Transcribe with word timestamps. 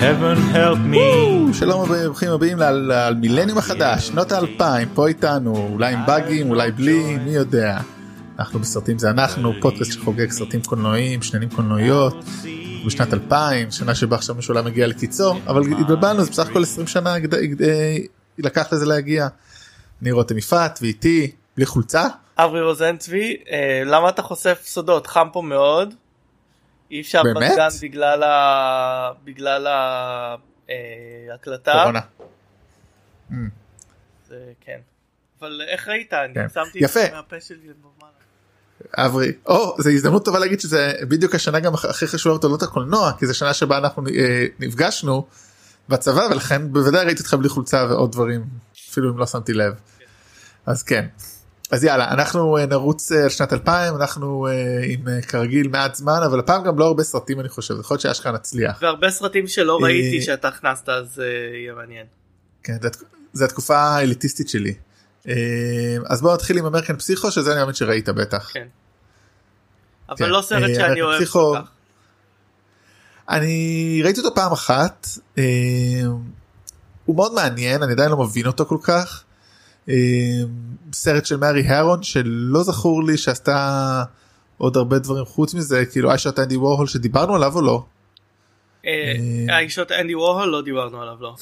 heaven 0.00 0.54
help 0.54 0.78
me. 0.94 1.54
שלום 1.54 1.80
וברוכים 1.80 2.30
הבאים 2.30 2.58
למילניום 2.58 3.58
החדש, 3.58 4.06
שנות 4.06 4.32
האלפיים, 4.32 4.88
פה 4.94 5.08
איתנו, 5.08 5.68
אולי 5.72 5.94
עם 5.94 6.06
באגים, 6.06 6.50
אולי 6.50 6.70
בלי, 6.70 7.16
מי 7.16 7.30
יודע. 7.30 7.78
אנחנו 8.38 8.58
בסרטים 8.58 8.98
זה 8.98 9.10
אנחנו, 9.10 9.52
פודקאסט 9.60 9.92
שחוגג 9.92 10.30
סרטים 10.30 10.62
קולנועיים, 10.62 11.22
שננים 11.22 11.48
קולנועיות, 11.48 12.24
בשנת 12.86 13.14
2000, 13.14 13.70
שנה 13.70 13.94
שבה 13.94 14.16
עכשיו 14.16 14.34
משהו 14.34 14.54
לא 14.54 14.62
מגיע 14.62 14.86
לקיצו, 14.86 15.34
אבל 15.46 15.62
התבלבלנו, 15.80 16.24
זה 16.24 16.30
בסך 16.30 16.48
הכל 16.48 16.62
20 16.62 16.86
שנה 16.86 17.14
לקח 18.38 18.72
לזה 18.72 18.86
להגיע. 18.86 19.28
אני 20.02 20.12
רותם 20.12 20.38
יפעת 20.38 20.78
ואיתי, 20.82 21.30
בלי 21.56 21.66
חולצה. 21.66 22.06
אברי 22.38 22.62
רוזן 22.62 22.96
צבי, 22.96 23.36
אה, 23.50 23.82
למה 23.84 24.08
אתה 24.08 24.22
חושף 24.22 24.62
סודות? 24.64 25.06
חם 25.06 25.28
פה 25.32 25.42
מאוד. 25.42 25.94
אי 26.90 27.00
אפשר 27.00 27.22
באמת? 27.22 27.52
בגן 27.52 27.68
בגלל 27.82 28.22
ה... 28.22 29.12
בגלל 29.24 29.66
ההקלטה. 31.30 31.72
קורונה. 31.72 32.00
Mm. 33.30 33.34
זה 34.28 34.52
כן. 34.60 34.78
אבל 35.40 35.60
איך 35.68 35.88
ראית? 35.88 36.12
אני 36.12 36.34
כן. 36.34 36.48
שמתי 36.54 36.78
יפה. 36.78 37.00
מהפה 37.12 37.40
שלי 37.40 37.58
למעלה. 37.58 38.12
אברי, 38.96 39.32
או, 39.46 39.76
זו 39.78 39.90
הזדמנות 39.90 40.24
טובה 40.24 40.38
להגיד 40.38 40.60
שזה 40.60 40.92
בדיוק 41.08 41.34
השנה 41.34 41.60
גם 41.60 41.74
הכי 41.74 42.06
חשובה 42.06 42.38
בתולדות 42.38 42.62
הקולנוע, 42.62 43.12
כי 43.18 43.26
זו 43.26 43.34
שנה 43.34 43.54
שבה 43.54 43.78
אנחנו 43.78 44.02
אה, 44.06 44.46
נפגשנו 44.58 45.26
בצבא, 45.88 46.28
ולכן 46.30 46.72
בוודאי 46.72 47.04
ראיתי 47.04 47.20
אותך 47.20 47.34
בלי 47.34 47.48
חולצה 47.48 47.86
ועוד 47.90 48.12
דברים, 48.12 48.44
אפילו 48.90 49.12
אם 49.12 49.18
לא 49.18 49.26
שמתי 49.26 49.52
לב. 49.52 49.74
אז 50.66 50.82
כן. 50.82 51.06
אז 51.70 51.84
יאללה, 51.84 52.10
אנחנו 52.10 52.56
אה, 52.56 52.66
נרוץ 52.66 53.12
אה, 53.12 53.22
על 53.22 53.28
שנת 53.28 53.52
2000, 53.52 53.96
אנחנו 53.96 54.46
אה, 54.46 54.52
עם 54.84 55.20
כרגיל 55.28 55.68
מעט 55.68 55.94
זמן, 55.94 56.20
אבל 56.26 56.38
הפעם 56.38 56.64
גם 56.64 56.78
לא 56.78 56.84
הרבה 56.84 57.02
סרטים 57.02 57.40
אני 57.40 57.48
חושב, 57.48 57.74
יכול 57.80 57.94
להיות 57.94 58.00
שאשכרה 58.00 58.32
נצליח. 58.32 58.78
והרבה 58.82 59.10
סרטים 59.10 59.46
שלא 59.46 59.78
ראיתי 59.82 60.22
שאתה 60.22 60.48
הכנסת 60.48 60.88
אז 60.88 61.22
יהיה 61.54 61.74
מעניין. 61.74 62.06
כן, 62.62 62.76
זה, 63.32 63.44
התקופה 63.44 63.76
האליטיסטית 63.76 64.48
שלי. 64.48 64.74
אז 66.06 66.22
בואו 66.22 66.34
נתחיל 66.34 66.58
עם 66.58 66.66
אמריקן 66.66 66.96
פסיכו, 66.96 67.30
שזה 67.30 67.52
אני 67.52 67.60
מאמין 67.60 67.74
שראית 67.74 68.08
בטח. 68.08 68.50
כן. 68.52 68.66
אבל 70.08 70.18
כן, 70.18 70.28
לא 70.28 70.42
סרט 70.42 70.70
שאני 70.74 71.02
אוהב 71.02 71.24
כל 71.24 71.56
כך. 71.58 71.70
אני 73.28 74.00
ראיתי 74.04 74.20
אותו 74.20 74.34
פעם 74.34 74.52
אחת, 74.52 75.08
הוא 77.04 77.16
מאוד 77.16 77.34
מעניין, 77.34 77.82
אני 77.82 77.92
עדיין 77.92 78.10
לא 78.10 78.16
מבין 78.16 78.46
אותו 78.46 78.66
כל 78.66 78.78
כך. 78.82 79.24
אה, 79.90 80.44
סרט 80.92 81.26
של 81.26 81.36
מרי 81.36 81.66
הארון 81.68 82.02
שלא 82.02 82.62
זכור 82.62 83.04
לי 83.04 83.16
שעשתה 83.16 84.02
עוד 84.58 84.76
הרבה 84.76 84.98
דברים 84.98 85.24
חוץ 85.24 85.54
מזה, 85.54 85.86
כאילו 85.86 86.10
I 86.10 86.16
Shot 86.16 86.38
Andy 86.38 86.56
Warhol 86.56 86.86
שדיברנו 86.86 87.34
עליו 87.34 87.56
או 87.56 87.60
לא? 87.60 87.84
אה, 88.86 89.12
אה, 89.48 89.56
ה 89.56 89.62
I 89.62 89.68
Shot 89.68 89.92
Andy 89.92 90.14
Warhol 90.14 90.48
לא 90.48 90.62
דיברנו 90.62 91.02
עליו 91.02 91.16
לא. 91.20 91.34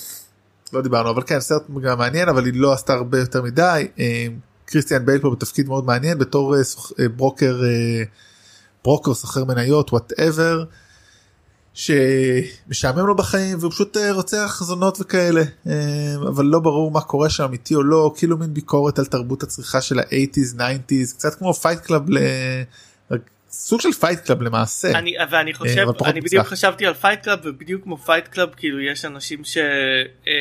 לא 0.73 0.83
דיברנו 0.83 1.11
אבל 1.11 1.23
כן 1.23 1.41
סרט 1.41 1.63
גם 1.83 1.99
מעניין 1.99 2.29
אבל 2.29 2.45
היא 2.45 2.53
לא 2.57 2.73
עשתה 2.73 2.93
הרבה 2.93 3.19
יותר 3.19 3.43
מדי. 3.43 3.89
אה, 3.99 4.27
קריסטיאן 4.65 5.07
בייל 5.07 5.21
פה 5.21 5.31
בתפקיד 5.31 5.69
מאוד 5.69 5.85
מעניין 5.85 6.19
בתור 6.19 6.55
אה, 6.55 6.61
אה, 7.01 7.09
ברוקר 7.09 7.61
אה, 7.65 8.03
ברוקר 8.85 9.15
סוחר 9.15 9.45
מניות 9.45 9.93
whatever. 9.93 10.65
שמשעמם 11.75 13.07
לו 13.07 13.17
בחיים 13.17 13.59
והוא 13.61 13.73
פשוט 13.73 13.97
אה, 13.97 14.13
רוצח 14.13 14.61
זונות 14.63 14.99
וכאלה 15.01 15.41
אה, 15.67 15.75
אבל 16.29 16.45
לא 16.45 16.59
ברור 16.61 16.91
מה 16.91 17.01
קורה 17.01 17.31
שם 17.31 17.45
אמיתי 17.45 17.75
או 17.75 17.83
לא 17.83 18.13
כאילו 18.17 18.37
מין 18.37 18.55
ביקורת 18.55 18.99
על 18.99 19.05
תרבות 19.05 19.43
הצריכה 19.43 19.81
של 19.81 19.99
ה-80's 19.99 20.61
90's 20.61 21.15
קצת 21.17 21.35
כמו 21.39 21.55
Fight 21.55 21.79
Club 21.79 22.11
ל... 22.11 22.19
סוג 23.51 23.81
של 23.81 23.93
Fight 23.93 24.19
Club 24.19 24.43
למעשה. 24.43 24.99
אני 24.99 25.15
ואני 25.31 25.55
חושב. 25.55 25.79
אבל 25.79 25.93
פחות 25.93 26.07
אני 26.07 26.21
בדיוק. 26.21 26.47
חשבתי 26.47 26.87
על 26.87 26.95
Fight 26.95 27.23
Club 27.23 27.39
ובדיוק 27.45 27.83
כמו 27.83 27.97
Fight 27.97 28.29
Club 28.29 28.49
כאילו 28.57 28.81
יש 28.81 29.05
אנשים 29.05 29.45
ש... 29.45 29.59
אה, 30.29 30.33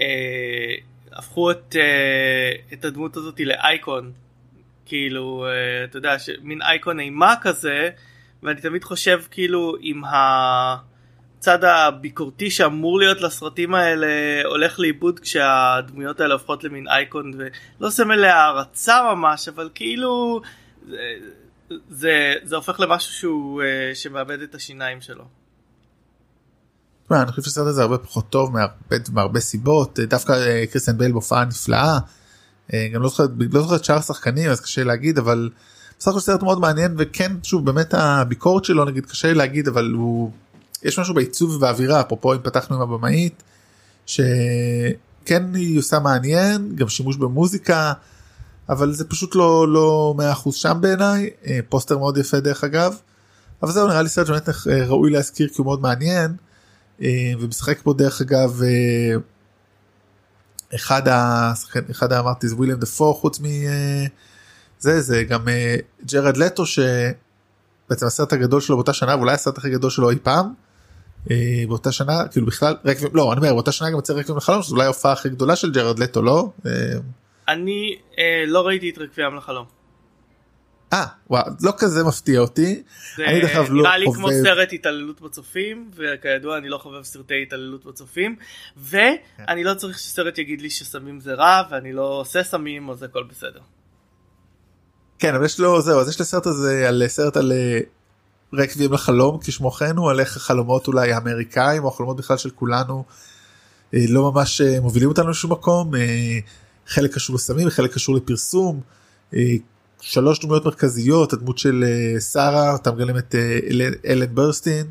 אה, 0.00 0.74
הפכו 1.12 1.50
את 1.50 1.76
אה, 1.78 2.52
את 2.72 2.84
הדמות 2.84 3.16
הזאת 3.16 3.40
לאייקון 3.40 4.12
כאילו 4.86 5.46
אה, 5.46 5.84
אתה 5.84 5.98
יודע 5.98 6.16
מין 6.42 6.62
אייקון 6.62 7.00
אימה 7.00 7.34
כזה 7.42 7.90
ואני 8.44 8.60
תמיד 8.60 8.84
חושב 8.84 9.20
כאילו 9.30 9.76
אם 9.82 10.02
הצד 10.08 11.64
הביקורתי 11.64 12.50
שאמור 12.50 12.98
להיות 12.98 13.20
לסרטים 13.20 13.74
האלה 13.74 14.06
הולך 14.44 14.80
לאיבוד 14.80 15.20
כשהדמויות 15.20 16.20
האלה 16.20 16.34
הופכות 16.34 16.64
למין 16.64 16.88
אייקון 16.88 17.32
ולא 17.80 17.90
סמל 17.90 18.16
להערצה 18.16 19.02
ממש 19.14 19.48
אבל 19.48 19.70
כאילו 19.74 20.40
זה, 21.90 22.34
זה, 22.42 22.56
הופך 22.56 22.80
למשהו 22.80 23.12
שהוא 23.12 23.62
אה, 23.62 23.94
שמאבד 23.94 24.40
את 24.40 24.54
השיניים 24.54 25.00
שלו. 25.00 25.24
תשמע, 27.04 27.22
אני 27.22 27.30
חושב 27.30 27.42
שהסרט 27.42 27.66
הזה 27.66 27.82
הרבה 27.82 27.98
פחות 27.98 28.30
טוב 28.30 28.52
מהרבה, 28.52 28.96
מהרבה 29.12 29.40
סיבות 29.40 30.00
אה, 30.00 30.06
דווקא 30.06 30.32
אה, 30.32 30.64
קריסטיאן 30.70 30.98
בייל 30.98 31.12
בהופעה 31.12 31.44
נפלאה. 31.44 31.98
אה, 32.72 32.88
גם 32.92 33.02
לא 33.02 33.08
זוכר 33.08 33.24
לא 33.52 33.76
את 33.76 33.84
שאר 33.84 33.96
השחקנים 33.96 34.50
אז 34.50 34.60
קשה 34.60 34.84
להגיד 34.84 35.18
אבל 35.18 35.50
בסך 35.98 36.08
הכל 36.08 36.20
סרט 36.20 36.42
מאוד 36.42 36.60
מעניין 36.60 36.94
וכן 36.98 37.32
שוב 37.42 37.66
באמת 37.66 37.94
הביקורת 37.94 38.64
שלו 38.64 38.84
נגיד 38.84 39.06
קשה 39.06 39.28
לי 39.28 39.34
להגיד 39.34 39.68
אבל 39.68 39.92
הוא 39.96 40.30
יש 40.82 40.98
משהו 40.98 41.14
בעיצוב 41.14 41.50
ובאווירה 41.50 42.00
אפרופו 42.00 42.34
אם 42.34 42.38
פתחנו 42.42 42.76
עם 42.76 42.82
הבמאית 42.82 43.42
שכן 44.06 45.54
היא 45.54 45.78
עושה 45.78 45.98
מעניין 45.98 46.76
גם 46.76 46.88
שימוש 46.88 47.16
במוזיקה 47.16 47.92
אבל 48.68 48.92
זה 48.92 49.04
פשוט 49.04 49.34
לא 49.34 49.68
לא 49.68 50.14
100% 50.44 50.52
שם 50.52 50.78
בעיניי 50.80 51.30
אה, 51.46 51.58
פוסטר 51.68 51.98
מאוד 51.98 52.18
יפה 52.18 52.40
דרך 52.40 52.64
אגב. 52.64 52.96
אבל 53.62 53.72
זהו 53.72 53.88
נראה 53.88 54.02
לי 54.02 54.08
סרט 54.08 54.26
שבאמת 54.26 54.48
אה, 54.48 54.86
ראוי 54.86 55.10
להזכיר 55.10 55.48
כי 55.48 55.54
הוא 55.58 55.64
מאוד 55.64 55.80
מעניין. 55.80 56.36
אה, 57.02 57.32
ומשחק 57.40 57.78
פה 57.82 57.94
דרך 57.94 58.20
אגב 58.20 58.60
אחד 60.74 61.02
השחקן 61.08 61.80
אחד 61.90 62.12
אמרתי 62.12 62.48
זה 62.48 62.54
וויליאם 62.54 62.78
דפו 62.78 63.14
חוץ 63.14 63.40
מזה 63.40 64.06
זה 65.00 65.24
גם 65.24 65.48
אה, 65.48 65.76
ג'רד 66.12 66.36
לטו 66.36 66.64
שבעצם 66.66 68.06
הסרט 68.06 68.32
הגדול 68.32 68.60
שלו 68.60 68.76
באותה 68.76 68.92
שנה 68.92 69.16
ואולי 69.16 69.32
הסרט 69.32 69.58
הכי 69.58 69.70
גדול 69.70 69.90
שלו 69.90 70.10
אי 70.10 70.16
פעם. 70.22 70.52
אה, 71.30 71.64
באותה 71.68 71.92
שנה 71.92 72.28
כאילו 72.30 72.46
בכלל 72.46 72.74
רק 72.84 72.96
לא 73.12 73.32
אני 73.32 73.40
אומר 73.40 73.52
באותה 73.52 73.72
שנה 73.72 73.90
גם 73.90 73.96
יוצא 73.96 74.12
רקבים 74.12 74.36
לחלום 74.36 74.62
שזה 74.62 74.74
אולי 74.74 74.84
ההופעה 74.84 75.12
הכי 75.12 75.28
גדולה 75.28 75.56
של 75.56 75.72
ג'רד 75.72 75.98
לטו 75.98 76.22
לא. 76.22 76.50
אה, 76.66 76.72
אני 77.48 77.96
אה, 78.18 78.44
לא 78.46 78.66
ראיתי 78.66 78.90
את 78.90 78.98
רקבים 78.98 79.36
לחלום. 79.36 79.66
אה 80.92 81.06
וואו 81.30 81.50
לא 81.62 81.72
כזה 81.78 82.04
מפתיע 82.04 82.40
אותי. 82.40 82.82
זה 83.16 83.24
אני 83.26 83.40
דרך 83.40 83.50
אגב 83.50 83.70
לא 83.70 83.82
נראה 83.82 83.98
לי 83.98 84.06
כמו 84.06 84.14
חובב- 84.14 84.42
סרט 84.42 84.72
התעללות 84.72 85.20
בצופים 85.20 85.90
וכידוע 85.94 86.58
אני 86.58 86.68
לא 86.68 86.78
חובב 86.78 87.02
סרטי 87.02 87.42
התעללות 87.42 87.84
בצופים 87.84 88.36
ואני 88.76 89.64
לא 89.64 89.74
צריך 89.74 89.98
שסרט 89.98 90.38
יגיד 90.38 90.60
לי 90.60 90.70
שסמים 90.70 91.20
זה 91.20 91.34
רע 91.34 91.62
ואני 91.70 91.92
לא 91.92 92.20
עושה 92.20 92.42
סמים 92.42 92.90
אז 92.90 93.02
הכל 93.02 93.22
בסדר. 93.22 93.60
כן 95.18 95.34
אבל 95.34 95.44
יש 95.44 95.60
לו 95.60 95.80
זהו 95.82 96.00
אז 96.00 96.08
יש 96.08 96.20
לסרט 96.20 96.46
הזה 96.46 96.88
על 96.88 97.02
סרט 97.06 97.36
על 97.36 97.52
אה, 97.52 97.80
רקבים 98.52 98.92
לחלום 98.92 99.38
כשמו 99.42 99.70
כן 99.70 99.96
הוא 99.96 100.10
על 100.10 100.20
איך 100.20 100.36
החלומות 100.36 100.86
אולי 100.88 101.12
האמריקאים 101.12 101.84
או 101.84 101.88
החלומות 101.88 102.16
בכלל 102.16 102.36
של 102.36 102.50
כולנו 102.50 103.04
אה, 103.94 104.04
לא 104.08 104.32
ממש 104.32 104.60
אה, 104.60 104.80
מובילים 104.80 105.08
אותנו 105.08 105.30
לשום 105.30 105.52
מקום 105.52 105.90
חלק 106.86 107.14
קשור 107.14 107.36
לסמים 107.36 107.70
חלק 107.70 107.94
קשור 107.94 108.14
לפרסום. 108.14 108.80
שלוש 110.00 110.40
דמויות 110.40 110.64
מרכזיות 110.64 111.32
הדמות 111.32 111.58
של 111.58 111.84
שרה 112.32 112.74
אתה 112.74 112.92
מגלם 112.92 113.18
את 113.18 113.34
אלן- 114.04 114.34
ברסטין 114.34 114.86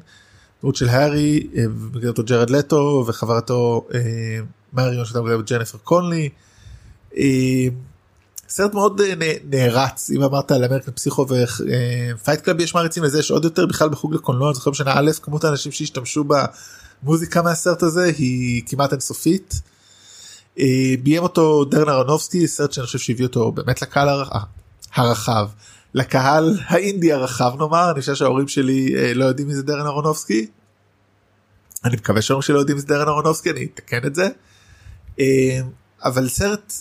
דמות 0.62 0.76
של 0.76 0.90
הארי 0.90 1.48
ומגלם 1.56 2.08
אותו 2.10 2.24
ג'רד 2.24 2.50
לטו 2.50 3.06
וחברתו 3.08 3.88
מריון 4.74 5.06
שאותה 5.06 5.22
מגלמת 5.22 5.52
ג'ניפר 5.52 5.78
קונלי. 5.78 6.30
אה, 8.54 8.58
סרט 8.58 8.74
מאוד 8.74 9.02
אה, 9.02 9.14
נערץ 9.50 10.10
אם 10.10 10.24
אמרת 10.24 10.52
על 10.52 10.64
American 10.64 10.92
Psycho 10.92 11.21
ו 11.21 11.26
Fight 12.16 12.42
Club 12.42 12.60
יש 12.60 12.76
מעריצים 12.76 13.04
לזה 13.04 13.20
יש 13.20 13.32
עוד 13.32 13.44
יותר 13.44 13.66
בכלל 13.66 13.90
בחוג 13.90 14.14
לקולנוע 14.14 14.54
זוכר 14.54 14.72
בשנה 14.72 14.94
א' 14.96 15.12
כמות 15.22 15.44
האנשים 15.44 15.72
שהשתמשו 15.72 16.24
במוזיקה 17.04 17.42
מהסרט 17.42 17.84
הזה 17.84 18.04
היא 18.04 18.64
כמעט 18.66 18.92
אינסופית. 18.92 19.62
אה, 20.60 20.66
ביים 21.04 21.24
אותו 21.24 21.66
דארן 21.66 21.90
ארונופסקי 21.90 22.48
סרט 22.48 22.72
שאני 22.72 22.86
חושב 22.86 23.00
שהביא 23.00 23.26
אותו 23.26 23.52
באמת 23.52 23.82
לקהל 23.82 24.10
הר- 24.10 24.30
הרחב 24.96 25.50
לקהל 25.94 26.58
האינדי 26.66 27.14
הרחב 27.14 27.52
נאמר 27.60 27.92
אני 27.92 28.00
חושב 28.00 28.16
שההורים 28.16 28.48
שלי 28.48 28.96
אה, 28.98 29.14
לא 29.14 29.26
יודעים 29.26 29.48
מי 29.48 29.56
זה 29.56 29.64
דרן 29.64 29.86
אהרונובסקי. 29.86 30.48
אני 31.86 31.96
מקווה 31.96 32.22
שההורים 32.22 32.42
שלי 32.42 32.56
לא 32.56 32.60
יודעים 32.60 32.76
מי 32.78 32.82
זה 32.82 32.88
דרן 32.88 33.08
אהרונובסקי 33.08 33.52
אני 33.52 33.68
אתקן 33.74 34.08
את 34.08 34.16
זה. 34.16 34.28
אה, 35.20 35.60
אבל 36.04 36.30
סרט 36.30 36.74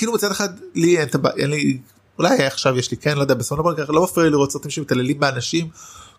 כאילו 0.00 0.12
מצד 0.12 0.30
אחד 0.30 0.48
לי 0.74 0.98
אין, 0.98 1.08
את 1.08 1.16
אין 1.36 1.50
לי 1.50 1.78
אולי 2.18 2.46
עכשיו 2.46 2.78
יש 2.78 2.90
לי 2.90 2.96
כן 2.96 3.16
לא 3.16 3.20
יודע 3.20 3.34
דבר 3.34 3.86
לא 3.88 4.02
מפריע 4.02 4.26
לי 4.26 4.32
לראות 4.32 4.52
סרטים 4.52 4.70
שמתעללים 4.70 5.20
באנשים 5.20 5.68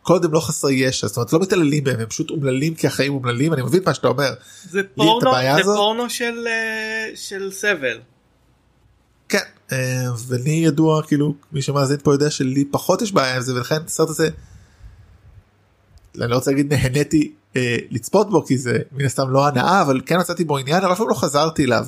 כל 0.01 0.13
עוד 0.13 0.25
הם 0.25 0.33
לא 0.33 0.39
חסרי 0.39 0.73
ישע 0.73 1.07
זאת 1.07 1.17
אומרת 1.17 1.33
לא 1.33 1.39
מתעללים 1.39 1.83
בהם 1.83 1.99
הם 1.99 2.05
פשוט 2.05 2.29
אומללים 2.29 2.75
כי 2.75 2.87
החיים 2.87 3.13
אומללים 3.13 3.53
אני 3.53 3.61
מבין 3.61 3.81
מה 3.85 3.93
שאתה 3.93 4.07
אומר 4.07 4.33
זה 4.69 4.81
פורנו, 4.95 5.31
זה? 5.57 5.63
פורנו 5.63 6.09
של, 6.09 6.47
אה, 6.47 7.15
של 7.15 7.51
סבל. 7.51 7.99
כן 9.29 9.37
אה, 9.71 9.77
ולי 10.27 10.51
ידוע 10.51 11.03
כאילו 11.03 11.35
מי 11.51 11.61
שמאזין 11.61 11.97
פה 12.03 12.13
יודע 12.13 12.29
שלי 12.29 12.65
פחות 12.65 13.01
יש 13.01 13.11
בעיה 13.11 13.35
עם 13.35 13.41
זה 13.41 13.55
ולכן 13.55 13.77
הסרט 13.85 14.09
הזה. 14.09 14.29
אני 16.21 16.31
לא 16.31 16.35
רוצה 16.35 16.51
להגיד 16.51 16.73
נהניתי 16.73 17.31
אה, 17.55 17.77
לצפות 17.89 18.29
בו 18.29 18.45
כי 18.45 18.57
זה 18.57 18.77
מן 18.91 19.05
הסתם 19.05 19.29
לא 19.29 19.47
הנאה 19.47 19.81
אבל 19.81 20.01
כן 20.05 20.19
מצאתי 20.19 20.43
בו 20.43 20.57
עניין 20.57 20.83
אבל 20.83 20.93
אף 20.93 20.99
לא 21.09 21.13
חזרתי 21.13 21.65
אליו. 21.65 21.85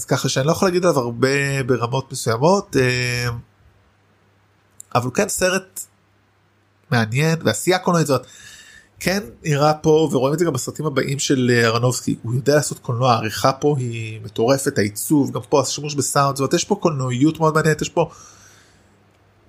אז 0.00 0.04
ככה 0.04 0.28
שאני 0.28 0.46
לא 0.46 0.52
יכול 0.52 0.68
להגיד 0.68 0.84
עליו 0.84 0.98
הרבה 0.98 1.62
ברמות 1.66 2.12
מסוימות 2.12 2.76
אה, 2.76 3.28
אבל 4.94 5.10
כן 5.14 5.28
סרט 5.28 5.80
מעניין 6.90 7.38
ועשייה 7.44 7.78
קולנועית 7.78 8.06
זאת. 8.06 8.26
כן 9.00 9.22
נראה 9.42 9.74
פה 9.74 10.08
ורואים 10.12 10.34
את 10.34 10.38
זה 10.38 10.44
גם 10.44 10.52
בסרטים 10.52 10.86
הבאים 10.86 11.18
של 11.18 11.50
אה, 11.54 11.66
ארנובסקי 11.66 12.16
הוא 12.22 12.34
יודע 12.34 12.54
לעשות 12.54 12.78
קולנוע 12.78 13.12
העריכה 13.12 13.52
פה 13.52 13.76
היא 13.78 14.20
מטורפת 14.24 14.78
העיצוב 14.78 15.32
גם 15.32 15.40
פה 15.48 15.60
השימוש 15.60 15.94
בסאונד 15.94 16.36
זאת 16.36 16.40
אומרת 16.40 16.54
יש 16.54 16.64
פה 16.64 16.74
קולנועיות 16.74 17.40
מאוד 17.40 17.54
מעניינת 17.54 17.82
יש 17.82 17.88
פה 17.88 18.10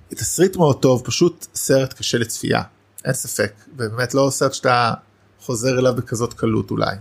תסריט 0.10 0.56
מאוד 0.56 0.82
טוב 0.82 1.02
פשוט 1.06 1.48
סרט 1.56 1.94
קשה 1.94 2.18
לצפייה 2.18 2.62
אין 3.06 3.14
ספק 3.14 3.54
ובאמת 3.76 4.14
לא 4.14 4.28
סרט 4.32 4.54
שאתה 4.54 4.94
חוזר 5.40 5.80
אליו 5.80 5.94
בכזאת 5.96 6.34
קלות 6.34 6.72
אולי. 6.72 6.96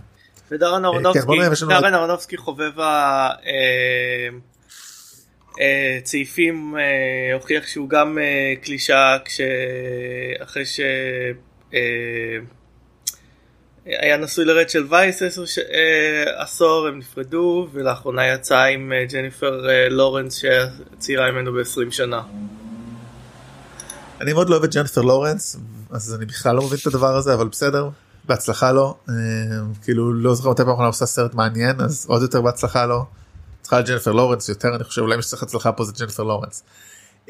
ודרן 0.51 0.81
כן, 0.81 1.93
אהרונובסקי, 1.93 2.37
חובב 2.37 2.71
הצעיפים 6.01 6.75
אה, 6.77 7.33
הוכיח 7.33 7.67
שהוא 7.67 7.89
גם 7.89 8.17
אה, 8.17 8.53
קלישאה 8.61 9.17
כשאחרי 9.25 10.65
ש... 10.65 10.79
אה, 11.73 11.79
היה 13.85 14.17
נשוי 14.17 14.45
לרצ'ל 14.45 14.85
וייס. 14.89 15.21
אה, 15.21 15.27
עשור 16.43 16.87
הם 16.87 16.97
נפרדו 16.97 17.67
ולאחרונה 17.73 18.27
יצא 18.27 18.63
עם 18.63 18.93
אה, 18.93 19.05
ג'ניפר 19.05 19.69
אה, 19.69 19.89
לורנס 19.89 20.33
שצעירה 20.33 21.31
ממנו 21.31 21.53
ב-20 21.53 21.91
שנה. 21.91 22.21
אני 24.21 24.33
מאוד 24.33 24.49
לא 24.49 24.55
אוהב 24.55 24.63
את 24.63 24.75
ג'ניפר 24.75 25.01
לורנס 25.01 25.57
אז 25.91 26.15
אני 26.15 26.25
בכלל 26.25 26.55
לא 26.55 26.61
מבין 26.61 26.77
את 26.81 26.87
הדבר 26.87 27.15
הזה 27.15 27.33
אבל 27.33 27.47
בסדר 27.47 27.89
בהצלחה 28.25 28.71
לו 28.71 28.95
אה, 29.09 29.13
כאילו 29.83 30.13
לא 30.13 30.35
זוכר 30.35 30.49
מתי 30.49 30.63
פעם 30.63 30.71
אחרונה 30.71 30.87
עושה 30.87 31.05
סרט 31.05 31.33
מעניין 31.33 31.81
אז 31.81 32.05
עוד 32.09 32.21
יותר 32.21 32.41
בהצלחה 32.41 32.85
לו. 32.85 33.05
צריכה 33.61 33.75
להיות 33.75 33.89
ג'ניפר 33.89 34.11
לורנס 34.11 34.49
יותר 34.49 34.75
אני 34.75 34.83
חושב 34.83 35.01
אולי 35.01 35.15
מי 35.15 35.21
שצריך 35.21 35.43
הצלחה 35.43 35.71
פה 35.71 35.83
זה 35.83 35.91
ג'ניפר 35.99 36.23
לורנס. 36.23 36.63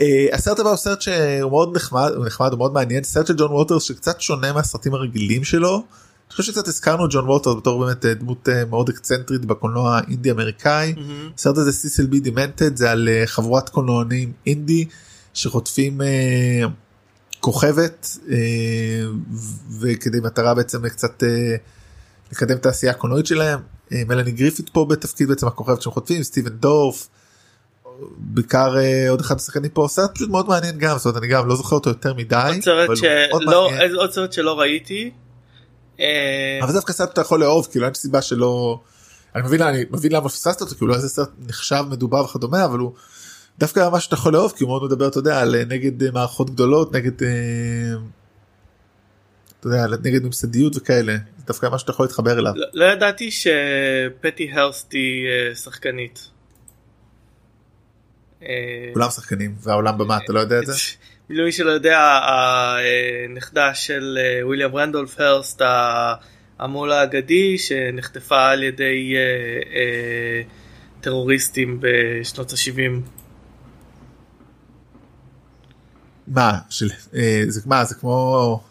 אה, 0.02 0.26
הסרט 0.34 0.60
הבא 0.60 0.70
הוא 0.70 0.78
סרט 0.78 1.02
שהוא 1.02 1.50
מאוד 1.52 1.76
נחמד 1.76 2.12
הוא 2.16 2.26
נחמד 2.26 2.52
הוא 2.52 2.58
מאוד 2.58 2.74
מעניין 2.74 3.04
סרט 3.04 3.28
של 3.28 3.36
ג'ון 3.38 3.52
ווטרס 3.52 3.84
שקצת 3.84 4.22
שונה 4.22 4.54
מהסרטים 4.54 4.94
הרגילים 4.94 5.44
שלו. 5.44 5.76
אני 5.76 6.36
חושב 6.36 6.44
שקצת 6.44 6.68
הזכרנו 6.68 7.08
ג'ון 7.10 7.30
ווטרס 7.30 7.56
בתור 7.56 7.86
באמת 7.86 8.06
אה, 8.06 8.14
דמות 8.14 8.50
מאוד 8.70 8.90
אקצנטרית 8.90 9.46
בקולנוע 9.46 9.98
האינדי 9.98 10.32
אמריקאי. 10.32 10.96
הסרט 11.36 11.58
הזה 11.58 11.72
Cecil 11.72 12.06
B. 12.06 12.20
Demented 12.20 12.76
זה 12.76 12.92
על 12.92 13.10
חבורת 13.26 13.70
קולנוענים 13.70 14.32
אינדי 14.46 14.86
שחוטפים 15.34 16.02
כוכבת 17.42 18.18
אה, 18.30 18.36
וכדי 19.80 20.20
מטרה 20.20 20.54
בעצם 20.54 20.90
קצת 20.90 21.24
אה, 21.24 21.56
לקדם 22.32 22.58
את 22.58 22.66
העשייה 22.66 22.92
הקולנועית 22.92 23.26
שלהם. 23.26 23.60
אה, 23.92 24.02
מלאני 24.08 24.32
גריפית 24.32 24.70
פה 24.70 24.86
בתפקיד 24.90 25.28
בעצם 25.28 25.48
הכוכבת 25.48 25.82
שהם 25.82 25.94
חוטפים 25.94 26.24
סטיבן 26.24 26.50
דורף. 26.50 27.08
בעיקר 28.18 28.76
עוד 29.10 29.22
אחד 29.22 29.36
השחקנים 29.36 29.70
פה 29.70 29.88
סרט 29.90 30.16
פשוט 30.16 30.30
מאוד 30.30 30.48
מעניין 30.48 30.78
גם 30.78 30.98
זאת 30.98 31.06
אומרת 31.06 31.18
אני 31.18 31.28
גם 31.28 31.48
לא 31.48 31.56
זוכר 31.56 31.76
אותו 31.76 31.90
יותר 31.90 32.14
מדי. 32.14 32.60
עוד 33.96 34.12
סרט 34.12 34.34
שלא, 34.34 34.60
ראיתי. 34.60 35.12
אבל 36.62 36.74
דווקא 36.74 36.94
סרט 36.94 37.10
שאתה 37.10 37.22
יכול 37.22 37.40
לאהוב 37.40 37.68
כאילו 37.72 37.86
אין 37.86 37.94
סיבה 37.94 38.22
שלא 38.22 38.80
אני 39.36 39.44
מבין 39.44 39.62
אני 39.62 39.84
מבין 39.92 40.12
למה 40.12 40.30
פספסת 40.30 40.62
אותו 40.62 40.76
כאילו 40.76 40.96
איזה 40.96 41.10
סרט 41.10 41.30
נחשב 41.48 41.84
מדובר 41.90 42.24
וכדומה 42.26 42.66
אבל 42.66 42.80
הוא 42.80 42.94
דווקא 43.60 43.90
מה 43.92 44.00
שאתה 44.00 44.16
יכול 44.16 44.34
לאהוב 44.34 44.54
כי 44.58 44.64
הוא 44.64 44.70
מאוד 44.70 44.84
מדבר 44.84 45.08
אתה 45.08 45.18
יודע 45.20 45.42
על 45.42 45.56
אה, 45.56 45.64
נגד 45.66 46.04
אה, 46.04 46.12
מערכות 46.12 46.50
גדולות 46.50 46.96
נגד 46.96 47.24
אה, 47.24 47.30
אתה 49.60 49.68
יודע 49.68 49.84
על- 49.84 49.96
נגד 50.04 50.24
ממסדיות 50.24 50.76
וכאלה 50.78 51.14
זה 51.38 51.46
דווקא 51.48 51.66
מה 51.66 51.80
שאתה 51.80 51.92
יכול 51.92 52.06
להתחבר 52.06 52.40
אליו. 52.40 52.54
לא- 52.56 52.68
לא 52.74 52.86
ידעתי 52.86 53.30
שפטי 53.32 54.52
הרסט 54.54 54.94
היא 54.94 55.28
שחקנית. 55.64 56.28
כולם 58.94 59.10
שחקנים 59.10 59.56
והעולם 59.62 59.98
במה 59.98 60.18
אתה 60.18 60.34
לא 60.34 60.40
יודע 60.40 60.60
את 60.60 60.66
זה? 60.66 60.74
למי 61.30 61.52
שלא 61.52 61.72
יודע 61.72 62.20
הנכדה 63.30 63.74
של 63.74 64.18
וויליאם 64.44 64.76
רנדולף 64.76 65.20
הרסט 65.20 65.62
המו"ל 66.60 66.92
האגדי 66.92 67.58
שנחטפה 67.58 68.50
על 68.50 68.64
ידי 68.64 69.14
טרוריסטים 71.02 71.78
בשנות 71.82 72.52
ה-70. 72.52 73.21
מה 76.28 76.60
של 76.70 76.90
אה, 77.16 77.44
זה 77.48 77.62
מה 77.66 77.86
זה 77.86 77.96
כמו 77.96 78.62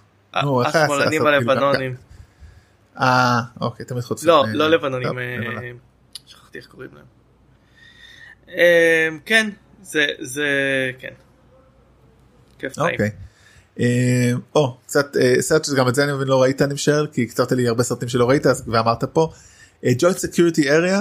נו, 0.43 0.63
איך 0.63 0.75
היה 0.75 0.85
השמאלנים? 0.85 1.11
כאילו, 1.11 1.29
הלבנונים. 1.29 1.95
אה 3.01 3.41
אוקיי 3.61 3.87
תמיד 3.87 4.03
חוצים. 4.03 4.29
לא, 4.29 4.45
אה, 4.45 4.53
לא 4.53 4.71
לבנונים, 4.71 5.09
טוב, 5.09 5.19
אה. 5.19 5.71
שכחתי 6.27 6.59
איך 6.59 6.67
קוראים 6.67 6.91
להם. 6.95 7.05
אה, 8.49 9.09
כן, 9.25 9.51
זה, 9.83 10.07
זה, 10.21 10.47
כן. 10.99 11.13
כיף 12.59 12.73
טעים. 12.73 12.91
אוקיי. 12.91 13.11
אה, 13.81 14.33
או 14.55 14.77
קצת 14.87 15.17
אה, 15.17 15.35
סרט 15.41 15.65
שגם 15.65 15.89
את 15.89 15.95
זה 15.95 16.05
אני 16.05 16.13
מבין 16.13 16.29
לא 16.29 16.43
ראית 16.43 16.63
אני 16.63 16.75
משער 16.75 17.07
כי 17.07 17.27
קצרת 17.27 17.53
לי 17.53 17.69
הרבה 17.69 17.83
סרטים 17.83 18.09
שלא 18.09 18.29
ראית 18.29 18.47
ואמרת 18.67 19.05
פה. 19.05 19.33
Joint 19.99 20.19
Security 20.19 20.71
Area 20.71 21.01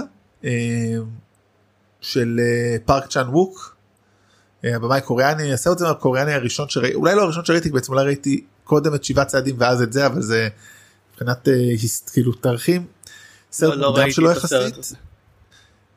של 2.01 2.39
אה, 2.39 2.77
פארק 2.85 3.07
צ'אן 3.07 3.27
ווק. 3.29 3.75
אה, 4.65 4.75
הבמאי 4.75 5.01
קוריאני 5.01 5.53
הסרט 5.53 5.81
הקוריאני 5.81 6.33
הראשון 6.33 6.69
שראיתי 6.69 6.95
אולי 6.95 7.15
לא 7.15 7.21
הראשון 7.21 7.45
שראיתי 7.45 7.69
בעצם 7.69 7.94
אולי 7.94 8.06
ראיתי 8.06 8.44
קודם 8.63 8.95
את 8.95 9.03
שבעה 9.03 9.25
צעדים 9.25 9.56
ואז 9.59 9.81
את 9.81 9.94
זה 9.94 10.06
אבל 10.06 10.21
זה 10.21 10.50
מבחינת 11.11 11.47
אה, 11.47 11.53
כאילו 12.13 12.33
תאריכים. 12.33 12.85
סרט 13.51 13.69
לא, 13.69 13.75
לא 13.75 13.88
מוקדם 13.88 14.01
ראיתי 14.01 14.15
שלו 14.15 14.31
יחסית. 14.31 14.77
הזה. 14.77 14.95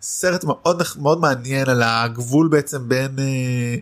סרט 0.03 0.44
מאוד 0.44 0.82
מאוד 0.99 1.20
מעניין 1.20 1.69
על 1.69 1.82
הגבול 1.82 2.49
בעצם 2.49 2.88
בין 2.88 3.19
אה, 3.19 3.76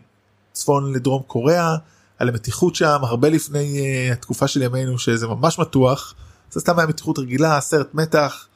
צפון 0.52 0.92
לדרום 0.92 1.22
קוריאה 1.26 1.76
על 2.18 2.28
המתיחות 2.28 2.74
שם 2.74 2.98
הרבה 3.02 3.28
לפני 3.28 3.80
התקופה 4.12 4.48
של 4.48 4.62
ימינו 4.62 4.98
שזה 4.98 5.26
ממש 5.26 5.58
מתוח 5.58 6.14
זה 6.50 6.60
סתם 6.60 6.78
היה 6.78 6.86
מתיחות 6.86 7.18
רגילה 7.18 7.60
סרט 7.60 7.94
מתח. 7.94 8.46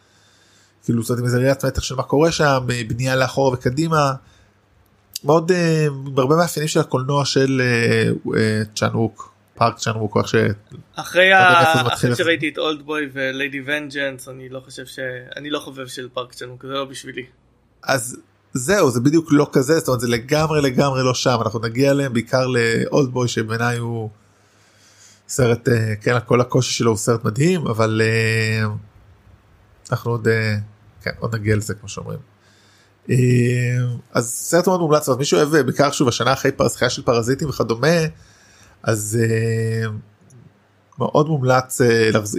כאילו 0.84 1.02
זאת 1.02 1.18
עם 1.18 1.24
איזה 1.24 1.38
ראיית 1.38 1.64
מתח 1.64 1.82
של 1.82 1.94
מה 1.94 2.02
קורה 2.02 2.32
שם 2.32 2.66
בנייה 2.88 3.16
לאחורה 3.16 3.54
וקדימה. 3.54 4.12
מאוד 5.24 5.52
אה, 5.52 5.86
הרבה 6.16 6.36
מאפיינים 6.36 6.68
של 6.68 6.80
הקולנוע 6.80 7.24
של 7.24 7.60
אה, 7.64 8.10
אה, 8.36 8.62
צ'אנווק 8.74 9.34
פארק 9.54 9.78
צ'אנווק 9.78 10.16
או 10.16 10.20
איך 10.20 10.28
ש... 10.28 10.34
אחרי. 10.94 11.30
שראיתי 12.16 12.48
את 12.48 12.58
אולד 12.58 12.82
בוי 12.82 13.08
וליידי 13.12 13.62
ונג'נס 13.66 14.28
אני 14.28 14.48
לא 14.48 14.60
חושב 14.60 14.86
ש... 14.86 14.98
אני 15.36 15.50
לא 15.50 15.58
חובב 15.58 15.86
של 15.86 16.08
פארק 16.12 16.32
צ'נוק 16.32 16.62
זה 16.62 16.72
לא 16.72 16.84
בשבילי. 16.84 17.24
אז 17.82 18.16
זהו 18.52 18.90
זה 18.90 19.00
בדיוק 19.00 19.28
לא 19.30 19.50
כזה 19.52 19.78
זאת 19.78 19.88
אומרת 19.88 20.00
זה 20.00 20.08
לגמרי 20.08 20.62
לגמרי 20.62 21.02
לא 21.02 21.14
שם 21.14 21.38
אנחנו 21.42 21.58
נגיע 21.58 21.90
אליהם 21.90 22.12
בעיקר 22.12 22.46
לאולד 22.46 23.08
בוי 23.08 23.28
שבעיניי 23.28 23.76
הוא 23.76 24.10
סרט 25.28 25.68
כן 26.00 26.16
כל 26.26 26.40
הקושי 26.40 26.72
שלו 26.72 26.90
הוא 26.90 26.98
סרט 26.98 27.24
מדהים 27.24 27.66
אבל 27.66 28.02
אנחנו 29.90 30.10
עוד 30.10 30.28
כן 31.02 31.10
עוד 31.18 31.34
נגיע 31.34 31.56
לזה 31.56 31.74
כמו 31.74 31.88
שאומרים. 31.88 32.33
אה, 33.10 33.16
אז 34.12 34.30
סרט 34.30 34.66
מאוד 34.66 34.80
מומלץ 34.80 35.08
אבל 35.08 35.18
מישהו 35.18 35.38
אוהב 35.38 35.54
אה, 35.54 35.62
בעיקר 35.62 35.90
שוב 35.90 36.08
השנה 36.08 36.32
אחרי 36.32 36.52
פרסחיה 36.52 36.90
של 36.90 37.02
פרזיטים 37.02 37.48
וכדומה 37.48 37.96
אז 38.82 39.18
אה, 39.22 39.88
מאוד 40.98 41.28
מומלץ 41.28 41.80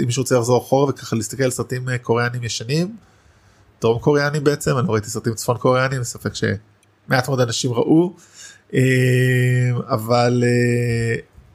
אם 0.02 0.06
מישהו 0.06 0.24
רוצה 0.24 0.36
לחזור 0.36 0.58
אחורה 0.58 0.90
וככה 0.90 1.16
להסתכל 1.16 1.44
על 1.44 1.52
סרטים 1.52 1.86
קוריאנים 2.02 2.44
ישנים. 2.44 2.96
דרום 3.82 4.00
קוריאנים 4.00 4.44
בעצם 4.44 4.78
אני 4.78 4.88
לא 4.88 4.94
ראיתי 4.94 5.10
סרטים 5.10 5.34
צפון 5.34 5.58
קוריאנים 5.58 6.04
ספק 6.04 6.32
שמעט 6.36 7.28
מאוד 7.28 7.40
אנשים 7.40 7.72
ראו 7.74 8.14
אבל 9.88 10.44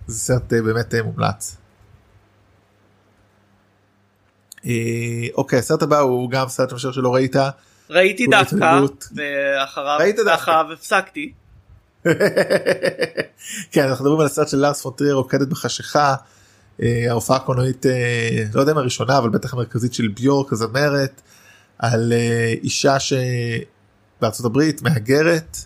זה 0.06 0.18
סרט 0.18 0.52
באמת 0.52 0.94
מומלץ. 1.04 1.56
אוקיי 5.34 5.58
הסרט 5.58 5.82
הבא 5.82 5.98
הוא 5.98 6.30
גם 6.30 6.48
סרט 6.48 6.72
משהו 6.72 6.92
שלא 6.92 7.14
ראית 7.14 7.36
ראיתי 7.90 8.26
דווקא. 8.26 8.80
ואחריו 10.24 10.72
הפסקתי. 10.72 11.32
כן 13.72 13.84
אנחנו 13.88 14.04
מדברים 14.04 14.20
על 14.20 14.26
הסרט 14.26 14.48
של 14.48 14.56
לארס 14.56 14.82
פון 14.82 14.94
טרייר 14.94 15.14
רוקדת 15.14 15.48
בחשיכה 15.48 16.14
אה, 16.82 17.06
ההופעה 17.08 17.36
הקולנועית 17.36 17.86
אה, 17.86 18.44
לא 18.54 18.60
יודע 18.60 18.72
אם 18.72 18.78
הראשונה 18.78 19.18
אבל 19.18 19.30
בטח 19.30 19.54
המרכזית 19.54 19.94
של 19.94 20.08
ביורק 20.08 20.52
הזמרת 20.52 21.20
על 21.78 22.12
אה, 22.12 22.54
אישה 22.62 22.96
שבארצות 23.00 24.46
הברית 24.46 24.82
מהגרת 24.82 25.56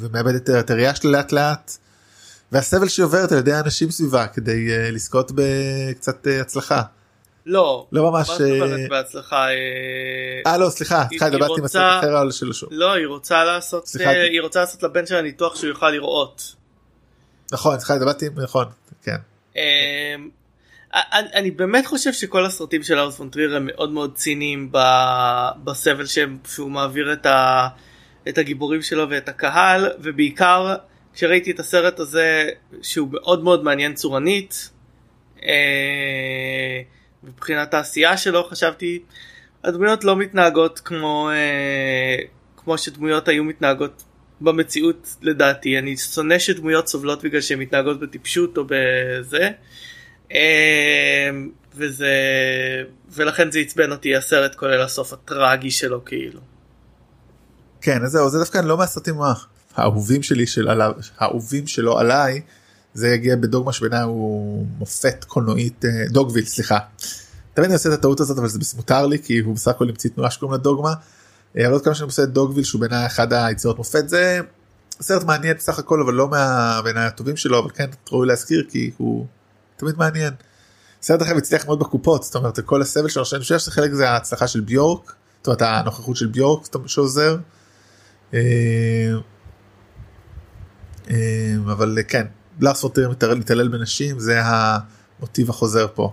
ומאבדת 0.00 0.50
את 0.50 0.70
הראייה 0.70 0.94
שלה 0.94 1.10
לאט 1.10 1.32
לאט 1.32 1.76
והסבל 2.52 2.88
שהיא 2.88 3.04
עוברת 3.04 3.32
על 3.32 3.38
ידי 3.38 3.52
האנשים 3.52 3.90
סביבה 3.90 4.26
כדי 4.26 4.92
לזכות 4.92 5.32
בקצת 5.34 6.26
הצלחה. 6.40 6.82
לא. 7.46 7.86
לא 7.92 8.10
ממש, 8.10 8.30
אה, 8.30 8.88
בהצלחה? 8.88 9.48
אה, 9.48 9.52
אה 10.46 10.58
לא 10.58 10.70
סליחה 10.70 11.04
סליחה 11.08 11.26
התלבטתי 11.26 11.52
עם 11.58 11.64
הסרט 11.64 11.98
אחר 11.98 12.16
על 12.16 12.30
של 12.30 12.52
שוב. 12.52 12.68
לא 12.72 12.92
היא 12.92 13.06
רוצה 13.06 13.44
לעשות 13.44 13.88
אה, 14.00 14.22
היא 14.22 14.40
רוצה 14.40 14.60
לעשות 14.60 14.82
לבן 14.82 15.06
שלה 15.06 15.22
ניתוח 15.22 15.56
שהוא 15.56 15.68
יוכל 15.68 15.90
לראות. 15.90 16.54
נכון, 17.52 17.78
סליחה, 17.78 17.94
התלבטתי, 17.94 18.26
נכון, 18.36 18.66
כן. 19.02 19.16
אמ, 19.56 20.28
אני, 20.94 21.28
אני 21.34 21.50
באמת 21.50 21.86
חושב 21.86 22.12
שכל 22.12 22.46
הסרטים 22.46 22.82
של 22.82 22.98
ארס 22.98 23.16
פונטריר 23.16 23.56
הם 23.56 23.66
מאוד 23.66 23.90
מאוד 23.90 24.14
ציניים 24.14 24.72
ב- 24.72 25.48
בסבל 25.64 26.06
שהם, 26.06 26.38
שהוא 26.54 26.70
מעביר 26.70 27.12
את, 27.12 27.26
ה, 27.26 27.68
את 28.28 28.38
הגיבורים 28.38 28.82
שלו 28.82 29.10
ואת 29.10 29.28
הקהל 29.28 29.90
ובעיקר 29.98 30.74
כשראיתי 31.14 31.50
את 31.50 31.60
הסרט 31.60 31.98
הזה 31.98 32.50
שהוא 32.82 33.08
מאוד 33.12 33.42
מאוד 33.44 33.64
מעניין 33.64 33.94
צורנית 33.94 34.70
אה, 35.42 36.80
מבחינת 37.26 37.74
העשייה 37.74 38.16
שלו 38.16 38.44
חשבתי 38.50 39.02
הדמויות 39.64 40.04
לא 40.04 40.16
מתנהגות 40.16 40.80
כמו 40.84 41.30
אה, 41.30 42.16
כמו 42.56 42.78
שדמויות 42.78 43.28
היו 43.28 43.44
מתנהגות 43.44 44.02
במציאות 44.40 45.16
לדעתי 45.22 45.78
אני 45.78 45.96
שונא 45.96 46.38
שדמויות 46.38 46.88
סובלות 46.88 47.24
בגלל 47.24 47.40
שהן 47.40 47.58
מתנהגות 47.58 48.00
בטיפשות 48.00 48.58
או 48.58 48.64
בזה. 48.68 49.50
אמ, 50.30 51.50
וזה 51.74 52.14
ולכן 53.10 53.50
זה 53.50 53.58
עצבן 53.58 53.92
אותי 53.92 54.16
הסרט 54.16 54.54
כולל 54.54 54.82
הסוף 54.82 55.12
הטרגי 55.12 55.70
שלו 55.70 56.04
כאילו. 56.04 56.40
כן 57.80 58.02
אז 58.04 58.10
זהו 58.10 58.28
זה 58.28 58.38
דווקא 58.38 58.58
לא 58.58 58.78
מהסרטים 58.78 59.14
האהובים 59.74 60.22
שלי 60.22 60.46
של 60.46 60.68
עליו 60.68 60.92
האהובים 61.18 61.66
שלו 61.66 61.98
עליי 61.98 62.40
זה 62.94 63.08
יגיע 63.08 63.36
בדוגמה 63.36 63.72
שבעיניי 63.72 64.02
הוא 64.02 64.66
מופת 64.78 65.24
קולנועית 65.24 65.84
אה, 65.84 65.90
דוגוויל 66.08 66.44
סליחה. 66.44 66.78
תמיד 67.54 67.66
אני 67.66 67.74
עושה 67.74 67.88
את 67.88 67.94
הטעות 67.94 68.20
הזאת 68.20 68.38
אבל 68.38 68.48
זה 68.48 68.58
מותר 68.76 69.06
לי 69.06 69.18
כי 69.22 69.38
הוא 69.38 69.54
בסך 69.54 69.70
הכל 69.70 69.88
המציא 69.88 70.10
תנועה 70.10 70.30
שקוראים 70.30 70.52
לה 70.52 70.58
דוגמה. 70.58 70.94
אה, 71.58 71.64
אבל 71.64 71.72
עוד 71.72 71.84
כמה 71.84 71.94
שאני 71.94 72.06
עושה 72.06 72.22
את 72.22 72.28
דוגוויל 72.28 72.64
שהוא 72.64 72.80
בעיניי 72.80 73.06
אחד 73.06 73.32
היצירות 73.32 73.78
מופת 73.78 74.08
זה 74.08 74.40
סרט 75.00 75.24
מעניין 75.24 75.56
בסך 75.56 75.78
הכל 75.78 76.00
אבל 76.00 76.14
לא 76.14 76.28
מהבעיניי 76.28 77.06
הטובים 77.06 77.36
שלו 77.36 77.58
אבל 77.58 77.70
כן 77.70 77.90
ראוי 78.12 78.26
להזכיר 78.26 78.66
כי 78.70 78.90
הוא 78.96 79.26
תמיד 79.76 79.94
מעניין. 79.98 80.32
סרט 81.02 81.22
אחר 81.22 81.36
הצליח 81.36 81.66
מאוד 81.66 81.78
בקופות 81.78 82.22
זאת 82.22 82.34
אומרת 82.34 82.60
כל 82.60 82.82
הסבל 82.82 83.08
שלו 83.08 83.24
שאני 83.24 83.42
חושב 83.42 83.58
שחלק 83.58 83.92
זה 83.92 84.10
ההצלחה 84.10 84.46
של 84.46 84.60
ביורק 84.60 85.14
זאת 85.38 85.46
אומרת 85.46 85.62
הנוכחות 85.62 86.16
של 86.16 86.26
ביורק 86.26 86.66
שעוזר. 86.86 87.36
אה, 88.34 89.10
אבל 91.64 91.98
כן 92.08 92.26
לארס 92.60 92.80
פורטר 92.80 93.10
מתעלל 93.38 93.68
בנשים 93.68 94.18
זה 94.18 94.40
המוטיב 94.44 95.50
החוזר 95.50 95.86
פה. 95.94 96.12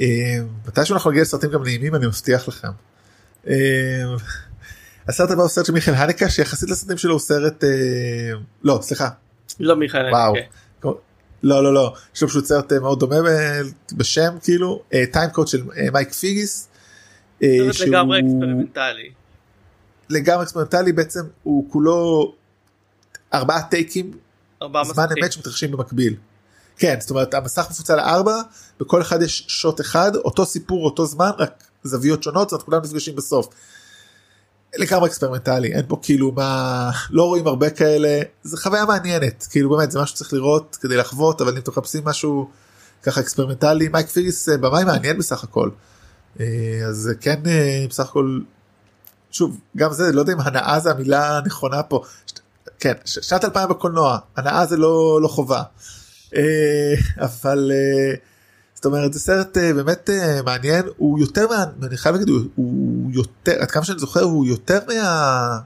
אה, 0.00 0.06
מתישהו 0.66 0.94
אנחנו 0.94 1.10
נגיע 1.10 1.22
לסרטים 1.22 1.50
גם 1.50 1.62
נעימים 1.62 1.94
אני 1.94 2.06
מבטיח 2.06 2.48
לכם. 2.48 2.68
הסרט 5.08 5.30
הבא 5.30 5.42
הוא 5.42 5.48
סרט 5.48 5.66
של 5.66 5.72
מיכאל 5.72 5.94
הנקה 5.94 6.30
שיחסית 6.30 6.70
לסרטים 6.70 6.98
שלו 6.98 7.12
הוא 7.12 7.20
סרט 7.20 7.64
לא 8.62 8.78
סליחה. 8.82 9.08
לא 9.60 9.76
מיכאל 9.76 10.00
הנקה. 10.00 10.16
וואו. 10.16 10.34
לא 11.42 11.64
לא 11.64 11.74
לא 11.74 11.94
יש 12.14 12.22
לו 12.22 12.28
פשוט 12.28 12.44
סרט 12.44 12.72
מאוד 12.72 13.00
דומה 13.00 13.16
בשם 13.92 14.34
כאילו 14.42 14.82
טיים 15.12 15.30
קוד 15.30 15.48
של 15.48 15.62
מייק 15.92 16.12
פיגיס. 16.12 16.68
סרט 17.40 17.80
לגמרי 17.80 18.20
אקספרימנטלי. 18.20 19.10
לגמרי 20.10 20.42
אקספרימנטלי 20.42 20.92
בעצם 20.92 21.20
הוא 21.42 21.70
כולו 21.70 22.32
ארבעה 23.34 23.62
טייקים 23.62 24.12
זמן 24.84 25.04
אמת 25.22 25.32
שמתרחשים 25.32 25.70
במקביל. 25.70 26.14
כן 26.76 26.96
זאת 27.00 27.10
אומרת 27.10 27.34
המסך 27.34 27.66
מפוצל 27.70 27.96
לארבע 27.96 28.40
בכל 28.80 29.02
אחד 29.02 29.22
יש 29.22 29.44
שוט 29.48 29.80
אחד 29.80 30.16
אותו 30.16 30.46
סיפור 30.46 30.84
אותו 30.84 31.06
זמן 31.06 31.30
רק 31.38 31.64
זוויות 31.84 32.22
שונות 32.22 32.50
זאת 32.50 32.52
אומרת 32.52 32.64
כולם 32.64 32.82
נפגשים 32.82 33.16
בסוף. 33.16 33.48
לגמרי 34.76 35.08
אקספרימנטלי 35.08 35.72
אין 35.72 35.84
פה 35.88 35.98
כאילו 36.02 36.32
מה 36.32 36.90
לא 37.10 37.22
רואים 37.22 37.46
הרבה 37.46 37.70
כאלה 37.70 38.20
זה 38.42 38.56
חוויה 38.56 38.84
מעניינת 38.84 39.46
כאילו 39.50 39.70
באמת 39.70 39.90
זה 39.90 40.00
משהו 40.00 40.16
שצריך 40.16 40.32
לראות 40.32 40.78
כדי 40.80 40.96
לחוות 40.96 41.40
אבל 41.40 41.52
אם 41.52 41.58
אתם 41.58 41.70
מחפשים 41.70 42.04
משהו 42.04 42.50
ככה 43.02 43.20
אקספרימנטלי 43.20 43.88
מייק 43.88 44.06
פיגיס 44.06 44.48
אה, 44.48 44.56
במאי 44.58 44.84
מעניין 44.84 45.18
בסך 45.18 45.44
הכל. 45.44 45.70
אה, 46.40 46.46
אז 46.88 47.10
כן 47.20 47.40
אה, 47.46 47.84
בסך 47.88 48.04
הכל 48.04 48.40
שוב 49.30 49.60
גם 49.76 49.92
זה 49.92 50.12
לא 50.12 50.20
יודע 50.20 50.32
אם 50.32 50.40
הנאה 50.40 50.80
זה 50.80 50.90
המילה 50.90 51.38
הנכונה 51.38 51.82
פה 51.82 52.02
כן 52.80 52.92
שנת 53.04 53.44
2000 53.44 53.68
בקולנוע 53.68 54.18
הנאה 54.36 54.66
זה 54.66 54.76
לא 54.76 55.18
לא 55.22 55.28
חובה. 55.28 55.62
אה, 56.36 56.94
אבל 57.18 57.70
אה, 57.74 58.14
זאת 58.74 58.84
אומרת 58.84 59.12
זה 59.12 59.20
סרט 59.20 59.58
אה, 59.58 59.74
באמת 59.74 60.10
מעניין. 60.44 60.84
הוא 60.96 61.18
יותר 61.18 61.46
מה... 61.48 61.64
אני 61.82 61.96
חייב 61.96 62.14
להגיד 62.14 62.28
הוא, 62.54 63.10
יותר 63.12 63.52
עד 63.62 63.70
כמה 63.70 63.84
שאני 63.84 63.98
זוכר 63.98 64.22
הוא 64.22 64.46
יותר 64.46 64.78
מה... 64.88 65.58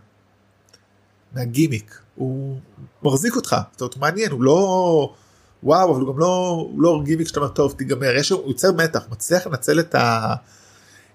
מהגימיק. 1.35 1.99
הוא 2.15 2.59
מחזיק 3.03 3.37
אותך 3.37 3.57
זאת 3.73 3.81
אומרת 3.81 3.95
הוא 3.95 4.01
מעניין 4.01 4.31
הוא 4.31 4.43
לא 4.43 5.15
וואו 5.63 5.93
אבל 5.93 6.01
הוא 6.01 6.15
גם 6.15 6.19
לא 6.19 6.69
לא 6.79 7.03
גימיק 7.05 7.29
שאתה 7.29 7.41
אומר 7.41 7.53
טוב 7.53 7.75
תיגמר. 7.79 8.15
יש 8.17 8.31
הוא 8.31 8.49
יוצר 8.49 8.73
מתח 8.73 9.03
מצליח 9.11 9.47
לנצל 9.47 9.81
את, 9.81 9.95
ה... 9.95 10.35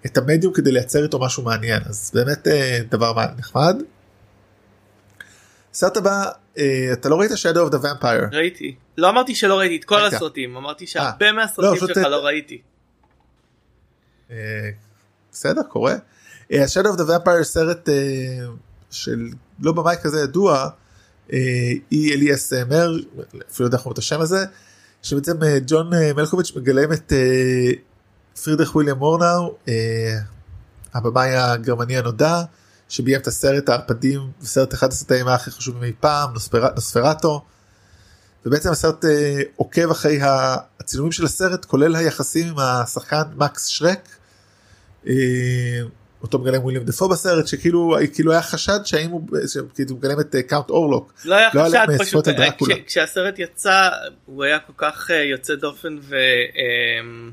את 0.05 0.17
המדיום 0.17 0.53
כדי 0.53 0.71
לייצר 0.71 1.03
איתו 1.03 1.19
משהו 1.19 1.43
מעניין. 1.43 1.81
אז 1.85 2.11
באמת 2.13 2.47
דבר 2.89 3.13
נחמד. 3.37 3.81
סרט 5.79 5.97
הבא 5.97 6.25
אה, 6.57 6.89
אתה 6.93 7.09
לא 7.09 7.19
ראית 7.19 7.31
Shadow 7.31 7.69
of 7.69 7.73
the 7.73 7.83
Vampire 7.83 8.35
ראיתי. 8.35 8.75
לא 8.97 9.09
אמרתי 9.09 9.35
שלא 9.35 9.59
ראיתי 9.59 9.75
את 9.75 9.83
כל 9.85 9.95
רגע. 9.95 10.15
הסרטים 10.17 10.57
אמרתי 10.57 10.87
שהרבה 10.87 11.31
לא, 11.31 11.35
מהסרטים 11.35 11.75
פשוט- 11.75 11.89
שלך 11.89 11.97
לא 12.05 12.25
ראיתי. 12.25 12.61
אה, 14.31 14.35
בסדר 15.31 15.61
קורה. 15.69 15.95
אה, 16.51 16.65
Shadow 16.65 16.95
of 16.95 16.99
the 16.99 17.07
Vampire 17.09 17.43
סרט 17.43 17.89
אה, 17.89 17.93
של 18.91 19.27
לא 19.59 19.71
במאי 19.71 19.95
כזה 20.03 20.19
ידוע 20.21 20.69
אה, 21.33 21.37
אי 21.91 22.13
אליאס 22.13 22.53
אה, 22.53 22.65
מר 22.65 22.91
אפילו 22.91 22.99
לא 23.59 23.65
יודע 23.65 23.77
איך 23.77 23.85
אומרים 23.85 23.93
את 23.93 23.97
השם 23.97 24.21
הזה 24.21 24.45
שבעצם 25.03 25.43
אה, 25.43 25.57
ג'ון 25.67 25.93
אה, 25.93 26.13
מלקוביץ' 26.13 26.51
מגלם 26.55 26.93
את 26.93 27.13
אה, 27.13 27.71
פרידריך 28.43 28.75
וויליאם 28.75 28.97
מורנאו 28.97 29.55
אה, 29.67 29.73
הבמאי 30.93 31.35
הגרמני 31.35 31.97
הנודע 31.97 32.41
שביים 32.89 33.19
את 33.19 33.27
הסרט 33.27 33.69
הערפדים 33.69 34.21
וסרט 34.41 34.73
אחד 34.73 34.87
הסרטי 34.87 35.13
האימה 35.13 35.35
הכי 35.35 35.51
חשובים 35.51 35.83
אי 35.83 35.93
פעם 35.99 36.33
נוספר, 36.33 36.67
נוספרטו. 36.75 37.45
ובעצם 38.45 38.71
הסרט 38.71 39.05
אה, 39.05 39.41
עוקב 39.55 39.91
אחרי 39.91 40.19
הצילומים 40.79 41.11
של 41.11 41.25
הסרט 41.25 41.65
כולל 41.65 41.95
היחסים 41.95 42.47
עם 42.47 42.59
השחקן 42.59 43.21
מקס 43.35 43.65
שרק. 43.65 44.09
אה, 45.07 45.13
אותו 46.21 46.39
מגלם 46.39 46.63
וויליאם 46.63 46.83
דפו 46.83 47.09
בסרט 47.09 47.47
שכאילו 47.47 47.95
כאילו 48.13 48.31
היה 48.31 48.41
חשד 48.41 48.79
שהאם 48.85 49.09
הוא 49.09 49.27
כאילו 49.75 49.95
מגלם 49.95 50.19
את 50.19 50.35
אה, 50.35 50.41
Count 50.43 50.69
Orlok 50.69 51.13
לא 51.25 51.35
היה 51.35 51.49
לא 51.53 51.63
חשד 51.65 51.85
פשוט 51.99 52.27
אה. 52.27 52.51
כש- 52.51 52.71
כשהסרט 52.87 53.39
יצא 53.39 53.89
הוא 54.25 54.43
היה 54.43 54.59
כל 54.59 54.73
כך 54.77 55.11
אה, 55.11 55.15
יוצא 55.23 55.55
דופן 55.55 55.97
ו... 56.01 56.15
אמ, 56.55 57.31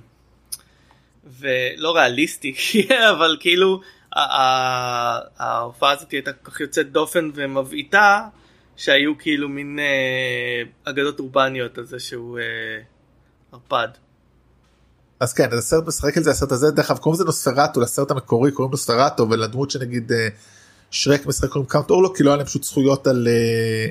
ולא 1.41 1.97
ריאליסטי 1.97 2.55
אבל 3.11 3.37
כאילו 3.41 3.81
ההופעה 4.17 5.93
הזאת 5.93 6.11
הייתה 6.11 6.33
כל 6.33 6.51
כך 6.51 6.61
יוצאת 6.61 6.93
דופן 6.93 7.31
ומבעיתה 7.35 8.21
שהיו 8.77 9.19
כאילו 9.19 9.49
מין 9.49 9.79
אה, 9.79 10.63
אגדות 10.85 11.19
אורבניות 11.19 11.79
על 11.79 11.85
זה 11.85 11.99
שהוא 11.99 12.39
אה, 12.39 12.45
ערפד. 13.53 13.89
אז 15.21 15.33
כן 15.33 15.49
אז 15.53 15.59
הסרט 15.59 15.87
משחק 15.87 16.17
על 16.17 16.23
זה 16.23 16.31
הסרט 16.31 16.53
הזה 16.53 16.71
דרך 16.71 16.91
אגב 16.91 16.99
קוראים 16.99 17.15
לזה 17.15 17.25
נוספרטו 17.25 17.81
לסרט 17.81 18.11
המקורי 18.11 18.53
קוראים 18.53 18.71
נוספרטו 18.71 19.31
ולדמות 19.31 19.71
שנגיד 19.71 20.13
אה, 20.13 20.29
שרק 20.91 21.27
משחק 21.27 21.49
קוראים 21.49 21.69
Count 21.69 21.91
Orlok 21.91 22.17
כי 22.17 22.23
לא 22.23 22.31
היה 22.31 22.37
להם 22.37 22.47
פשוט 22.47 22.65
זכויות 22.65 23.07
על, 23.07 23.29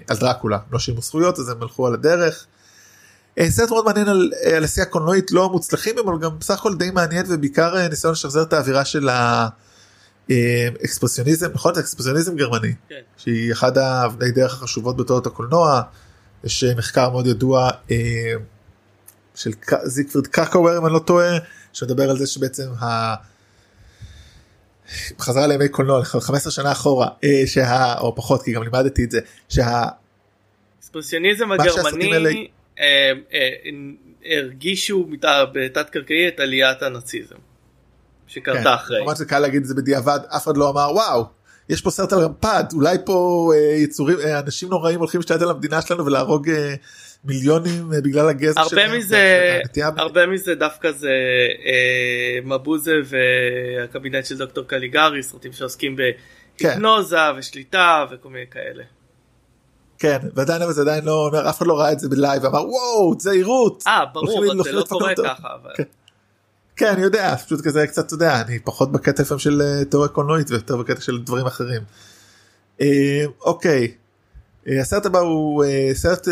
על 0.10 0.18
דרקולה 0.18 0.58
לא 0.72 0.80
שילמו 0.80 1.02
זכויות 1.02 1.40
אז 1.40 1.50
הם 1.50 1.62
הלכו 1.62 1.88
על 1.88 1.94
הדרך. 1.94 2.46
סרט 3.50 3.70
מאוד 3.70 3.86
מעניין 3.86 4.08
על, 4.08 4.32
על 4.56 4.64
עשייה 4.64 4.86
קולנועית 4.86 5.32
לא 5.32 5.50
מוצלחים 5.50 5.96
אבל 6.00 6.20
גם 6.20 6.40
בסך 6.40 6.60
הכל 6.60 6.76
די 6.76 6.92
מעניין 6.92 7.26
ובעיקר 7.30 7.88
ניסיון 7.88 8.14
לשחזר 8.14 8.42
את 8.42 8.54
האווירה 8.54 8.86
של 8.86 9.10
האקספרסיוניזם 10.30 11.52
נכון 11.54 11.74
זה 11.74 11.82
אקספרסיוניזם 11.82 12.36
גרמני 12.36 12.74
כן. 12.90 12.96
שהיא 13.18 13.54
אחת 13.54 13.78
האבני 13.78 14.32
דרך 14.32 14.54
החשובות 14.54 14.98
בתולדות 14.98 15.28
הקולנוע. 15.28 15.82
יש 16.44 16.64
אה, 16.64 16.76
מחקר 16.76 17.10
מאוד 17.10 17.28
ידוע 17.28 17.70
אה, 17.92 18.34
של 19.36 19.52
זיגפריד 19.84 20.28
קרקאוור 20.28 20.78
אם 20.78 20.86
אני 20.86 20.94
לא 20.94 21.00
טועה 21.00 21.38
שמדבר 21.74 22.10
על 22.10 22.18
זה 22.18 22.28
שבעצם 22.28 22.68
ה... 22.82 23.16
חזרה 25.20 25.48
לימי 25.48 25.70
קולנוע 25.70 26.06
15 26.06 26.52
שנה 26.52 26.72
אחורה 26.72 27.08
אה, 27.24 27.44
שה... 27.46 27.98
או 28.00 28.16
פחות 28.16 28.44
כי 28.44 28.52
גם 28.52 28.64
לימדתי 28.64 29.04
את 29.04 29.12
זה 29.12 29.20
שה... 29.50 29.84
אקספרסיוניזם 30.80 31.52
הגרמני 31.52 32.14
האלה- 32.14 32.30
אה, 32.80 33.12
אה, 33.34 33.50
הרגישו 34.26 35.10
בתת 35.54 35.90
קרקעי 35.90 36.28
את 36.28 36.40
עליית 36.40 36.82
הנאציזם 36.82 37.36
שקרתה 38.28 38.76
אחרי. 38.76 38.98
כמובן 38.98 39.16
זה 39.16 39.26
קל 39.26 39.40
להגיד 39.40 39.62
את 39.62 39.68
זה 39.68 39.76
בדיעבד 39.76 40.20
אף 40.36 40.44
אחד 40.44 40.58
לא 40.58 40.70
אמר 40.70 40.90
וואו 40.94 41.26
יש 41.70 41.82
פה 41.82 41.92
סרט 41.92 42.14
על 42.14 42.20
רמפד 42.20 42.64
אולי 42.74 42.98
פה 43.06 43.52
אה, 43.56 43.76
יצורים 43.76 44.18
אה, 44.20 44.40
אנשים 44.40 44.70
נוראים 44.70 45.00
הולכים 45.00 45.20
להשתלט 45.22 45.42
על 45.42 45.50
המדינה 45.50 45.82
שלנו 45.82 46.06
ולהרוג 46.06 46.50
אה, 46.50 46.76
מיליונים 47.24 47.94
אה, 47.94 48.02
בגלל 48.02 48.30
הגזע 48.30 48.60
הרבה 48.60 48.70
שלהם. 48.70 48.98
מזה 49.00 49.60
הנטייה- 49.64 49.92
הרבה 49.98 50.26
מזה 50.28 50.56
דווקא 50.56 50.92
זה 50.92 51.10
אה, 51.66 52.40
מבוזה 52.46 52.92
והקבינט 53.06 54.26
של 54.26 54.38
דוקטור 54.38 54.64
קליגרי 54.64 55.24
סרטים 55.24 55.54
שעוסקים 55.54 55.96
כן. 56.58 56.68
בהיפנוזה 56.68 57.18
ושליטה 57.38 58.06
וכל 58.12 58.30
מיני 58.30 58.46
כאלה. 58.52 58.84
כן 60.00 60.18
ועדיין 60.36 60.62
אבל 60.62 60.72
זה 60.74 60.82
עדיין 60.82 61.06
לא 61.06 61.28
אומר 61.28 61.50
אף 61.50 61.58
אחד 61.58 61.68
לא 61.68 61.80
ראה 61.80 61.92
את 61.92 62.00
זה 62.00 62.10
בלייב 62.10 62.44
ואמר 62.44 62.70
וואו 62.70 63.14
זהירות. 63.20 63.84
אה 63.88 64.06
ברור 64.14 64.64
זה 64.64 64.72
לא 64.72 64.84
קורה 64.90 65.10
אותו." 65.12 65.24
ככה 65.24 65.48
אבל. 65.64 65.72
כן. 65.78 65.84
כן 66.76 66.88
אני 66.94 67.02
יודע 67.02 67.36
פשוט 67.36 67.62
כזה 67.62 67.88
קצת 67.88 68.06
אתה 68.06 68.14
יודע 68.14 68.42
אני 68.42 68.60
פחות 68.60 68.92
בקטע 68.92 69.22
לפעמים 69.22 69.40
של 69.40 69.62
אה, 69.62 69.86
תיאוריה 69.86 70.10
קולנועית 70.10 70.52
ויותר 70.52 70.78
בקטע 70.78 71.02
של 71.02 71.24
דברים 71.24 71.46
אחרים. 71.46 71.82
אה, 72.82 73.26
אוקיי 73.42 73.92
אה, 74.68 74.82
הסרט 74.82 75.06
הבא 75.06 75.20
הוא 75.20 75.64
סרט 75.94 76.28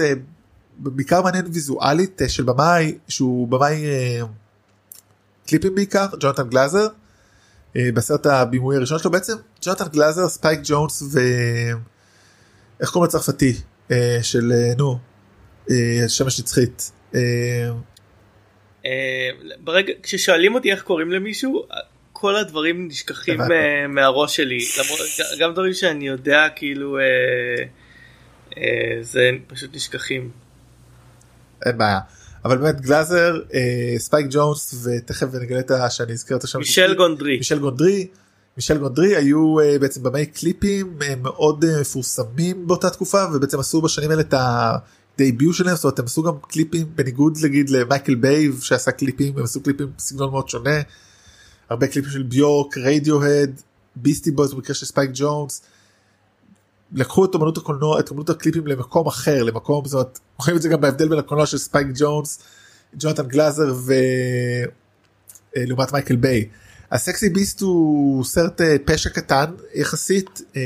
בעיקר 0.77 1.21
מעניין 1.21 1.45
ויזואלית 1.53 2.21
של 2.27 2.43
במאי 2.43 2.97
שהוא 3.07 3.47
במאי 3.47 3.85
קליפים 5.47 5.75
בעיקר 5.75 6.05
ג'ונתן 6.19 6.49
גלאזר. 6.49 6.87
בסרט 7.75 8.25
הבימוי 8.25 8.75
הראשון 8.75 8.99
שלו 8.99 9.11
בעצם 9.11 9.33
ג'ונתן 9.61 9.87
גלאזר 9.87 10.29
ספייק 10.29 10.59
ג'ונס 10.63 11.03
ו... 11.11 11.19
איך 12.81 12.89
קוראים 12.89 13.09
לצרפתי 13.09 13.53
של 14.21 14.53
נו 14.77 14.99
שמש 16.07 16.39
נצחית. 16.39 16.91
אה, 18.85 19.29
ברגע 19.59 19.93
כששואלים 20.03 20.55
אותי 20.55 20.71
איך 20.71 20.81
קוראים 20.81 21.11
למישהו 21.11 21.67
כל 22.13 22.35
הדברים 22.35 22.87
נשכחים 22.87 23.39
מהראש 23.89 24.35
שלי 24.35 24.59
גם 25.39 25.53
דברים 25.53 25.73
שאני 25.73 26.07
יודע 26.07 26.47
כאילו 26.55 26.97
אה, 26.99 27.03
אה, 28.57 28.97
זה 29.01 29.29
פשוט 29.47 29.75
נשכחים. 29.75 30.31
אין 31.65 31.77
בעיה. 31.77 31.99
אבל 32.45 32.57
באמת 32.57 32.81
גלאזר 32.81 33.35
ספייק 33.97 34.27
ג'ונס 34.29 34.85
ותכף 34.85 35.27
נגלה 35.41 35.59
את 35.59 35.71
ה- 35.71 35.89
שאני 35.89 36.13
אזכר 36.13 36.35
את 36.35 36.43
השם. 36.43 36.59
מישל. 36.59 36.93
גונדרי. 36.95 37.37
מישל 37.37 37.59
גונדרי. 37.59 38.07
מישל 38.57 38.77
גונדרי 38.77 39.15
היו 39.15 39.55
בעצם 39.81 40.03
במאי 40.03 40.25
קליפים 40.25 40.99
מאוד 41.21 41.65
מפורסמים 41.81 42.67
באותה 42.67 42.89
תקופה 42.89 43.25
ובעצם 43.33 43.59
עשו 43.59 43.81
בשנים 43.81 44.09
האלה 44.09 44.21
את 44.21 44.33
ה 45.15 45.22
debut 45.22 45.55
שלהם 45.55 45.75
זאת 45.75 45.83
אומרת 45.83 45.99
הם 45.99 46.05
עשו 46.05 46.23
גם 46.23 46.33
קליפים 46.41 46.87
בניגוד 46.95 47.37
נגיד 47.43 47.69
למייקל 47.69 48.15
ביי 48.15 48.59
שעשה 48.61 48.91
קליפים 48.91 49.37
הם 49.37 49.43
עשו 49.43 49.63
קליפים 49.63 49.87
בסגנון 49.97 50.31
מאוד 50.31 50.49
שונה. 50.49 50.81
הרבה 51.69 51.87
קליפים 51.87 52.11
של 52.11 52.23
ביורק 52.23 52.77
רדיוהד 52.77 53.61
ביסטי 53.95 54.31
בויז 54.31 54.53
במקרה 54.53 54.75
של 54.75 54.85
ספייק 54.85 55.11
ג'ונס. 55.13 55.61
לקחו 56.93 57.25
את 57.25 57.35
אמנות 57.35 57.57
הקולנוע 57.57 57.99
את 57.99 58.11
אמנות 58.11 58.29
הקליפים 58.29 58.67
למקום 58.67 59.07
אחר 59.07 59.43
למקום 59.43 59.85
זאת 59.85 59.93
אומרת 59.93 60.19
רואים 60.39 60.55
את 60.55 60.61
זה 60.61 60.69
גם 60.69 60.81
בהבדל 60.81 61.09
בין 61.09 61.19
הקולנוע 61.19 61.45
של 61.45 61.57
ספייק 61.57 61.87
ג'ונס 61.95 62.39
ג'ונתן 62.99 63.27
גלאזר 63.27 63.73
ולעומת 65.55 65.93
מייקל 65.93 66.15
ביי. 66.15 66.47
ה 66.91 66.99
Sexy 66.99 67.29
Beast 67.29 67.61
הוא 67.61 68.23
סרט 68.23 68.61
אה, 68.61 68.75
פשע 68.85 69.09
קטן 69.09 69.45
יחסית 69.75 70.41
אה, 70.55 70.61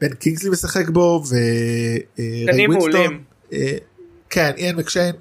בן 0.00 0.14
קינגסלי 0.14 0.50
משחק 0.50 0.88
בו 0.88 1.22
וריי 1.28 2.66
ווינסטון. 2.66 3.29
אה, 3.52 3.76
כן 4.30 4.52
איאן 4.56 4.76
מקשיין 4.76 5.14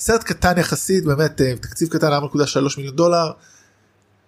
סרט 0.00 0.22
קטן 0.22 0.58
יחסית 0.58 1.04
באמת 1.04 1.40
אה, 1.40 1.52
תקציב 1.60 1.88
קטן 1.88 2.12
4.3 2.12 2.18
מיליון 2.76 2.96
דולר. 2.96 3.30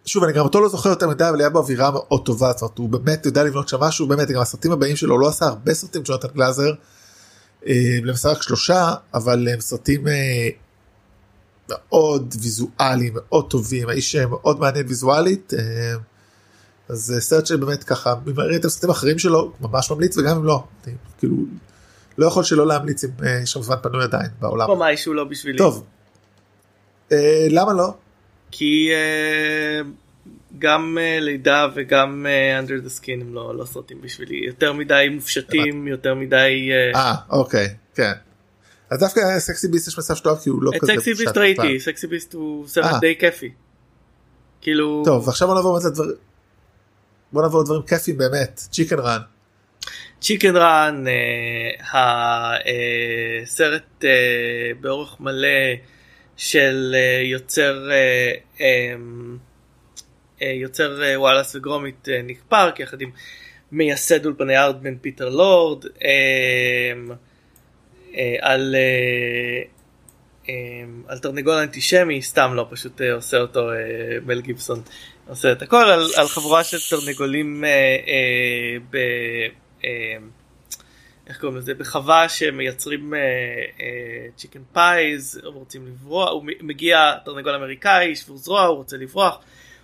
שוב 0.07 0.25
אני 0.25 0.33
גם 0.33 0.45
אותו 0.45 0.61
לא 0.61 0.69
זוכר 0.69 0.89
יותר 0.89 1.09
מדי 1.09 1.29
אבל 1.29 1.41
היה 1.41 1.51
בו 1.51 1.59
אווירה 1.59 1.91
מאוד 1.91 2.25
טובה 2.25 2.53
זאת 2.53 2.63
אומרת 2.63 2.79
הוא 2.79 2.89
באמת 2.89 3.27
יודע 3.27 3.45
לבנות 3.45 3.69
שם 3.69 3.81
משהו 3.81 4.07
באמת 4.07 4.31
גם 4.31 4.41
הסרטים 4.41 4.73
הבאים 4.73 4.97
שלו 4.97 5.15
הוא 5.15 5.21
לא 5.21 5.29
עשה 5.29 5.47
הרבה 5.47 5.75
סרטים 5.75 6.03
ג'ונתן 6.05 6.29
גלאזר. 6.35 6.73
אה, 7.67 7.99
למעשה 8.03 8.29
רק 8.29 8.43
שלושה 8.43 8.95
אבל 9.15 9.49
הם 9.49 9.61
סרטים 9.61 10.07
מאוד 11.69 12.35
ויזואליים 12.43 13.13
מאוד 13.15 13.51
טובים 13.51 13.89
האיש 13.89 14.17
מאוד 14.17 14.61
מעניין 14.61 14.87
ויזואלית 14.89 15.53
אז 16.89 17.15
סרט 17.19 17.47
שבאמת 17.47 17.85
ככה 17.85 18.15
אם 18.27 18.41
ראיתם 18.41 18.69
סרטים 18.69 18.91
אחרים 18.91 19.19
שלו 19.19 19.53
ממש 19.61 19.91
ממליץ 19.91 20.19
וגם 20.19 20.37
אם 20.37 20.45
לא 20.45 20.65
כאילו 21.19 21.37
לא 22.19 22.27
יכול 22.27 22.45
שלא 22.45 22.67
להמליץ 22.67 23.05
אם 23.05 23.11
יש 23.43 23.53
שם 23.53 23.63
זמן 23.63 23.77
פנוי 23.83 24.05
עדיין 24.05 24.31
בעולם. 24.41 24.67
במאי 24.71 24.97
שהוא 24.97 25.15
לא 25.15 25.25
בשבילי. 25.25 25.59
טוב. 25.59 25.85
אה, 27.13 27.47
למה 27.51 27.73
לא? 27.73 27.95
כי 28.51 28.89
אה, 28.93 29.81
גם 30.59 30.99
אה, 31.01 31.19
לידה 31.21 31.67
וגם 31.75 32.27
אה, 32.29 32.61
under 32.61 32.87
the 32.87 33.01
skin 33.01 33.21
הם 33.21 33.35
לא, 33.35 33.57
לא 33.57 33.65
סרטים 33.65 34.01
בשבילי 34.01 34.47
יותר 34.47 34.73
מדי 34.73 35.09
מופשטים 35.11 35.89
יותר 35.89 36.15
מדי 36.15 36.71
אה, 36.95 37.01
אה 37.01 37.15
אוקיי 37.31 37.75
כן. 37.95 38.13
אז 38.91 39.01
דווקא 39.01 39.39
סקסי 39.39 39.69
ביסט 39.69 39.89
יש 39.89 39.99
מצב 39.99 40.15
אוהב 40.25 40.39
כי 40.39 40.51
הוא 40.51 40.63
לא 40.63 40.71
כזה. 40.81 40.93
סקסי 40.93 41.15
ביסט 41.15 41.37
ראיתי. 41.37 41.81
סקסי 41.81 42.07
ביסט 42.07 42.35
הוא 42.35 42.69
סרט 42.69 42.85
אה. 42.85 42.99
די 43.01 43.15
כיפי. 43.19 43.53
כאילו 44.61 45.03
טוב 45.05 45.29
עכשיו 45.29 45.49
בוא 45.49 45.55
נעבור 45.55 45.79
באמת 45.79 45.93
לדבר. 45.93 46.05
בוא 47.33 47.43
נעבור 47.43 47.61
לדברים 47.61 47.83
כיפים 47.83 48.19
באמת 48.19 48.61
צ'יקן 48.73 48.99
רן. 48.99 49.21
צ'יקן 50.21 50.57
רן 50.57 51.05
הסרט 51.93 54.05
באורך 54.81 55.21
מלא 55.21 55.49
של 56.37 56.95
אה, 56.95 57.23
יוצר 57.25 57.91
אה, 57.91 58.33
אמ, 58.61 59.37
אה, 60.43 60.47
יוצר 60.47 61.01
וואלאס 61.17 61.57
וגרומית 61.57 62.09
ניק 62.25 62.43
פארק 62.49 62.81
יחד 62.81 63.01
עם 63.01 63.11
מייסד 63.73 64.27
אולפני 64.27 64.59
ארדמן 64.59 64.99
פיטר 64.99 65.29
לורד 65.29 65.85
אמ, 65.87 67.11
על 68.41 68.77
אמ, 70.49 71.03
על 71.09 71.19
תרנגול 71.19 71.55
אנטישמי 71.55 72.23
סתם 72.23 72.53
לא 72.55 72.67
פשוט 72.71 73.01
עושה 73.01 73.39
אותו 73.39 73.69
מל 74.27 74.41
גיבסון 74.41 74.83
עושה 75.29 75.53
את 75.53 75.63
הכל 75.63 75.77
על, 75.77 76.07
על 76.17 76.29
חבורה 76.29 76.65
של 76.65 76.97
תרנגולים 76.97 77.65
ב... 78.91 78.97
אה, 79.87 80.17
איך 81.27 81.41
קוראים 81.41 81.59
לזה 81.59 81.75
בחווה 81.75 82.29
שמייצרים 82.29 83.15
chicken 84.37 84.61
pies 84.73 85.41
רוצים 85.45 85.87
לברוח 85.87 86.31
הוא 86.31 86.45
מגיע 86.61 87.15
תרנגול 87.25 87.55
אמריקאי 87.55 88.17
שבור 88.17 88.37
זרוע 88.37 88.63
הוא 88.63 88.77
רוצה 88.77 88.97
לברוח 88.97 89.41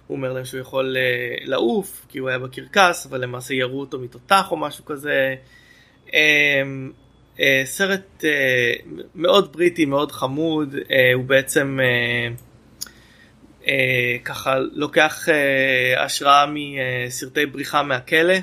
הוא 0.06 0.16
אומר 0.16 0.32
להם 0.32 0.44
שהוא 0.44 0.60
יכול 0.60 0.96
אה, 0.96 1.36
לעוף 1.44 2.06
כי 2.08 2.18
הוא 2.18 2.28
היה 2.28 2.38
בקרקס 2.38 3.06
אבל 3.06 3.22
למעשה 3.22 3.54
ירו 3.54 3.80
אותו 3.80 3.98
מתותח 3.98 4.50
או 4.50 4.56
משהו 4.56 4.84
כזה. 4.84 5.34
אה, 6.14 7.62
סרט 7.64 8.24
מאוד 9.14 9.52
בריטי 9.52 9.84
מאוד 9.84 10.12
חמוד 10.12 10.74
הוא 11.14 11.24
בעצם 11.24 11.78
ככה 14.24 14.58
לוקח 14.58 15.28
אה, 15.28 16.04
השראה 16.04 16.46
מסרטי 16.48 17.46
בריחה 17.46 17.82
מהכלא. 17.82 18.34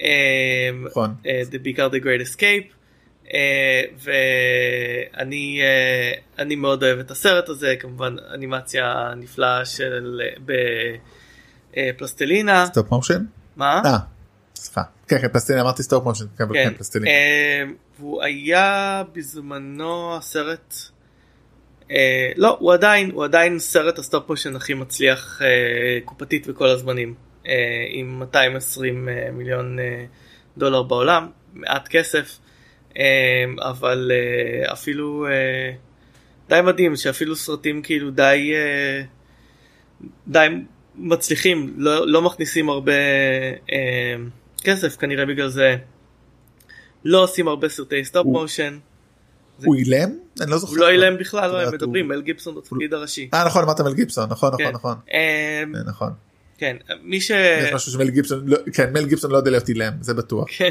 אה, 0.00 0.70
נכון. 0.84 1.14
אה, 1.26 1.42
בעיקר 1.62 1.88
The 1.88 2.04
Great 2.04 2.36
Escape 2.36 2.74
אה, 3.34 3.82
ואני 3.98 5.60
אה, 5.62 6.12
אני 6.38 6.56
מאוד 6.56 6.82
אוהב 6.82 6.98
את 6.98 7.10
הסרט 7.10 7.48
הזה 7.48 7.74
כמובן 7.80 8.16
אנימציה 8.34 9.12
נפלאה 9.16 9.64
של 9.64 10.20
בפלסטלינה 11.76 12.66
stop 12.66 12.90
motion? 12.90 13.24
מה? 13.56 13.82
אה. 13.84 13.98
סליחה. 14.54 14.82
כן 15.08 15.18
כן 15.20 15.28
פלסטלינה 15.28 15.62
אמרתי 15.62 15.82
stop 15.82 16.04
motion. 16.04 16.24
כן 16.38 16.44
כן. 16.44 16.54
כן, 16.54 16.74
פלסטלינה. 16.74 17.10
אה, 17.10 17.64
והוא 17.98 18.22
היה 18.22 19.02
בזמנו 19.12 20.16
הסרט 20.16 20.74
אה, 21.90 22.32
לא 22.36 22.56
הוא 22.60 22.72
עדיין 22.72 23.10
הוא 23.10 23.24
עדיין 23.24 23.58
סרט 23.58 23.98
ה 23.98 24.04
stop 24.04 24.28
motion 24.28 24.56
הכי 24.56 24.74
מצליח 24.74 25.42
אה, 25.42 25.98
קופתית 26.04 26.46
בכל 26.46 26.68
הזמנים 26.68 27.14
עם 27.90 28.18
220 28.18 29.08
אה, 29.08 29.28
מיליון 29.32 29.78
אה, 29.78 30.04
דולר 30.58 30.82
בעולם 30.82 31.26
מעט 31.54 31.88
כסף 31.88 32.38
אה, 32.98 33.04
אבל 33.58 34.12
אה, 34.14 34.72
אפילו 34.72 35.26
אה, 35.26 35.72
די 36.48 36.60
מדהים 36.60 36.96
שאפילו 36.96 37.36
סרטים 37.36 37.82
כאילו 37.82 38.10
די 38.10 38.52
אה, 38.54 39.02
די 40.28 40.46
מצליחים 40.96 41.74
לא, 41.76 42.06
לא 42.08 42.22
מכניסים 42.22 42.68
הרבה 42.68 42.92
אה, 43.72 44.14
כסף 44.64 44.96
כנראה 44.96 45.26
בגלל 45.26 45.48
זה 45.48 45.76
לא 47.04 47.22
עושים 47.22 47.48
הרבה 47.48 47.68
סרטי 47.68 48.04
stop 48.04 48.26
motion 48.26 48.78
הוא 49.64 49.74
אילם? 49.76 50.10
אני 50.42 50.50
לא 50.50 50.58
זוכר. 50.58 50.72
הוא 50.72 50.78
לא 50.80 50.90
אילם 50.90 51.18
בכלל 51.18 51.50
לא 51.50 51.60
הם 51.62 51.74
מדברים 51.74 52.04
הוא- 52.10 52.16
מל 52.16 52.22
גיבסון 52.22 52.54
בתפקיד 52.54 52.94
הראשי. 52.94 53.28
אה 53.34 53.44
נכון 53.46 53.62
אמרת 53.62 53.80
מל 53.80 53.94
גיבסון 53.94 54.28
נכון 54.30 54.48
נכון 54.54 54.66
כן. 54.66 54.72
נכון. 54.72 54.94
אה, 55.12 55.62
אה, 55.76 55.82
נכון. 55.86 56.12
כן 56.58 56.76
מי 57.02 57.20
ש... 57.20 57.30
יש 57.30 57.72
משהו 57.72 57.92
שמל 57.92 58.10
גיבסון 58.10 58.42
לא- 58.48 58.58
כן 58.74 58.92
מל 58.92 59.06
גיבסון 59.06 59.30
לא 59.30 59.36
יודע 59.36 59.50
להיות 59.50 59.68
אילם 59.68 59.92
זה 60.00 60.14
בטוח. 60.14 60.46
כן. 60.56 60.70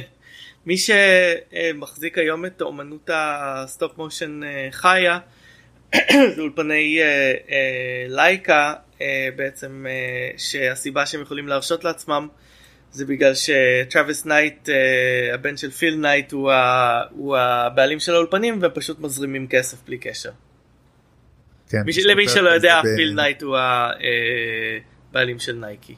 מי 0.66 0.76
שמחזיק 0.78 2.18
היום 2.18 2.46
את 2.46 2.62
אומנות 2.62 3.10
ה 3.14 3.31
stop 3.31 3.98
motion 3.98 4.42
אה, 4.44 4.68
חיה 4.72 5.20
זה 6.36 6.42
אולפני 6.42 7.00
אה, 7.02 7.06
אה, 7.52 8.06
לייקה 8.10 8.74
אה, 9.02 9.30
בעצם 9.36 9.86
אה, 9.90 9.92
שהסיבה 10.38 11.06
שהם 11.06 11.22
יכולים 11.22 11.48
להרשות 11.48 11.84
לעצמם 11.84 12.28
זה 12.92 13.06
בגלל 13.06 13.34
שטראביס 13.36 14.26
נייט 14.26 14.70
אה, 14.70 14.76
הבן 15.34 15.58
של 15.58 15.72
פיל 15.72 15.96
נייט 15.96 16.32
הוא, 16.32 16.52
ה, 16.52 17.02
הוא 17.12 17.38
הבעלים 17.38 18.00
של 18.00 18.14
האולפנים 18.16 18.60
והם 18.62 18.72
פשוט 18.74 19.00
מזרימים 19.00 19.48
כסף 19.48 19.78
בלי 19.86 19.98
קשר. 19.98 20.32
כן, 21.70 21.82
מי 21.86 21.94
ש- 21.94 21.98
יש 21.98 22.06
למי 22.06 22.30
שלא 22.30 22.50
יודע 22.50 22.82
ב- 22.84 22.96
פיל 22.96 23.14
נייט 23.16 23.42
הוא 23.42 23.58
הבעלים 25.14 25.40
של 25.40 25.54
נייקי. 25.54 25.96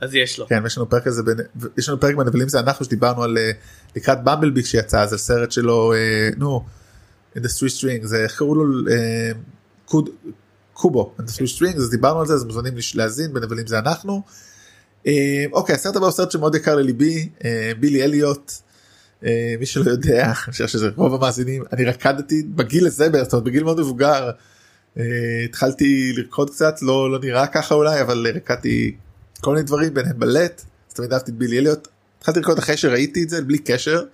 אז 0.00 0.14
יש 0.14 0.38
לו. 0.38 0.46
כן, 0.46 0.62
יש 0.66 0.78
לנו 0.78 0.90
פרק 0.90 1.04
כזה, 1.04 1.22
יש 1.78 1.88
לנו 1.88 2.00
פרק 2.00 2.14
בנבלים 2.14 2.48
זה 2.48 2.60
אנחנו 2.60 2.84
שדיברנו 2.84 3.22
על 3.22 3.38
אה, 3.38 3.50
לקראת 3.96 4.24
במבלבי 4.24 4.62
שיצא, 4.62 5.02
אז 5.02 5.12
על 5.12 5.18
סרט 5.18 5.52
שלו, 5.52 5.92
אה, 5.92 6.28
נו, 6.36 6.64
In 7.36 7.38
the 7.38 7.42
Three 7.42 7.80
Strings, 7.80 8.14
איך 8.14 8.38
קראו 8.38 8.54
לו, 8.54 8.90
אה, 8.90 9.30
קובו, 10.72 11.14
In 11.18 11.22
the 11.22 11.32
Three 11.32 11.58
Strings, 11.58 11.76
אז 11.76 11.90
דיברנו 11.90 12.20
על 12.20 12.26
זה, 12.26 12.34
אז 12.34 12.44
מוזמנים 12.44 12.74
להאזין, 12.94 13.32
בנבלים 13.32 13.66
זה 13.66 13.78
אנחנו. 13.78 14.22
אוקיי, 15.52 15.74
הסרט 15.74 15.96
הבא 15.96 16.04
הוא 16.04 16.12
סרט 16.12 16.30
שמאוד 16.30 16.54
יקר 16.54 16.76
לליבי, 16.76 17.28
בילי 17.80 18.04
אליוט. 18.04 18.52
מי 19.58 19.66
שלא 19.66 19.90
יודע, 19.90 20.24
אני 20.24 20.34
חושב 20.34 20.66
שזה 20.66 20.88
רוב 20.96 21.14
המאזינים, 21.14 21.64
אני 21.72 21.84
רקדתי 21.84 22.42
בגיל 22.42 22.86
הזה, 22.86 23.08
בגיל 23.44 23.64
מאוד 23.64 23.80
מבוגר, 23.80 24.30
אה, 24.98 25.04
התחלתי 25.44 26.12
לרקוד 26.16 26.50
קצת, 26.50 26.82
לא, 26.82 27.10
לא 27.12 27.18
נראה 27.22 27.46
ככה 27.46 27.74
אולי, 27.74 28.00
אבל 28.00 28.26
רקדתי 28.34 28.96
כל 29.40 29.50
מיני 29.50 29.62
דברים, 29.62 29.94
ביניהם 29.94 30.18
בלט, 30.18 30.62
אז 30.88 30.94
תמיד 30.94 31.12
אהבתי 31.12 31.30
את 31.30 31.36
בילי 31.36 31.58
אליוט, 31.58 31.88
התחלתי 32.18 32.38
לרקוד 32.40 32.58
אחרי 32.58 32.76
שראיתי 32.76 33.22
את 33.22 33.30
זה, 33.30 33.42
בלי 33.42 33.58
קשר. 33.58 34.04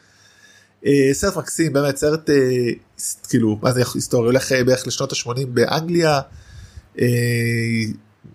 אה, 0.86 1.10
סרט 1.12 1.36
מקסים, 1.36 1.72
באמת 1.72 1.96
סרט, 1.96 2.30
היס- 2.30 3.16
כאילו, 3.28 3.58
מה 3.62 3.72
זה 3.72 3.82
היסטוריה, 3.94 4.26
הולך 4.26 4.52
בערך 4.66 4.86
לשנות 4.86 5.12
ה-80 5.12 5.46
באנגליה, 5.46 6.20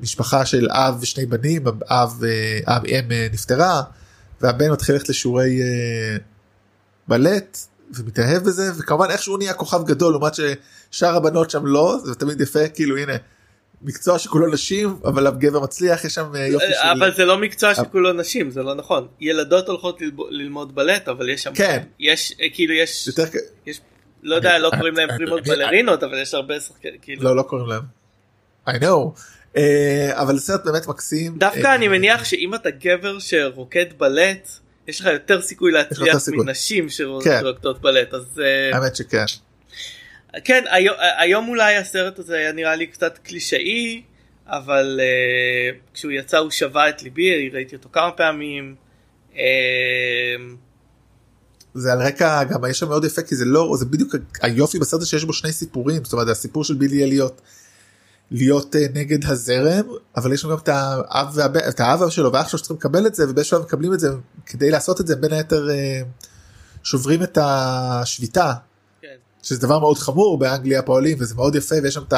משפחה 0.01 0.45
של 0.45 0.67
אב 0.71 0.97
ושני 1.01 1.25
בנים, 1.25 1.67
אב, 1.67 2.23
אב 2.67 2.86
אם 2.86 3.04
נפטרה, 3.34 3.82
והבן 4.41 4.71
מתחיל 4.71 4.95
ללכת 4.95 5.10
לשיעורי 5.10 5.60
בלט 7.08 7.58
ומתאהב 7.95 8.43
בזה 8.43 8.71
וכמובן 8.77 9.10
איכשהו 9.10 9.38
נהיה 9.38 9.54
כוכב 9.54 9.86
גדול 9.86 10.12
לעומת 10.12 10.34
ששאר 10.91 11.15
הבנות 11.15 11.49
שם 11.49 11.65
לא 11.65 11.97
זה 12.04 12.15
תמיד 12.15 12.41
יפה 12.41 12.67
כאילו 12.67 12.97
הנה 12.97 13.13
מקצוע 13.82 14.19
שכולו 14.19 14.47
נשים 14.54 14.99
אבל 15.06 15.27
הגבר 15.27 15.60
מצליח 15.60 16.06
יש 16.06 16.13
שם 16.13 16.36
אה, 16.36 16.47
יופי 16.47 16.65
של 16.65 16.88
אבל 16.99 17.15
זה 17.15 17.25
לא 17.25 17.38
מקצוע 17.38 17.75
שכולו 17.75 18.13
נשים 18.13 18.49
זה 18.49 18.63
לא 18.63 18.75
נכון 18.75 19.08
ילדות 19.19 19.67
הולכות 19.67 19.99
ללמוד 20.30 20.75
בלט 20.75 21.08
אבל 21.08 21.30
יש 21.30 21.43
שם 21.43 21.54
כן. 21.54 21.84
יש 21.99 22.36
אה, 22.41 22.47
כאילו 22.54 22.73
יש 22.73 23.08
יותר 23.08 23.23
יש 23.65 23.82
לא 24.23 24.36
יודע 24.36 24.60
לא 24.60 24.69
קוראים 24.77 24.95
להם 24.95 25.10
פרימות 25.17 25.47
בלרינות 25.47 26.04
אבל 26.04 26.21
יש 26.21 26.34
הרבה 26.34 26.60
שחקנים 26.60 26.97
כאילו 27.01 27.23
לא 27.23 27.36
לא 27.36 27.41
קוראים 27.41 27.67
להם. 27.67 27.82
I 28.67 28.82
know 28.82 29.21
אה, 29.58 30.12
אבל 30.13 30.39
סרט 30.39 30.65
באמת 30.65 30.88
מקסים 30.88 31.38
דווקא 31.38 31.75
אני 31.75 31.88
מניח 31.88 32.23
שאם 32.23 32.56
אתה 32.56 32.69
גבר 32.69 33.19
שרוקד 33.19 33.86
בלט 33.97 34.49
יש 34.88 34.99
לך 34.99 35.06
יותר 35.06 35.41
סיכוי 35.41 35.71
להצליח. 35.71 36.17
מנשים 36.27 36.88
כן. 37.23 37.39
שרוקדות 37.41 37.82
בלט 37.82 38.13
אז 38.13 38.41
האמת 38.73 38.95
שכן 38.95 39.25
כן 40.44 40.63
היום, 40.70 40.96
היום 41.17 41.50
אולי 41.50 41.78
הסרט 41.78 42.20
הזה 42.20 42.38
היה 42.38 42.52
נראה 42.52 42.76
לי 42.76 42.88
קצת 42.88 43.17
קלישאי 43.17 44.02
אבל 44.48 45.00
uh, 45.00 45.94
כשהוא 45.94 46.12
יצא 46.12 46.38
הוא 46.38 46.52
שבה 46.52 46.89
את 46.89 47.04
ליבי 47.04 47.50
ראיתי 47.50 47.76
אותו 47.76 47.89
כמה 47.91 48.12
פעמים. 48.12 48.76
Uh, 49.34 49.38
זה 51.74 51.91
על 51.91 52.02
רקע 52.02 52.44
גם 52.44 52.65
יש 52.70 52.80
שם 52.80 52.89
מאוד 52.89 53.06
יפה 53.06 53.22
כי 53.22 53.36
זה 53.36 53.46
לא 53.46 53.76
זה 53.80 53.86
בדיוק 53.86 54.15
היופי 54.41 54.80
בסרט 54.80 55.06
שיש 55.06 55.24
בו 55.24 55.34
שני 55.34 55.52
סיפורים 55.52 56.04
זאת 56.04 56.13
אומרת 56.13 56.28
הסיפור 56.28 56.63
של 56.63 56.74
בילי 56.74 57.04
אליוט 57.04 57.41
להיות 58.32 58.76
אה, 58.76 58.86
נגד 58.94 59.26
הזרם 59.26 59.86
אבל 60.17 60.34
יש 60.34 60.46
לנו 60.46 60.54
גם 60.54 60.60
את 60.63 60.70
האב 60.70 61.32
והבן 61.34 61.60
את 61.70 61.80
האב 61.80 62.10
שלו 62.10 62.34
ואח 62.34 62.50
שלו 62.50 62.60
שצריכים 62.60 62.78
לקבל 62.78 63.08
את 63.08 63.15
זה 63.15 63.30
ובאיזשהו 63.30 63.62
מקבלים 63.62 63.94
את 63.94 64.00
זה 64.00 64.10
כדי 64.46 64.72
לעשות 64.72 65.02
את 65.02 65.08
זה 65.08 65.15
בין 65.15 65.34
היתר 65.34 65.67
שוברים 66.84 67.24
את 67.24 67.38
השביתה. 67.41 68.54
שזה 69.43 69.62
דבר 69.67 69.80
מאוד 69.80 69.97
חמור 69.97 70.38
באנגליה 70.39 70.82
פועלים 70.82 71.17
וזה 71.19 71.36
מאוד 71.36 71.56
יפה 71.56 71.75
ויש 71.84 71.93
שם 71.93 72.01
את 72.08 72.13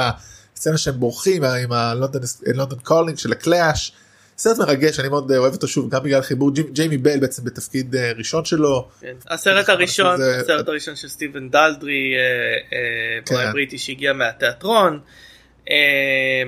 הסצנה 0.56 0.78
שהם 0.78 0.94
בורחים 1.00 1.44
עם 1.44 1.72
הלונדון 1.72 2.22
London 2.56 2.80
Calling 2.80 3.18
של 3.18 3.32
הקלאש. 3.32 3.92
סרט 4.38 4.58
מרגש 4.58 5.00
אני 5.00 5.10
מאוד 5.10 5.32
אה, 5.32 5.38
אוהב 5.38 5.54
אותו 5.54 5.68
שוב 5.68 5.90
גם 5.90 6.04
בגלל 6.04 6.22
חיבור 6.22 6.52
ג'י- 6.52 6.64
ג'יימי 6.72 6.98
בל 6.98 7.20
בעצם 7.20 7.44
בתפקיד 7.44 7.96
אה, 7.96 8.12
ראשון 8.18 8.46
שלו 8.46 8.88
כן. 9.02 9.14
הסרט 9.30 9.70
הראשון 9.70 10.18
זה- 10.18 10.40
הסרט 10.40 10.68
הראשון 10.68 10.96
של 10.96 11.08
סטיבן 11.08 11.50
דלדרי 11.50 12.14
אה, 12.16 12.78
אה, 12.78 13.44
כן. 13.46 13.52
בריטי 13.52 13.78
שהגיע 13.78 14.14
מהתיאטרון 14.14 15.00
אה, 15.70 16.44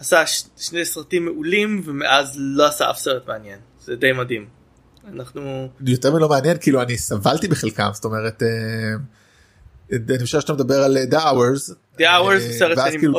ועשה 0.00 0.22
שני 0.58 0.84
סרטים 0.84 1.24
מעולים 1.24 1.82
ומאז 1.84 2.34
לא 2.38 2.66
עשה 2.66 2.90
אף 2.90 2.98
סרט 2.98 3.28
מעניין 3.28 3.58
זה 3.84 3.96
די 3.96 4.12
מדהים. 4.12 4.55
אנחנו 5.12 5.68
יותר 5.86 6.12
מלא 6.14 6.28
מעניין 6.28 6.56
כאילו 6.60 6.82
אני 6.82 6.98
סבלתי 6.98 7.48
בחלקם 7.48 7.90
זאת 7.92 8.04
אומרת 8.04 8.42
אה, 8.42 8.48
אני 9.92 10.24
חושב 10.24 10.40
שאתה 10.40 10.52
מדבר 10.52 10.74
על 10.82 10.96
אה, 10.96 11.04
The 11.10 11.22
Hours. 11.22 11.72
The 11.98 12.00
Hours 12.00 12.30
אה, 12.32 12.38
זה 12.40 12.52
סרט 12.58 12.78
שאני 12.78 12.98
כאילו 12.98 13.12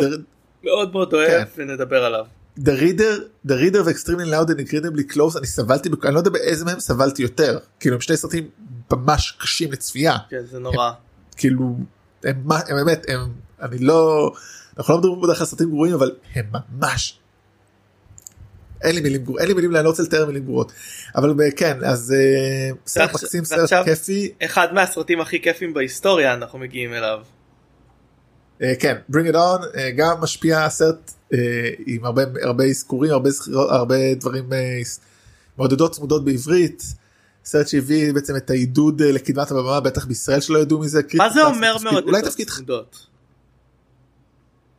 מאוד- 0.64 0.92
מאוד 0.94 1.14
אוהב 1.14 1.30
כן. 1.30 1.44
ונדבר 1.58 2.04
עליו. 2.04 2.26
The 2.60 2.72
Reader, 2.80 3.22
The 3.48 3.52
Reader 3.52 3.82
ו-Extremely 3.86 4.32
Loud 4.34 4.50
and 4.50 4.60
Incredibly 4.70 5.14
Close 5.16 5.38
אני 5.38 5.48
סבלתי, 5.48 5.90
אני 6.06 6.14
לא 6.14 6.20
יודע 6.20 6.30
באיזה 6.30 6.66
מהם 6.66 6.80
סבלתי 6.80 7.22
יותר, 7.22 7.60
כאילו 7.80 7.96
הם 7.96 8.02
שני 8.02 8.18
סרטים 8.18 8.50
ממש 8.94 9.38
קשים 9.40 9.72
לצפייה, 9.72 10.16
כן 10.30 10.42
זה 10.52 10.60
נורא. 10.60 10.92
כאילו 11.38 11.78
הם, 12.24 12.42
מה- 12.44 12.60
הם 12.68 12.76
באמת, 12.86 13.06
הם, 13.08 13.20
אני 13.62 13.80
לא, 13.80 14.32
אנחנו 14.78 14.94
לא 14.94 15.00
מדברים 15.00 15.22
בדרך 15.22 15.38
כלל 15.38 15.48
סרטים 15.48 15.70
גרועים 15.70 15.94
אבל 15.94 16.12
הם 16.36 16.46
ממש, 16.82 17.20
אין 18.82 18.96
לי 18.96 19.02
מילים 19.02 19.24
גרועות, 19.24 19.40
אין 19.42 19.48
לי 19.48 19.54
מילים, 19.54 19.76
אני 19.76 19.84
לא 19.84 19.90
רוצה 19.90 20.04
לתאר 20.04 20.26
מילים 20.26 20.46
גרועות, 20.46 20.72
אבל 21.16 21.34
ב- 21.34 21.50
כן, 21.56 21.78
אז 21.86 22.14
אה, 22.18 22.70
סרט 22.88 23.14
מקסים, 23.14 23.46
סרט 23.46 23.86
כיפי, 23.86 24.32
אחד 24.46 24.68
מהסרטים 24.74 25.22
הכי 25.22 25.42
כיפים 25.42 25.74
בהיסטוריה 25.74 26.34
אנחנו 26.34 26.60
מגיעים 26.60 26.94
אליו. 26.94 27.20
אה, 28.62 28.74
כן, 28.80 28.96
Bring 29.12 29.32
It 29.32 29.36
On, 29.36 29.78
אה, 29.78 29.92
גם 29.92 30.22
משפיע 30.22 30.70
סרט 30.70 31.12
אה, 31.34 31.40
עם 31.86 32.06
הרבה 32.44 32.66
אזכורים, 32.66 33.12
הרבה, 33.54 34.14
דברים 34.20 34.54
אה, 34.54 34.80
מעודדות 35.58 35.92
צמודות 35.92 36.26
בעברית. 36.26 36.84
סרט 37.46 37.68
שהביא 37.68 38.14
בעצם 38.14 38.36
את 38.36 38.50
העידוד 38.50 39.02
אה, 39.02 39.12
לקדמת 39.12 39.52
הבמה 39.52 39.80
בטח 39.80 40.06
בישראל 40.06 40.40
שלא 40.40 40.60
ידעו 40.60 40.80
מזה. 40.80 41.02
מה 41.14 41.30
זה 41.30 41.44
אומר? 41.44 41.76
אולי 42.06 42.22
תפקיד 42.22 42.50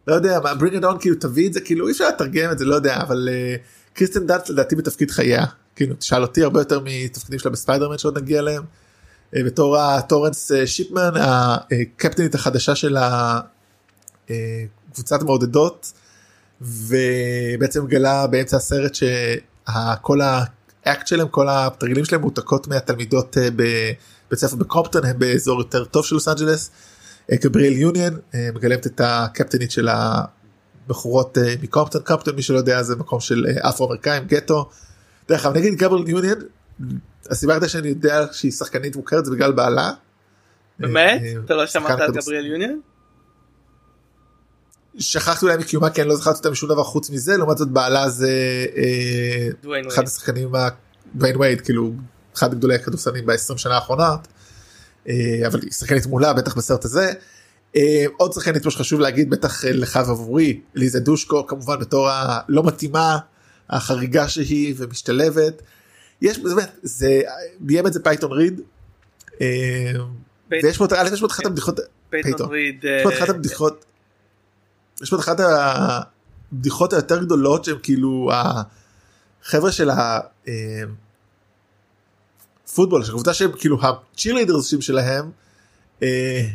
לא 0.09 0.15
יודע 0.15 0.39
bring 0.39 0.81
it 0.81 0.85
on 0.85 1.01
כאילו 1.01 1.17
תביא 1.21 1.49
את 1.49 1.53
זה 1.53 1.61
כאילו 1.61 1.87
אי 1.87 1.93
אפשר 1.93 2.09
לתרגם 2.09 2.51
את 2.53 2.59
זה 2.59 2.65
לא 2.65 2.75
יודע 2.75 2.97
אבל 3.01 3.29
אה, 3.33 3.57
קריסטן 3.99 4.27
דאט 4.27 4.49
לדעתי 4.49 4.77
בתפקיד 4.77 5.11
חייה 5.11 5.45
כאילו 5.77 5.95
תשאל 5.95 6.23
אותי 6.23 6.43
הרבה 6.43 6.61
יותר 6.61 6.81
מתפקידים 6.85 7.39
שלה 7.39 7.51
בספיידרמן 7.51 7.99
שעוד 7.99 8.19
נגיע 8.19 8.39
אליהם. 8.39 8.63
אה, 9.37 9.45
בתור 9.45 9.79
הטורנס 9.79 10.53
אה, 10.53 10.67
שיפמן 10.67 11.11
הקפטנית 11.15 12.35
החדשה 12.35 12.75
של 12.75 12.97
הקבוצת 14.29 15.23
מעודדות 15.23 15.93
ובעצם 16.61 17.87
גלה 17.87 18.27
באמצע 18.27 18.57
הסרט 18.57 18.95
שכל 18.95 20.21
האקט 20.21 21.07
שלהם 21.07 21.29
כל 21.29 21.47
התרגילים 21.51 22.05
שלהם 22.05 22.21
מועתקות 22.21 22.69
מהתלמידות 22.69 23.39
אה, 23.39 23.51
בבית 23.51 24.39
ספר 24.39 24.57
בקומפטון 24.57 25.05
הם 25.05 25.19
באזור 25.19 25.61
יותר 25.61 25.85
טוב 25.85 26.05
של 26.05 26.15
לוס 26.15 26.29
אנג'לס. 26.29 26.71
אה, 27.33 27.37
גבריאל 27.37 27.73
יוניאן 27.73 28.15
אה, 28.35 28.49
מגלמת 28.55 28.87
את 28.87 29.01
הקפטנית 29.05 29.71
של 29.71 29.89
הבחורות 30.88 31.38
אה, 31.38 31.55
מקומפטון 31.62 32.03
קומפטון 32.03 32.35
מי 32.35 32.42
שלא 32.42 32.57
יודע 32.57 32.83
זה 32.83 32.96
מקום 32.96 33.20
של 33.20 33.46
אה, 33.46 33.68
אפרו 33.68 33.87
אמריקאים 33.87 34.24
גטו. 34.24 34.70
דרך 35.29 35.46
אגב 35.46 35.57
נגיד 35.57 35.74
גבריאל 35.74 36.09
יוניאן 36.09 36.38
הסיבה 37.31 37.53
היחידה 37.53 37.68
שאני 37.68 37.88
יודע 37.88 38.27
שהיא 38.33 38.53
שחקנית 38.53 38.96
מוכרת 38.96 39.24
זה 39.24 39.31
בגלל 39.31 39.53
בעלה. 39.53 39.90
באמת? 40.79 41.22
אה, 41.22 41.33
אתה 41.44 41.55
לא 41.55 41.66
שמעת 41.66 42.01
על 42.01 42.12
גבריאל 42.12 42.46
יוניון? 42.46 42.81
שכחתי 44.98 45.44
אולי 45.44 45.57
מקיומה 45.57 45.90
כי 45.90 46.01
אני 46.03 46.09
לא 46.09 46.16
זכרתי 46.16 46.38
אותה 46.38 46.51
משום 46.51 46.68
דבר 46.68 46.85
חוץ 46.85 47.11
מזה 47.11 47.37
לעומת 47.37 47.59
זאת 47.59 47.68
בעלה 47.68 48.09
זה 48.09 48.33
אחד. 49.88 50.05
השחקנים 50.07 50.53
דוויין 51.14 51.37
וייד 51.37 51.61
כאילו 51.61 51.92
אחד 52.37 52.55
גדולי 52.55 52.74
הכדורסנים 52.74 53.27
ב-20 53.27 53.57
שנה 53.57 53.74
האחרונות 53.74 54.29
אבל 55.46 55.61
היא 55.62 55.72
שחקנית 55.72 56.07
מעולה 56.07 56.33
בטח 56.33 56.55
בסרט 56.55 56.85
הזה. 56.85 57.12
אה, 57.76 58.04
עוד 58.16 58.33
שחקנית 58.33 58.62
פה 58.62 58.70
שחשוב 58.70 59.00
להגיד 59.00 59.31
בטח 59.31 59.64
אה, 59.64 59.72
לך 59.72 60.00
ועבורי 60.07 60.61
אלייזה 60.75 61.01
דושקו 61.00 61.46
כמובן 61.46 61.78
בתור 61.81 62.09
הלא 62.09 62.62
מתאימה 62.62 63.18
החריגה 63.70 64.28
שהיא 64.28 64.74
ומשתלבת. 64.76 65.62
יש 66.22 66.38
באמת 66.38 66.70
זה 66.83 67.22
ביים 67.61 67.87
את 67.87 67.92
זה 67.92 68.02
פייטון 68.03 68.33
ריד. 68.33 68.61
אה, 69.40 69.92
ויש 70.50 70.78
פה 70.78 70.85
את 70.85 70.92
אחת 71.31 71.46
הבדיחות 71.46 71.81
פייתון. 72.11 72.50
ריד. 72.50 72.85
יש 72.85 73.02
פה 73.02 73.09
את 73.09 73.14
אה, 73.14 73.18
אחת 73.18 73.28
הבדיחות 73.28 73.85
יש 75.02 75.11
פה 75.11 75.16
את 75.16 75.20
אחת 75.20 75.40
הבדיחות 75.40 76.92
היותר 76.92 77.22
גדולות 77.24 77.64
שהם 77.64 77.78
כאילו 77.83 78.31
החבר'ה 79.44 79.72
של 79.72 79.90
הפוטבול 82.64 83.04
של 83.04 83.11
הקבוצה 83.11 83.35
שהם 83.35 83.50
כאילו 83.59 83.78
הצ'ירלידרסים 83.83 84.81
שלהם 84.81 85.31
אה, 86.02 86.48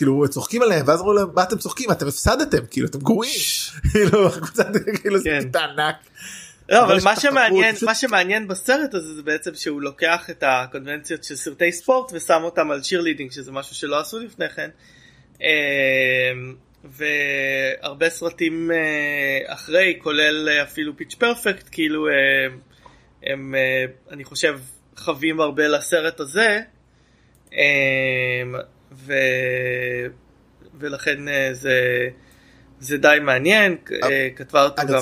כאילו 0.00 0.28
צוחקים 0.28 0.62
עליהם 0.62 0.88
ואז 0.88 1.00
אמרו 1.00 1.12
להם 1.12 1.28
מה 1.34 1.42
אתם 1.42 1.58
צוחקים 1.58 1.90
אתם 1.90 2.08
הפסדתם 2.08 2.66
כאילו 2.70 2.86
אתם 2.86 2.98
גרועים 2.98 3.32
כאילו 3.92 4.26
הקבוצה 4.26 4.62
כאילו 5.00 5.18
זה 5.18 5.38
כן. 5.52 5.58
ענק. 5.58 5.96
לא, 6.68 6.84
אבל 6.84 6.98
מה 7.04 7.16
שמעניין 7.16 7.74
מה 7.82 7.94
שמעניין 7.94 8.48
בסרט 8.48 8.94
הזה 8.94 9.14
זה 9.14 9.22
בעצם 9.22 9.54
שהוא 9.54 9.82
לוקח 9.82 10.30
את 10.30 10.44
הקונבנציות 10.46 11.24
של 11.24 11.36
סרטי 11.36 11.72
ספורט 11.72 12.12
ושם 12.12 12.40
אותם 12.44 12.70
על 12.70 12.82
שירלידינג 12.82 13.30
שזה 13.32 13.52
משהו 13.52 13.74
שלא 13.74 14.00
עשו 14.00 14.18
לפני 14.18 14.48
כן. 14.48 14.70
אמ, 15.40 16.54
והרבה 16.84 18.10
סרטים 18.10 18.70
אה, 18.70 19.54
אחרי 19.54 19.98
כולל 20.02 20.48
אה, 20.48 20.62
אפילו 20.62 20.96
פיץ' 20.96 21.14
פרפקט 21.14 21.68
כאילו 21.72 22.08
אה, 22.08 22.12
הם 23.22 23.54
אני 24.10 24.24
חושב 24.24 24.58
חווים 24.96 25.40
הרבה 25.40 25.68
לסרט 25.68 26.20
הזה 26.20 26.60
אה, 27.54 28.42
ו... 28.92 29.12
ולכן 30.80 31.28
אה, 31.28 31.48
זה 31.52 32.08
זה 32.80 32.96
די 32.96 33.16
מעניין 33.22 33.76
אה, 34.02 34.28
כתבה 34.36 34.62
אותו 34.64 34.82
גם 34.82 35.00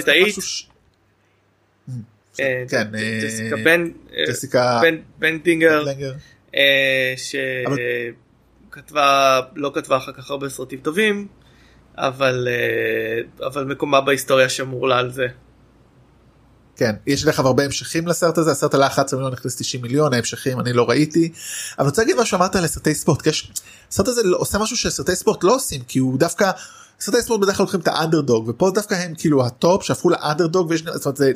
תסריטאית. 0.00 0.34
אה, 2.40 2.64
כן, 2.68 2.82
ג- 2.92 2.94
אה, 2.96 3.20
ג'סיקה 3.24 3.56
בן 3.64 3.88
אה, 4.16 4.24
ג'סיקה 4.28 4.78
בן- 4.82 4.98
בן 5.18 5.38
דינגר 5.38 5.82
לנגר. 5.82 6.12
אה, 6.54 7.14
אבל- 7.66 7.76
שכתבה 8.70 9.40
לא 9.56 9.70
כתבה 9.74 9.96
אחר 9.96 10.12
כך 10.12 10.30
הרבה 10.30 10.48
סרטים 10.48 10.78
טובים 10.80 11.28
אבל 11.96 12.48
אה, 12.50 13.46
אבל 13.46 13.64
מקומה 13.64 14.00
בהיסטוריה 14.00 14.48
שמור 14.48 14.88
לה 14.88 14.98
על 14.98 15.10
זה. 15.10 15.26
כן 16.76 16.94
יש 17.06 17.24
לך 17.24 17.38
הרבה 17.38 17.64
המשכים 17.64 18.06
לסרט 18.08 18.38
הזה 18.38 18.50
הסרט 18.50 18.74
עלה 18.74 18.86
11 18.86 19.18
מיליון 19.18 19.32
הכניס 19.32 19.56
90 19.56 19.82
מיליון 19.82 20.14
ההמשכים 20.14 20.60
אני 20.60 20.72
לא 20.72 20.88
ראיתי. 20.88 21.32
אבל 21.78 21.84
אני 21.84 21.88
רוצה 21.88 22.02
להגיד 22.02 22.16
משהו 22.16 22.36
אמרת 22.36 22.56
על 22.56 22.66
סרטי 22.66 22.94
ספורט 22.94 23.22
כי 23.22 23.28
יש 23.28 23.52
הסרט 23.92 24.08
הזה 24.08 24.22
לא- 24.22 24.36
עושה 24.38 24.58
משהו 24.58 24.76
שסרטי 24.76 25.16
ספורט 25.16 25.44
לא 25.44 25.54
עושים 25.54 25.80
כי 25.88 25.98
הוא 25.98 26.18
דווקא 26.18 26.50
סרטי 27.00 27.22
ספורט 27.22 27.40
בדרך 27.40 27.56
כלל 27.56 27.64
לוקחים 27.64 27.80
את 27.80 27.88
האנדרדוג 27.88 28.48
ופה 28.48 28.70
דווקא 28.74 28.94
הם 28.94 29.14
כאילו 29.18 29.46
ה 29.46 29.55
top 29.55 29.82
שהפכו 29.82 30.10
לאנדרדוג 30.10 30.70
ויש 30.70 30.82
זאת 30.94 31.04
אומרת, 31.06 31.16
זה, 31.16 31.32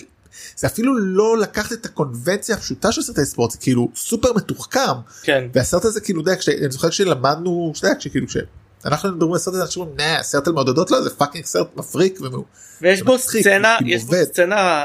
זה 0.57 0.67
אפילו 0.67 0.99
לא 0.99 1.39
לקחת 1.39 1.73
את 1.73 1.87
הקונבנציה 1.87 2.57
הפשוטה 2.57 2.93
של 2.93 3.03
סרטי 3.03 3.25
ספורט 3.25 3.51
זה 3.51 3.59
כאילו 3.59 3.89
סופר 3.97 4.33
מתוחכם. 4.33 4.81
כן. 5.23 5.45
והסרט 5.55 5.85
הזה 5.85 6.01
כאילו 6.01 6.21
יודע, 6.21 6.37
כש- 6.37 6.49
אני 6.49 6.71
זוכר 6.71 6.91
כשלמדנו 6.91 7.73
שאתה 7.75 7.87
יודע, 7.89 7.99
כשכאילו 7.99 8.27
כשאנחנו 8.27 9.13
מדברים 9.13 9.33
על 9.33 9.39
סרט 9.39 9.55
הזה 9.55 9.63
אנשים 9.65 9.83
אומרים 9.83 9.97
"נה, 10.01 10.23
סרט 10.23 10.47
על 10.47 10.53
מעודדות 10.53 10.91
לא 10.91 11.03
זה 11.03 11.11
fucking 11.11 11.45
סרט 11.45 11.67
מבריק 11.77 12.19
והוא 12.21 12.45
ויש 12.83 13.03
בו 13.03 13.19
סצנה 13.19 13.75
כאילו 13.79 13.91
יש 13.91 14.05
בו. 14.05 14.13
סצנה 14.25 14.85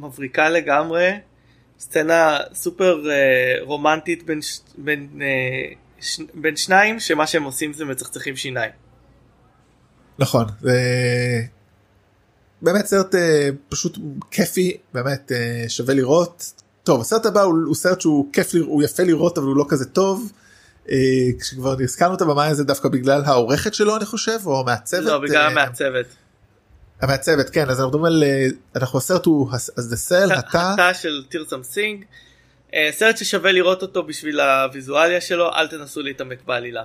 מבריקה 0.00 0.48
לגמרי 0.48 1.10
סצנה 1.80 2.38
סופר 2.54 3.10
אה, 3.10 3.14
רומנטית 3.62 4.22
בין 4.26 4.42
ש- 4.42 4.60
בין 4.78 5.08
אה, 5.22 5.72
ש- 6.00 6.20
בין 6.34 6.56
שניים 6.56 7.00
שמה 7.00 7.26
שהם 7.26 7.42
עושים 7.44 7.72
זה 7.72 7.84
מצחצחים 7.84 8.36
שיניים. 8.36 8.70
נכון 10.18 10.44
זה 10.60 10.72
באמת 12.62 12.86
סרט 12.86 13.14
אה, 13.14 13.48
פשוט 13.68 13.98
כיפי 14.30 14.76
באמת 14.94 15.32
אה, 15.32 15.64
שווה 15.68 15.94
לראות 15.94 16.52
טוב 16.84 17.00
הסרט 17.00 17.26
הבא 17.26 17.42
הוא, 17.42 17.54
הוא 17.66 17.74
סרט 17.74 18.00
שהוא 18.00 18.32
כיף 18.32 18.54
הוא 18.54 18.82
יפה 18.82 19.02
לראות 19.02 19.38
אבל 19.38 19.46
הוא 19.46 19.56
לא 19.56 19.64
כזה 19.68 19.84
טוב. 19.84 20.32
אה, 20.90 20.96
כשכבר 21.40 21.76
הזכרנו 21.82 22.14
את 22.14 22.22
הבמאי 22.22 22.48
הזה 22.48 22.64
דווקא 22.64 22.88
בגלל 22.88 23.22
העורכת 23.24 23.74
שלו 23.74 23.96
אני 23.96 24.04
חושב 24.04 24.38
או 24.46 24.60
המעצבת 24.60 25.04
לא 25.04 25.18
בגלל 25.18 25.36
אה, 25.36 25.46
המעצבת. 25.46 26.06
המעצבת 27.00 27.50
כן 27.50 27.70
אז 27.70 27.80
אנחנו 27.80 27.88
מדברים 27.88 28.04
על 28.04 28.22
אה, 28.24 28.46
אנחנו 28.76 28.98
הסרט 28.98 29.26
הוא 29.26 29.50
אז 29.52 29.92
The 29.92 30.10
Cell 30.12 30.38
התא 30.38 30.72
התא 30.72 30.92
של 30.94 31.24
טארסם 31.28 31.62
סינג. 31.62 32.04
אה, 32.74 32.88
סרט 32.92 33.16
ששווה 33.16 33.52
לראות 33.52 33.82
אותו 33.82 34.02
בשביל 34.02 34.40
הוויזואליה 34.40 35.20
שלו 35.20 35.48
אל 35.54 35.68
תנסו 35.68 36.02
להתעמק 36.02 36.38
בעלילה. 36.46 36.84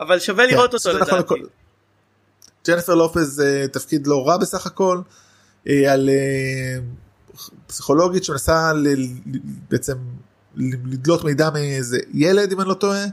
אבל 0.00 0.18
שווה 0.18 0.44
כן, 0.46 0.50
לראות 0.54 0.74
אותו 0.74 0.88
נכון 0.88 1.02
לדעתי. 1.02 1.18
לכל- 1.34 1.46
ג'ניפר 2.68 2.94
לופז 2.94 3.40
אה, 3.40 3.68
תפקיד 3.68 4.06
לא 4.06 4.28
רע 4.28 4.36
בסך 4.36 4.66
הכל 4.66 5.00
על 5.88 6.10
פסיכולוגית 7.66 8.24
שמנסה 8.24 8.72
ל- 8.72 9.06
בעצם 9.70 9.94
לדלות 10.56 11.24
מידע 11.24 11.50
מאיזה 11.50 11.98
ילד 12.14 12.52
אם 12.52 12.60
אני 12.60 12.68
לא 12.68 12.74
טועה 12.74 13.04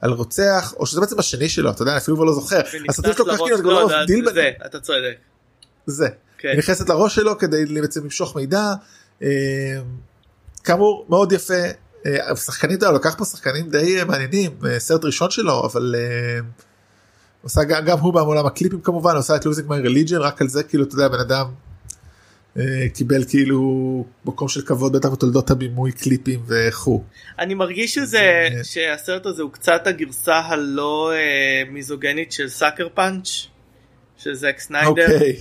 על 0.00 0.10
רוצח 0.10 0.74
או 0.76 0.86
שזה 0.86 1.00
בעצם 1.00 1.18
השני 1.18 1.48
שלו 1.48 1.70
אתה 1.70 1.82
יודע 1.82 1.92
אני 1.92 1.98
אפילו 1.98 2.24
לא 2.24 2.32
זוכר 2.32 2.62
כאילו 2.62 2.84
לא, 3.70 3.82
לא 3.82 3.88
אתה 4.66 4.80
צודק. 4.80 5.16
זה. 5.86 6.08
כן. 6.38 6.48
היא 6.48 6.58
נכנסת 6.58 6.88
לראש 6.88 7.14
שלו 7.14 7.38
כדי 7.38 7.64
בעצם 7.80 8.04
למשוך 8.04 8.36
מידע. 8.36 8.72
אה, 9.22 9.28
כאמור 10.64 11.06
מאוד 11.08 11.32
יפה. 11.32 11.54
אה, 12.06 12.30
השחקנית 12.30 12.82
הוא 12.82 12.92
לקח 12.92 13.14
פה 13.18 13.24
שחקנים 13.24 13.70
די 13.70 13.98
אה, 13.98 14.04
מעניינים 14.04 14.50
סרט 14.78 15.04
ראשון 15.04 15.30
שלו 15.30 15.64
אבל 15.64 15.94
עושה 17.42 17.64
גם, 17.64 17.84
גם 17.84 17.98
הוא 17.98 18.14
בעולם 18.14 18.46
הקליפים 18.46 18.80
כמובן 18.80 19.16
עושה 19.16 19.36
את 19.36 19.46
לוזינג 19.46 19.68
מי 19.68 19.76
רליג'ן 19.76 20.16
רק 20.16 20.40
על 20.40 20.48
זה 20.48 20.62
כאילו 20.62 20.84
אתה 20.84 20.94
יודע 20.94 21.08
בן 21.08 21.20
אדם 21.20 21.46
קיבל 22.94 23.24
כאילו 23.28 24.04
מקום 24.24 24.48
של 24.48 24.62
כבוד 24.62 24.96
בטח 24.96 25.08
בתולדות 25.08 25.50
הבימוי 25.50 25.92
קליפים 25.92 26.42
וכו'. 26.46 27.02
אני 27.38 27.54
מרגיש 27.54 27.94
שזה 27.94 28.48
שהסרט 28.62 29.26
הזה 29.26 29.42
הוא 29.42 29.52
קצת 29.52 29.86
הגרסה 29.86 30.38
הלא 30.38 31.12
מיזוגנית 31.70 32.32
של 32.32 32.48
Sucker 32.48 32.88
Punch 32.94 33.46
של 34.16 34.34
זק 34.34 34.58
סניידר 34.58 34.88
אוקיי 34.88 35.36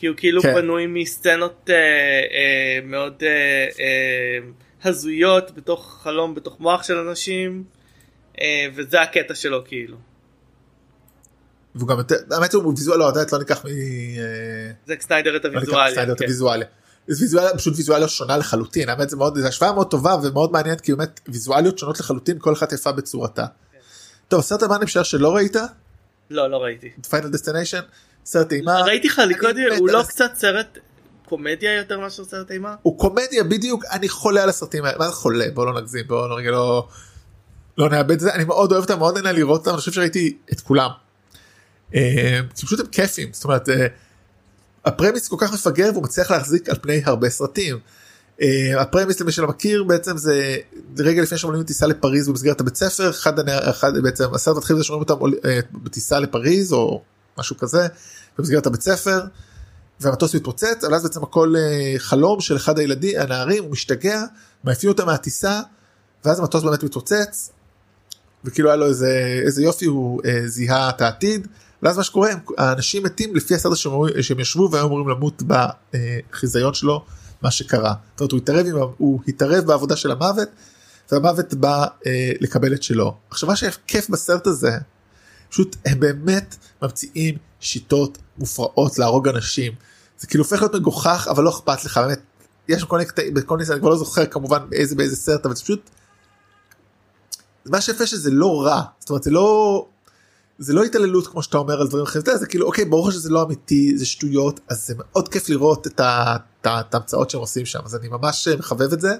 כי 0.00 0.06
הוא 0.06 0.16
כאילו 0.16 0.42
כן. 0.42 0.54
בנוי 0.54 0.86
מסצנות 0.86 1.70
אה, 1.70 1.74
אה, 1.74 2.78
מאוד 2.84 3.14
אה, 3.22 3.66
אה, 3.80 4.38
הזויות 4.84 5.54
בתוך 5.54 6.00
חלום 6.02 6.34
בתוך 6.34 6.60
מוח 6.60 6.82
של 6.82 6.96
אנשים 6.96 7.64
אה, 8.40 8.66
וזה 8.74 9.00
הקטע 9.00 9.34
שלו 9.34 9.64
כאילו 9.64 9.96
והוא 11.74 11.88
גם 11.88 11.98
יותר 11.98 12.16
האמת 12.30 12.54
הוא 12.54 12.68
ויזואל 12.68 12.98
לא 12.98 13.12
לא 13.32 13.38
ניקח 13.38 13.64
מ... 13.64 13.68
אה, 13.68 13.72
זק 14.86 15.02
סניידר 15.02 15.36
את 15.36 15.44
לא 15.44 15.50
הוויזואליה. 15.50 15.94
כן. 15.94 16.10
הוויזואליה. 16.10 16.66
ויזואליה 17.08 17.56
פשוט 17.56 17.76
ויזואליה 17.76 18.08
שונה 18.08 18.36
לחלוטין 18.36 18.88
האמת 18.88 19.10
זה 19.10 19.16
מאוד 19.16 19.38
זה 19.38 19.48
השוואה 19.48 19.72
מאוד 19.72 19.90
טובה 19.90 20.14
ומאוד 20.22 20.52
מעניינת 20.52 20.80
כי 20.80 20.94
באמת 20.94 21.20
ויזואליות 21.28 21.78
שונות 21.78 22.00
לחלוטין 22.00 22.36
כל 22.38 22.52
אחת 22.52 22.72
יפה 22.72 22.92
בצורתה. 22.92 23.46
טוב 24.28 24.40
הסרט 24.40 24.62
הבא 24.62 24.78
משער 24.82 25.02
שלא 25.02 25.34
ראית 25.34 25.56
לא 26.30 26.50
לא 26.50 26.56
ראיתי. 26.56 26.90
Final 27.10 27.28
Destination 27.28 27.80
סרט 28.24 28.52
אימה 28.52 28.80
ראיתי 28.80 29.10
חליקודי 29.10 29.66
מת 29.72 29.78
הוא 29.78 29.88
לא 29.88 30.02
קצת 30.08 30.30
סרט 30.34 30.78
קומדיה 31.24 31.76
יותר 31.76 32.00
מאשר 32.00 32.24
סרט 32.24 32.50
אימה? 32.50 32.74
הוא 32.82 32.98
קומדיה 32.98 33.44
בדיוק 33.44 33.84
אני 33.90 34.08
חולה 34.08 34.42
על 34.42 34.48
הסרטים 34.48 34.84
האלה 34.84 34.98
מה 34.98 35.06
זה 35.06 35.12
חולה 35.12 35.46
בוא 35.54 35.66
לא 35.66 35.80
נגזים 35.80 36.04
בוא 36.06 36.28
לא 36.28 36.34
רגע 36.34 36.50
לא 36.50 36.88
לא 37.78 37.88
נאבד 37.88 38.10
את 38.10 38.20
זה 38.20 38.34
אני 38.34 38.44
מאוד 38.44 38.72
אוהב 38.72 38.82
אותם 38.82 38.98
מאוד 38.98 39.14
נהנה 39.14 39.32
לראות 39.32 39.60
אותם 39.60 39.70
אני 39.70 39.78
חושב 39.78 39.92
שראיתי 39.92 40.36
את 40.52 40.60
כולם. 40.60 40.90
אה, 41.94 42.40
כי 42.56 42.66
פשוט 42.66 42.80
הם 42.80 42.86
כיפים 42.86 43.28
זאת 43.32 43.44
אומרת 43.44 43.68
אה, 43.68 43.86
ה 44.84 44.90
premise 44.90 45.28
כל 45.28 45.36
כך 45.38 45.52
מפגר 45.52 45.90
והוא 45.92 46.02
מצליח 46.02 46.30
להחזיק 46.30 46.68
על 46.68 46.76
פני 46.82 47.02
הרבה 47.04 47.30
סרטים. 47.30 47.78
אה, 48.42 48.80
ה 48.80 48.85
premise 48.85 49.20
למי 49.20 49.32
שלא 49.32 49.48
מכיר 49.48 49.84
בעצם 49.84 50.16
זה 50.16 50.56
רגע 50.98 51.22
לפני 51.22 51.38
שעולים 51.38 51.62
טיסה 51.62 51.86
לפריז 51.86 52.28
במסגרת 52.28 52.60
הבית 52.60 52.76
ספר 52.76 53.10
אחד, 53.10 53.48
אחד 53.48 53.98
בעצם 54.02 54.34
הסרט 54.34 54.56
מתחיל 54.56 54.76
בזה 54.76 54.84
שרואים 54.84 55.02
אותם 55.02 55.48
אה, 55.48 55.60
בטיסה 55.72 56.20
לפריז 56.20 56.72
או 56.72 57.02
משהו 57.38 57.56
כזה 57.56 57.86
במסגרת 58.38 58.66
הבית 58.66 58.82
ספר. 58.82 59.20
והמטוס 60.00 60.34
מתפוצץ 60.34 60.84
אבל 60.84 60.94
אז 60.94 61.02
בעצם 61.02 61.22
הכל 61.22 61.54
אה, 61.56 61.94
חלום 61.98 62.40
של 62.40 62.56
אחד 62.56 62.78
הילדים 62.78 63.20
הנערים 63.20 63.64
הוא 63.64 63.72
משתגע 63.72 64.24
מעיפים 64.64 64.90
אותם 64.90 65.06
מהטיסה 65.06 65.60
ואז 66.24 66.38
המטוס 66.40 66.64
באמת 66.64 66.82
מתפוצץ. 66.82 67.50
וכאילו 68.44 68.68
היה 68.68 68.76
לו 68.76 68.86
איזה 68.86 69.40
איזה 69.46 69.62
יופי 69.62 69.84
הוא 69.84 70.20
אה, 70.24 70.48
זיהה 70.48 70.90
את 70.90 71.00
העתיד 71.00 71.46
ואז 71.82 71.96
מה 71.96 72.04
שקורה 72.04 72.30
האנשים 72.58 73.02
מתים 73.02 73.36
לפי 73.36 73.54
הסדר 73.54 73.74
שהם, 73.74 73.92
שהם 74.20 74.40
ישבו 74.40 74.68
והיו 74.72 74.86
אמורים 74.86 75.08
למות 75.08 75.42
בחיזיון 75.46 76.74
שלו 76.74 77.04
מה 77.42 77.50
שקרה. 77.50 77.94
זאת 78.10 78.20
אומרת 78.20 78.32
הוא 78.32 78.38
התערב, 78.38 78.66
עם, 78.66 78.76
הוא 78.98 79.20
התערב 79.28 79.64
בעבודה 79.64 79.96
של 79.96 80.10
המוות 80.10 80.48
והמוות 81.12 81.54
בא 81.54 81.86
אה, 82.06 82.32
לקבל 82.40 82.74
את 82.74 82.82
שלו. 82.82 83.16
עכשיו 83.30 83.48
מה 83.48 83.56
שכיף 83.56 84.10
בסרט 84.10 84.46
הזה 84.46 84.72
פשוט 85.50 85.76
הם 85.86 86.00
באמת 86.00 86.56
ממציאים 86.82 87.34
שיטות 87.60 88.18
מופרעות 88.38 88.98
להרוג 88.98 89.28
אנשים. 89.28 89.72
זה 90.18 90.26
כאילו 90.26 90.44
הופך 90.44 90.60
להיות 90.60 90.74
מגוחך 90.74 91.28
אבל 91.30 91.44
לא 91.44 91.50
אכפת 91.50 91.84
לך 91.84 91.98
באמת. 91.98 92.20
יש 92.68 92.84
כל 92.84 92.96
מיני 92.96 93.08
קטעים 93.08 93.34
בכל 93.34 93.56
מיני 93.56 93.70
אני 93.72 93.80
כבר 93.80 93.88
לא 93.88 93.96
זוכר 93.96 94.26
כמובן 94.26 94.58
באיזה 94.68 94.96
באיזה 94.96 95.16
סרט 95.16 95.46
אבל 95.46 95.54
זה 95.54 95.62
פשוט. 95.62 95.90
מה 97.66 97.80
שיפה 97.80 98.06
שזה 98.06 98.30
לא 98.30 98.62
רע 98.62 98.82
זאת 98.98 99.10
אומרת 99.10 99.22
זה 99.22 99.30
לא 99.30 99.86
זה 100.58 100.72
לא 100.72 100.84
התעללות 100.84 101.26
כמו 101.26 101.42
שאתה 101.42 101.58
אומר 101.58 101.80
על 101.80 101.88
דברים 101.88 102.04
אחרים 102.04 102.24
זה 102.38 102.46
כאילו 102.46 102.66
אוקיי 102.66 102.84
ברור 102.84 103.10
שזה 103.10 103.30
לא 103.30 103.42
אמיתי 103.42 103.98
זה 103.98 104.06
שטויות 104.06 104.60
אז 104.68 104.86
זה 104.86 104.94
מאוד 104.96 105.28
כיף 105.28 105.48
לראות 105.48 105.86
את 105.86 106.66
ההמצאות 106.66 107.30
שהם 107.30 107.40
עושים 107.40 107.66
שם 107.66 107.80
אז 107.84 107.96
אני 107.96 108.08
ממש 108.08 108.48
אה, 108.48 108.56
מחבב 108.56 108.92
את 108.92 109.00
זה. 109.00 109.16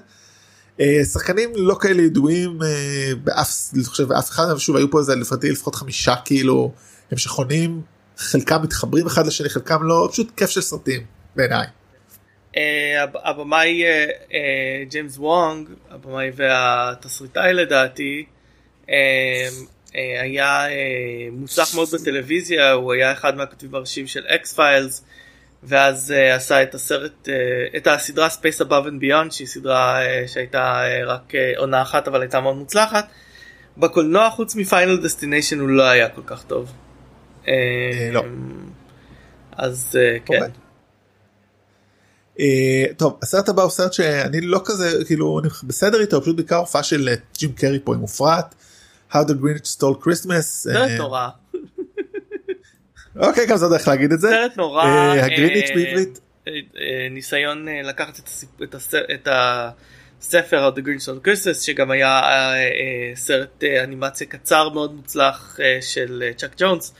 אה, 0.81 1.05
שחקנים 1.05 1.51
לא 1.55 1.75
כאלה 1.81 2.01
ידועים 2.01 2.59
אה, 2.63 3.15
באף 3.23 3.47
אני 3.75 3.83
חושב 3.83 4.03
באף 4.03 4.29
אחד 4.29 4.43
אבל 4.49 4.59
שוב 4.59 4.75
היו 4.75 4.91
פה 4.91 4.99
איזה 4.99 5.15
לפרטי 5.15 5.51
לפחות 5.51 5.75
חמישה 5.75 6.15
כאילו 6.25 6.71
הם 7.11 7.17
שחונים 7.17 7.81
חלקם 8.17 8.61
מתחברים 8.63 9.07
אחד 9.07 9.27
לשני 9.27 9.49
חלקם 9.49 9.83
לא 9.83 10.09
פשוט 10.11 10.31
כיף 10.37 10.49
של 10.49 10.61
סרטים 10.61 11.01
בעיניי. 11.35 11.67
אה, 12.57 13.03
הב- 13.03 13.17
הבמאי 13.23 13.83
ג'יימס 14.89 15.17
וונג, 15.17 15.69
הבמאי 15.89 16.31
והתסריטאי 16.35 17.53
לדעתי, 17.53 18.25
היה 19.93 20.65
מוצלח 21.31 21.75
מאוד 21.75 21.87
בטלוויזיה, 21.93 22.71
הוא 22.71 22.93
היה 22.93 23.11
אחד 23.11 23.37
מהכותבים 23.37 23.75
הראשיים 23.75 24.07
של 24.07 24.21
X-Files, 24.27 25.03
ואז 25.63 26.11
אה, 26.11 26.35
עשה 26.35 26.63
את 26.63 26.75
הסרט, 26.75 27.29
אה, 27.29 27.33
את 27.77 27.87
הסדרה 27.87 28.27
Space 28.27 28.65
Above 28.65 28.85
and 28.85 29.03
Beyond, 29.03 29.31
שהיא 29.31 29.47
סדרה 29.47 30.01
אה, 30.01 30.23
שהייתה 30.27 30.83
אה, 30.83 31.05
רק 31.05 31.35
אה, 31.35 31.53
עונה 31.57 31.81
אחת 31.81 32.07
אבל 32.07 32.21
הייתה 32.21 32.41
מאוד 32.41 32.55
מוצלחת. 32.55 33.07
בקולנוע 33.77 34.29
חוץ 34.29 34.55
מ 34.55 34.62
Final 34.62 34.97
Destination 35.03 35.59
הוא 35.59 35.69
לא 35.69 35.83
היה 35.83 36.09
כל 36.09 36.21
כך 36.25 36.43
טוב. 36.43 36.71
לא. 38.11 38.23
אז 39.57 39.97
אה, 40.01 40.17
כן. 40.25 40.51
אה, 42.39 42.85
טוב 42.97 43.19
הסרט 43.21 43.49
הבא 43.49 43.61
הוא 43.61 43.71
סרט 43.71 43.93
שאני 43.93 44.41
לא 44.41 44.61
כזה 44.65 45.05
כאילו 45.05 45.39
אני 45.39 45.49
בסדר 45.63 46.01
איתו 46.01 46.21
פשוט 46.21 46.35
בעיקר 46.35 46.55
הופעה 46.55 46.83
של 46.83 47.09
ג'ים 47.37 47.51
קרי 47.53 47.79
פה 47.83 47.93
עם 47.93 47.99
מופרט. 47.99 48.55
How 49.11 49.15
the 49.15 49.33
Grinch 49.41 49.77
stole 49.77 50.05
Christmas. 50.05 50.41
סרט 50.41 50.91
נורא. 50.97 51.29
אוקיי 53.15 53.45
גם 53.47 53.57
עוד 53.63 53.73
איך 53.73 53.87
להגיד 53.87 54.11
את 54.11 54.19
זה. 54.21 54.27
סרט 54.29 54.57
נורא. 54.57 54.83
אה, 54.85 55.25
הגריניץ' 55.25 55.69
אה, 55.69 55.75
בעברית. 55.75 56.19
אה, 56.47 56.51
ניסיון 57.11 57.67
לקחת 57.83 58.19
את 59.13 59.27
הספר 60.21 60.71
the 60.75 60.79
Green 60.79 61.03
Stone 61.05 61.27
Christmas 61.27 61.53
שגם 61.61 61.91
היה 61.91 62.21
סרט 63.15 63.63
אנימציה 63.83 64.27
קצר 64.27 64.69
מאוד 64.69 64.93
מוצלח 64.95 65.57
של 65.81 66.23
צ'אק 66.37 66.51
ג'ונס. 66.57 66.93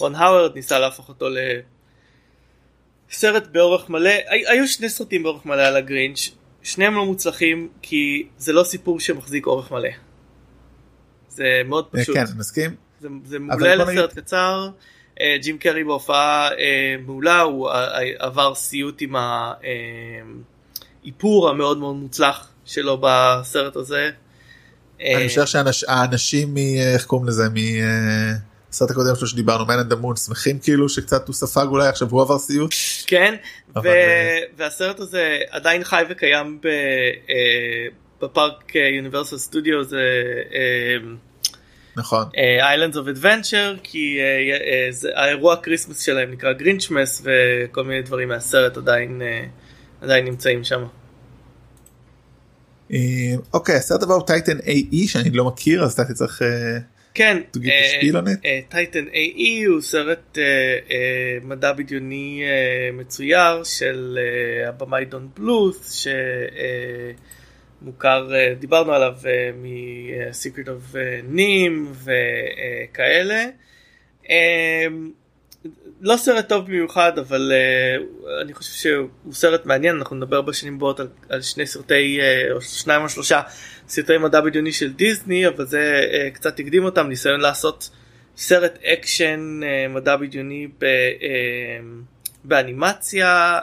רון 0.00 0.14
האוורד 0.14 0.54
ניסה 0.54 0.78
להפוך 0.78 1.08
אותו 1.08 1.26
לסרט 3.10 3.46
באורך 3.46 3.90
מלא. 3.90 4.10
הי- 4.28 4.46
היו 4.48 4.68
שני 4.68 4.88
סרטים 4.88 5.22
באורך 5.22 5.46
מלא 5.46 5.62
על 5.62 5.76
הגרינץ', 5.76 6.30
שניהם 6.62 6.94
לא 6.94 7.04
מוצלחים 7.04 7.68
כי 7.82 8.26
זה 8.38 8.52
לא 8.52 8.64
סיפור 8.64 9.00
שמחזיק 9.00 9.46
אורך 9.46 9.70
מלא. 9.72 9.88
זה 11.28 11.44
מאוד 11.64 11.86
פשוט. 11.90 12.16
כן 12.16 12.24
מסכים. 12.38 12.74
זה, 13.00 13.08
זה 13.24 13.38
מעולה 13.38 13.76
נגיד- 13.76 13.88
לסרט 13.98 14.18
קצר. 14.18 14.68
אה, 15.20 15.36
ג'ים 15.40 15.58
קרי 15.58 15.84
בהופעה 15.84 16.48
אה, 16.58 16.96
מעולה, 17.06 17.40
הוא 17.40 17.70
אה, 17.70 17.98
אה, 17.98 18.12
עבר 18.18 18.54
סיוט 18.54 19.02
עם 19.02 19.14
האיפור 21.04 21.48
המאוד 21.48 21.78
מאוד 21.78 21.96
מוצלח 21.96 22.48
שלו 22.64 22.98
בסרט 23.02 23.76
הזה. 23.76 24.10
אה, 25.00 25.16
אני 25.16 25.26
משער 25.26 25.44
שהאנשים 25.72 26.54
מ... 26.54 26.56
איך 26.94 27.04
קוראים 27.04 27.28
לזה 27.28 27.42
מהסרט 27.48 28.90
הקודם 28.90 29.16
שלו 29.16 29.26
שדיברנו 29.26 29.64
Man 29.64 29.86
and 29.86 29.92
the 29.92 29.96
Moon 29.96 30.16
שמחים 30.26 30.58
כאילו 30.58 30.88
שקצת 30.88 31.26
הוא 31.26 31.34
ספג 31.34 31.66
אולי 31.68 31.88
עכשיו 31.88 32.08
הוא 32.10 32.22
עבר 32.22 32.38
סיוט. 32.38 32.74
כן, 33.06 33.34
אבל, 33.76 33.86
אה, 33.86 34.38
והסרט 34.56 35.00
הזה 35.00 35.38
עדיין 35.50 35.84
חי 35.84 36.02
וקיים 36.08 36.60
אה, 36.64 37.86
בפארק 38.22 38.74
Universal 38.74 39.38
Studio 39.38 39.84
זה 39.84 40.02
נכון. 41.96 42.24
Islands 42.60 42.96
of 42.96 43.08
Adventure 43.08 43.74
כי 43.82 44.18
אה, 44.20 44.24
אה, 44.26 44.92
זה- 44.92 45.10
האירוע 45.14 45.56
Christmas 45.56 46.00
שלהם 46.04 46.30
נקרא 46.30 46.52
Grinchmas 46.52 47.22
וכל 47.24 47.84
מיני 47.84 48.02
דברים 48.02 48.28
מהסרט 48.28 48.76
עדיין 48.76 49.22
אה, 49.22 49.44
עדיין 50.00 50.24
נמצאים 50.24 50.64
שם. 50.64 50.84
אוקיי 53.54 53.74
הסרט 53.76 54.02
הבא 54.02 54.14
הוא 54.14 54.26
Titan 54.26 54.58
AE 54.58 55.08
שאני 55.08 55.30
לא 55.30 55.44
מכיר 55.44 55.84
אז 55.84 55.92
אתה 55.92 56.14
צריך 56.14 56.42
אה, 56.42 56.78
כן. 57.14 57.42
Titan 58.68 59.04
AE 59.04 59.66
הוא 59.68 59.80
סרט 59.80 60.38
מדע 61.42 61.72
בדיוני 61.72 62.42
מצויר 62.92 63.64
של 63.64 64.18
הבמאי 64.68 65.04
דון 65.04 65.28
בלות' 65.36 66.06
שמוכר, 67.80 68.34
אה, 68.34 68.54
דיברנו 68.58 68.92
עליו 68.92 69.14
אה, 69.26 69.50
מ-Secret 69.54 70.66
of 70.66 70.96
אה, 70.96 71.20
NIMH 71.24 71.92
וכאלה. 71.92 73.44
אה, 74.30 74.86
לא 76.00 76.16
סרט 76.16 76.48
טוב 76.48 76.66
במיוחד 76.66 77.18
אבל 77.18 77.52
אני 78.42 78.54
חושב 78.54 78.72
שהוא 78.72 79.08
סרט 79.32 79.66
מעניין 79.66 79.96
אנחנו 79.96 80.16
נדבר 80.16 80.42
בשנים 80.42 80.74
הבאות 80.74 81.00
על, 81.00 81.08
על 81.28 81.42
שני 81.42 81.66
סרטי 81.66 82.18
או 82.52 82.60
שניים 82.60 83.02
או 83.02 83.08
שלושה 83.08 83.40
סרטי 83.88 84.18
מדע 84.18 84.40
בדיוני 84.40 84.72
של 84.72 84.92
דיסני 84.92 85.48
אבל 85.48 85.66
זה 85.66 86.00
קצת 86.34 86.60
הקדים 86.60 86.84
אותם 86.84 87.08
ניסיון 87.08 87.40
לעשות 87.40 87.90
סרט 88.36 88.78
אקשן 88.84 89.60
מדע 89.90 90.16
בדיוני 90.16 90.68
ב, 90.78 90.86
באנימציה 92.44 93.58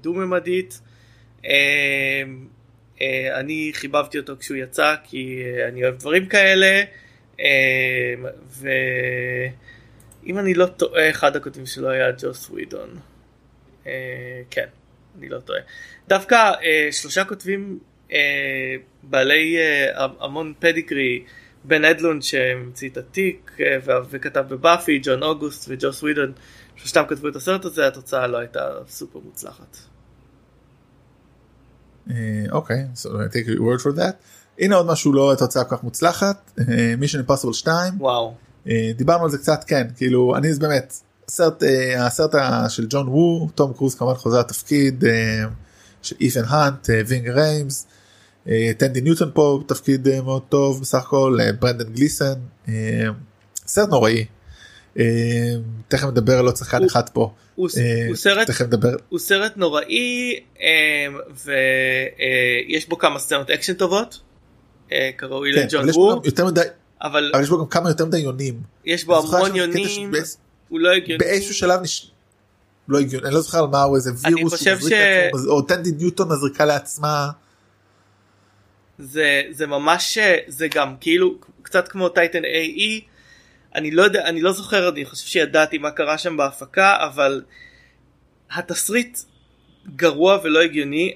דו-ממדית. 0.00 0.80
Uh, 1.42 1.46
uh, 1.46 1.48
אני 3.34 3.70
חיבבתי 3.74 4.18
אותו 4.18 4.36
כשהוא 4.40 4.56
יצא 4.56 4.94
כי 5.04 5.42
uh, 5.42 5.68
אני 5.68 5.84
אוהב 5.84 5.98
דברים 5.98 6.26
כאלה. 6.26 6.82
Uh, 7.32 7.40
ו... 8.48 8.68
אם 10.26 10.38
אני 10.38 10.54
לא 10.54 10.66
טועה, 10.66 11.10
אחד 11.10 11.36
הכותבים 11.36 11.66
שלו 11.66 11.90
היה 11.90 12.12
ג'וס 12.18 12.50
ווידון. 12.50 12.98
אה, 13.86 14.42
כן, 14.50 14.66
אני 15.18 15.28
לא 15.28 15.40
טועה. 15.40 15.60
דווקא 16.08 16.34
אה, 16.34 16.88
שלושה 16.92 17.24
כותבים 17.24 17.78
אה, 18.12 18.76
בעלי 19.02 19.56
אה, 19.58 20.06
המון 20.20 20.54
פדיגרי, 20.58 21.24
בן 21.64 21.84
אדלנד 21.84 22.22
שהמציא 22.22 22.88
את 22.88 22.96
ה 22.96 23.08
Tick 23.08 23.56
אה, 23.60 23.76
וכתב 24.10 24.44
ב 24.48 24.55
Buffy, 24.55 25.00
ג'ון 25.02 25.22
אוגוסט 25.22 25.66
וג'וס 25.68 26.02
ווידון, 26.02 26.32
שלושתם 26.76 27.02
כתבו 27.08 27.28
את 27.28 27.36
הסרט 27.36 27.64
הזה, 27.64 27.86
התוצאה 27.86 28.26
לא 28.26 28.38
הייתה 28.38 28.78
סופר 28.88 29.18
מוצלחת. 29.18 29.76
אה, 32.10 32.14
אוקיי 32.52 32.86
so 32.96 33.06
I 33.06 33.34
take 33.34 33.48
your 33.48 33.60
word 33.60 33.82
for 33.82 33.98
that. 33.98 34.12
הנה 34.58 34.76
עוד 34.76 34.86
משהו 34.86 35.12
לא 35.12 35.34
תוצאה 35.38 35.64
כל 35.64 35.76
כך 35.76 35.82
מוצלחת 35.82 36.50
Mission 36.98 37.18
Impossible 37.18 37.52
2 37.52 37.94
וואו. 38.00 38.34
אה, 38.68 38.90
דיברנו 38.96 39.24
על 39.24 39.30
זה 39.30 39.38
קצת 39.38 39.64
כן 39.66 39.86
כאילו 39.96 40.36
אני 40.36 40.52
באמת 40.52 40.94
הסרט 41.28 41.62
אה, 41.62 42.06
הסרט 42.06 42.34
של 42.68 42.86
ג'ון 42.90 43.08
וו 43.08 43.48
תום 43.54 43.72
קרוז 43.72 43.94
כמובן 43.94 44.14
חוזר 44.14 44.40
לתפקיד 44.40 45.04
של 46.02 46.16
אית'ן 46.20 46.44
האנט 46.46 46.88
וינג 47.06 47.28
ריימס 47.28 47.86
טנדי 48.78 49.00
ניוטון 49.00 49.30
פה 49.34 49.62
תפקיד 49.66 50.08
מאוד 50.22 50.42
טוב 50.48 50.80
בסך 50.80 50.98
הכל 50.98 51.38
ברנדן 51.60 51.92
גליסן 51.92 52.34
סרט 53.66 53.88
נוראי. 53.88 54.24
אה, 54.98 55.04
תכף 55.88 56.06
נדבר 56.06 56.38
על 56.38 56.46
עוד 56.46 56.56
שחקן 56.56 56.78
הוא- 56.78 56.86
אחד 56.86 57.08
פה. 57.08 57.32
הוא, 57.54 57.68
אה, 57.78 58.06
הוא 58.08 58.16
סרט 58.16 58.50
הוא 59.08 59.18
סרט 59.18 59.52
נוראי 59.56 60.40
ויש 62.68 62.88
בו 62.88 62.98
כמה 62.98 63.18
סצנות 63.18 63.50
אקשן 63.50 63.72
טובות 63.74 64.20
אה, 64.92 65.10
כראוי 65.18 65.52
כן, 65.54 65.66
לג'ון 65.66 65.90
וו 65.90 66.20
אבל 67.02 67.30
אבל 67.34 67.42
יש 67.42 67.48
בו 67.48 67.58
גם 67.58 67.66
כמה 67.66 67.88
יותר 67.90 68.06
מדי 68.06 68.18
יונים. 68.18 68.60
יש 68.84 69.04
בו 69.04 69.18
אני 69.20 69.28
המון 69.36 69.56
יונים 69.56 70.12
שבאיז- 70.14 70.36
הוא 70.68 70.80
לא 70.80 70.92
הגיוני 70.92 71.18
באיזשהו 71.18 71.54
שלב 71.54 71.80
נש... 71.82 72.10
לא 72.88 72.98
הגיוני 72.98 73.26
אני 73.26 73.34
לא 73.34 73.40
זוכר 73.40 73.58
על 73.58 73.66
מה 73.66 73.82
הוא 73.82 73.96
איזה 73.96 74.10
אני 74.24 74.34
וירוס 74.34 74.52
חושב 74.52 74.64
שהוא 74.78 74.86
מזריק 74.88 74.92
ש- 74.94 75.32
לעצמו, 75.34 75.50
או 75.50 75.62
טנדי 75.62 75.90
ניוטון 75.92 76.28
מזריקה 76.32 76.64
לעצמה. 76.64 77.30
זה 78.98 79.42
זה 79.50 79.66
ממש 79.66 80.18
זה 80.46 80.68
גם 80.68 80.94
כאילו 81.00 81.34
קצת 81.62 81.88
כמו 81.88 82.08
טייטן 82.08 82.42
AE 82.44 83.04
אני 83.74 83.90
לא 83.90 84.02
יודע 84.02 84.24
אני 84.24 84.40
לא 84.40 84.52
זוכר 84.52 84.88
אני 84.88 85.04
חושב 85.04 85.26
שידעתי 85.26 85.78
מה 85.78 85.90
קרה 85.90 86.18
שם 86.18 86.36
בהפקה 86.36 86.96
אבל 87.00 87.42
התסריט 88.50 89.18
גרוע 89.96 90.38
ולא 90.42 90.62
הגיוני 90.62 91.12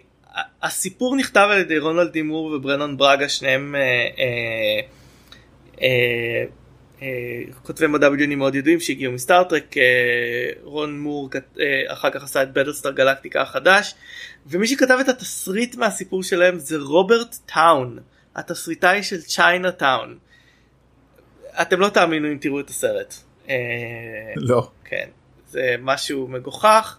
הסיפור 0.63 1.17
נכתב 1.17 1.49
על 1.51 1.59
ידי 1.59 1.79
רונלד 1.79 2.13
דימור 2.13 2.45
וברנון 2.45 2.97
ברגה 2.97 3.29
שניהם 3.29 3.75
אה, 3.75 3.81
אה, 4.19 4.81
אה, 5.83 6.45
אה, 7.03 7.43
כותבי 7.63 7.87
מדע 7.87 8.11
בדיוני 8.11 8.35
מאוד 8.35 8.55
ידועים 8.55 8.81
שהגיעו 8.81 9.13
מסטארטרק 9.13 9.77
אה, 9.77 9.83
רון 10.63 11.01
מור 11.01 11.31
אה, 11.61 11.93
אחר 11.93 12.11
כך 12.11 12.23
עשה 12.23 12.43
את 12.43 12.53
בטלסטאר 12.53 12.91
גלקטיקה 12.91 13.43
החדש 13.43 13.95
ומי 14.47 14.67
שכתב 14.67 14.99
את 15.01 15.09
התסריט 15.09 15.77
מהסיפור 15.77 16.23
שלהם 16.23 16.59
זה 16.59 16.77
רוברט 16.79 17.37
טאון 17.47 17.99
התסריטאי 18.37 19.03
של 19.03 19.21
צ'יינה 19.21 19.73
טאון. 19.73 20.19
אתם 21.63 21.81
לא 21.81 21.89
תאמינו 21.89 22.29
אם 22.29 22.39
תראו 22.41 22.61
את 22.61 22.71
הסרט. 22.71 23.15
אה, 23.49 23.55
לא. 24.37 24.71
כן, 24.85 25.07
זה 25.51 25.75
משהו 25.83 26.29
מגוחך, 26.29 26.99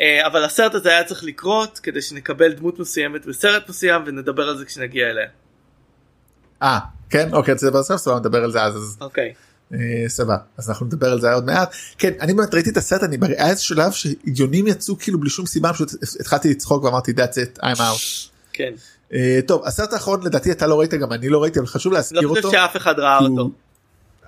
אה, 0.00 0.26
אבל 0.26 0.44
הסרט 0.44 0.74
הזה 0.74 0.88
היה 0.88 1.04
צריך 1.04 1.24
לקרות 1.24 1.78
כדי 1.78 2.02
שנקבל 2.02 2.52
דמות 2.52 2.78
מסוימת 2.78 3.26
בסרט 3.26 3.68
מסוים 3.68 4.02
ונדבר 4.06 4.48
על 4.48 4.58
זה 4.58 4.64
כשנגיע 4.64 5.10
אליה. 5.10 5.28
אה 6.62 6.78
כן 7.10 7.28
אוקיי 7.32 7.58
זה 7.58 7.70
בסוף 7.70 8.00
סבבה 8.00 8.18
נדבר 8.18 8.44
על 8.44 8.52
זה 8.52 8.62
אז 8.62 8.76
אז 8.76 8.96
אוקיי. 9.00 9.32
אה, 9.72 9.78
סבבה 10.08 10.36
אז 10.56 10.70
אנחנו 10.70 10.86
נדבר 10.86 11.12
על 11.12 11.20
זה 11.20 11.32
עוד 11.32 11.46
מעט 11.46 11.74
כן 11.98 12.12
אני 12.20 12.34
באמת 12.34 12.54
ראיתי 12.54 12.70
את 12.70 12.76
הסרט 12.76 13.02
אני 13.02 13.16
היה 13.22 13.48
איזה 13.50 13.62
שלב 13.62 13.92
שיונים 13.92 14.66
יצאו 14.66 14.98
כאילו 14.98 15.20
בלי 15.20 15.30
שום 15.30 15.46
סיבה 15.46 15.72
פשוט 15.72 15.90
התחלתי 16.20 16.50
לצחוק 16.50 16.84
ואמרתי 16.84 17.12
that's 17.12 17.58
it 17.58 17.62
I'm 17.62 17.78
out. 17.78 18.28
כן. 18.52 18.72
טוב 19.46 19.64
הסרט 19.64 19.92
האחרון 19.92 20.22
לדעתי 20.22 20.52
אתה 20.52 20.66
לא 20.66 20.80
ראית 20.80 20.94
גם 20.94 21.12
אני 21.12 21.28
לא 21.28 21.42
ראיתי 21.42 21.58
אבל 21.58 21.66
חשוב 21.66 21.92
להזכיר 21.92 22.20
לא 22.20 22.28
אותו. 22.28 22.42
חושב 22.42 22.58
שאף 22.58 22.76
אחד 22.76 22.98
ראה 22.98 23.18
אותו. 23.18 23.50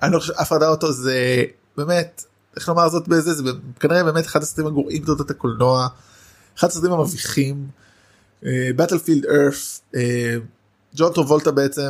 אני 0.03 0.13
לא 0.13 0.19
חושב 0.19 0.33
אחד 0.37 0.55
ראה 0.61 0.69
אותו 0.69 0.91
זה 0.91 1.43
באמת 1.77 2.23
איך 2.55 2.69
לומר 2.69 2.89
זאת 2.89 3.07
בזה 3.07 3.33
זה 3.33 3.43
כנראה 3.79 4.03
באמת 4.03 4.25
אחד 4.25 4.41
הסרטים 4.41 4.67
הגרועים 4.67 5.01
בתולדות 5.01 5.31
הקולנוע. 5.31 5.87
אחד 6.57 6.67
הסרטים 6.67 6.91
המביכים. 6.91 7.67
בטלפילד 8.75 9.25
ארף 9.25 9.81
ג'ון 10.95 11.13
טרובולטה 11.13 11.51
בעצם 11.51 11.89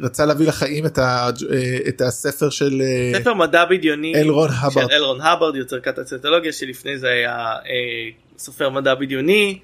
רצה 0.00 0.26
להביא 0.26 0.48
לחיים 0.48 0.86
את, 0.86 0.98
ה, 0.98 1.30
אה, 1.52 1.78
את 1.88 2.00
הספר 2.00 2.50
של 2.50 2.82
אה, 2.82 3.20
ספר 3.20 3.34
מדע 3.34 3.64
בדיוני 3.64 4.14
אלרון 4.14 4.48
של 4.48 4.54
הברד. 4.60 4.90
אלרון 4.90 5.20
הברד 5.20 5.56
יוצר 5.56 5.80
כת 5.80 5.98
הציטולוגיה 5.98 6.52
שלפני 6.52 6.98
זה 6.98 7.08
היה 7.08 7.36
אה, 7.36 8.10
סופר 8.38 8.70
מדע 8.70 8.94
בדיוני. 8.94 9.58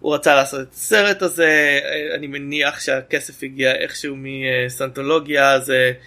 הוא 0.00 0.14
רצה 0.14 0.34
לעשות 0.34 0.60
את 0.60 0.72
הסרט 0.72 1.22
הזה 1.22 1.78
אה, 1.84 2.14
אני 2.14 2.26
מניח 2.26 2.80
שהכסף 2.80 3.42
הגיע 3.42 3.74
איכשהו 3.74 4.16
מסנטולוגיה 4.18 5.60
זה 5.60 5.74
אה, 5.74 6.00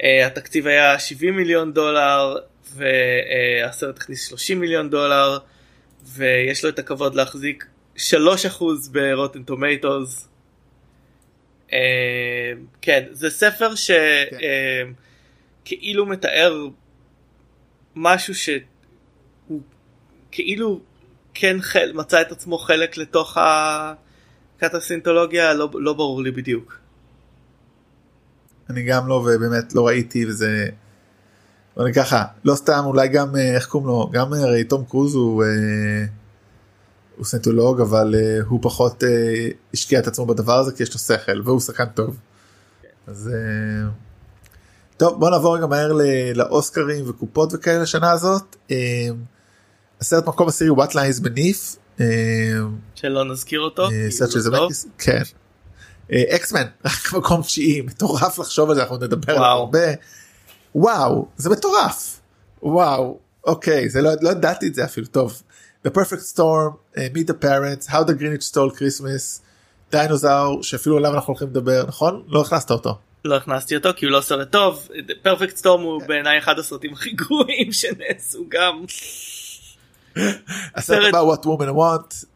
התקציב 0.00 0.66
היה 0.66 0.98
70 0.98 1.36
מיליון 1.36 1.72
דולר 1.72 2.36
והסרט 2.74 3.96
הכניס 3.96 4.28
30 4.28 4.60
מיליון 4.60 4.90
דולר 4.90 5.38
ויש 6.04 6.64
לו 6.64 6.70
את 6.70 6.78
הכבוד 6.78 7.14
להחזיק 7.14 7.66
3% 7.96 8.00
ברוטן 8.92 9.42
טומטוס. 9.42 10.28
כן 12.82 13.04
זה 13.10 13.30
ספר 13.30 13.74
שכאילו 13.74 14.94
כן. 16.04 16.10
מתאר 16.10 16.68
משהו 17.96 18.34
שהוא 18.34 19.60
כאילו 20.30 20.80
כן 21.34 21.56
חל, 21.60 21.92
מצא 21.94 22.20
את 22.20 22.32
עצמו 22.32 22.58
חלק 22.58 22.96
לתוך 22.96 23.38
הקטסינטולוגיה 24.60 25.54
לא, 25.54 25.68
לא 25.74 25.92
ברור 25.92 26.22
לי 26.22 26.30
בדיוק. 26.30 26.85
אני 28.70 28.82
גם 28.82 29.08
לא 29.08 29.14
ובאמת 29.14 29.74
לא 29.74 29.86
ראיתי 29.86 30.26
וזה. 30.26 30.68
אני 31.80 31.92
ככה 31.94 32.24
לא 32.44 32.54
סתם 32.54 32.82
אולי 32.84 33.08
גם 33.08 33.36
אה, 33.36 33.54
איך 33.54 33.66
קוראים 33.66 33.88
לו 33.88 34.10
גם 34.12 34.34
אה, 34.34 34.42
הרי 34.42 34.64
תום 34.64 34.84
קרוז 34.84 35.14
הוא 35.14 35.44
אה, 35.44 35.48
הוא 37.16 37.24
סנטולוג 37.24 37.80
אבל 37.80 38.14
אה, 38.14 38.38
הוא 38.48 38.58
פחות 38.62 39.04
אה, 39.04 39.48
השקיע 39.74 39.98
את 39.98 40.06
עצמו 40.06 40.26
בדבר 40.26 40.58
הזה 40.58 40.72
כי 40.72 40.82
יש 40.82 40.92
לו 40.92 40.98
שכל 40.98 41.40
והוא 41.44 41.60
שחקן 41.60 41.84
טוב. 41.94 42.16
אז 43.06 43.30
אה, 43.34 43.88
טוב 44.96 45.20
בוא 45.20 45.30
נעבור 45.30 45.56
רגע 45.56 45.66
מהר 45.66 45.92
לאוסקרים 46.34 47.04
וקופות 47.08 47.54
וכאלה 47.54 47.82
לשנה 47.82 48.10
הזאת. 48.10 48.56
אה, 48.70 49.08
הסרט 50.00 50.26
מקום 50.26 50.48
עשירי 50.48 50.70
What 50.70 50.90
Lies 50.90 51.24
Beneath. 51.24 51.76
אה, 52.00 52.06
שלא 52.94 53.24
נזכיר 53.24 53.60
אותו. 53.60 53.90
אה, 53.90 54.06
סרט 54.10 54.30
של 54.30 54.40
זמקיס, 54.40 54.86
כן. 54.98 55.22
אקסמן 56.12 56.66
רק 56.84 57.12
מקום 57.12 57.42
תשיעי 57.42 57.80
מטורף 57.80 58.38
לחשוב 58.38 58.70
על 58.70 58.76
זה 58.76 58.82
אנחנו 58.82 58.96
נדבר 58.96 59.36
על 59.36 59.44
הרבה. 59.44 59.86
וואו 60.74 61.28
זה 61.36 61.50
מטורף. 61.50 62.20
וואו 62.62 63.18
אוקיי 63.46 63.88
זה 63.88 64.02
לא, 64.02 64.10
לא 64.20 64.30
ידעתי 64.30 64.66
את 64.66 64.74
זה 64.74 64.84
אפילו 64.84 65.06
טוב. 65.06 65.42
The 65.86 65.90
Perfect 65.90 66.34
Storm, 66.34 66.72
uh, 66.94 66.98
Meet 67.14 67.28
the 67.28 67.44
Parents, 67.44 67.86
How 67.88 68.02
the 68.02 68.20
Greenwich 68.20 68.52
Stole 68.52 68.78
Christmas, 68.78 69.40
Dinosaur 69.90 70.62
שאפילו 70.62 70.96
עליו 70.96 71.14
אנחנו 71.14 71.32
הולכים 71.32 71.48
לדבר 71.48 71.84
נכון? 71.88 72.22
לא 72.28 72.40
הכנסת 72.40 72.70
אותו. 72.70 72.98
לא 73.24 73.36
הכנסתי 73.36 73.76
אותו 73.76 73.88
כי 73.96 74.06
הוא 74.06 74.12
לא 74.12 74.20
סרט 74.20 74.50
טוב. 74.50 74.88
Perfect 75.22 75.56
Storm 75.56 75.82
הוא 75.82 76.02
בעיניי 76.06 76.38
אחד 76.38 76.58
הסרטים 76.58 76.92
הכי 76.92 77.10
גרועים 77.10 77.72
שנעשו 77.78 78.44
גם. 78.48 78.84
הסרט 80.74 81.14
הבא 81.14 81.22
What 81.32 81.44
Women 81.44 81.76
Want. 81.76 82.26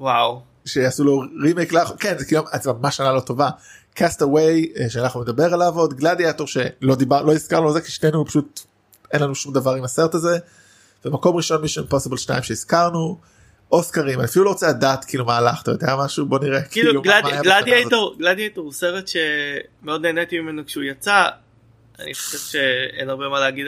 וואו. 0.00 0.42
שיעשו 0.66 1.04
לו 1.04 1.22
רימייק 1.42 1.72
לך 1.72 1.92
כן 1.98 2.18
זה 2.18 2.24
כאילו 2.24 2.42
זה 2.62 2.72
ממש 2.72 2.96
שנה 2.96 3.12
לא 3.12 3.20
טובה. 3.20 3.50
Cast 3.94 4.22
Away 4.22 4.72
אה, 4.80 4.90
שאנחנו 4.90 5.22
נדבר 5.22 5.54
עליו 5.54 5.72
עוד 5.74 5.94
גלדיאטור 5.94 6.46
שלא 6.46 6.94
דיבר 6.94 7.22
לא 7.22 7.32
הזכרנו 7.32 7.66
על 7.66 7.72
זה 7.72 7.80
כי 7.80 7.90
שנינו 7.90 8.26
פשוט 8.26 8.60
אין 9.12 9.22
לנו 9.22 9.34
שום 9.34 9.54
דבר 9.54 9.74
עם 9.74 9.84
הסרט 9.84 10.14
הזה. 10.14 10.38
ומקום 11.04 11.36
ראשון 11.36 11.62
Mission 11.62 11.82
Impossible 11.88 12.16
2 12.16 12.42
שהזכרנו. 12.42 13.18
אוסקרים 13.72 14.18
אני 14.18 14.28
אפילו 14.28 14.44
לא 14.44 14.50
רוצה 14.50 14.68
לדעת 14.68 15.04
כאילו 15.04 15.24
מה 15.24 15.36
הלך 15.36 15.62
אתה 15.62 15.70
יודע 15.70 15.96
משהו 16.04 16.26
בוא 16.26 16.38
נראה 16.38 16.62
כאילו, 16.62 17.02
כאילו 17.02 17.22
גלדיאטור 17.42 18.16
גלדיאטור 18.18 18.64
הוא 18.64 18.72
סרט 18.72 19.08
שמאוד 19.08 20.06
נהניתי 20.06 20.40
ממנו 20.40 20.66
כשהוא 20.66 20.84
יצא 20.84 21.28
אני 21.98 22.14
חושב 22.14 22.38
שאין 22.38 23.10
הרבה 23.10 23.28
מה 23.28 23.40
להגיד 23.40 23.66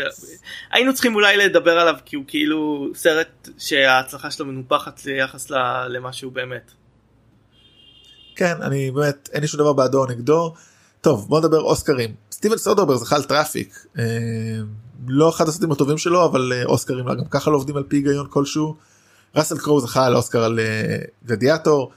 היינו 0.70 0.94
צריכים 0.94 1.14
אולי 1.14 1.36
לדבר 1.36 1.78
עליו 1.78 1.94
כי 2.04 2.16
הוא 2.16 2.24
כאילו 2.28 2.88
סרט 2.94 3.48
שההצלחה 3.58 4.30
שלו 4.30 4.46
מנופחת 4.46 5.04
ליחס 5.04 5.50
למה 5.88 6.12
שהוא 6.12 6.32
באמת. 6.32 6.70
כן 8.36 8.62
אני 8.62 8.90
באמת 8.90 9.28
אין 9.32 9.42
לי 9.42 9.48
שום 9.48 9.60
דבר 9.60 9.72
בעדו 9.72 9.98
או 9.98 10.06
נגדו 10.06 10.54
טוב 11.00 11.28
בוא 11.28 11.40
נדבר 11.40 11.60
אוסקרים 11.60 12.14
סטיבן 12.32 12.56
סודרברג 12.56 12.98
זכה 12.98 13.16
על 13.16 13.22
Traffic 13.22 13.86
אה, 13.98 14.04
לא 15.06 15.28
אחד 15.28 15.48
הסרטים 15.48 15.72
הטובים 15.72 15.98
שלו 15.98 16.24
אבל 16.24 16.52
אה, 16.52 16.64
אוסקרים 16.64 17.06
גם 17.06 17.24
ככה 17.30 17.50
לא 17.50 17.56
עובדים 17.56 17.76
על 17.76 17.82
פי 17.82 17.96
היגיון 17.96 18.26
כלשהו. 18.30 18.76
ראסל 19.36 19.58
קרואו 19.58 19.80
זכה 19.80 20.06
על 20.06 20.16
אוסקר 20.16 20.44
על 20.44 20.58
אה, 20.58 20.96
גלדיאטור. 21.26 21.90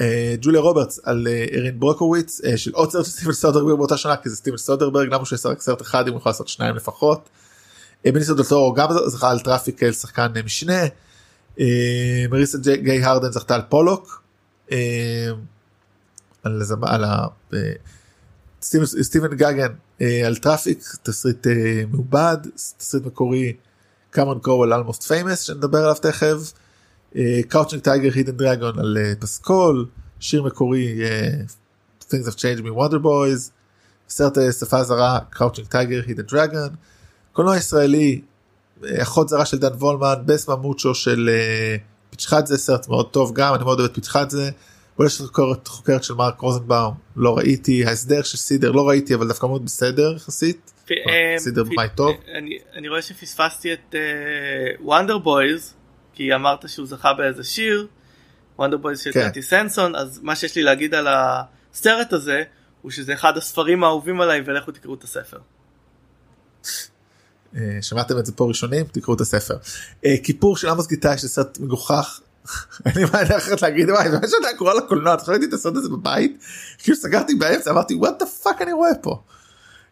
אה, 0.00 0.34
ג'וליה 0.40 0.60
רוברטס 0.60 1.00
על 1.04 1.26
אה, 1.30 1.44
ארין 1.52 1.80
ברוקוביץ' 1.80 2.40
של 2.56 2.70
עוד 2.74 2.90
סרט 2.90 3.04
של 3.04 3.10
סטיבן 3.10 3.32
סודרברג 3.32 3.78
באותה 3.78 3.96
שנה 3.96 4.16
כי 4.16 4.28
זה 4.28 4.36
סטיבן 4.36 4.56
סודרברג 4.56 5.14
למה 5.14 5.24
שהוא 5.24 5.36
יעשה 5.36 5.48
רק 5.48 5.60
סרט 5.60 5.82
אחד 5.82 6.08
אם 6.08 6.12
הוא 6.12 6.20
יכול 6.20 6.30
לעשות 6.30 6.48
שניים 6.48 6.76
לפחות. 6.76 7.28
בניסו 8.04 8.34
דלתורו 8.34 8.72
גם 8.72 8.88
זכה 9.06 9.30
על 9.30 9.40
Traffic 9.40 9.78
כאל 9.78 9.92
שחקן 9.92 10.26
משנה. 10.44 10.82
מרשה 12.30 12.58
גיי 12.58 13.04
הרדן 13.04 13.32
זכתה 13.32 13.54
על 13.54 13.62
פולוק. 13.68 14.22
על, 16.42 16.62
על 16.82 17.04
ה... 17.04 17.26
סטיבן 19.02 19.34
גגן 19.34 19.72
על 20.26 20.36
Traffic 20.36 20.84
תסריט 21.02 21.46
מעובד 21.90 22.36
תסריט 22.78 23.06
מקורי 23.06 23.52
קמרון 24.10 24.38
קרואו 24.38 24.72
Almost 24.72 25.02
Famous 25.02 25.40
שנדבר 25.40 25.78
עליו 25.78 25.94
תכף. 25.94 26.52
Crouching 27.48 27.82
Tiger 27.82 28.10
Hidden 28.14 28.36
Dragon 28.36 28.78
על 28.78 28.96
פסקול 29.18 29.86
שיר 30.20 30.42
מקורי 30.42 31.00
things 32.00 32.26
have 32.28 32.34
changed 32.36 32.62
מ 32.62 32.67
Wonder 32.67 32.98
Boys 32.98 33.50
סרט 34.08 34.38
שפה 34.60 34.84
זרה 34.84 35.18
Crouching 35.30 35.68
Tiger 35.68 36.02
Hidden 36.06 36.22
Dragon 36.22 36.70
קולנוע 37.32 37.56
ישראלי 37.56 38.20
אחות 39.02 39.28
זרה 39.28 39.46
של 39.46 39.58
דן 39.58 39.72
וולמן 39.72 40.14
בסמה 40.26 40.56
מוצ'ו 40.56 40.94
של 40.94 41.30
פיצ'חדזה 42.10 42.58
סרט 42.58 42.88
מאוד 42.88 43.10
טוב 43.10 43.32
גם 43.34 43.54
אני 43.54 43.64
מאוד 43.64 43.80
אוהב 43.80 43.90
את 43.90 43.94
פיצ'חדזה. 43.94 44.50
אולי 44.98 45.06
יש 45.06 45.20
חוקרת, 45.20 45.68
חוקרת 45.68 46.04
של 46.04 46.14
מרק 46.14 46.40
רוזנבאום 46.40 46.94
לא 47.16 47.36
ראיתי 47.36 47.84
ההסדר 47.86 48.22
של 48.22 48.36
סידר 48.36 48.70
לא 48.70 48.88
ראיתי 48.88 49.14
אבל 49.14 49.28
דווקא 49.28 49.46
מאוד 49.46 49.64
בסדר 49.64 50.16
יחסית. 50.16 50.72
סידר 51.38 51.64
במאי 51.64 51.88
טוב. 51.94 52.16
אני 52.74 52.88
רואה 52.88 53.02
שפספסתי 53.02 53.72
את 53.72 53.94
וונדר 54.80 55.18
בויז 55.18 55.74
כי 56.18 56.34
אמרת 56.34 56.68
שהוא 56.68 56.86
זכה 56.86 57.14
באיזה 57.14 57.44
שיר, 57.44 57.86
וונדר 58.58 58.76
בויז 58.76 59.00
של 59.00 59.12
כן. 59.12 59.30
טי 59.30 59.42
סנסון, 59.42 59.94
אז 59.94 60.20
מה 60.22 60.36
שיש 60.36 60.56
לי 60.56 60.62
להגיד 60.62 60.94
על 60.94 61.06
הסרט 61.10 62.12
הזה, 62.12 62.42
הוא 62.82 62.90
שזה 62.90 63.14
אחד 63.14 63.36
הספרים 63.36 63.84
האהובים 63.84 64.20
עליי 64.20 64.42
ולכו 64.46 64.72
תקראו 64.72 64.94
את 64.94 65.04
הספר. 65.04 65.38
אה, 67.56 67.78
שמעתם 67.82 68.18
את 68.18 68.26
זה 68.26 68.32
פה 68.32 68.48
ראשונים 68.48 68.84
תקראו 68.84 69.16
את 69.16 69.20
הספר. 69.20 69.56
אה, 70.04 70.14
כיפור 70.22 70.56
של 70.56 70.68
עמוס 70.68 70.86
גיטאי 70.88 71.18
שזה 71.18 71.28
סרט 71.28 71.58
מגוחך. 71.58 72.20
אין 72.86 72.92
לי 72.96 73.04
מה 73.12 73.36
אחרת 73.36 73.62
להגיד 73.62 73.90
וואי 73.90 74.10
זה 74.10 74.18
מה 74.18 74.28
שאתה 74.28 74.56
קורא 74.58 74.74
לקולנוע 74.74 75.14
אתה 75.14 75.30
ראיתי 75.32 75.46
את 75.46 75.52
הסרט 75.52 75.76
הזה 75.76 75.88
בבית 75.88 76.42
כאילו 76.78 76.96
סגרתי 76.96 77.34
באמצע 77.34 77.70
אמרתי 77.70 77.94
what 77.94 78.18
the 78.18 78.26
fuck 78.26 78.62
אני 78.62 78.72
רואה 78.72 78.90
פה. 79.02 79.22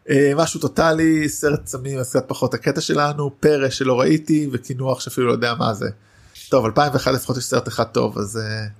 אה, 0.09 0.31
משהו 0.35 0.59
טוטאלי 0.59 1.29
סרט 1.29 1.67
סמים 1.67 1.99
אז 1.99 2.09
קצת 2.09 2.25
פחות 2.27 2.53
הקטע 2.53 2.81
שלנו 2.81 3.31
פרא 3.39 3.69
שלא 3.69 3.99
ראיתי 3.99 4.49
וקינוח 4.53 4.99
שאפילו 4.99 5.27
לא 5.27 5.31
יודע 5.31 5.53
מה 5.53 5.73
זה. 5.73 5.89
טוב 6.49 6.65
2001 6.65 7.13
לפחות 7.13 7.37
יש 7.37 7.43
סרט 7.43 7.67
אחד 7.67 7.83
טוב 7.83 8.17
אז 8.19 8.37
אה, 8.37 8.71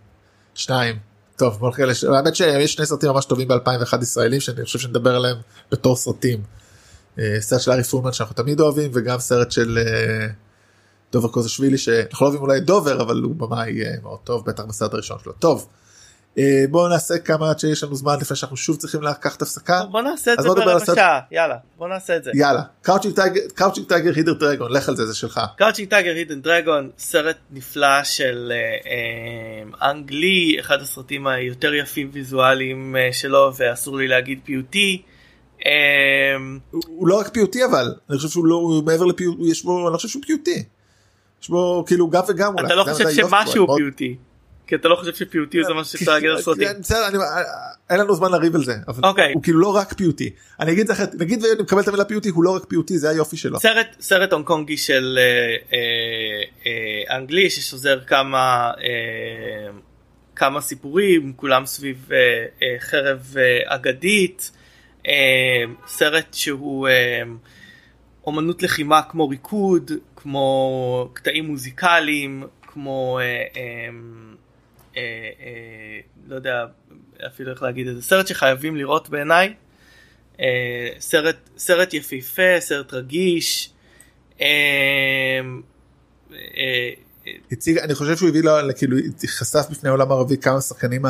שניים 0.56 0.96
טוב 1.36 1.58
בוא 1.60 1.72
נראה 1.78 1.94
האמת 2.18 2.36
שיש 2.36 2.74
שני 2.74 2.86
סרטים 2.86 3.10
ממש 3.10 3.26
טובים 3.26 3.52
ב2001 3.52 4.02
ישראלים 4.02 4.40
שאני 4.40 4.64
חושב 4.64 4.80
שנדבר 4.80 5.16
עליהם 5.16 5.38
בתור 5.72 5.96
סרטים. 5.96 6.44
אה, 7.16 7.20
סרט 7.40 7.62
של 7.62 7.72
ארי 7.72 7.84
פולמן 7.84 8.14
שאנחנו 8.14 8.36
תמיד 8.36 8.60
אוהבים 8.60 8.92
וגם 8.94 9.20
סרט 9.20 9.52
של 9.52 9.80
דובר 11.12 11.28
קוסאשווילי 11.28 11.78
שאנחנו 11.78 12.26
לא 12.26 12.30
אוהבים 12.30 12.42
אולי 12.42 12.60
דובר 12.60 13.02
אבל 13.02 13.22
הוא 13.22 13.36
במאי 13.36 13.82
אה, 13.84 14.02
מאוד 14.04 14.20
טוב 14.24 14.46
בטח 14.46 14.64
בסרט 14.64 14.94
הראשון 14.94 15.18
שלו 15.24 15.34
טוב. 15.34 15.68
אה, 16.38 16.66
בואו 16.70 16.88
נעשה 16.88 17.18
כמה 17.18 17.50
עד 17.50 17.60
שיש 17.60 17.84
לנו 17.84 17.96
זמן 17.96 18.16
לפני 18.22 18.38
שאנחנו 18.38 18.58
שוב 18.58 18.78
צריכים 18.78 19.02
לקחת 19.02 19.42
הפסקה. 19.42 19.82
בוא 19.92 20.02
נעשה 20.02 20.34
את 20.34 20.42
זה 20.42 20.50
ברבע 20.50 20.86
שעה 20.86 21.20
יאללה 21.32 21.56
בוא 21.78 21.88
נעשה 21.88 22.18
את 22.18 22.24
זה. 22.24 22.32
יאללה 22.34 22.62
Crouching 22.82 23.88
Tiger 23.88 24.12
Hidden 24.16 24.34
Dragon 24.34 24.72
לך 24.72 24.90
על 24.90 24.96
זה 24.96 25.06
זה 25.06 25.16
שלך. 25.16 25.42
Crouching 25.58 25.90
Tiger 25.90 26.16
Hidden 26.16 26.36
Dragon 26.36 26.90
סרט 26.98 27.38
נפלא 27.52 28.04
של 28.04 28.52
אה, 28.52 28.58
אה, 28.92 29.92
אנג 29.92 30.31
לי 30.31 30.58
אחד 30.60 30.82
הסרטים 30.82 31.28
היותר 31.28 31.74
יפים 31.74 32.10
ויזואליים 32.14 32.96
שלו 33.12 33.52
ואסור 33.58 33.98
לי 33.98 34.08
להגיד 34.08 34.40
פיוטי. 34.44 35.02
הוא 36.88 37.08
לא 37.08 37.20
רק 37.20 37.28
פיוטי 37.28 37.66
אבל 37.66 37.94
אני 38.10 38.18
חושב 38.18 38.30
שהוא 38.30 38.46
לא 38.46 38.82
מעבר 38.86 39.06
לפיוטי 39.06 39.42
יש 39.44 39.64
בו 39.64 39.88
אני 39.90 39.96
חושב 39.96 40.08
שהוא 40.08 40.24
פיוטי. 40.28 40.64
יש 41.42 41.50
בו 41.50 41.84
כאילו 41.88 42.10
גם 42.10 42.24
וגם 42.28 42.54
אתה 42.66 42.76
לא 42.76 42.84
חושב 42.84 43.10
שמשהו 43.10 43.76
פיוטי. 43.78 44.16
כי 44.68 44.76
אתה 44.76 44.88
לא 44.88 44.96
חושב 44.96 45.14
שפיוטי 45.16 45.64
זה 45.64 45.74
מה 45.74 45.84
שאתה 46.00 46.12
להגיד 46.12 46.30
על 46.30 46.42
סרטים. 46.42 46.68
אין 47.90 48.00
לנו 48.00 48.16
זמן 48.16 48.32
לריב 48.32 48.56
על 48.56 48.64
זה 48.64 48.76
אוקיי. 49.04 49.32
הוא 49.34 49.44
כאילו 49.44 49.60
לא 49.60 49.76
רק 49.76 49.94
פיוטי 49.94 50.30
אני 50.60 50.72
אגיד 50.72 50.90
לך 50.90 51.04
נגיד 51.20 51.44
ואני 51.44 51.62
מקבל 51.62 51.82
את 51.82 51.88
המילה 51.88 52.06
פיוטי 52.06 52.30
הוא 52.30 52.44
לא 52.44 52.56
רק 52.56 52.66
פיוטי 52.66 52.98
זה 52.98 53.10
היופי 53.10 53.38
שלו. 53.38 53.60
סרט 53.60 53.88
סרט 54.00 54.34
הונג 54.34 54.46
קונגי 54.46 54.78
של 54.78 55.20
אה, 55.20 55.56
אה, 55.74 56.44
אה, 56.66 57.18
אנגלי 57.18 57.50
ששוזר 57.50 58.00
כמה 58.00 58.72
כמה 60.36 60.62
סיפורים 60.62 61.34
כולם 61.36 61.66
סביב 61.66 62.10
חרב 62.80 63.36
אגדית 63.66 64.52
סרט 65.88 66.34
שהוא 66.34 66.88
אומנות 68.26 68.64
לחימה 68.64 69.02
כמו 69.02 69.30
ריקוד 69.30 69.92
כמו 70.22 71.10
קטעים 71.14 71.46
מוזיקליים 71.46 72.44
כמו. 72.62 73.20
אה, 73.20 73.44
אה, 74.98 76.00
לא 76.28 76.36
יודע 76.36 76.66
אפילו 77.28 77.52
איך 77.52 77.64
להגיד 77.64 77.88
את 77.88 77.96
זה 77.96 78.02
סרט 78.02 78.28
שחייבים 78.28 78.76
לראות 78.76 79.10
בעיניי 79.10 79.54
אה, 80.40 80.90
סרט, 81.00 81.36
סרט 81.58 81.94
יפהפה, 81.94 82.60
סרט 82.60 82.94
רגיש. 82.94 83.70
אה, 84.42 84.48
אה, 86.34 86.90
הציג, 87.52 87.78
אני 87.78 87.96
חושב 87.96 88.18
שהוא 88.18 88.30
הביא 88.30 88.44
לו, 88.44 88.52
כאילו, 88.78 88.98
חשף 89.28 89.66
בפני 89.72 89.90
העולם 89.90 90.12
הערבי 90.12 90.38
כמה 90.38 90.62
שחקנים 90.62 91.06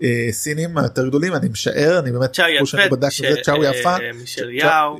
הסינים 0.00 0.78
היותר 0.78 1.08
גדולים, 1.08 1.34
אני 1.34 1.48
משער, 1.48 1.98
אני 1.98 2.12
באמת, 2.12 2.32
צ'או 2.32 2.48
יפה, 2.48 2.86
צ'או 3.42 3.64
יפה, 3.64 3.96
מישל 4.14 4.50
יאו, 4.50 4.98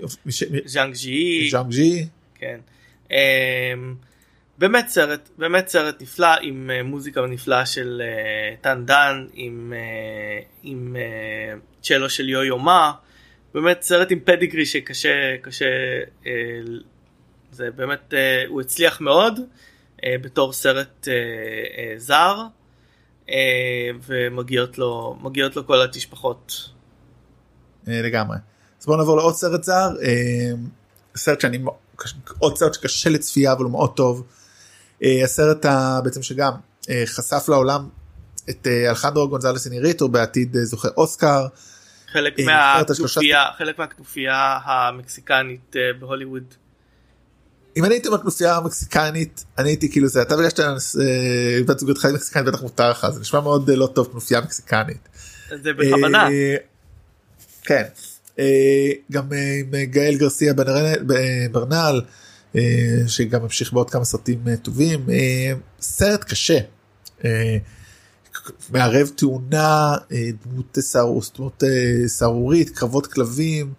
ז'אנג 0.66 0.94
ז'י, 0.94 1.48
ז'אנג 1.50 1.70
ג'י, 1.70 2.06
כן. 2.34 2.58
אמ, 3.10 3.94
באמת 4.58 4.88
סרט, 4.88 5.28
באמת 5.38 5.68
סרט 5.68 6.02
נפלא 6.02 6.28
עם 6.42 6.70
אה, 6.70 6.82
מוזיקה 6.82 7.20
נפלאה 7.20 7.66
של 7.66 8.02
אה, 8.04 8.56
טן 8.60 8.86
דן, 8.86 9.26
עם, 9.32 9.72
אה, 9.76 10.42
עם 10.62 10.96
צ'לו 11.82 12.10
של 12.10 12.28
יו 12.28 12.44
יו 12.44 12.58
מה, 12.58 12.92
באמת 13.54 13.82
סרט 13.82 14.10
עם 14.10 14.20
פדיגרי 14.20 14.66
שקשה, 14.66 15.36
קשה, 15.42 15.66
זה 17.52 17.70
באמת, 17.70 18.14
הוא 18.48 18.60
הצליח 18.60 19.00
מאוד 19.00 19.40
בתור 20.06 20.52
סרט 20.52 21.08
זר, 21.96 22.42
ומגיעות 24.06 24.78
לו, 24.78 25.18
לו 25.56 25.66
כל 25.66 25.82
התשפחות. 25.82 26.70
לגמרי. 27.86 28.36
אז 28.80 28.86
בואו 28.86 28.98
נעבור 28.98 29.16
לעוד 29.16 29.34
סרט 29.34 29.62
זר, 29.62 29.88
סרט 31.16 31.40
שאני, 31.40 31.58
עוד 32.38 32.58
סרט 32.58 32.74
שקשה 32.74 33.10
לצפייה 33.10 33.52
אבל 33.52 33.64
הוא 33.64 33.72
מאוד 33.72 33.92
טוב. 33.96 34.26
אה, 35.02 35.24
הסרט 35.24 35.64
ה- 35.64 36.00
בעצם 36.04 36.22
שגם 36.22 36.52
אה, 36.90 37.02
חשף 37.06 37.44
לעולם 37.48 37.88
את 38.50 38.66
אה, 38.66 38.90
אלחנדרו 38.90 39.28
גונזלס 39.28 39.66
איניריטו 39.66 40.08
בעתיד 40.08 40.56
זוכה 40.62 40.88
אוסקר. 40.96 41.46
חלק 42.12 42.38
מהכנופיה, 42.40 43.44
חלק 43.58 43.78
מהכנופיה 43.78 44.58
המקסיקנית 44.64 45.76
בהוליווד. 46.00 46.44
אם 47.76 47.84
אני 47.84 47.94
הייתי 47.94 48.10
בכנופיה 48.10 48.56
המקסיקנית 48.56 49.44
אני 49.58 49.68
הייתי 49.68 49.90
כאילו 49.92 50.08
זה 50.08 50.22
אתה 50.22 50.36
בגלל 50.36 50.50
שאתה 50.50 50.74
בת 51.66 51.78
זוגתך 51.78 52.04
היא 52.04 52.14
מקסיקנית 52.14 52.46
בטח 52.46 52.62
מותר 52.62 52.90
לך 52.90 53.06
זה 53.10 53.20
נשמע 53.20 53.40
מאוד 53.40 53.70
לא 53.70 53.86
טוב 53.86 54.08
כנופיה 54.12 54.40
מקסיקנית. 54.40 55.08
זה 55.62 55.72
בכוונה. 55.72 56.28
כן. 57.62 57.82
אה, 58.38 58.44
גם 59.12 59.32
אה, 59.32 59.38
עם 59.60 59.84
גאל 59.84 60.14
גרסיה 60.16 60.54
ברנל- 60.54 61.04
ברנל 61.52 62.00
אה, 62.56 62.60
שגם 63.06 63.42
המשיך 63.42 63.72
בעוד 63.72 63.90
כמה 63.90 64.04
סרטים 64.04 64.38
אה, 64.48 64.56
טובים 64.56 65.10
אה, 65.10 65.52
סרט 65.80 66.24
קשה. 66.24 66.58
אה, 67.24 67.56
מערב 68.70 69.08
תאונה 69.16 69.94
אה, 70.12 70.28
דמות 70.46 70.78
אה, 71.64 71.68
סהרורית 72.08 72.70
קרבות 72.70 73.06
כלבים 73.06 73.72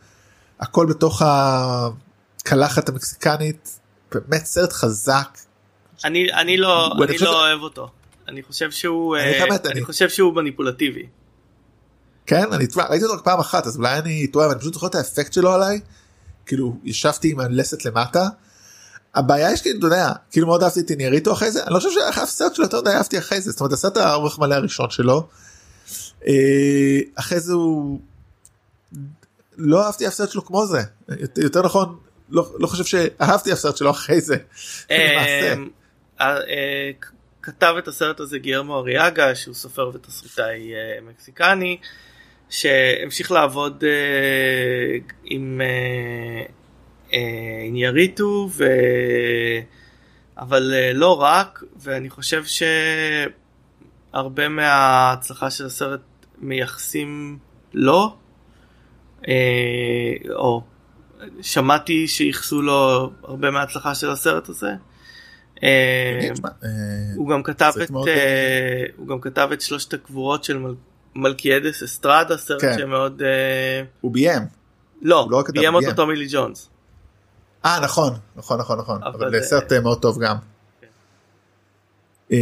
הכל 0.59 0.85
בתוך 0.89 1.21
הקלחת 1.25 2.89
המקסיקנית 2.89 3.79
באמת 4.13 4.45
סרט 4.45 4.73
חזק 4.73 5.37
אני 6.05 6.33
אני 6.33 6.57
לא 6.57 6.93
אני 7.03 7.17
לא 7.17 7.39
אוהב 7.45 7.61
אותו. 7.61 7.89
אני 8.27 8.43
חושב 8.43 8.71
שהוא 8.71 9.17
אה, 9.17 9.43
אני- 9.71 9.83
חושב 9.85 10.09
שהוא 10.09 10.35
מניפולטיבי. 10.35 11.05
כן 12.27 12.53
אני 12.53 12.67
תשמע, 12.67 12.83
ראיתי 12.89 13.05
אותו 13.05 13.17
רק 13.17 13.23
פעם 13.23 13.39
אחת 13.39 13.67
אז 13.67 13.77
אולי 13.77 13.97
אני 13.99 14.27
טועה 14.27 14.45
אבל 14.45 14.53
אני 14.53 14.61
פשוט 14.61 14.73
זוכר 14.73 14.87
את 14.87 14.95
האפקט 14.95 15.33
שלו 15.33 15.53
עליי 15.53 15.79
כאילו 16.45 16.77
ישבתי 16.83 17.31
עם 17.31 17.39
הלסת 17.39 17.85
למטה. 17.85 18.27
הבעיה 19.15 19.51
יש 19.51 19.61
כאילו 19.61 19.79
אתה 19.79 19.87
יודע 19.87 20.11
כאילו 20.31 20.47
מאוד 20.47 20.63
אהבתי 20.63 20.79
את 20.79 20.89
איניאריטו 20.91 21.33
אחרי 21.33 21.51
זה 21.51 21.63
אני 21.63 21.73
לא 21.73 21.79
חושב 21.79 21.89
שאף 21.91 22.29
סרט 22.29 22.55
שלו 22.55 22.65
יותר 22.65 22.81
מדי 22.81 22.89
אהבתי 22.89 23.17
אחרי 23.17 23.41
זה 23.41 23.51
זאת 23.51 23.59
אומרת 23.59 23.73
הסרט 23.73 23.97
האורך 23.97 24.39
מלא 24.39 24.55
הראשון 24.55 24.89
שלו. 24.89 25.27
אה, 26.27 26.33
אחרי 27.15 27.39
זה 27.39 27.53
הוא 27.53 27.99
לא 29.57 29.85
אהבתי 29.85 30.07
אף 30.07 30.13
סרט 30.13 30.29
שלו 30.29 30.45
כמו 30.45 30.65
זה 30.65 30.81
יותר- 31.37 31.61
נכון 31.61 31.97
לא, 32.29 32.51
לא 32.59 32.67
חושב 32.67 32.83
שאהבתי 32.85 33.53
אף 33.53 33.59
סרט 33.59 33.77
שלו 33.77 33.91
אחרי 33.91 34.21
זה. 34.21 34.37
אה, 34.91 35.55
אה, 36.21 36.91
כתב 37.41 37.75
את 37.79 37.87
הסרט 37.87 38.19
הזה 38.19 38.39
גיירמו 38.39 38.77
אריאגה 38.77 39.35
שהוא 39.35 39.55
סופר 39.55 39.91
ותסריטאי 39.93 40.71
מקסיקני 41.09 41.77
שהמשיך 42.49 43.31
לעבוד 43.31 43.83
אה, 43.83 44.97
עם 45.23 45.61
אה, 45.63 46.43
אה, 47.13 47.63
עם 47.67 47.75
יריטו 47.75 48.49
ו... 48.51 48.65
אבל 50.37 50.73
אה, 50.73 50.93
לא 50.93 51.21
רק 51.21 51.63
ואני 51.79 52.09
חושב 52.09 52.43
שהרבה 54.13 54.49
מההצלחה 54.49 55.49
של 55.49 55.65
הסרט 55.65 56.01
מייחסים 56.37 57.37
לו 57.73 58.15
אה, 59.27 60.13
או 60.35 60.61
שמעתי 61.41 62.07
שייחסו 62.07 62.61
לו 62.61 63.11
הרבה 63.23 63.51
מההצלחה 63.51 63.95
של 63.95 64.09
הסרט 64.09 64.49
הזה. 64.49 64.71
אה, 65.63 66.29
הוא 67.15 67.29
גם 67.29 67.43
כתב 67.43 67.71
את 67.83 67.89
הוא 68.97 69.07
גם 69.07 69.21
כתב 69.21 69.49
את 69.53 69.61
שלושת 69.61 69.93
הקבורות 69.93 70.43
של 70.43 70.57
מלכיאדס 71.15 71.83
אסטרדה 71.83 72.37
סרט 72.37 72.61
כן. 72.61 72.75
שמאוד 72.79 73.21
אה, 73.21 73.83
הוא 74.01 74.11
ביים. 74.11 74.41
לא 75.01 75.19
הוא 75.19 75.31
לא 75.31 75.43
ביים 75.53 75.75
אותו. 75.75 75.93
טומי 75.93 76.15
לי 76.15 76.27
ג'ונס. 76.29 76.69
אה 77.65 77.79
נכון 77.83 78.13
נכון 78.35 78.59
נכון 78.59 78.79
נכון 78.79 79.03
אבל 79.03 79.25
אבל 79.25 79.39
זה- 79.39 79.45
סרט 79.47 79.73
אה, 79.73 79.79
מאוד 79.79 80.01
טוב 80.01 80.19
גם. 80.23 80.35
כן. 80.81 80.87
אה, 82.31 82.37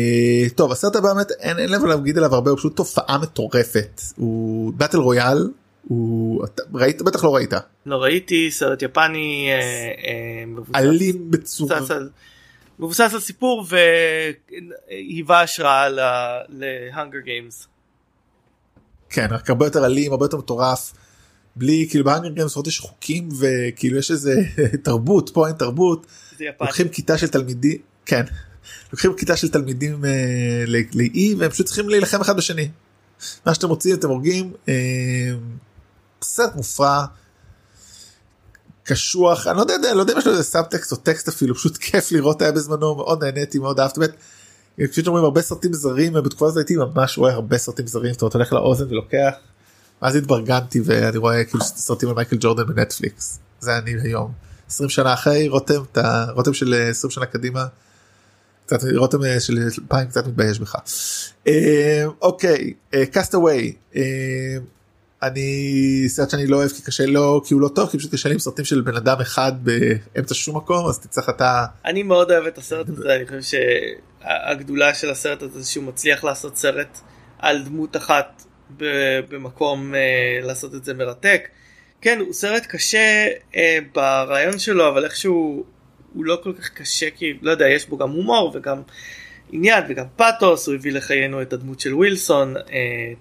טוב 0.55 0.71
הסרט 0.71 0.95
הבא 0.95 1.13
באמת 1.13 1.31
אין 1.31 1.59
אין 1.59 1.69
לב 1.69 1.85
להגיד 1.85 2.17
עליו 2.17 2.35
הרבה 2.35 2.51
הוא 2.51 2.57
פשוט 2.57 2.75
תופעה 2.75 3.17
מטורפת 3.17 4.01
הוא 4.15 4.73
באטל 4.73 4.97
רויאל 4.97 5.49
הוא 5.87 6.45
אתה- 6.45 6.63
ראית 6.73 7.01
בטח 7.01 7.23
לא 7.23 7.35
ראית 7.35 7.53
לא 7.85 7.95
ראיתי 8.03 8.51
סרט 8.51 8.81
יפני 8.81 9.49
אלים 10.75 11.31
בצורה 11.31 11.79
מבוסס 12.79 13.13
על 13.13 13.19
סיפור 13.19 13.65
והיווה 14.89 15.41
השראה 15.41 15.87
להונגר 16.49 17.19
גיימס. 17.19 17.67
כן 19.09 19.27
רק 19.31 19.49
הרבה 19.49 19.65
יותר 19.65 19.85
אלים 19.85 20.11
הרבה 20.11 20.25
יותר 20.25 20.37
מטורף. 20.37 20.93
בלי 21.55 21.87
כאילו 21.89 22.05
בהאנגר 22.05 22.29
גיימס 22.29 22.51
לפחות 22.51 22.67
יש 22.67 22.79
חוקים 22.79 23.29
וכאילו 23.39 23.97
יש 23.97 24.11
איזה 24.11 24.35
תרבות 24.83 25.29
פה 25.33 25.47
אין 25.47 25.55
תרבות. 25.55 26.05
לוקחים 26.61 26.89
כיתה 26.89 27.17
של 27.17 27.27
תלמידים 27.27 27.77
כן 28.05 28.23
לוקחים 28.93 29.13
כיתה 29.17 29.37
של 29.37 29.49
תלמידים 29.49 30.05
אה, 30.05 30.63
לאי 30.67 31.35
והם 31.37 31.49
פשוט 31.49 31.65
צריכים 31.65 31.89
להילחם 31.89 32.21
אחד 32.21 32.37
בשני. 32.37 32.69
מה 33.45 33.53
שאתם 33.53 33.67
רוצים 33.67 33.95
אתם 33.95 34.09
הורגים 34.09 34.53
אה, 34.69 34.73
סרט 36.23 36.55
מופרע. 36.55 37.05
קשוח 38.83 39.47
אני 39.47 39.57
לא 39.57 39.61
יודע 39.61 39.93
לא 39.93 40.01
יודע 40.01 40.13
אם 40.13 40.17
יש 40.17 40.25
לו 40.25 40.31
איזה 40.31 40.43
סאבטקסט 40.43 40.91
או 40.91 40.97
טקסט 40.97 41.27
אפילו 41.27 41.55
פשוט 41.55 41.77
כיף 41.77 42.11
לראות 42.11 42.41
היה 42.41 42.51
בזמנו 42.51 42.95
מאוד 42.95 43.23
נהניתי 43.23 43.59
מאוד 43.59 43.79
אהבתי 43.79 43.99
באמת. 43.99 44.15
כפי 44.77 45.03
שאומרים 45.03 45.25
הרבה 45.25 45.41
סרטים 45.41 45.73
זרים 45.73 46.13
בתקופה 46.13 46.47
הזאת 46.47 46.57
הייתי 46.57 46.75
ממש 46.75 47.17
רואה 47.17 47.33
הרבה 47.33 47.57
סרטים 47.57 47.87
זרים 47.87 48.13
זאת 48.13 48.21
אומרת 48.21 48.33
הולך 48.33 48.53
לאוזן 48.53 48.85
ולוקח. 48.89 49.33
אז 50.01 50.15
התברגנתי 50.15 50.81
ואני 50.85 51.17
רואה 51.17 51.43
כאילו 51.43 51.63
סרטים 51.63 52.09
על 52.09 52.15
מייקל 52.15 52.37
ג'ורדן 52.39 52.65
בנטפליקס 52.65 53.39
זה 53.59 53.77
אני 53.77 53.91
היום 54.03 54.31
20 54.67 54.89
שנה 54.89 55.13
אחרי 55.13 55.47
רותם 55.47 55.81
אתה 55.91 56.25
רותם 56.31 56.53
של 56.53 56.73
אה, 56.73 56.89
20 56.89 57.11
שנה 57.11 57.25
קדימה. 57.25 57.65
קצת 58.65 58.79
רותם 58.95 59.23
אה, 59.23 59.39
של 59.39 59.57
2000 59.77 60.07
קצת 60.07 60.27
מתבייש 60.27 60.59
בך. 60.59 60.75
אה, 61.47 62.05
אוקיי 62.21 62.73
קאסטווי 63.11 63.73
אני 65.25 66.03
סרט 66.07 66.29
שאני 66.29 66.47
לא 66.47 66.57
אוהב 66.57 66.69
כי 66.69 66.81
קשה 66.81 67.05
לו 67.05 67.41
כי 67.45 67.53
הוא 67.53 67.61
לא 67.61 67.67
טוב 67.67 67.89
כי 67.89 67.97
פשוט 67.97 68.13
קשה 68.13 68.29
לי 68.29 68.33
עם 68.33 68.39
סרטים 68.39 68.65
של 68.65 68.81
בן 68.81 68.95
אדם 68.95 69.21
אחד 69.21 69.51
באמצע 69.63 70.35
שום 70.35 70.57
מקום 70.57 70.87
אז 70.87 70.99
תצטרך 70.99 71.29
אתה 71.29 71.65
אני 71.85 72.03
מאוד 72.03 72.31
אוהב 72.31 72.45
את 72.45 72.57
הסרט 72.57 72.89
הזה, 72.89 73.15
אני 73.15 73.25
חושב 73.25 73.59
שהגדולה 74.21 74.93
של 74.93 75.09
הסרט 75.09 75.41
הזה 75.41 75.61
זה 75.61 75.69
שהוא 75.71 75.83
מצליח 75.83 76.23
לעשות 76.23 76.57
סרט 76.57 76.99
על 77.39 77.63
דמות 77.63 77.97
אחת 77.97 78.43
במקום 79.29 79.95
אה, 79.95 80.39
לעשות 80.43 80.75
את 80.75 80.85
זה 80.85 80.93
מרתק. 80.93 81.47
כן, 82.01 82.19
הוא 82.19 82.33
סרט 82.33 82.65
קשה 82.65 83.27
אה, 83.55 83.79
ברעיון 83.93 84.59
שלו, 84.59 84.87
אבל 84.87 85.05
איכשהו 85.05 85.63
הוא 86.13 86.25
לא 86.25 86.39
כל 86.43 86.53
כך 86.53 86.69
קשה, 86.69 87.09
כי 87.15 87.33
לא 87.41 87.51
יודע, 87.51 87.67
יש 87.67 87.89
בו 87.89 87.97
גם 87.97 88.09
הומור 88.09 88.51
וגם 88.55 88.81
עניין 89.51 89.83
וגם 89.89 90.05
פאתוס, 90.15 90.67
הוא 90.67 90.75
הביא 90.75 90.91
לחיינו 90.91 91.41
את 91.41 91.53
הדמות 91.53 91.79
של 91.79 91.93
ווילסון, 91.93 92.57
אה, 92.57 92.63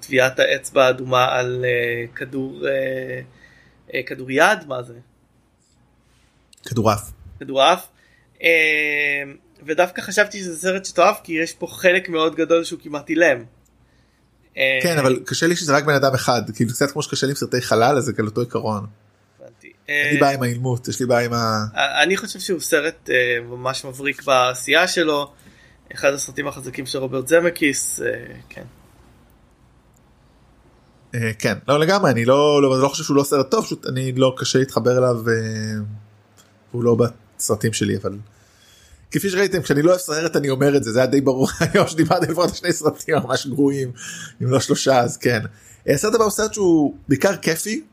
טביעת 0.00 0.38
האצבע 0.38 0.86
האדומה 0.86 1.24
על 1.24 1.64
אה, 1.64 2.06
כדור, 2.14 2.66
אה, 2.66 3.20
אה, 3.94 4.02
כדור 4.02 4.30
יד, 4.30 4.58
מה 4.68 4.82
זה? 4.82 4.94
כדורעף. 6.64 7.12
כדורעף. 7.40 7.88
אה, 8.42 8.48
ודווקא 9.66 10.02
חשבתי 10.02 10.38
שזה 10.38 10.58
סרט 10.58 10.84
שתאהב 10.84 11.14
כי 11.22 11.32
יש 11.32 11.52
פה 11.52 11.66
חלק 11.66 12.08
מאוד 12.08 12.34
גדול 12.34 12.64
שהוא 12.64 12.80
כמעט 12.82 13.10
אילם. 13.10 13.44
אה, 14.56 14.78
כן 14.82 14.98
אבל 14.98 15.18
קשה 15.26 15.46
לי 15.46 15.56
שזה 15.56 15.76
רק 15.76 15.84
בן 15.84 15.94
אדם 15.94 16.14
אחד 16.14 16.42
כאילו 16.54 16.70
קצת 16.72 16.90
כמו 16.90 17.02
שקשה 17.02 17.26
לי 17.26 17.30
עם 17.32 17.36
סרטי 17.36 17.62
חלל 17.62 17.96
אז 17.98 18.04
זה 18.04 18.12
כאל 18.12 18.26
אותו 18.26 18.40
עיקרון. 18.40 18.86
אין 19.88 20.06
אה, 20.06 20.12
לי 20.12 20.18
בעיה 20.18 20.34
עם 20.34 20.42
האילמות 20.42 20.88
יש 20.88 21.00
לי 21.00 21.06
בעיה 21.06 21.26
עם 21.26 21.32
ה... 21.32 21.64
אני 22.02 22.16
חושב 22.16 22.38
שהוא 22.38 22.60
סרט 22.60 23.10
אה, 23.10 23.38
ממש 23.48 23.84
מבריק 23.84 24.22
בעשייה 24.22 24.88
שלו. 24.88 25.32
אחד 25.92 26.12
הסרטים 26.12 26.48
החזקים 26.48 26.86
של 26.86 26.98
רוברט 26.98 27.28
זמקיס. 27.28 28.00
אה, 28.00 28.06
כן. 28.48 28.64
אה, 31.14 31.30
כן 31.38 31.58
לא 31.68 31.80
לגמרי 31.80 32.10
אני 32.10 32.24
לא 32.24 32.62
לא, 32.62 32.80
לא 32.82 32.88
חושב 32.88 33.04
שהוא 33.04 33.16
לא 33.16 33.24
סרט 33.24 33.50
טוב 33.50 33.64
פשוט 33.64 33.86
אני 33.86 34.12
לא 34.12 34.34
קשה 34.36 34.58
להתחבר 34.58 34.98
אליו 34.98 35.28
אה, 35.28 35.34
הוא 36.70 36.84
לא 36.84 36.96
בסרטים 37.38 37.72
שלי 37.72 37.96
אבל. 37.96 38.18
כפי 39.10 39.30
שראיתם 39.30 39.62
כשאני 39.62 39.82
לא 39.82 39.90
אוהב 39.90 40.00
סרט 40.00 40.36
אני 40.36 40.50
אומר 40.50 40.76
את 40.76 40.84
זה 40.84 40.92
זה 40.92 40.98
היה 40.98 41.06
די 41.06 41.20
ברור 41.20 41.48
היום 41.74 41.88
שדיברתי 41.88 42.26
לפחות 42.26 42.54
שני 42.54 42.72
סרטים 42.72 43.14
ממש 43.14 43.46
גרועים 43.46 43.92
אם 44.42 44.50
לא 44.50 44.60
שלושה 44.60 45.00
אז 45.00 45.16
כן. 45.16 45.40
הסרט 45.86 46.14
הבא 46.14 46.24
הוא 46.24 46.30
סרט 46.30 46.54
שהוא 46.54 46.94
בעיקר 47.08 47.36
כיפי 47.36 47.84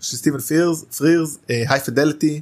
של 0.00 0.16
סטיבן 0.16 0.38
פרירס 0.98 1.38
היי 1.48 1.80
פדליטי 1.80 2.40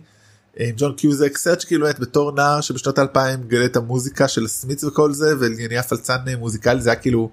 ג'ון 0.60 0.94
קיוזק 0.94 1.36
סרט 1.36 1.60
שכאילו 1.60 1.86
באמת 1.86 2.00
בתור 2.00 2.32
נער 2.32 2.60
שבשנות 2.60 2.98
2000 2.98 3.42
גלה 3.48 3.64
את 3.64 3.76
המוזיקה 3.76 4.28
של 4.28 4.48
סמיץ 4.48 4.84
וכל 4.84 5.12
זה 5.12 5.34
ונהיה 5.40 5.82
פלצן 5.82 6.18
אה, 6.28 6.36
מוזיקלי 6.36 6.80
זה 6.80 6.90
היה 6.90 7.00
כאילו 7.00 7.30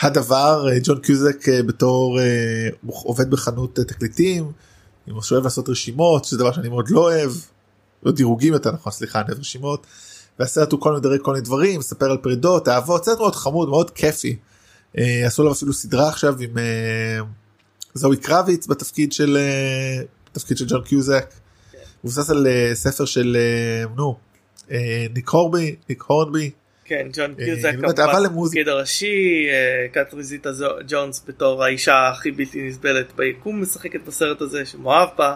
הדבר 0.00 0.68
אה, 0.68 0.78
ג'ון 0.82 1.00
קיוזק 1.00 1.48
אה, 1.48 1.62
בתור 1.62 2.18
עובד 2.86 3.30
בחנות 3.30 3.74
תקליטים. 3.74 4.52
הוא 5.10 5.22
שאוהב 5.22 5.44
לעשות 5.44 5.68
רשימות 5.68 6.24
שזה 6.24 6.38
דבר 6.38 6.52
שאני 6.52 6.68
מאוד 6.68 6.90
לא 6.90 7.00
אוהב. 7.00 7.32
לא 8.02 8.12
דירוגים 8.12 8.52
יותר 8.52 8.72
נכון 8.72 8.92
סליחה 8.92 9.20
אני 9.20 9.28
אוהב 9.28 9.38
רשימות. 9.38 9.86
והסרט 10.38 10.72
הוא 10.72 10.80
כל 10.80 10.90
מיני 10.90 11.00
דברים 11.00 11.22
כל 11.22 11.32
מיני 11.32 11.44
דברים 11.44 11.78
מספר 11.78 12.10
על 12.10 12.16
פרידות 12.16 12.68
אהבות 12.68 13.04
סרט 13.04 13.18
מאוד 13.18 13.34
חמוד 13.34 13.68
מאוד 13.68 13.90
כיפי. 13.90 14.36
עשו 14.94 15.42
לו 15.42 15.52
אפילו 15.52 15.72
סדרה 15.72 16.08
עכשיו 16.08 16.36
עם 16.40 16.54
זוהי 17.94 18.16
קרביץ 18.16 18.66
בתפקיד 18.66 19.12
של 19.12 19.38
תפקיד 20.32 20.58
של 20.58 20.66
ג'ון 20.68 20.82
קיוזק. 20.82 21.34
מבוסס 22.06 22.30
על 22.30 22.46
אה, 22.46 22.74
ספר 22.74 23.04
של 23.04 23.36
אה, 23.36 23.88
נו 23.96 24.16
אה, 24.70 25.06
ניק 25.14 25.28
הורבי 25.28 25.76
ניק 25.88 26.02
הורנבי. 26.02 26.50
כן 26.84 27.06
ג'ון 27.12 27.34
קיוזק 27.34 27.74
התפקיד 28.46 28.68
הראשי 28.68 29.46
קטריזיטה 29.92 30.50
ג'ונס 30.88 31.24
בתור 31.28 31.64
האישה 31.64 32.08
הכי 32.08 32.30
בלתי 32.30 32.68
נסבלת 32.68 33.06
ביקום 33.16 33.62
משחקת 33.62 34.00
בסרט 34.06 34.40
הזה 34.40 34.66
שמאוהב 34.66 35.08
בה. 35.18 35.34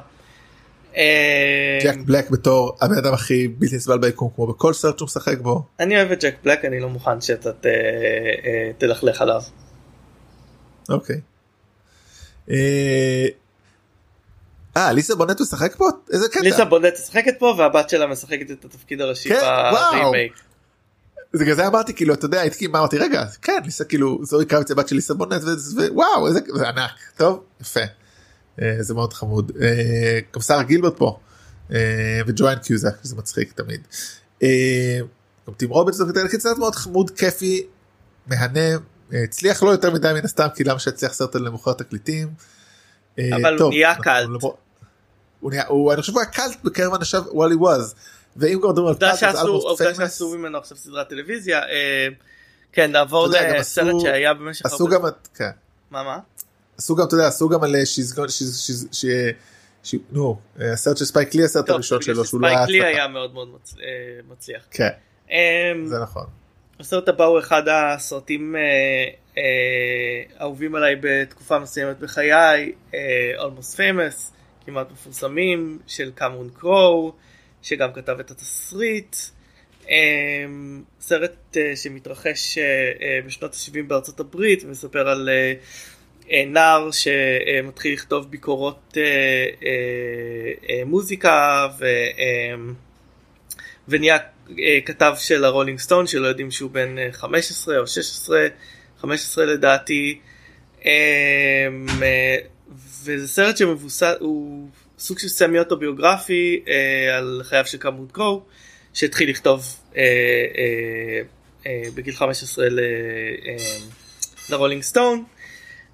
ג'ק 1.82 1.96
בלק 2.06 2.30
בתור 2.30 2.76
הבן 2.80 2.98
אדם 2.98 3.14
הכי 3.14 3.48
בלתי 3.48 3.76
נסבל 3.76 3.98
ביקום 3.98 4.30
כמו 4.34 4.46
בכל 4.46 4.72
סרט 4.72 4.98
שהוא 4.98 5.06
משחק 5.06 5.38
בו. 5.38 5.62
אני 5.80 5.96
אוהב 5.96 6.12
את 6.12 6.24
ג'ק 6.24 6.34
בלק 6.44 6.64
אני 6.64 6.80
לא 6.80 6.88
מוכן 6.88 7.20
שאתה 7.20 7.50
תלכלך 8.78 9.22
עליו. 9.22 9.42
אוקיי. 10.88 11.20
אה 14.76 14.92
ליסה 14.92 15.14
בונט 15.14 15.40
משחק 15.40 15.76
פה? 15.76 15.88
איזה 16.12 16.28
קטע. 16.28 16.40
ליסה 16.40 16.64
בונט 16.64 16.94
משחקת 16.94 17.34
פה 17.38 17.54
והבת 17.58 17.90
שלה 17.90 18.06
משחקת 18.06 18.50
את 18.50 18.64
התפקיד 18.64 19.00
הראשי 19.00 19.28
כן, 19.28 19.40
ברימייק. 19.72 20.32
זה 21.32 21.66
אמרתי 21.66 21.94
כאילו 21.94 22.14
אתה 22.14 22.24
יודע 22.24 22.40
הייתי 22.40 22.66
אמרתי 22.66 22.98
רגע 22.98 23.24
כן 23.42 23.60
ליסה 23.64 23.84
כאילו 23.84 24.18
זואי 24.22 24.46
קרביץ 24.46 24.70
הבת 24.70 24.88
של 24.88 24.96
ליסה 24.96 25.14
בונט 25.14 25.42
ווואו 25.42 26.26
איזה 26.26 26.40
זה 26.54 26.68
ענק 26.68 26.90
טוב 27.16 27.44
יפה 27.60 27.80
אה, 28.62 28.76
זה 28.80 28.94
מאוד 28.94 29.12
חמוד 29.12 29.52
אה, 29.60 30.18
גם 30.34 30.40
שרה 30.40 30.62
גילברט 30.62 30.96
פה 30.96 31.18
אה, 31.72 32.20
וג'ואן 32.26 32.58
קיוזק 32.58 32.94
זה 33.02 33.16
מצחיק 33.16 33.52
תמיד. 33.52 33.80
גם 35.48 35.54
טים 35.56 35.70
רובינס 35.70 35.96
זה 35.96 36.50
מאוד 36.58 36.74
חמוד 36.74 37.10
כיפי 37.10 37.66
מהנה 38.26 38.78
הצליח 39.12 39.62
לא 39.62 39.70
יותר 39.70 39.90
מדי 39.90 40.12
מן 40.14 40.24
הסתם 40.24 40.46
כי 40.54 40.64
למה 40.64 40.78
שהצליח 40.78 41.12
סרט 41.12 41.36
למוכר 41.36 41.72
תקליטים. 41.72 42.28
אבל 43.36 43.58
הוא 43.58 43.70
נהיה 43.70 43.94
קאלט. 43.94 44.28
הוא 45.40 45.50
נהיה, 45.50 45.66
הוא, 45.66 45.92
אני 45.92 46.00
חושב 46.00 46.12
שהוא 46.12 46.22
היה 46.22 46.30
קאלט 46.30 46.64
בקרב 46.64 46.94
אנשיו 46.94 47.22
וואלי 47.32 47.54
ווז. 47.54 47.94
ואם 48.36 48.58
כבר 48.58 48.70
מדברים 48.70 48.88
על 48.88 48.94
קאלט 48.94 49.22
אז 49.22 49.46
עובדה 49.46 49.94
שעשו 49.94 50.36
ממנו 50.38 50.58
עכשיו 50.58 50.76
סדרת 50.76 51.08
טלוויזיה. 51.08 51.58
אה, 51.58 52.08
כן 52.72 52.92
נעבור 52.92 53.28
לסרט 53.58 54.00
שהיה 54.00 54.34
במשך 54.34 54.66
עשו 54.66 54.86
גם 54.86 55.00
כן. 55.34 55.50
מה 55.90 56.02
מה? 56.02 56.18
עשו 56.78 56.96
גם 56.96 57.06
אתה 57.06 57.14
יודע 57.14 57.26
עשו 57.26 57.48
גם 57.48 57.64
על 57.64 57.76
נו 60.12 60.38
הסרט 60.72 60.96
של 60.96 61.04
ספייק 61.04 61.34
לי 61.34 61.44
הסרט 61.44 61.70
הראשון 61.70 62.02
שלו 62.02 62.24
שהוא 62.24 62.40
לא 62.40 62.46
היה 62.46 62.62
ספייק 62.62 62.82
לי 62.82 62.86
היה 62.86 63.08
מאוד 63.08 63.34
מאוד 63.34 63.48
אה, 63.80 63.86
מצליח. 64.30 64.62
כן. 64.70 64.88
אמ, 65.30 65.86
זה 65.86 65.98
נכון. 66.02 66.26
הסרט 66.80 67.08
הבא 67.08 67.24
הוא 67.24 67.38
אחד 67.38 67.62
הסרטים 67.68 68.56
אה, 69.36 69.42
אהובים 70.40 70.74
עליי 70.74 70.96
בתקופה 71.00 71.58
מסוימת 71.58 71.98
בחיי, 71.98 72.72
Almost 73.36 73.76
Famous. 73.76 74.32
כמעט 74.66 74.90
מפורסמים 74.92 75.78
של 75.86 76.10
קמרון 76.14 76.50
קרואו 76.54 77.12
שגם 77.62 77.92
כתב 77.92 78.16
את 78.20 78.30
התסריט. 78.30 79.16
סרט 81.00 81.56
אה, 81.56 81.76
שמתרחש 81.76 82.58
אה, 82.58 82.64
אה, 83.02 83.18
בשנות 83.26 83.54
ה-70 83.54 83.82
בארצות 83.86 84.20
הברית 84.20 84.64
ומספר 84.64 85.08
על 85.08 85.28
נער 86.46 86.90
שמתחיל 86.90 87.92
לכתוב 87.92 88.30
ביקורות 88.30 88.96
מוזיקה 90.86 91.68
ו... 91.78 91.86
ונהיה 93.90 94.18
כתב 94.84 95.14
של 95.18 95.44
הרולינג 95.44 95.78
סטון 95.78 96.06
שלא 96.06 96.26
יודעים 96.26 96.50
שהוא 96.50 96.70
בן 96.70 96.96
15 97.12 97.78
או 97.78 97.86
16, 97.86 98.46
15 99.00 99.44
לדעתי. 99.44 100.18
אמ, 100.84 101.86
וזה 103.04 103.28
סרט 103.28 103.56
שמבוסס, 103.56 104.14
הוא 104.20 104.68
סוג 104.98 105.18
של 105.18 105.28
סמי 105.28 105.58
אוטוביוגרפי 105.58 106.62
אה, 106.68 107.16
על 107.16 107.40
חייו 107.44 107.66
של 107.66 107.78
קמרון 107.78 108.12
קרואו, 108.12 108.42
שהתחיל 108.94 109.30
לכתוב 109.30 109.64
אה, 109.96 110.02
אה, 110.56 111.20
אה, 111.66 111.82
בגיל 111.94 112.14
15 112.14 112.68
ל, 112.68 112.78
אה, 112.78 113.56
לרולינג 114.50 114.82
סטון. 114.82 115.24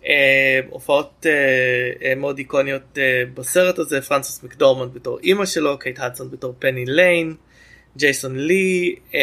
אה, 0.06 0.60
הופעות 0.70 1.26
אה, 1.26 2.08
אה, 2.08 2.14
מאוד 2.14 2.38
איקוניות 2.38 2.98
אה, 2.98 3.22
בסרט 3.34 3.78
הזה, 3.78 4.00
פרנסס 4.00 4.42
מקדורמנד 4.42 4.94
בתור 4.94 5.18
אימא 5.18 5.46
שלו, 5.46 5.78
קייט 5.78 6.00
הדסון 6.00 6.30
בתור 6.30 6.54
פני 6.58 6.84
ליין, 6.86 7.34
ג'ייסון 7.96 8.38
לי, 8.38 8.96
אה, 9.14 9.20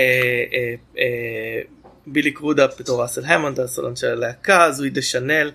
אה, 0.53 0.73
אה, 0.97 1.61
בילי 2.07 2.31
קרודאפ 2.31 2.67
בתור 2.79 3.01
ראסל 3.01 3.25
המונד, 3.25 3.59
הסולן 3.59 3.95
של 3.95 4.07
הלהקה, 4.07 4.71
זואי 4.71 4.89
דשאנל. 4.89 5.51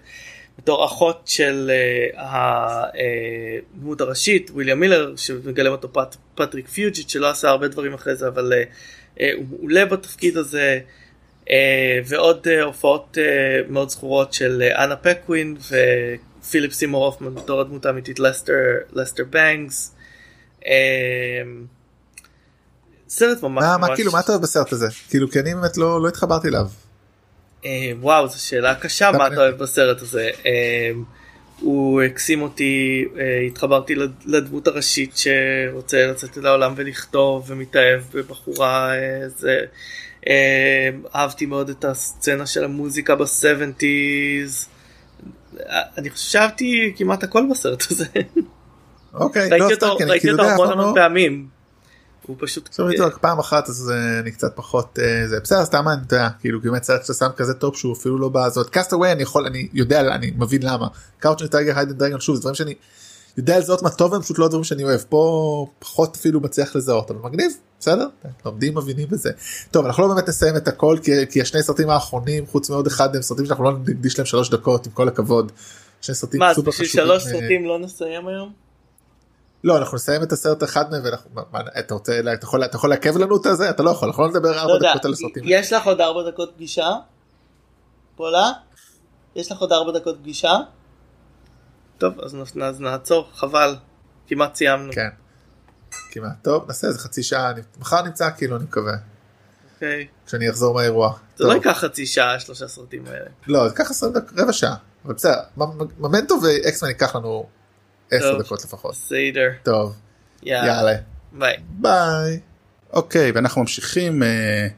בתור 0.58 0.84
אחות 0.84 1.22
של 1.26 1.70
הדמות 2.16 4.00
הראשית 4.00 4.50
וויליאם 4.50 4.80
מילר 4.80 5.16
שמגלם 5.16 5.72
אותו 5.72 5.92
פט, 5.92 6.16
פטריק 6.34 6.68
פיוג'יט 6.68 7.08
שלא 7.08 7.30
עשה 7.30 7.48
הרבה 7.48 7.68
דברים 7.68 7.94
אחרי 7.94 8.16
זה 8.16 8.28
אבל 8.28 8.52
אה, 8.52 9.18
אה, 9.18 9.22
הוא 9.36 9.46
מעולה 9.50 9.84
בתפקיד 9.84 10.36
הזה 10.36 10.80
uh, 11.44 11.48
ועוד 12.06 12.46
uh, 12.46 12.62
הופעות 12.64 13.18
uh, 13.20 13.70
מאוד 13.72 13.88
זכורות 13.88 14.32
של 14.32 14.62
אנה 14.62 14.96
פקווין 14.96 15.56
ופיליפ 16.40 16.72
סימור 16.72 17.04
הופמן 17.04 17.34
בתור 17.34 17.60
הדמות 17.60 17.86
האמיתית 17.86 18.18
לסטר 18.92 19.24
בנגס. 19.30 19.94
סרט 23.08 23.42
ממש 23.42 23.64
מה, 23.64 23.76
ממש... 23.76 23.88
מה 23.90 23.96
כאילו 23.96 24.12
מה 24.12 24.20
אתה 24.20 24.32
אוהב 24.32 24.42
בסרט 24.42 24.72
הזה 24.72 24.86
כאילו 25.08 25.30
כי 25.30 25.40
אני 25.40 25.54
באמת 25.54 25.76
לא, 25.76 26.02
לא 26.02 26.08
התחברתי 26.08 26.48
אליו. 26.48 26.66
אה, 27.64 27.92
וואו 28.00 28.28
זו 28.28 28.42
שאלה 28.42 28.74
קשה 28.74 29.10
מה 29.12 29.26
אתה 29.26 29.36
אוהב 29.36 29.58
בסרט 29.58 30.02
הזה. 30.02 30.30
אה, 30.46 30.90
הוא 31.60 32.02
הקסים 32.02 32.42
אותי, 32.42 33.04
אה, 33.18 33.40
התחברתי 33.46 33.94
לדמות 34.26 34.66
הראשית 34.66 35.12
שרוצה 35.16 36.06
לצאת 36.06 36.36
לעולם 36.36 36.72
ולכתוב 36.76 37.44
ומתאהב 37.46 38.00
בבחורה. 38.14 38.92
זה, 39.26 39.60
אהבתי 41.14 41.46
מאוד 41.46 41.68
את 41.68 41.84
הסצנה 41.84 42.46
של 42.46 42.64
המוזיקה 42.64 43.14
בסבנטיז. 43.14 44.68
אני 45.98 46.10
חשבתי 46.10 46.94
כמעט 46.96 47.24
הכל 47.24 47.44
בסרט 47.50 47.82
הזה. 47.90 48.04
אוקיי, 49.14 49.50
לא, 49.58 49.70
אותו, 49.70 49.96
ראיתי 49.96 50.30
אותו 50.30 50.42
המון 50.42 50.72
המון 50.72 50.94
פעמים. 50.94 51.57
הוא 52.28 52.36
פשוט 52.40 52.68
עכשיו 52.68 52.86
ראיתי 52.86 53.02
רק 53.02 53.18
פעם 53.18 53.38
אחת 53.38 53.68
אז 53.68 53.92
אה, 53.94 54.18
אני 54.20 54.30
קצת 54.30 54.52
פחות 54.56 54.98
אה, 55.02 55.28
זה 55.28 55.40
בסדר 55.40 55.64
סתם 55.64 55.88
אני 55.88 56.00
יודע 56.00 56.28
כאילו 56.40 56.60
באמת 56.60 56.82
סרט 56.82 57.02
שאתה 57.02 57.14
שם 57.14 57.28
כזה 57.36 57.54
טוב 57.54 57.76
שהוא 57.76 57.92
אפילו 57.92 58.18
לא 58.18 58.28
בזאת 58.28 58.70
קאסטווי 58.70 59.12
אני 59.12 59.22
יכול 59.22 59.46
אני 59.46 59.68
יודע 59.72 60.00
אני 60.00 60.32
מבין 60.36 60.62
למה 60.62 60.86
קאוצ'ן 61.18 61.46
טייגר 61.46 61.78
היידן 61.78 61.92
דרגן 61.92 62.20
שוב 62.20 62.38
דברים 62.38 62.54
שאני 62.54 62.74
יודע 63.36 63.58
לזהות 63.58 63.82
מה 63.82 63.90
טוב 63.90 64.14
הם 64.14 64.22
פשוט 64.22 64.38
לא 64.38 64.48
דברים 64.48 64.64
שאני 64.64 64.84
אוהב 64.84 65.00
פה 65.08 65.66
פחות 65.78 66.16
אפילו 66.16 66.40
מצליח 66.40 66.76
לזהות 66.76 67.10
אבל 67.10 67.20
מגניב 67.30 67.52
בסדר 67.80 68.08
לומדים 68.44 68.78
מבינים 68.78 69.08
בזה 69.08 69.30
טוב 69.70 69.86
אנחנו 69.86 70.02
לא 70.02 70.14
באמת 70.14 70.28
נסיים 70.28 70.56
את 70.56 70.68
הכל 70.68 70.98
כי, 71.02 71.12
כי 71.30 71.42
השני 71.42 71.62
סרטים 71.62 71.90
האחרונים 71.90 72.46
חוץ 72.46 72.70
מעוד 72.70 72.86
אחד 72.86 73.16
הם 73.16 73.22
סרטים 73.22 73.46
שאנחנו 73.46 73.64
לא 73.64 73.72
נקדיש 73.78 74.18
להם 74.18 74.26
שלוש 74.26 74.50
דקות 74.50 74.86
עם 74.86 74.92
כל 74.92 75.08
הכבוד. 75.08 75.52
שני 76.00 76.14
סרטים 76.14 76.40
מה, 76.40 76.54
סופר 76.54 76.70
חשובים. 76.70 76.88
שלוש 76.88 77.26
אה, 77.26 77.32
סרטים 77.32 77.64
לא 77.64 77.78
נסיים 77.78 78.28
היום? 78.28 78.67
לא 79.64 79.78
אנחנו 79.78 79.96
נסיים 79.96 80.22
את 80.22 80.32
הסרט 80.32 80.62
אחד 80.64 80.90
מהם 80.90 81.02
ואנחנו 81.04 81.30
מה, 81.52 81.60
אתה 81.78 81.94
רוצה 81.94 82.20
אתה 82.34 82.44
יכול 82.44 82.64
אתה 82.64 82.76
יכול 82.76 82.90
לעכב 82.90 83.16
לנו 83.16 83.36
את 83.36 83.46
זה 83.56 83.70
אתה 83.70 83.82
לא 83.82 83.90
יכול 83.90 84.08
אנחנו 84.08 84.22
לא 84.22 84.28
נדבר 84.30 84.58
ארבע 84.58 84.72
לא 84.72 84.90
דקות 84.90 85.04
על 85.04 85.12
הסרטים. 85.12 85.42
יש 85.46 85.72
לך 85.72 85.86
עוד 85.86 86.00
ארבע 86.00 86.30
דקות 86.30 86.52
פגישה? 86.56 86.88
פולה? 88.16 88.50
יש 89.34 89.52
לך 89.52 89.58
עוד 89.58 89.72
ארבע 89.72 89.92
דקות 89.98 90.16
פגישה? 90.18 90.56
טוב 91.98 92.20
אז, 92.20 92.36
אז 92.62 92.80
נעצור 92.80 93.28
חבל 93.34 93.76
כמעט 94.26 94.54
סיימנו. 94.54 94.92
כן. 94.92 95.08
כמעט 96.10 96.36
טוב 96.42 96.64
נעשה 96.66 96.86
איזה 96.86 96.98
חצי 96.98 97.22
שעה 97.22 97.52
מחר 97.78 98.02
נמצא 98.02 98.30
כאילו 98.36 98.56
אני 98.56 98.64
מקווה. 98.64 98.94
אוקיי. 99.74 100.06
כשאני 100.26 100.50
אחזור 100.50 100.74
מהאירוע. 100.74 101.12
זה 101.36 101.44
לא. 101.44 101.52
ייקח 101.52 101.78
חצי 101.78 102.06
שעה 102.06 102.40
שלושה 102.40 102.68
סרטים 102.68 103.06
האלה. 103.06 103.26
לא, 103.46 103.60
זה 103.68 103.74
ייקח 103.74 103.90
20 103.90 104.12
דקות, 104.12 104.38
רבע 104.38 104.52
שעה. 104.52 104.74
אבל 105.04 105.14
בסדר, 105.14 105.40
מ- 105.56 105.62
ממנטו 105.98 106.34
ואקסמן 106.42 106.88
ייקח 106.88 107.16
לנו 107.16 107.46
10 108.10 108.32
טוב. 108.32 108.42
דקות 108.42 108.64
לפחות. 108.64 108.90
בסדר. 108.92 109.48
טוב, 109.62 109.96
יאללה. 110.42 110.96
ביי. 111.32 111.56
ביי. 111.68 112.40
אוקיי, 112.92 113.30
ואנחנו 113.30 113.60
ממשיכים, 113.60 114.22
אה, 114.22 114.68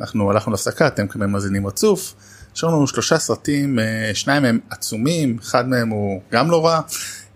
אנחנו 0.00 0.30
הלכנו 0.30 0.52
להפסקה, 0.52 0.86
אתם 0.86 1.08
כנראה 1.08 1.28
מאזינים 1.28 1.66
רצוף. 1.66 2.14
יש 2.56 2.64
לנו 2.64 2.86
שלושה 2.86 3.18
סרטים, 3.18 3.78
אה, 3.78 4.10
שניים 4.14 4.42
מהם 4.42 4.60
עצומים, 4.70 5.38
אחד 5.42 5.68
מהם 5.68 5.88
הוא 5.88 6.22
גם 6.32 6.50
לא 6.50 6.66
רע. 6.66 6.80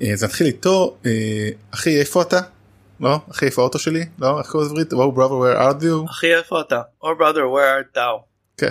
אה, 0.03 0.13
אז 0.13 0.25
נתחיל 0.25 0.47
איתו, 0.47 0.97
אה, 1.07 1.49
אחי 1.71 2.01
איפה 2.01 2.23
אתה? 2.23 2.41
לא? 3.01 3.19
אחי 3.31 3.47
איפה 3.47 3.63
האוטו 3.63 3.79
שלי? 3.79 4.07
לא? 4.19 4.39
איך 4.39 4.51
קוראים 4.51 4.67
לזה 4.67 4.85
בעברית? 4.85 4.93
Oh 4.93 5.17
brother 5.17 5.31
where 5.31 5.61
are 5.61 5.83
you? 5.83 6.11
אחי 6.11 6.35
איפה 6.35 6.61
אתה? 6.61 6.81
or 7.03 7.07
brother 7.21 7.45
where 7.55 7.95
art 7.95 7.97
thou? 7.97 8.23
כן. 8.57 8.71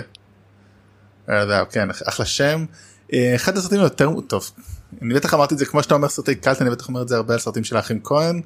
אה, 1.30 1.64
כן, 1.64 1.88
אחלה 1.90 2.26
שם. 2.26 2.64
אה, 3.12 3.32
אחד 3.34 3.56
הסרטים 3.56 3.80
היותר 3.80 4.10
טוב. 4.28 4.50
אני 5.02 5.14
בטח 5.14 5.34
אמרתי 5.34 5.54
את 5.54 5.58
זה 5.58 5.66
כמו 5.66 5.82
שאתה 5.82 5.94
אומר 5.94 6.08
סרטי 6.08 6.34
קלט, 6.34 6.62
אני 6.62 6.70
בטח 6.70 6.88
אומר 6.88 7.02
את 7.02 7.08
זה 7.08 7.16
הרבה 7.16 7.34
על 7.34 7.40
סרטים 7.40 7.64
של 7.64 7.76
האחים 7.76 8.00
כהן. 8.04 8.42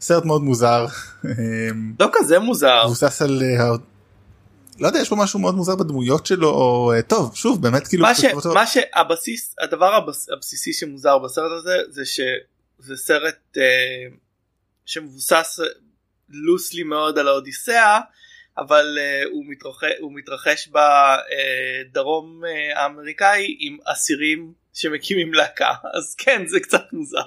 סרט 0.00 0.24
מאוד 0.24 0.42
מוזר. 0.42 0.86
אה, 1.24 1.30
לא 2.00 2.08
כזה 2.12 2.38
מוזר. 2.38 2.82
מבוסס 2.84 3.22
על 3.22 3.42
אה, 3.42 3.76
לא 4.80 4.86
יודע 4.86 4.98
יש 4.98 5.08
פה 5.08 5.16
משהו 5.16 5.38
מאוד 5.38 5.54
מוזר 5.54 5.76
בדמויות 5.76 6.26
שלו 6.26 6.48
או 6.48 6.92
אה, 6.96 7.02
טוב 7.02 7.34
שוב 7.34 7.62
באמת 7.62 7.88
כאילו 7.88 8.02
מה 8.02 8.14
ש... 8.14 8.24
מה 8.54 8.66
שהבסיס 8.66 9.54
הדבר 9.60 9.94
הבס... 9.94 10.28
הבסיסי 10.30 10.72
שמוזר 10.72 11.18
בסרט 11.18 11.50
הזה 11.58 11.76
זה 11.88 12.02
שזה 12.04 12.96
סרט 12.96 13.56
אה, 13.56 14.16
שמבוסס 14.86 15.60
לוסלי 16.28 16.82
מאוד 16.82 17.18
על 17.18 17.28
האודיסאה 17.28 18.00
אבל 18.58 18.98
אה, 19.00 19.22
הוא, 19.32 19.44
מתרחש, 19.48 19.90
הוא 20.00 20.12
מתרחש 20.14 20.68
בדרום 20.68 22.42
אה, 22.44 22.82
האמריקאי 22.82 23.56
עם 23.60 23.78
אסירים 23.84 24.52
שמקימים 24.72 25.34
להקה 25.34 25.68
אז 25.98 26.14
כן 26.18 26.42
זה 26.48 26.60
קצת 26.60 26.82
מוזר. 26.92 27.24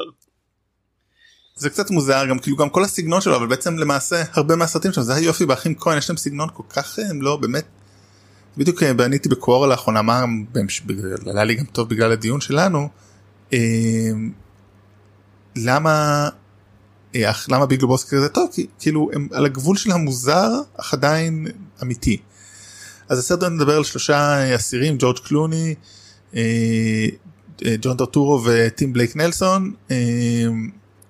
זה 1.56 1.70
קצת 1.70 1.92
מוזר 1.92 2.26
גם 2.30 2.40
כאילו 2.40 2.58
גם 2.58 2.70
כל 2.70 2.84
הסגנון 2.84 3.22
שלו 3.22 3.36
אבל 3.36 3.48
בעצם 3.48 3.78
למעשה 3.78 4.24
הרבה 4.34 4.56
מהסרטים 4.56 4.92
שלו 4.94 5.04
זה 5.04 5.14
היופי 5.16 5.46
באחים 5.46 5.76
כהן 5.76 5.98
יש 5.98 6.10
להם 6.10 6.18
סגנון 6.18 6.50
כל 6.54 6.64
כך 6.70 7.00
אה, 7.00 7.10
הם 7.10 7.22
לא 7.22 7.36
באמת. 7.38 7.66
בדיוק 8.58 8.84
אה, 8.84 8.94
בניתי 8.94 9.30
בקוורה 9.30 9.68
לאחרונה 9.68 10.02
מה 10.02 10.24
עלה 11.30 11.44
לי 11.44 11.56
גם 11.56 11.66
טוב 11.66 11.90
בגלל 11.90 12.12
הדיון 12.12 12.42
שלנו. 12.42 12.90
אה, 13.54 13.60
למה 15.56 16.30
אה, 17.16 17.30
אך- 17.32 17.48
למה 17.52 17.66
ביג 17.66 17.84
לבוסקי 17.84 18.16
כזה 18.16 18.30
טוב 18.30 18.50
כי 18.54 18.68
כאילו 18.80 19.10
הם 19.14 19.28
על 19.34 19.46
הגבול 19.46 19.78
של 19.78 19.92
המוזר 19.92 20.50
אך 20.80 20.94
עדיין 20.94 21.48
אמיתי. 21.84 22.22
אז 23.10 23.20
הסרט 23.20 23.44
מדבר 23.44 23.78
על 23.78 23.84
שלושה 23.84 24.18
אה, 24.44 24.56
אסירים 24.56 24.96
ג'ורג' 25.00 25.18
קלוני 25.20 25.76
אה, 26.36 26.42
אה, 26.42 27.08
ג'ון 27.82 27.98
טורטורו 27.98 28.42
וטים 28.46 28.94
בלייק 28.94 29.16
נלסון 29.16 29.74
אה, 29.92 29.96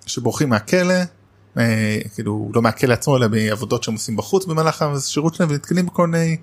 שבורחים 0.06 0.50
מהכלא 0.50 0.94
אה, 1.58 1.98
כאילו 2.14 2.52
לא 2.56 2.62
מהכלא 2.62 2.94
עצמו 2.94 3.18
אלא 3.18 3.28
מעבודות 3.30 3.84
שהם 3.84 3.94
עושים 3.94 4.16
בחוץ 4.16 4.46
במהלך 4.46 4.82
השירות 4.82 5.36
שלהם 5.36 5.50
ונתקלים 5.50 5.86
בכל 5.86 6.08
מיני 6.08 6.38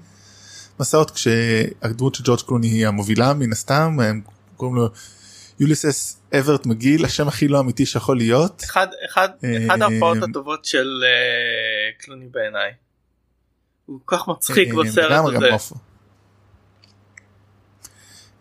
מסעות 0.80 1.11
כשהדמות 1.11 2.14
של 2.14 2.24
ג'ורג' 2.24 2.40
קלוני 2.40 2.66
היא 2.66 2.86
המובילה 2.86 3.34
מן 3.34 3.53
הסתם 3.53 3.96
הם 4.01 4.20
קוראים 4.57 4.76
לו 4.76 4.88
יוליסס 5.61 6.20
אברט 6.38 6.66
מגיל 6.66 7.05
השם 7.05 7.28
הכי 7.28 7.48
לא 7.48 7.61
אמיתי 7.61 7.86
שיכול 7.86 8.16
להיות 8.16 8.62
אחד, 8.64 8.86
אחד, 9.11 9.28
אחד 9.66 9.82
אה, 9.82 9.88
ההופעות 9.88 10.18
הטובות 10.22 10.64
של 10.64 11.03
אה, 11.05 11.92
קלוני 11.98 12.26
בעיניי. 12.30 12.70
הוא 13.86 14.01
כל 14.05 14.16
כך 14.16 14.28
מצחיק 14.28 14.68
אה, 14.68 14.84
בסרט 14.84 15.24
הזה. 15.26 15.74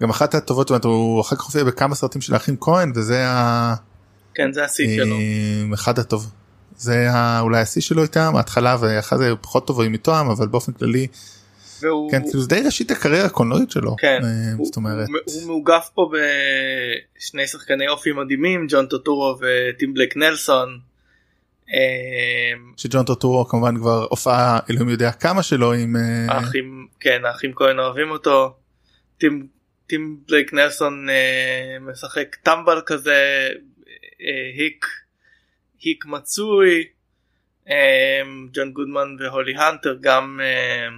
גם 0.02 0.10
אחת 0.10 0.36
הטובות 0.36 0.86
הוא 0.86 1.22
אחר 1.22 1.36
כך 1.36 1.41
הופיע 1.41 1.64
בכמה 1.64 1.95
סרטים 1.95 2.22
של 2.22 2.34
האחים 2.34 2.56
כהן 2.62 2.91
וזה 2.95 3.28
ה... 3.28 3.76
כן 4.34 4.54
זה 4.54 4.64
השיא 4.64 4.95
שלו. 4.95 5.16
אה, 5.16 5.74
אחד 5.74 6.00
הטוב. 6.00 6.32
זה 6.76 7.08
אולי 7.39 7.60
השיא 7.60 7.82
שלו 7.82 8.04
איתם 8.04 8.32
ההתחלה 8.36 8.78
ואחרי 8.80 9.18
זה 9.20 9.36
פחות 9.41 9.68
טובים 9.68 9.93
איתם 9.93 10.28
אבל 10.38 10.47
באופן 10.47 10.72
כללי 10.72 11.08
והוא, 11.82 12.12
כן 12.12 12.22
כאילו 12.22 12.41
זה 12.41 12.47
די 12.47 12.62
ראשית 12.66 12.91
הקריירה 12.91 13.26
הקולנועית 13.26 13.72
שלו 13.72 13.95
כן, 14.00 14.20
אה, 14.24 14.30
הוא, 14.58 14.66
זאת 14.66 14.76
אומרת 14.76 15.08
הוא, 15.08 15.18
הוא 15.26 15.47
מאוגף 15.47 15.89
פה 15.93 16.12
בשני 17.18 17.47
שחקני 17.47 17.88
אופי 17.88 18.12
מדהימים 18.12 18.66
ג'ון 18.70 18.86
טוטורו 18.86 19.38
וטים 19.39 19.93
בלק 19.93 20.18
נלסון. 20.18 20.80
אה, 21.74 22.60
שג'ון 22.78 23.06
טורטורו 23.06 23.47
כמובן 23.47 23.78
כבר 23.78 24.08
הופעה 24.10 24.60
אלוהים 24.70 24.89
יודע 24.89 25.12
כמה 25.12 25.43
שלו 25.43 25.74
עם 25.74 25.95
האחים 26.30 26.88
כן 27.00 27.22
האחים 27.26 27.52
כהן 27.56 27.80
אוהבים 27.80 28.12
אותו. 28.12 28.54
טים, 29.18 29.47
טים 29.89 30.19
בלק 30.27 30.53
נלסון 30.53 31.09
אה, 31.09 31.77
משחק 31.81 32.35
טמבל 32.35 32.81
כזה 32.85 33.49
אה, 34.21 34.51
היק 34.57 34.85
היק 35.81 36.05
מצוי. 36.05 36.83
אה, 37.69 38.21
ג'ון 38.53 38.71
גודמן 38.71 39.15
והולי 39.19 39.55
הנטר 39.55 39.95
גם 40.01 40.39
אה, 40.43 40.97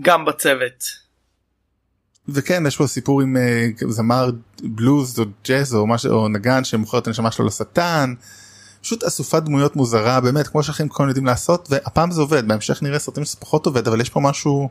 גם 0.00 0.24
בצוות. 0.24 0.84
וכן 2.28 2.66
יש 2.66 2.76
פה 2.76 2.86
סיפור 2.86 3.22
עם 3.22 3.36
אה, 3.36 3.66
זמר 3.88 4.30
בלוז 4.62 5.18
או 5.18 5.24
ג'אז 5.44 5.74
או 5.74 5.86
משהו 5.86 6.12
או 6.12 6.28
נגן 6.28 6.64
שמוכר 6.64 6.98
את 6.98 7.06
הנשמה 7.06 7.30
שלו 7.30 7.46
לשטן. 7.46 8.14
פשוט 8.80 9.04
אסופת 9.04 9.42
דמויות 9.42 9.76
מוזרה 9.76 10.20
באמת 10.20 10.48
כמו 10.48 10.62
שאחים 10.62 10.88
כהן 10.88 11.08
יודעים 11.08 11.26
לעשות 11.26 11.68
והפעם 11.70 12.10
זה 12.10 12.20
עובד 12.20 12.48
בהמשך 12.48 12.82
נראה 12.82 12.98
סרטים 12.98 13.24
שזה 13.24 13.36
פחות 13.36 13.66
עובד 13.66 13.88
אבל 13.88 14.00
יש 14.00 14.10
פה 14.10 14.20
משהו 14.20 14.70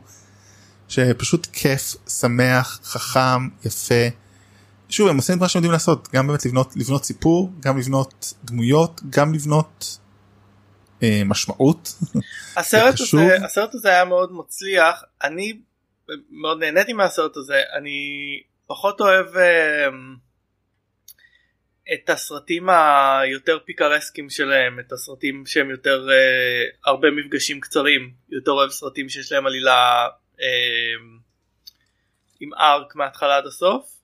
שפשוט 0.87 1.47
כיף 1.53 1.95
שמח 2.09 2.79
חכם 2.83 3.47
יפה. 3.65 4.07
שוב 4.89 5.09
הם 5.09 5.17
עושים 5.17 5.35
את 5.35 5.41
מה 5.41 5.49
שהם 5.49 5.59
יודעים 5.59 5.71
לעשות 5.71 6.07
גם 6.13 6.27
באמת 6.27 6.45
לבנות 6.45 6.73
לבנות 6.75 7.03
סיפור 7.03 7.51
גם 7.59 7.77
לבנות 7.77 8.33
דמויות 8.43 9.01
גם 9.09 9.33
לבנות 9.33 9.97
אה, 11.03 11.21
משמעות. 11.25 11.89
הסרט. 12.57 12.93
הזה, 12.99 13.45
הסרט 13.45 13.73
הזה 13.73 13.89
היה 13.89 14.05
מאוד 14.05 14.31
מצליח 14.33 15.03
אני 15.23 15.59
מאוד 16.29 16.59
נהניתי 16.59 16.93
מהסרט 16.93 17.37
הזה 17.37 17.61
אני 17.77 17.99
פחות 18.67 19.01
אוהב 19.01 19.37
אה, 19.37 19.89
את 21.93 22.09
הסרטים 22.09 22.69
היותר 22.69 23.59
פיקרסקים 23.65 24.29
שלהם 24.29 24.79
את 24.79 24.91
הסרטים 24.91 25.43
שהם 25.45 25.69
יותר 25.69 26.07
אה, 26.11 26.63
הרבה 26.85 27.07
מפגשים 27.11 27.59
קצרים 27.59 28.11
יותר 28.29 28.51
אוהב 28.51 28.69
סרטים 28.69 29.09
שיש 29.09 29.31
להם 29.31 29.47
עלילה 29.47 30.07
עם 32.39 32.53
ארק 32.53 32.95
מההתחלה 32.95 33.37
עד 33.37 33.45
הסוף. 33.45 33.97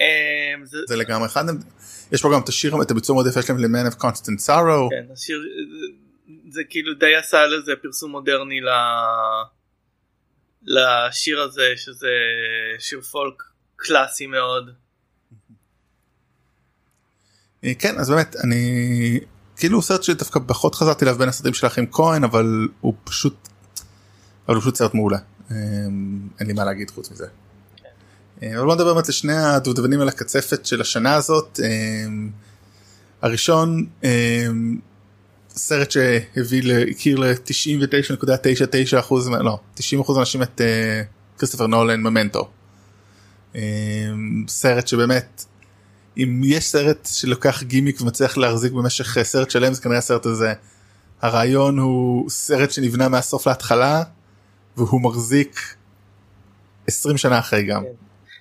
אה, 0.00 0.54
זה, 0.64 0.78
זה 0.88 0.96
לגמרי 0.96 1.26
אחד 1.26 1.44
יש 2.12 2.22
פה 2.22 2.30
גם 2.34 2.40
את 2.40 2.48
השיר 2.48 2.82
את 2.82 2.90
הביצוע 2.90 3.28
יפה 3.28 3.42
שלהם 3.42 3.58
ל-Man 3.58 3.92
of 3.92 3.96
Constant 3.96 4.46
Sorrow. 4.46 4.88
כן, 4.90 5.12
השיר, 5.12 5.40
זה, 5.80 5.86
זה 6.50 6.62
כאילו 6.70 6.94
די 6.94 7.16
עשה 7.16 7.46
לזה 7.46 7.72
פרסום 7.82 8.10
מודרני 8.10 8.60
ל... 8.60 8.68
לשיר 10.62 11.40
הזה 11.40 11.72
שזה 11.76 12.08
שיר 12.78 13.00
פולק 13.00 13.42
קלאסי 13.76 14.26
מאוד. 14.26 14.70
אה, 17.64 17.74
כן 17.78 17.98
אז 17.98 18.10
באמת 18.10 18.36
אני 18.44 19.20
כאילו 19.56 19.82
סרט 19.82 20.02
שדווקא 20.02 20.40
פחות 20.46 20.74
חזרתי 20.74 21.04
אליו 21.04 21.18
בין 21.18 21.28
הסרטים 21.28 21.54
של 21.54 21.66
האחים 21.66 21.92
כהן 21.92 22.24
אבל 22.24 22.68
הוא 22.80 22.94
פשוט 23.04 23.47
אבל 24.48 24.56
הוא 24.56 24.60
פשוט 24.62 24.76
סרט 24.76 24.94
מעולה 24.94 25.18
אה, 25.50 25.56
אין 26.40 26.46
לי 26.46 26.52
מה 26.52 26.64
להגיד 26.64 26.90
חוץ 26.90 27.10
מזה. 27.10 27.26
אה, 28.42 28.58
אבל 28.58 28.64
בוא 28.64 28.74
נדבר 28.74 28.94
באמת 28.94 29.08
לשני 29.08 29.36
הדובדבנים 29.36 30.00
על 30.00 30.08
הקצפת 30.08 30.66
של 30.66 30.80
השנה 30.80 31.14
הזאת 31.14 31.60
אה, 31.62 31.68
הראשון 33.22 33.86
אה, 34.04 34.46
סרט 35.50 35.90
שהביא 35.90 36.74
הכיר 36.90 37.16
ל-99.99 37.18 38.98
אחוז 38.98 39.28
לא 39.28 39.58
90 39.74 40.00
אחוז 40.00 40.18
אנשים 40.18 40.42
את 40.42 40.60
אה, 40.60 41.02
כריסטופר 41.38 41.66
נולן 41.66 42.00
ממנטו. 42.00 42.48
סרט 44.48 44.88
שבאמת 44.88 45.44
אם 46.18 46.40
יש 46.44 46.64
סרט 46.64 47.08
שלוקח 47.12 47.62
גימיק 47.62 48.00
ומצליח 48.00 48.36
להחזיק 48.36 48.72
במשך 48.72 49.18
אה, 49.18 49.24
סרט 49.24 49.50
שלם 49.50 49.74
זה 49.74 49.82
כנראה 49.82 49.98
הסרט 49.98 50.26
הזה. 50.26 50.52
הרעיון 51.22 51.78
הוא 51.78 52.30
סרט 52.30 52.70
שנבנה 52.70 53.08
מהסוף 53.08 53.46
להתחלה 53.46 54.02
והוא 54.76 55.00
מחזיק 55.02 55.60
20 56.86 57.16
שנה 57.18 57.38
אחרי 57.38 57.62
גם. 57.62 57.82
כן. 57.82 57.88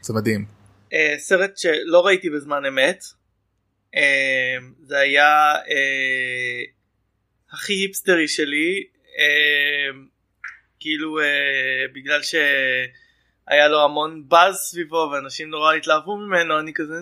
זה 0.02 0.14
מדהים. 0.14 0.46
אה, 0.94 1.16
סרט 1.18 1.58
שלא 1.58 2.06
ראיתי 2.06 2.30
בזמן 2.30 2.66
אמת. 2.66 3.04
אה, 3.96 4.58
זה 4.84 4.98
היה 4.98 5.56
אה, 5.56 6.64
הכי 7.52 7.74
היפסטרי 7.74 8.28
שלי. 8.28 8.84
אה, 9.20 10.00
כאילו 10.80 11.20
אה, 11.20 11.86
בגלל 11.94 12.22
היה 13.48 13.68
לו 13.68 13.84
המון 13.84 14.24
באז 14.28 14.56
סביבו 14.56 15.10
ואנשים 15.12 15.50
נורא 15.50 15.74
התלהבו 15.74 16.18
ממנו 16.18 16.60
אני 16.60 16.74
כזה 16.74 16.94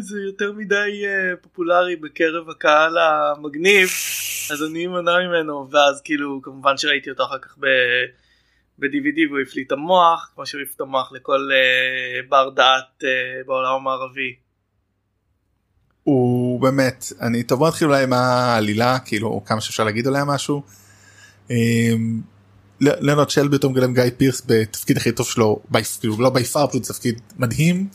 זה 0.00 0.20
יותר 0.20 0.52
מדי 0.52 1.02
uh, 1.04 1.36
פופולרי 1.36 1.96
בקרב 1.96 2.50
הקהל 2.50 2.98
המגניב 2.98 3.88
אז 4.52 4.62
אני 4.70 4.86
אמנע 4.86 5.18
ממנו 5.18 5.68
ואז 5.70 6.02
כאילו 6.04 6.40
כמובן 6.42 6.76
שראיתי 6.76 7.10
אותו 7.10 7.24
אחר 7.24 7.38
כך 7.38 7.56
ב... 7.60 7.66
ב-DVD 8.80 9.28
והוא 9.28 9.40
הפליט 9.40 9.66
את 9.66 9.72
המוח 9.72 10.30
כמו 10.34 10.46
שהוא 10.46 10.60
הפליט 10.60 10.76
את 10.76 10.80
המוח 10.80 11.12
לכל 11.12 11.48
uh, 11.50 12.28
בר 12.30 12.50
דעת 12.50 13.02
uh, 13.02 13.46
בעולם 13.46 13.74
המערבי. 13.74 14.34
הוא 16.02 16.60
באמת 16.60 17.04
אני 17.20 17.42
טוב 17.42 17.58
בוא 17.58 17.68
נתחיל 17.68 17.88
אולי 17.88 18.02
עם 18.02 18.12
העלילה 18.12 18.98
כאילו 18.98 19.42
כמה 19.46 19.60
שאפשר 19.60 19.84
להגיד 19.84 20.06
עליה 20.06 20.24
משהו. 20.24 20.62
אמ, 21.50 22.20
לנרד 22.80 23.30
שלבי 23.30 23.56
אותו 23.56 23.70
מגלם 23.70 23.94
גיא 23.94 24.02
פירס 24.16 24.42
בתפקיד 24.46 24.96
הכי 24.96 25.12
טוב 25.12 25.26
שלו 25.26 25.62
כאילו 26.00 26.20
לא 26.20 26.30
ביפר 26.30 26.66
פשוט 26.66 26.86
תפקיד 26.86 27.20
מדהים. 27.38 27.88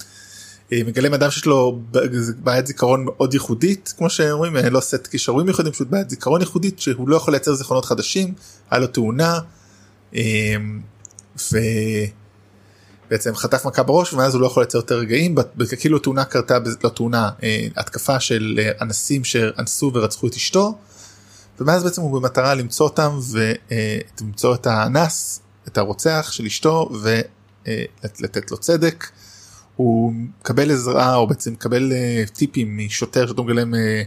אה, 0.72 0.80
מגלם 0.88 1.14
אדם 1.14 1.32
שיש 1.32 1.46
לו 1.46 1.80
בעיית 2.38 2.68
זיכרון 2.68 3.06
מאוד 3.06 3.34
ייחודית 3.34 3.94
כמו 3.98 4.10
שאומרים 4.10 4.58
אה, 4.58 4.70
לא 4.70 4.80
סט 4.80 5.08
כישורים 5.08 5.48
ייחודים 5.48 5.72
פשוט 5.72 5.88
בעיית 5.88 6.10
זיכרון 6.10 6.42
ייחודית 6.42 6.80
שהוא 6.80 7.10
לא 7.10 7.16
יכול 7.16 7.34
לייצר 7.34 7.54
זיכרונות 7.54 7.86
חדשים 7.86 8.34
היה 8.72 8.80
לו 8.80 8.88
תאונה. 8.88 9.40
אמ, 10.14 10.82
ובעצם 13.08 13.36
חטף 13.36 13.66
מכה 13.66 13.84
בראש 13.84 14.14
ומאז 14.14 14.34
הוא 14.34 14.42
לא 14.42 14.48
יכול 14.48 14.64
לייצר 14.64 14.78
יותר 14.78 14.96
רגעים 14.96 15.36
כאילו 15.80 16.00
תאונה 16.00 16.26
קרתה 16.26 16.58
לא 16.84 16.90
תאונה 16.90 17.30
אה, 17.44 17.68
התקפה 17.76 18.20
של 18.20 18.60
אנסים 18.82 19.24
שאנסו 19.24 19.92
ורצחו 19.94 20.28
את 20.28 20.34
אשתו. 20.34 20.78
ומאז 21.60 21.84
בעצם 21.84 22.02
הוא 22.02 22.22
במטרה 22.22 22.56
למצוא 22.56 22.88
אותם 22.88 23.20
ולמצוא 23.32 24.56
את 24.56 24.68
האנס 24.68 25.42
את 25.68 25.78
הרוצח 25.78 26.30
של 26.32 26.46
אשתו 26.46 26.90
ולתת 27.64 28.52
לו 28.52 28.58
צדק. 28.58 29.06
הוא 29.76 30.14
מקבל 30.14 30.72
עזרה 30.72 31.16
או 31.16 31.28
בעצם 31.28 31.52
מקבל 31.52 31.92
אה, 31.94 32.24
טיפים 32.34 32.78
משוטר 32.78 33.28
שאתה 33.28 33.42
מגלם 33.42 33.76
אה, 33.76 34.04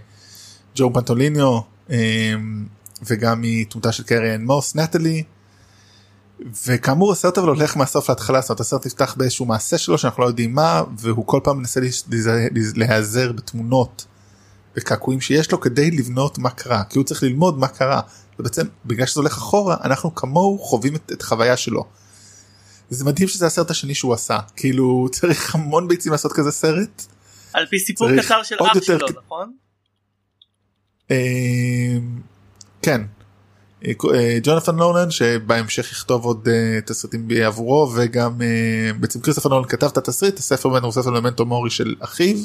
ג'ו 0.76 0.90
פנטוליניו 0.94 1.60
אה, 1.90 2.34
וגם 3.02 3.42
מתמותה 3.42 3.92
של 3.92 4.02
קריאן 4.02 4.44
מוס 4.44 4.76
נטלי. 4.76 5.22
וכאמור 6.66 7.12
הסרט 7.12 7.38
אבל 7.38 7.48
הולך 7.48 7.76
מהסוף 7.76 8.08
להתחלה 8.08 8.40
זאת 8.40 8.50
אומרת 8.50 8.60
הסרט 8.60 8.86
יפתח 8.86 9.14
באיזשהו 9.18 9.46
מעשה 9.46 9.78
שלו 9.78 9.98
שאנחנו 9.98 10.22
לא 10.22 10.28
יודעים 10.28 10.54
מה 10.54 10.82
והוא 10.98 11.26
כל 11.26 11.40
פעם 11.44 11.58
מנסה 11.58 11.80
להיעזר 12.76 13.32
בתמונות 13.32 14.06
וקעקועים 14.76 15.20
שיש 15.20 15.52
לו 15.52 15.60
כדי 15.60 15.90
לבנות 15.90 16.38
מה 16.38 16.50
קרה 16.50 16.84
כי 16.84 16.98
הוא 16.98 17.04
צריך 17.04 17.22
ללמוד 17.22 17.58
מה 17.58 17.68
קרה 17.68 18.00
ובעצם 18.38 18.66
בגלל 18.86 19.06
שזה 19.06 19.20
הולך 19.20 19.36
אחורה 19.36 19.76
אנחנו 19.84 20.14
כמוהו 20.14 20.58
חווים 20.58 20.96
את, 20.96 21.12
את 21.12 21.22
חוויה 21.22 21.56
שלו. 21.56 21.84
זה 22.90 23.04
מדהים 23.04 23.28
שזה 23.28 23.46
הסרט 23.46 23.70
השני 23.70 23.94
שהוא 23.94 24.14
עשה 24.14 24.38
כאילו 24.56 25.06
צריך 25.12 25.54
המון 25.54 25.88
ביצים 25.88 26.12
לעשות 26.12 26.32
כזה 26.32 26.50
סרט. 26.50 27.06
על 27.52 27.66
פי 27.66 27.78
סיפור 27.78 28.08
קצר 28.20 28.42
של 28.42 28.56
אח 28.62 28.82
שלו 28.82 29.06
נכון? 29.24 29.52
אמ, 31.10 31.16
כן. 32.82 33.02
אה, 33.86 33.92
אה, 34.14 34.38
ג'ונתן 34.42 34.76
לונן 34.76 35.10
שבהמשך 35.10 35.92
יכתוב 35.92 36.24
עוד 36.24 36.48
אה, 36.48 36.80
תסריטים 36.86 37.28
עבורו 37.46 37.92
וגם 37.96 38.40
בעצם 39.00 39.20
כריסטופר 39.20 39.48
נולן 39.48 39.68
כתב 39.68 39.86
את 39.86 39.96
התסריט 39.96 40.38
הספר 40.38 40.68
בין 40.68 40.84
רוסף 40.84 41.06
אלמנטו 41.06 41.46
מורי 41.46 41.70
של 41.70 41.94
אחיו. 42.00 42.36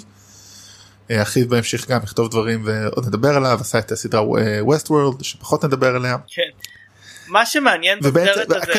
אה, 1.11 1.21
אחיו 1.21 1.47
בהמשך 1.47 1.89
גם 1.89 1.99
יכתוב 2.03 2.31
דברים 2.31 2.61
ועוד 2.65 3.07
נדבר 3.07 3.29
עליו 3.29 3.57
עשה 3.61 3.79
את 3.79 3.91
הסדרה 3.91 4.21
ווסט 4.61 4.91
אה, 4.91 4.95
וורלד 4.95 5.23
שפחות 5.23 5.65
נדבר 5.65 5.95
עליה. 5.95 6.17
כן. 6.27 6.49
מה 7.27 7.45
שמעניין 7.45 7.99
בסרט 7.99 8.51
הזה 8.51 8.73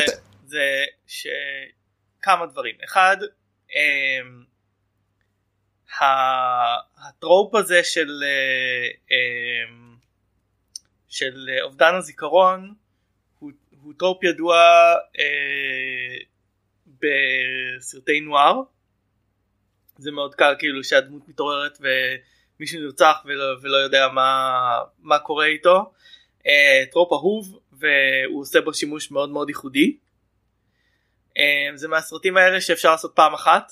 זה 0.47 0.83
שכמה 1.07 2.45
דברים 2.45 2.75
אחד 2.85 3.17
אמ, 3.75 4.43
ה 6.97 7.07
trope 7.07 7.55
הזה 7.55 7.81
של 7.83 8.23
אמ, 9.11 9.84
של 11.15 11.49
אובדן 11.61 11.95
הזיכרון 11.95 12.73
הוא, 13.39 13.51
הוא 13.81 13.93
trope 13.97 14.23
ידוע 14.23 14.55
אה, 15.19 16.17
בסרטי 16.87 18.19
נוער 18.19 18.61
זה 19.97 20.11
מאוד 20.11 20.35
קל 20.35 20.55
כאילו 20.59 20.83
שהדמות 20.83 21.27
מתעוררת 21.27 21.77
ומישהו 21.79 22.81
נרצח 22.81 23.17
ולא, 23.25 23.45
ולא 23.61 23.77
יודע 23.77 24.07
מה, 24.07 24.59
מה 24.99 25.19
קורה 25.19 25.45
איתו. 25.45 25.93
Uh, 26.39 26.91
טרופ 26.91 27.13
אהוב 27.13 27.59
והוא 27.71 28.41
עושה 28.41 28.61
בו 28.61 28.73
שימוש 28.73 29.11
מאוד 29.11 29.29
מאוד 29.29 29.49
ייחודי. 29.49 29.97
Uh, 31.29 31.41
זה 31.75 31.87
מהסרטים 31.87 32.37
האלה 32.37 32.61
שאפשר 32.61 32.91
לעשות 32.91 33.11
פעם 33.15 33.33
אחת 33.33 33.71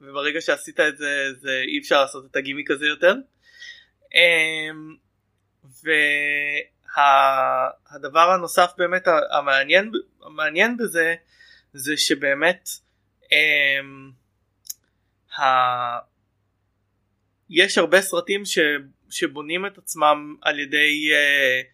וברגע 0.00 0.40
שעשית 0.40 0.80
את 0.80 0.98
זה, 0.98 1.28
זה 1.40 1.62
אי 1.66 1.78
אפשר 1.78 2.00
לעשות 2.00 2.24
את 2.30 2.36
הגימיק 2.36 2.70
הזה 2.70 2.86
יותר. 2.86 3.14
Uh, 4.06 5.03
והדבר 6.94 8.18
וה, 8.18 8.34
הנוסף 8.34 8.72
באמת 8.78 9.08
המעניין, 9.30 9.92
המעניין 10.22 10.76
בזה 10.76 11.14
זה 11.72 11.96
שבאמת 11.96 12.68
um, 13.24 13.28
ה... 15.40 15.44
יש 17.50 17.78
הרבה 17.78 18.00
סרטים 18.00 18.44
ש... 18.44 18.58
שבונים 19.10 19.66
את 19.66 19.78
עצמם 19.78 20.36
על 20.42 20.58
ידי 20.58 21.10
uh, 21.10 21.66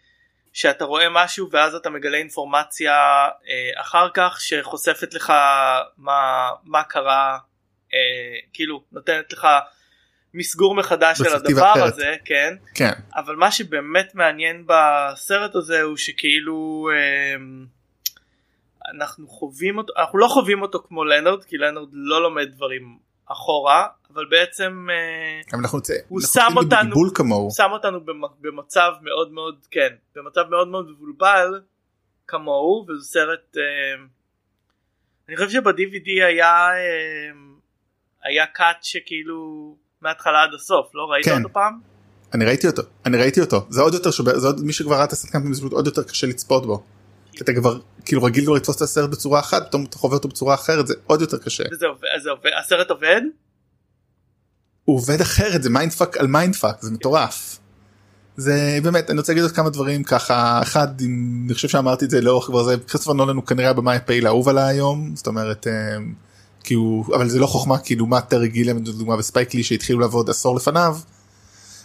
שאתה 0.53 0.85
רואה 0.85 1.07
משהו 1.11 1.51
ואז 1.51 1.75
אתה 1.75 1.91
מגלה 1.91 2.19
אינפורמציה 2.19 3.29
uh, 3.29 3.81
אחר 3.81 4.09
כך 4.15 4.41
שחושפת 4.41 5.15
לך 5.15 5.33
מה, 5.97 6.51
מה 6.65 6.85
קרה 6.85 7.39
uh, 7.89 7.93
כאילו 8.53 8.85
נותנת 8.93 9.33
לך 9.33 9.47
מסגור 10.35 10.75
מחדש 10.75 11.19
של 11.19 11.35
הדבר 11.35 11.73
אחרת. 11.73 11.93
הזה 11.93 12.17
כן. 12.25 12.55
כן. 12.75 12.93
אבל 13.17 13.37
מה 13.37 13.51
שבאמת 13.51 14.15
מעניין 14.15 14.65
בסרט 14.67 15.55
הזה 15.55 15.83
הוא 15.83 15.97
שכאילו 15.97 16.89
uh, 16.91 17.41
אנחנו 18.95 19.27
חווים 19.29 19.79
אותו 19.79 19.93
אנחנו 19.99 20.19
לא 20.19 20.29
חווים 20.29 20.63
אותו 20.63 20.83
כמו 20.89 21.05
לנרד 21.05 21.45
כי 21.45 21.59
לנרד 21.59 21.89
לא 21.93 22.23
לומד 22.23 22.49
דברים 22.51 22.99
אחורה 23.27 23.87
אבל 24.15 24.27
בעצם 24.31 24.87
אה, 24.91 25.59
אנחנו 25.59 25.79
נצא, 25.79 25.95
הוא 26.09 26.21
שם 26.21 26.53
אותנו 26.57 26.95
הוא 26.95 27.51
שם 27.51 27.69
אותנו 27.71 28.01
במצב 28.41 28.93
מאוד 29.03 29.33
מאוד 29.33 29.67
כן 29.71 29.95
במצב 30.17 30.43
מאוד 30.51 30.69
מאוד 30.69 30.91
מבולבל 30.91 31.61
כמוהו 32.27 32.87
וזה 32.89 33.05
סרט 33.05 33.57
אה, 33.57 34.05
אני 35.29 35.37
חושב 35.37 35.51
שב-DVD 35.51 36.25
היה 36.27 36.69
אה, 36.69 37.31
היה 38.23 38.47
קאט 38.47 38.83
שכאילו 38.83 39.77
מההתחלה 40.03 40.43
עד 40.43 40.55
הסוף 40.55 40.91
לא 40.95 41.03
ראית 41.13 41.25
כן. 41.25 41.43
אותו 41.43 41.53
פעם? 41.53 41.79
אני 42.35 42.45
ראיתי 42.45 42.67
אותו 42.67 42.83
אני 43.07 43.17
ראיתי 43.17 43.41
אותו 43.41 43.67
זה 43.69 43.81
עוד 43.81 43.95
יותר 43.95 44.11
שווה 44.11 44.39
זה 44.39 44.47
עוד 44.47 44.65
מי 44.65 44.73
שכבר 44.73 44.95
ראה 44.95 45.05
את 45.05 45.13
הסרט 45.13 45.43
זה 45.51 45.63
עוד 45.71 45.87
יותר 45.87 46.03
קשה 46.03 46.27
לצפות 46.27 46.67
בו. 46.67 46.83
כי 47.33 47.45
אתה 47.45 47.53
כבר 47.55 47.79
כאילו 48.05 48.23
רגיל 48.23 48.45
כבר 48.45 48.55
לתפוס 48.55 48.77
את 48.77 48.83
הסרט 48.83 49.11
בצורה 49.11 49.41
אחת 49.41 49.67
פתאום 49.67 49.85
אתה 49.85 49.99
חווה 49.99 50.17
אותו 50.17 50.29
בצורה 50.29 50.55
אחרת 50.55 50.87
זה 50.87 50.95
עוד 51.07 51.21
יותר 51.21 51.39
קשה. 51.39 51.65
וזה 51.73 51.87
עובד, 51.87 52.09
זה 52.23 52.31
עובד, 52.31 52.51
הסרט 52.61 52.91
עובד? 52.91 53.21
הוא 54.85 54.97
עובד 54.97 55.21
אחרת 55.21 55.63
זה 55.63 55.71
mind 55.71 55.93
fuck 55.93 56.17
על 56.17 56.27
mind 56.27 56.55
fuck 56.55 56.77
זה 56.81 56.91
מטורף. 56.91 57.59
זה 58.37 58.79
באמת 58.83 59.11
אני 59.11 59.19
רוצה 59.19 59.33
להגיד 59.33 59.43
עוד 59.43 59.53
כמה 59.53 59.71
דברים 59.71 60.05
ככה 60.05 60.63
אחד 60.63 60.89
אני 61.47 61.55
חושב 61.55 61.69
שאמרתי 61.69 62.05
את 62.05 62.11
זה 62.11 62.21
לאורך 62.21 62.45
כבר 62.47 62.63
זה 62.63 62.77
כריסטופר 62.89 63.13
נולן 63.13 63.37
הוא 63.37 63.47
כנראה 63.47 63.73
במאי 63.73 63.97
הפעיל 63.97 64.27
האהוב 64.27 64.49
עליי 64.49 64.65
היום 64.65 65.13
זאת 65.17 65.27
אומרת 65.27 65.67
אה, 65.67 65.73
כי 66.71 66.75
הוא 66.75 67.17
אבל 67.17 67.29
זה 67.29 67.39
לא 67.39 67.47
חוכמה 67.47 67.79
כאילו 67.79 68.07
מה 68.07 68.21
טרי 68.21 68.49
גיליאם 68.49 68.77
לדוגמה 68.77 69.15
וספייק 69.15 69.55
לי 69.55 69.63
שהתחילו 69.63 69.99
לעבוד 69.99 70.31
עשור 70.31 70.57
לפניו. 70.57 70.99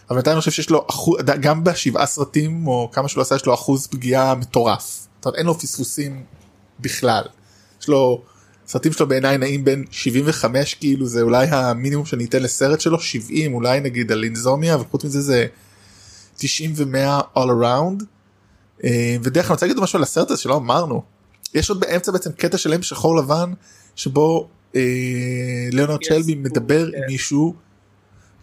אבל 0.10 0.22
אני 0.28 0.40
חושב 0.40 0.52
שיש 0.52 0.70
לו 0.70 0.86
אחוז 0.90 1.20
גם 1.40 1.64
בשבעה 1.64 2.06
סרטים 2.06 2.68
או 2.68 2.90
כמה 2.92 3.08
שהוא 3.08 3.22
עשה 3.22 3.36
יש 3.36 3.46
לו 3.46 3.54
אחוז 3.54 3.88
פגיעה 3.88 4.36
מטורף. 4.36 5.08
זאת 5.16 5.26
אומרת 5.26 5.38
אין 5.38 5.46
לו 5.46 5.60
פספוסים 5.60 6.24
בכלל. 6.80 7.24
יש 7.82 7.88
לו 7.88 8.22
סרטים 8.68 8.92
שלו 8.92 9.08
בעיניי 9.08 9.38
נעים 9.38 9.66
בין 9.66 9.86
75 9.92 10.74
כאילו 10.74 11.08
זה 11.08 11.22
אולי 11.22 11.48
המינימום 11.48 12.06
שאני 12.06 12.26
אתן 12.26 12.44
לסרט 12.44 12.82
שלו 12.82 13.00
70 13.00 13.54
אולי 13.54 13.80
נגיד 13.80 14.12
על 14.12 14.24
אינזומיה 14.24 14.78
וחוץ 14.78 15.04
מזה 15.04 15.22
זה 15.22 15.46
90 16.38 16.74
ו100 16.78 17.38
all 17.38 17.50
around. 17.62 18.04
אה, 18.84 19.16
ודרך 19.24 19.46
אני 19.46 19.54
רוצה 19.54 19.66
להגיד 19.66 19.84
משהו 19.84 19.98
על 19.98 20.04
הסרט 20.04 20.32
הזה 20.32 20.42
שלא 20.42 20.56
אמרנו 20.56 21.04
יש 21.54 21.70
עוד 21.70 21.80
באמצע 21.80 22.12
בעצם 22.12 22.32
קטע 22.32 22.58
שלם 22.58 22.84
שחור 22.84 23.16
לבן 23.16 23.54
שבו 23.96 24.50
ליאונרד 25.72 26.04
שלבי 26.04 26.36
מדבר. 26.36 26.86
עם 26.86 27.04
מישהו 27.08 27.56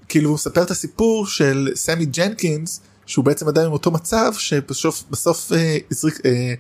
כאילו 0.09 0.29
הוא 0.29 0.35
מספר 0.35 0.63
את 0.63 0.71
הסיפור 0.71 1.27
של 1.27 1.69
סמי 1.75 2.07
ג'נקינס 2.07 2.81
שהוא 3.07 3.25
בעצם 3.25 3.49
עדיין 3.49 3.67
עם 3.67 3.73
אותו 3.73 3.91
מצב 3.91 4.33
שבסוף 4.39 5.05
בסוף 5.11 5.53
אה, 5.53 5.77
הזריק 5.91 6.15
אה, 6.27 6.55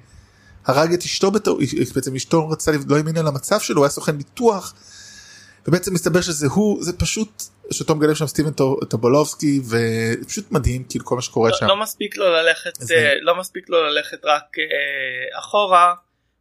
הרג 0.66 0.92
את 0.92 1.02
אשתו 1.02 1.30
בתור 1.30 1.60
בעצם 1.94 2.14
אשתו 2.14 2.48
רצה 2.48 2.72
לא 2.88 2.96
האמינה 2.96 3.22
למצב 3.22 3.60
שלו 3.60 3.76
הוא 3.76 3.84
היה 3.84 3.90
סוכן 3.90 4.18
ביטוח. 4.18 4.74
ובעצם 5.68 5.94
מסתבר 5.94 6.20
שזה 6.20 6.46
הוא 6.46 6.84
זה 6.84 6.92
פשוט 6.98 7.42
שאותו 7.70 7.94
מגלם 7.94 8.14
שם 8.14 8.26
סטיבן 8.26 8.50
טובולובסקי 8.88 9.60
ופשוט 9.68 10.52
מדהים 10.52 10.84
כאילו 10.88 11.04
כל 11.04 11.14
מה 11.14 11.22
שקורה 11.22 11.50
לא, 11.50 11.56
שם. 11.56 11.66
לא 11.66 11.76
מספיק 11.82 12.16
לו 12.16 12.32
ללכת 12.32 12.74
זה... 12.74 12.94
אה, 12.94 13.12
לא 13.20 13.38
מספיק 13.38 13.68
לו 13.68 13.82
ללכת 13.82 14.24
רק 14.24 14.58
אה, 14.58 15.38
אחורה 15.38 15.94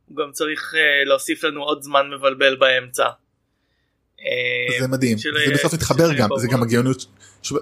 הוא 0.08 0.18
גם 0.18 0.32
צריך 0.32 0.74
uh, 0.74 1.08
להוסיף 1.08 1.44
לנו 1.44 1.64
עוד 1.64 1.82
זמן 1.82 2.10
מבלבל 2.10 2.56
באמצע. 2.56 3.06
Uh, 4.22 4.82
זה 4.82 4.88
מדהים 4.88 5.18
של- 5.18 5.30
זה 5.48 5.54
בסוף 5.54 5.74
מתחבר 5.74 6.14
גם 6.14 6.30
זה 6.38 6.48
גם 6.48 6.64
הגאונות 6.64 7.06
ש- 7.42 7.54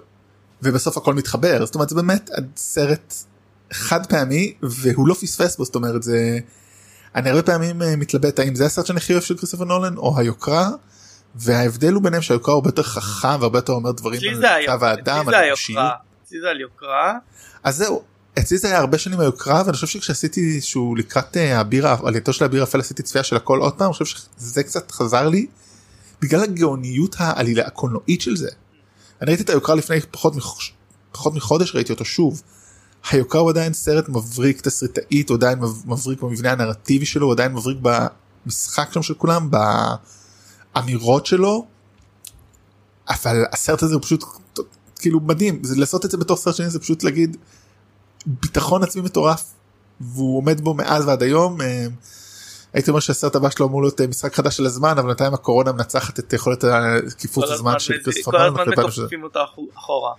ובסוף 0.61 0.97
הכל 0.97 1.13
מתחבר 1.13 1.65
זאת 1.65 1.75
אומרת 1.75 1.89
זה 1.89 1.95
באמת 1.95 2.29
סרט 2.55 3.13
חד 3.71 4.05
פעמי 4.05 4.53
והוא 4.63 5.07
לא 5.07 5.13
פספס 5.13 5.57
בו 5.57 5.65
זאת 5.65 5.75
אומרת 5.75 6.03
זה 6.03 6.39
אני 7.15 7.29
הרבה 7.29 7.41
פעמים 7.43 7.81
אה, 7.81 7.95
מתלבט 7.95 8.39
האם 8.39 8.55
זה 8.55 8.65
הסרט 8.65 8.85
שאני 8.85 8.97
הכי 8.97 9.13
אוהב 9.13 9.23
של 9.23 9.37
כריסטופר 9.37 9.63
נולן 9.63 9.97
או 9.97 10.17
היוקרה 10.19 10.69
וההבדל 11.35 11.93
הוא 11.93 12.03
ביניהם 12.03 12.21
שהיוקרה 12.21 12.53
הוא 12.53 12.59
הרבה 12.59 12.69
יותר 12.69 12.83
חכם 12.83 13.27
והרבה 13.41 13.57
יותר 13.57 13.73
אומר 13.73 13.91
דברים 13.91 14.19
על 14.67 14.79
צו 14.79 14.85
האדם 14.85 15.27
על. 15.27 15.33
אישיות. 15.51 15.81
אצלי 16.25 16.41
זה 16.41 16.49
על 16.49 16.59
יוקרה. 16.61 17.13
אז 17.63 17.75
זהו 17.77 18.03
אצלי 18.39 18.57
זה 18.57 18.67
היה 18.67 18.77
הרבה 18.79 18.97
שנים 18.97 19.19
היוקרה 19.19 19.61
ואני 19.65 19.73
חושב 19.73 19.87
שכשעשיתי 19.87 20.61
שהוא 20.61 20.97
לקראת 20.97 21.37
אה, 21.37 21.59
הבירה 21.59 21.97
עלייתו 22.03 22.33
של 22.33 22.45
הביר 22.45 22.63
אפל 22.63 22.79
עשיתי 22.79 23.03
צפייה 23.03 23.23
של 23.23 23.35
הכל 23.35 23.59
עוד 23.59 23.73
פעם 23.73 23.85
אני 23.87 23.93
חושב 23.93 24.05
שזה 24.39 24.63
קצת 24.63 24.91
חזר 24.91 25.29
לי 25.29 25.47
בגלל 26.21 26.43
הגאוניות 26.43 27.15
העלילה 27.19 27.67
הקולנועית 27.67 28.21
של 28.21 28.35
זה. 28.35 28.49
אני 29.21 29.27
ראיתי 29.27 29.43
את 29.43 29.49
היוקרה 29.49 29.75
לפני 29.75 30.01
פחות, 30.11 30.35
מחוש, 30.35 30.73
פחות 31.11 31.33
מחודש 31.33 31.75
ראיתי 31.75 31.93
אותו 31.93 32.05
שוב. 32.05 32.41
היוקרה 33.11 33.41
הוא 33.41 33.49
עדיין 33.49 33.73
סרט 33.73 34.09
מבריק 34.09 34.61
תסריטאית 34.61 35.29
הוא 35.29 35.35
עדיין 35.35 35.59
מב- 35.59 35.83
מבריק 35.85 36.21
במבנה 36.21 36.51
הנרטיבי 36.51 37.05
שלו 37.05 37.25
הוא 37.25 37.33
עדיין 37.33 37.53
מבריק 37.53 37.77
במשחק 37.81 38.89
שם 38.93 39.01
של 39.01 39.13
כולם 39.13 39.49
באמירות 40.75 41.25
שלו. 41.25 41.67
אבל 43.09 43.43
הסרט 43.51 43.83
הזה 43.83 43.93
הוא 43.93 44.01
פשוט 44.01 44.23
כאילו 44.95 45.19
מדהים 45.19 45.59
זה 45.63 45.75
לעשות 45.75 46.05
את 46.05 46.11
זה 46.11 46.17
בתור 46.17 46.37
סרט 46.37 46.55
שני 46.55 46.69
זה 46.69 46.79
פשוט 46.79 47.03
להגיד 47.03 47.37
ביטחון 48.25 48.83
עצמי 48.83 49.01
מטורף 49.01 49.43
והוא 50.01 50.37
עומד 50.37 50.61
בו 50.61 50.73
מאז 50.73 51.05
ועד 51.05 51.23
היום. 51.23 51.57
אה, 52.69 52.79
הייתי 52.79 52.89
אומר 52.89 52.99
שהסרט 52.99 53.35
הבא 53.35 53.49
שלו 53.49 53.67
אמור 53.67 53.81
להיות 53.81 54.01
אה, 54.01 54.07
משחק 54.07 54.33
חדש 54.35 54.57
של 54.57 54.65
הזמן 54.65 54.89
אבל 54.97 55.07
בינתיים 55.07 55.33
הקורונה 55.33 55.71
מנצחת 55.71 56.19
את 56.19 56.33
יכולת 56.33 56.63
קיפוץ 57.17 57.45
כל 57.45 57.53
הזמן 57.53 57.79
של 57.79 57.93
כריסטופר 58.03 58.31
כל 58.31 58.61
הזמן 58.61 58.83
מכופפים 58.83 59.23
אותה 59.23 59.43
אחו- 59.43 59.67
אחורה. 59.77 60.13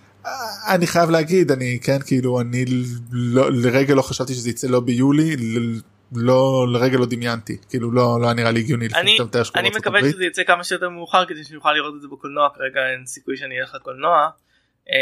אני 0.67 0.87
חייב 0.87 1.09
להגיד 1.09 1.51
אני 1.51 1.79
כן 1.83 1.99
כאילו 2.05 2.41
אני 2.41 2.65
לא, 3.11 3.51
לרגע 3.51 3.95
לא 3.95 4.01
חשבתי 4.01 4.33
שזה 4.33 4.49
יצא 4.49 4.67
לא 4.67 4.79
ביולי 4.79 5.35
לא 6.13 6.65
לרגע 6.73 6.97
לא 6.97 7.05
דמיינתי. 7.05 7.57
כאילו 7.69 7.91
לא 7.91 8.21
לא 8.21 8.33
נראה 8.33 8.51
לי 8.51 8.59
הגיוני 8.59 8.87
אני- 8.95 9.17
מקווה. 9.77 10.11
שזה 10.11 10.25
יצא 10.25 10.43
כמה 10.43 10.63
שיותר 10.63 10.89
מאוחר 10.89 11.25
כדי 11.25 11.43
שנוכל 11.43 11.73
לראות 11.73 11.93
את 11.95 12.01
זה 12.01 12.07
בקולנוע. 12.11 12.49
כרגע 12.55 12.79
אין 12.91 13.05
סיכוי 13.05 13.37
שאני 13.37 13.59
אלך 13.61 13.75
לקולנוע. 13.75 14.29
אה, 14.91 14.97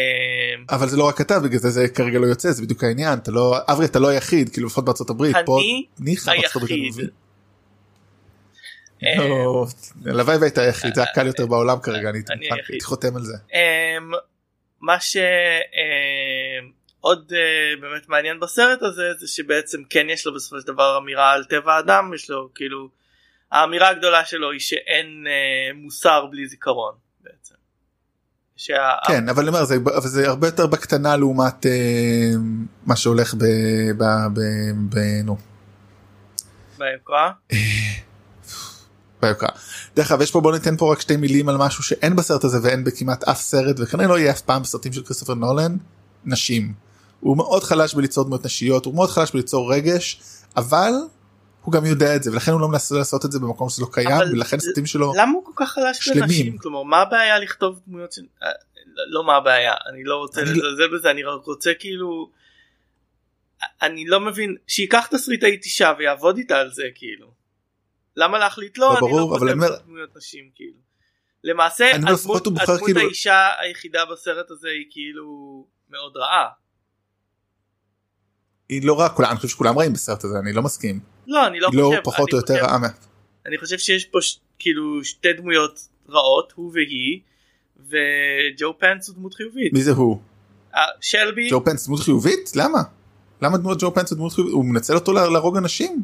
אבל 0.75 0.89
זה 0.89 0.97
לא 0.97 1.07
רק 1.07 1.21
אתה 1.21 1.39
בגלל 1.39 1.59
זה 1.59 1.69
זה 1.69 1.87
כרגע 1.87 2.19
לא 2.19 2.25
יוצא 2.27 2.51
זה 2.51 2.61
בדיוק 2.61 2.83
העניין. 2.83 3.19
אתה 3.19 3.31
לא 3.31 3.57
אברי 3.67 3.85
אתה 3.85 3.99
לא 3.99 4.07
היחיד 4.07 4.49
כאילו 4.49 4.67
לפחות 4.67 4.85
בארצות 4.85 5.09
הברית. 5.09 5.35
פה 5.45 5.59
אני 5.59 5.85
ניחא 5.99 6.31
בארצות 6.31 6.55
הברית, 6.55 6.71
אני 6.71 6.79
היחיד. 6.81 6.93
מבין. 6.93 7.05
אה, 7.05 7.11
לא, 7.11 7.17
הלוואי 10.05 10.37
והיית 10.37 10.57
היחיד 10.57 10.95
זה 10.95 11.03
הקל 11.03 11.27
יותר 11.27 11.45
בעולם 11.45 11.79
כרגע 11.79 12.09
אני. 12.09 12.21
הייתי 12.69 12.83
חותם 12.83 13.15
על 13.15 13.21
זה. 13.21 13.37
אמ, 13.53 14.11
מה 14.81 14.97
שעוד 14.99 15.23
באמת 17.81 18.09
מעניין 18.09 18.39
בסרט 18.39 18.81
הזה 18.81 19.13
זה 19.19 19.27
שבעצם 19.27 19.81
כן 19.89 20.09
יש 20.09 20.25
לו 20.25 20.35
בסופו 20.35 20.61
של 20.61 20.67
דבר 20.67 20.97
אמירה 20.97 21.31
על 21.31 21.43
טבע 21.43 21.73
האדם 21.73 22.11
יש 22.13 22.29
לו 22.29 22.49
כאילו 22.55 22.89
האמירה 23.51 23.89
הגדולה 23.89 24.25
שלו 24.25 24.51
היא 24.51 24.59
שאין 24.59 25.25
אה, 25.27 25.73
מוסר 25.73 26.25
בלי 26.25 26.47
זיכרון 26.47 26.93
בעצם. 27.21 27.55
שה... 28.55 28.91
כן 29.07 29.29
אבל 29.29 29.39
אני 29.39 29.49
אומר 29.49 29.63
זה 29.63 29.75
זה 29.99 30.27
הרבה 30.27 30.47
יותר 30.47 30.67
בקטנה 30.67 31.17
לעומת 31.17 31.65
אה, 31.65 32.31
מה 32.85 32.95
שהולך 32.95 33.33
ב... 33.33 33.43
ב... 33.97 34.03
ב... 34.33 34.39
ב... 34.89 34.97
נו. 35.23 35.37
ביוקרה. 36.77 37.31
ביוקרה. 39.21 39.49
דרך 39.95 40.11
אגב 40.11 40.21
יש 40.21 40.31
פה 40.31 40.41
בוא 40.41 40.51
ניתן 40.51 40.77
פה 40.77 40.91
רק 40.91 41.01
שתי 41.01 41.15
מילים 41.17 41.49
על 41.49 41.57
משהו 41.57 41.83
שאין 41.83 42.15
בסרט 42.15 42.43
הזה 42.43 42.57
ואין 42.63 42.83
בכמעט 42.83 43.23
אף 43.23 43.41
סרט 43.41 43.75
וכנראה 43.79 44.07
לא 44.07 44.19
יהיה 44.19 44.31
אף 44.31 44.41
פעם 44.41 44.61
בסרטים 44.61 44.93
של 44.93 45.03
כריסטופר 45.03 45.33
נולן 45.33 45.77
נשים. 46.25 46.73
הוא 47.19 47.37
מאוד 47.37 47.63
חלש 47.63 47.93
בליצור 47.93 48.23
דמות 48.25 48.45
נשיות 48.45 48.85
הוא 48.85 48.95
מאוד 48.95 49.09
חלש 49.09 49.31
בליצור 49.31 49.73
רגש 49.73 50.21
אבל 50.57 50.91
הוא 51.61 51.73
גם 51.73 51.85
יודע 51.85 52.15
את 52.15 52.23
זה 52.23 52.31
ולכן 52.31 52.51
הוא 52.51 52.61
לא 52.61 52.67
מנסה 52.67 52.95
לעשות 52.95 53.25
את 53.25 53.31
זה 53.31 53.39
במקום 53.39 53.69
שזה 53.69 53.81
לא 53.81 53.87
קיים 53.91 54.11
אבל 54.11 54.31
ולכן 54.31 54.59
סרטים 54.59 54.85
שלו 54.85 55.13
למה 55.17 55.31
הוא 55.31 55.45
כל 55.45 55.51
כך 55.55 55.71
חלש 55.71 55.97
שלמים. 56.01 56.21
לנשים? 56.21 56.57
כלומר 56.57 56.83
מה 56.83 56.97
הבעיה 57.01 57.39
לכתוב 57.39 57.79
דמויות 57.87 58.11
של... 58.11 58.21
אה, 58.43 58.47
לא 59.11 59.25
מה 59.25 59.35
הבעיה 59.35 59.73
אני 59.93 60.03
לא 60.03 60.15
רוצה 60.15 60.41
אני- 60.41 60.49
לזלזל 60.49 60.95
בזה 60.97 61.11
אני 61.11 61.23
רק 61.23 61.43
רוצה 61.45 61.71
כאילו. 61.79 62.29
אני 63.81 64.05
לא 64.07 64.19
מבין 64.19 64.55
שייקח 64.67 65.07
תסריטאית 65.11 65.65
אישה 65.65 65.93
ויעבוד 65.99 66.37
איתה 66.37 66.57
על 66.57 66.69
זה 66.73 66.83
כאילו. 66.95 67.38
למה 68.19 68.37
להחליט 68.39 68.77
לא, 68.77 68.85
לא, 68.85 68.91
אני 68.91 68.99
ברור, 68.99 69.19
לא 69.19 69.35
אני 69.35 69.39
כותב 69.39 69.51
אומר- 69.51 69.77
דמויות 69.85 70.09
נשים 70.17 70.49
כאילו. 70.55 70.77
למעשה 71.43 71.95
הדמות, 71.95 72.47
הדמות 72.47 72.59
כאילו- 72.85 72.99
האישה 73.01 73.47
היחידה 73.59 74.05
בסרט 74.05 74.51
הזה 74.51 74.67
היא 74.67 74.85
כאילו 74.89 75.25
מאוד 75.89 76.17
רעה. 76.17 76.47
היא 78.69 78.81
לא 78.87 78.99
רעה 78.99 79.29
אני 79.31 79.35
חושב 79.35 79.47
שכולם 79.47 79.79
רעים 79.79 79.93
בסרט 79.93 80.23
הזה 80.23 80.39
אני 80.39 80.53
לא 80.53 80.61
מסכים. 80.61 80.99
לא 81.27 81.47
אני 81.47 81.59
לא 81.59 81.67
היא 81.71 81.81
חושב. 81.83 81.95
לא 81.97 82.01
פחות 82.03 82.33
או 82.33 82.37
יותר 82.37 82.53
רעה. 82.53 82.77
אני 83.45 83.57
חושב 83.57 83.77
שיש 83.77 84.05
פה 84.05 84.21
ש... 84.21 84.39
כאילו 84.59 85.03
שתי 85.03 85.33
דמויות 85.33 85.79
רעות 86.09 86.53
הוא 86.55 86.71
והיא 86.73 87.19
וג'ו 87.77 88.73
פנס 88.79 89.07
הוא 89.07 89.15
דמות 89.15 89.33
חיובית. 89.33 89.73
מי 89.73 89.83
זה 89.83 89.91
הוא? 89.91 90.21
אה, 90.75 90.81
שלבי 91.01 91.49
ג'ו 91.49 91.65
פנס 91.65 91.87
דמות 91.87 91.99
חיובית? 91.99 92.51
למה? 92.55 92.79
למה 93.41 93.57
דמות 93.57 93.77
ג'ו 93.81 93.93
פנס 93.93 94.11
הוא 94.11 94.17
דמות 94.17 94.33
חיובית? 94.33 94.53
הוא 94.53 94.65
מנצל 94.65 94.95
אותו 94.95 95.13
לה- 95.13 95.29
להרוג 95.29 95.57
אנשים? 95.57 96.03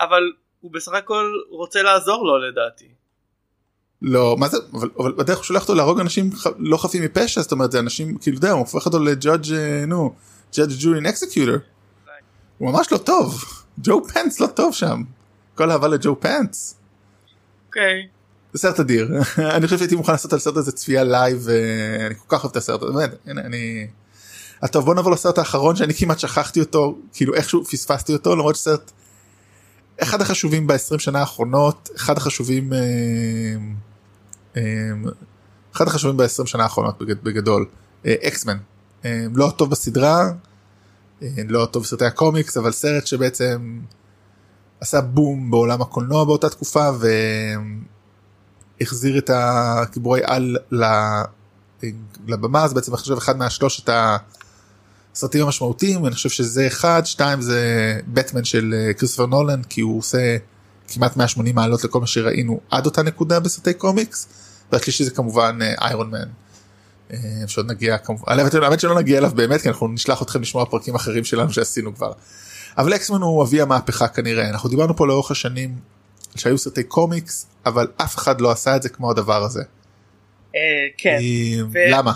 אבל 0.00 0.22
הוא 0.60 0.72
בסך 0.72 0.92
הכל 0.92 1.32
רוצה 1.50 1.82
לעזור 1.82 2.26
לו 2.26 2.38
לדעתי. 2.38 2.88
לא 4.02 4.36
מה 4.38 4.48
זה 4.48 4.56
אבל, 4.72 4.90
אבל 4.98 5.12
בדרך 5.12 5.36
הוא 5.36 5.44
שולח 5.44 5.62
אותו 5.62 5.74
להרוג 5.74 6.00
אנשים 6.00 6.36
ח, 6.36 6.46
לא 6.58 6.76
חפים 6.76 7.02
מפשע 7.02 7.40
זאת 7.40 7.52
אומרת 7.52 7.72
זה 7.72 7.78
אנשים 7.78 8.18
כאילו 8.18 8.36
יודע 8.36 8.50
הוא 8.50 8.58
הופך 8.58 8.86
אותו 8.86 8.98
ל 8.98 9.07
judge 9.07 9.52
אה, 9.52 9.84
נו 9.86 10.14
judge, 10.56 10.74
jury 10.78 10.94
and 10.94 11.06
executioner. 11.06 11.58
הוא 12.58 12.72
ממש 12.72 12.92
לא 12.92 12.98
טוב 12.98 13.44
ג'ו 13.78 14.04
פנס 14.04 14.40
לא 14.40 14.46
טוב 14.46 14.74
שם. 14.74 15.02
כל 15.54 15.70
אהבה 15.70 15.88
לג'ו 15.88 16.20
פנס. 16.20 16.76
אוקיי. 17.66 18.08
זה 18.52 18.58
סרט 18.58 18.80
אדיר 18.80 19.08
אני 19.56 19.66
חושב 19.66 19.78
שהייתי 19.78 19.96
מוכן 19.96 20.12
לעשות 20.12 20.32
על 20.32 20.36
הסרט 20.36 20.56
הזה 20.56 20.72
צפייה 20.72 21.04
לייב 21.04 21.38
ואני 21.44 22.14
כל 22.14 22.24
כך 22.28 22.44
אוהב 22.44 22.50
את 22.50 22.56
הסרט 22.56 22.82
הזה 22.82 22.92
באמת 22.92 23.14
הנה 23.26 23.40
אני. 23.40 23.86
אז 24.62 24.70
טוב 24.70 24.84
בוא 24.84 24.94
נעבור 24.94 25.12
לסרט 25.12 25.38
האחרון 25.38 25.76
שאני 25.76 25.94
כמעט 25.94 26.18
שכחתי 26.18 26.60
אותו 26.60 26.98
כאילו 27.12 27.34
איכשהו 27.34 27.64
פספסתי 27.64 28.12
אותו 28.12 28.36
למרות 28.36 28.56
שסרט 28.56 28.92
אחד 30.02 30.20
החשובים 30.20 30.66
ב-20 30.66 30.98
שנה 30.98 31.20
האחרונות 31.20 31.88
אחד 31.96 32.16
החשובים 32.16 32.72
אה, 32.72 32.78
אה, 34.56 34.62
אחד 35.76 35.86
החשובים 35.88 36.16
ב-20 36.16 36.46
שנה 36.46 36.62
האחרונות 36.62 37.02
בגד- 37.02 37.22
בגדול 37.24 37.66
אקסמן 38.06 38.56
לא 39.34 39.48
הטוב 39.48 39.70
בסדרה 39.70 40.30
אה, 41.22 41.28
לא 41.48 41.62
הטוב 41.62 41.82
בסרטי 41.82 42.04
הקומיקס 42.04 42.56
אבל 42.56 42.72
סרט 42.72 43.06
שבעצם 43.06 43.80
עשה 44.80 45.00
בום 45.00 45.50
בעולם 45.50 45.82
הקולנוע 45.82 46.24
באותה 46.24 46.48
תקופה 46.48 46.88
והחזיר 48.80 49.18
את 49.18 49.30
הגיבורי 49.34 50.20
על 50.24 50.56
לבמה 52.26 52.68
זה 52.68 52.74
בעצם 52.74 52.92
אני 52.92 52.98
חושב 53.00 53.16
אחד 53.16 53.36
מהשלושת 53.38 53.88
הסרטים 55.14 55.44
המשמעותיים 55.44 56.06
אני 56.06 56.14
חושב 56.14 56.28
שזה 56.28 56.66
אחד 56.66 57.02
שתיים 57.04 57.42
זה 57.42 57.60
בטמן 58.08 58.44
של 58.44 58.74
אה, 58.76 58.94
כריסטופר 58.94 59.26
נולן 59.26 59.62
כי 59.62 59.80
הוא 59.80 59.98
עושה 59.98 60.36
כמעט 60.88 61.16
180 61.16 61.54
מעלות 61.54 61.84
לכל 61.84 62.00
מה 62.00 62.06
שראינו 62.06 62.60
עד 62.70 62.86
אותה 62.86 63.02
נקודה 63.02 63.40
בסרטי 63.40 63.74
קומיקס 63.74 64.28
והשלישי 64.72 65.04
זה 65.04 65.10
כמובן 65.10 65.58
איירון 65.80 66.10
מן. 66.10 66.28
שעוד 67.46 67.70
נגיע 67.70 67.98
כמובן 67.98 68.38
האמת- 68.38 68.80
שלא 68.80 68.94
נגיע 68.98 69.18
אליו 69.18 69.30
באמת 69.34 69.60
כי 69.62 69.68
אנחנו 69.68 69.88
נשלח 69.88 70.22
אתכם 70.22 70.40
לשמוע 70.42 70.64
פרקים 70.64 70.94
אחרים 70.94 71.24
שלנו 71.24 71.52
שעשינו 71.52 71.94
כבר. 71.94 72.12
אבל 72.78 72.94
אקסמן 72.94 73.20
הוא 73.20 73.44
אבי 73.44 73.60
המהפכה 73.60 74.08
כנראה 74.08 74.48
אנחנו 74.48 74.68
דיברנו 74.68 74.96
פה 74.96 75.06
לאורך 75.06 75.30
השנים 75.30 75.76
שהיו 76.36 76.58
סרטי 76.58 76.82
קומיקס 76.82 77.46
אבל 77.66 77.86
אף 77.96 78.16
אחד 78.16 78.40
לא 78.40 78.50
עשה 78.50 78.76
את 78.76 78.82
זה 78.82 78.88
כמו 78.88 79.10
הדבר 79.10 79.44
הזה. 79.44 79.62
אה, 80.54 80.60
כן. 80.98 81.18
אה, 81.76 81.90
למה? 81.90 82.12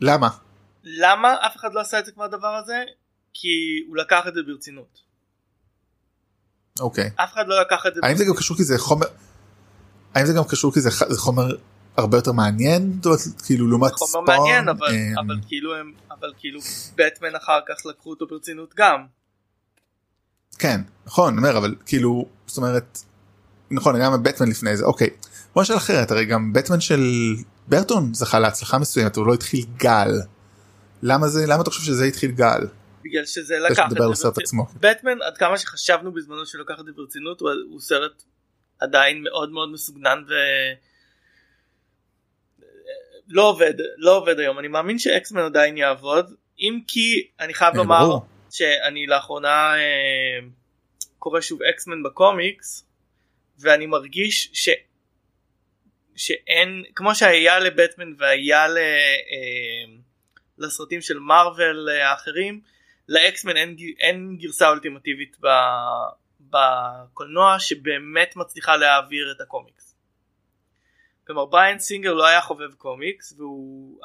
למה? 0.00 0.28
למה 0.96 1.34
אף 1.46 1.56
אחד 1.56 1.72
לא 1.72 1.80
עשה 1.80 1.98
את 1.98 2.06
זה 2.06 2.12
כמו 2.12 2.24
הדבר 2.24 2.54
הזה? 2.54 2.84
כי 3.34 3.48
הוא 3.88 3.96
לקח 3.96 4.24
את 4.28 4.34
זה 4.34 4.40
ברצינות. 4.46 5.00
אוקיי. 6.80 7.10
אף 7.16 7.32
אחד 7.32 7.44
לא 7.46 7.60
לקח 7.60 7.86
את 7.86 7.94
זה 7.94 8.00
האם 8.02 8.16
זה 8.16 8.24
גם 8.24 8.34
קשור 8.34 8.56
כי 8.56 8.64
זה 8.64 8.78
חומר 8.78 9.06
האם 10.14 10.26
זה 10.26 10.32
גם 10.32 10.44
קשור 10.44 10.74
כי 10.74 10.80
זה 10.80 10.90
זה 11.08 11.18
חומר 11.18 11.56
הרבה 11.96 12.18
יותר 12.18 12.32
מעניין 12.32 12.92
זאת 13.02 13.06
אומרת, 13.06 13.20
כאילו 13.46 13.66
לעומת 13.66 13.92
חומר 13.92 14.08
ספון 14.08 14.24
מעניין 14.26 14.68
אבל, 14.68 14.86
אה, 14.86 15.20
אבל 15.20 15.40
כאילו 15.46 15.76
הם 15.76 15.92
אבל 16.10 16.32
כאילו 16.38 16.60
בטמן 16.94 17.34
אחר 17.36 17.60
כך 17.68 17.86
לקחו 17.86 18.10
אותו 18.10 18.26
ברצינות 18.26 18.74
גם. 18.76 19.06
כן 20.58 20.80
נכון 21.06 21.38
אני 21.38 21.38
אומר 21.38 21.58
אבל 21.58 21.74
כאילו 21.86 22.26
זאת 22.46 22.56
אומרת 22.56 22.98
נכון 23.70 24.00
גם 24.00 24.22
בטמן 24.22 24.48
לפני 24.48 24.76
זה 24.76 24.84
אוקיי 24.84 25.08
בוא 25.54 25.62
נשאל 25.62 25.76
אחרת 25.76 26.10
הרי 26.10 26.24
גם 26.24 26.52
בטמן 26.52 26.80
של 26.80 27.00
ברטון 27.68 28.14
זכה 28.14 28.38
להצלחה 28.38 28.78
מסוימת 28.78 29.16
הוא 29.16 29.26
לא 29.26 29.34
התחיל 29.34 29.64
גל. 29.76 30.10
למה 31.02 31.28
זה 31.28 31.46
למה 31.46 31.62
אתה 31.62 31.70
חושב 31.70 31.82
שזה 31.82 32.04
התחיל 32.04 32.30
גל? 32.30 32.66
בגלל 33.04 33.24
שזה 33.24 33.42
זה 33.42 33.58
לקח 33.58 33.84
את 33.86 33.90
זה 33.90 33.96
ברצינות. 34.30 34.68
בטמן 34.80 35.22
עד 35.22 35.38
כמה 35.38 35.58
שחשבנו 35.58 36.12
בזמנו 36.12 36.46
שלוקח 36.46 36.80
את 36.80 36.84
זה 36.84 36.92
ברצינות 36.92 37.40
הוא, 37.40 37.50
הוא 37.70 37.80
סרט 37.80 38.22
עדיין 38.78 39.22
מאוד 39.22 39.50
מאוד 39.50 39.72
מסוגנן 39.72 40.24
ו... 40.28 40.32
לא 43.28 43.48
עובד 43.48 43.74
לא 43.96 44.16
עובד 44.16 44.38
היום 44.38 44.58
אני 44.58 44.68
מאמין 44.68 44.98
שאקסמן 44.98 45.42
עדיין 45.42 45.76
יעבוד 45.76 46.34
אם 46.60 46.78
כי 46.88 47.28
אני 47.40 47.54
חייב 47.54 47.74
לומר 47.74 48.00
ברור. 48.00 48.26
שאני 48.50 49.06
לאחרונה 49.06 49.74
אה, 49.76 50.38
קורא 51.18 51.40
שוב 51.40 51.62
אקסמן 51.62 52.02
בקומיקס 52.02 52.84
ואני 53.58 53.86
מרגיש 53.86 54.50
ש... 54.52 54.68
שאין 56.16 56.84
כמו 56.94 57.14
שהיה 57.14 57.58
לבטמן 57.58 58.12
והיה 58.18 58.68
ל... 58.68 58.78
אה, 58.78 59.98
לסרטים 60.58 61.00
של 61.00 61.18
מארוול 61.18 61.88
אה, 61.88 62.10
האחרים 62.10 62.60
לאקסמן 63.08 63.56
אין, 63.56 63.76
אין 64.00 64.36
גרסה 64.40 64.68
אולטימטיבית 64.68 65.36
ב... 65.40 65.46
בקולנוע 66.40 67.58
שבאמת 67.58 68.36
מצליחה 68.36 68.76
להעביר 68.76 69.32
את 69.32 69.40
הקומיקס. 69.40 69.96
כלומר 71.26 71.44
בריין 71.44 71.78
סינגר 71.78 72.14
לא 72.14 72.26
היה 72.26 72.40
חובב 72.40 72.74
קומיקס 72.74 73.34
והוא 73.38 74.00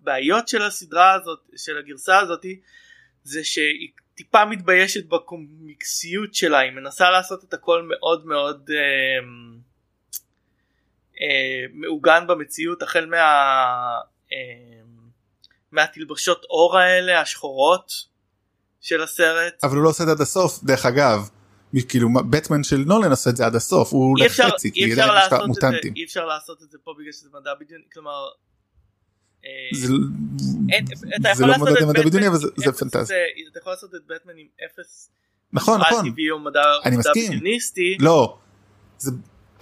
הבעיות 0.00 0.48
של 0.48 0.62
הסדרה 0.62 1.12
הזאת 1.12 1.40
של 1.56 1.78
הגרסה 1.78 2.18
הזאתי 2.18 2.60
זה 3.24 3.44
שהיא 3.44 3.90
טיפה 4.14 4.44
מתביישת 4.44 5.06
בקומיקסיות 5.06 6.34
שלה 6.34 6.58
היא 6.58 6.72
מנסה 6.72 7.10
לעשות 7.10 7.44
את 7.44 7.54
הכל 7.54 7.88
מאוד 7.88 8.26
מאוד 8.26 8.70
אה, 8.70 9.26
אה, 11.20 11.64
מעוגן 11.72 12.26
במציאות 12.26 12.82
החל 12.82 13.06
מה, 13.06 13.16
אה, 14.32 14.81
מהתלבשות 15.72 16.44
אור 16.50 16.78
האלה 16.78 17.20
השחורות 17.20 17.92
של 18.80 19.02
הסרט 19.02 19.54
אבל 19.64 19.76
הוא 19.76 19.84
לא 19.84 19.88
עושה 19.88 20.02
את 20.02 20.08
זה 20.08 20.12
עד 20.12 20.20
הסוף 20.20 20.64
דרך 20.64 20.86
אגב. 20.86 21.28
כאילו 21.88 22.08
בטמן 22.30 22.62
של 22.64 22.76
נולן 22.86 23.10
עושה 23.10 23.30
את 23.30 23.36
זה 23.36 23.46
עד 23.46 23.54
הסוף 23.54 23.92
הוא 23.92 24.08
הולך 24.18 24.32
חצי 24.40 24.72
כי 24.72 24.92
עדיין 24.92 24.98
יש 24.98 24.98
לך 24.98 25.14
לעשות 25.14 25.32
את 25.32 25.40
זה, 25.40 25.46
מוטנטים. 25.46 25.92
אי 25.96 26.04
אפשר 26.04 26.26
לעשות 26.26 26.62
את 26.62 26.70
זה 26.70 26.78
פה 26.84 26.94
בגלל 26.98 27.12
שזה 27.12 27.28
מדע 27.40 27.50
בדיוני 27.60 27.84
כלומר 27.92 28.24
אה, 29.44 29.50
זה 31.34 31.46
לא 31.46 31.54
מדע 31.58 32.02
בדיוני 32.02 32.28
אבל 32.28 32.36
זה- 32.36 32.72
פנטזיה. 32.78 33.04
זה- 33.04 33.14
אתה 33.50 33.58
יכול 33.58 33.72
לעשות 33.72 33.94
את 33.94 34.00
בטמן 34.06 34.32
עם 34.36 34.46
אפס 34.64 35.10
נכון 35.52 35.80
נכון 35.80 36.04
אני 36.84 36.96
מסכים. 36.96 37.32
לא. 38.00 38.38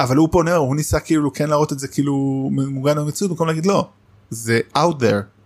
אבל 0.00 0.16
הוא 0.16 0.28
פונה 0.32 0.54
הוא 0.56 0.76
ניסה 0.76 1.00
כאילו 1.00 1.32
כן 1.32 1.48
להראות 1.48 1.72
את 1.72 1.78
זה 1.78 1.88
כאילו 1.88 2.14
מוגן 2.52 2.96
במציאות 2.96 3.30
במקום 3.30 3.48
להגיד 3.48 3.66
לא 3.66 3.88
זה 4.30 4.60
out 4.76 5.00
there. 5.02 5.39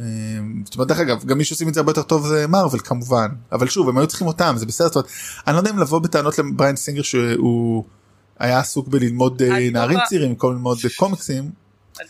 אמ, 0.00 0.62
זאת 0.64 0.74
אומרת 0.74 0.88
דרך 0.88 0.98
אגב 0.98 1.24
גם 1.24 1.38
מי 1.38 1.44
שעושים 1.44 1.68
את 1.68 1.74
זה 1.74 1.80
הרבה 1.80 1.90
יותר 1.90 2.02
טוב 2.02 2.26
זה 2.26 2.46
מרוויל 2.46 2.82
כמובן 2.82 3.28
אבל 3.52 3.68
שוב 3.68 3.88
הם 3.88 3.98
היו 3.98 4.06
צריכים 4.06 4.26
אותם 4.26 4.54
זה 4.56 4.66
בסדר 4.66 4.86
זאת 4.86 4.96
אומרת, 4.96 5.10
אני 5.46 5.54
לא 5.54 5.60
יודע 5.60 5.70
אם 5.70 5.78
לבוא 5.78 5.98
בטענות 5.98 6.38
לבריין 6.38 6.76
סינגר 6.76 7.02
שהוא 7.02 7.84
היה 8.38 8.58
עסוק 8.58 8.88
בללמוד 8.88 9.42
אה, 9.42 9.48
לא 9.48 9.70
נערים 9.72 9.98
צעירים 10.08 10.28
במקום 10.28 10.52
ללמוד 10.52 10.78
אה, 10.84 10.90
קומיקסים 10.96 11.50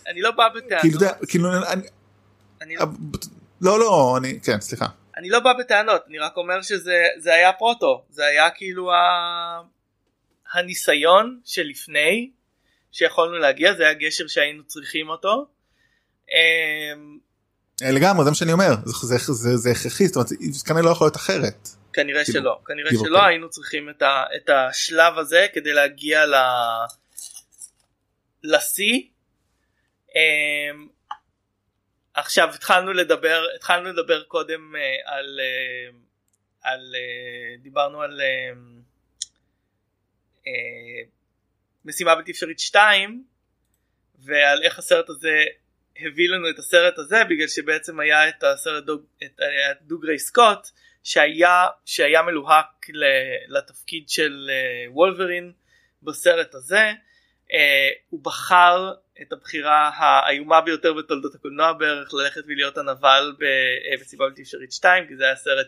אני, 0.08 0.20
לא 0.20 0.30
בא 0.30 0.48
בטענות 0.56 0.80
כאילו 0.80 0.98
כאילו 1.28 1.48
אני 2.62 2.74
לא 3.60 3.78
לא 3.78 4.14
אני 4.16 4.40
כן 4.42 4.60
סליחה 4.60 4.86
אני 5.16 5.30
לא 5.30 5.40
בא 5.40 5.52
בטענות 5.58 6.02
אני 6.08 6.18
רק 6.18 6.36
אומר 6.36 6.62
שזה 6.62 7.02
זה 7.18 7.34
היה 7.34 7.52
פרוטו 7.52 8.02
זה 8.10 8.24
היה 8.24 8.50
כאילו. 8.50 8.90
הניסיון 10.52 11.40
שלפני 11.44 12.30
שיכולנו 12.92 13.38
להגיע 13.38 13.74
זה 13.74 13.82
היה 13.82 13.94
גשר 13.94 14.26
שהיינו 14.26 14.64
צריכים 14.64 15.08
אותו. 15.08 15.46
אה, 17.82 17.90
לגמרי 17.90 18.24
זה 18.24 18.30
מה 18.30 18.36
שאני 18.36 18.52
אומר 18.52 18.74
זה 18.84 19.16
זה 19.16 19.32
זה 19.32 19.56
זה 19.56 19.70
הכרחי 19.70 20.06
זאת 20.06 20.16
אומרת 20.16 20.28
זה 20.28 20.64
כנראה 20.66 20.82
לא 20.82 20.90
יכול 20.90 21.04
להיות 21.04 21.16
אחרת 21.16 21.68
כנראה 21.92 22.24
כאילו, 22.24 22.40
שלא 22.40 22.58
כנראה 22.66 22.90
שלא 22.90 23.18
אוקיי. 23.18 23.28
היינו 23.28 23.50
צריכים 23.50 23.90
את, 23.90 24.02
ה, 24.02 24.24
את 24.36 24.50
השלב 24.50 25.18
הזה 25.18 25.46
כדי 25.52 25.72
להגיע 25.72 26.26
ל... 26.26 26.34
לשיא. 28.44 29.02
אמ, 30.16 30.88
עכשיו 32.14 32.54
התחלנו 32.54 32.92
לדבר 32.92 33.44
התחלנו 33.56 33.88
לדבר 33.88 34.22
קודם 34.22 34.76
אה, 34.76 35.14
על 35.14 35.40
אה, 35.40 35.98
על 36.62 36.94
אה, 36.94 37.56
דיברנו 37.62 38.02
על 38.02 38.20
משימה 41.84 42.14
בלתי 42.14 42.32
אפשרית 42.32 42.58
2 42.58 43.24
ועל 44.18 44.62
איך 44.62 44.78
הסרט 44.78 45.08
הזה 45.08 45.44
הביא 46.06 46.28
לנו 46.28 46.50
את 46.50 46.58
הסרט 46.58 46.98
הזה 46.98 47.24
בגלל 47.24 47.48
שבעצם 47.48 48.00
היה 48.00 48.28
את 48.28 48.44
הסרט 48.44 48.84
דוג, 48.84 49.02
את, 49.24 49.40
דוגרי 49.82 50.18
סקוט 50.18 50.68
שהיה 51.04 51.66
שהיה 51.84 52.22
מלוהק 52.22 52.86
לתפקיד 53.48 54.08
של 54.08 54.50
אה, 54.50 54.92
וולברין 54.92 55.52
בסרט 56.02 56.54
הזה. 56.54 56.92
אה, 57.52 57.88
הוא 58.08 58.24
בחר 58.24 58.92
את 59.22 59.32
הבחירה 59.32 59.90
האיומה 59.96 60.60
ביותר 60.60 60.92
בתולדות 60.92 61.34
הקולנוע 61.34 61.72
בערך 61.72 62.14
ללכת 62.14 62.40
ולהיות 62.46 62.78
הנבל 62.78 63.32
במסיבה 63.38 64.28
בלתי 64.28 64.42
אפשרית 64.42 64.72
2 64.72 65.06
כי 65.06 65.16
זה 65.16 65.24
היה 65.24 65.36
סרט 65.36 65.66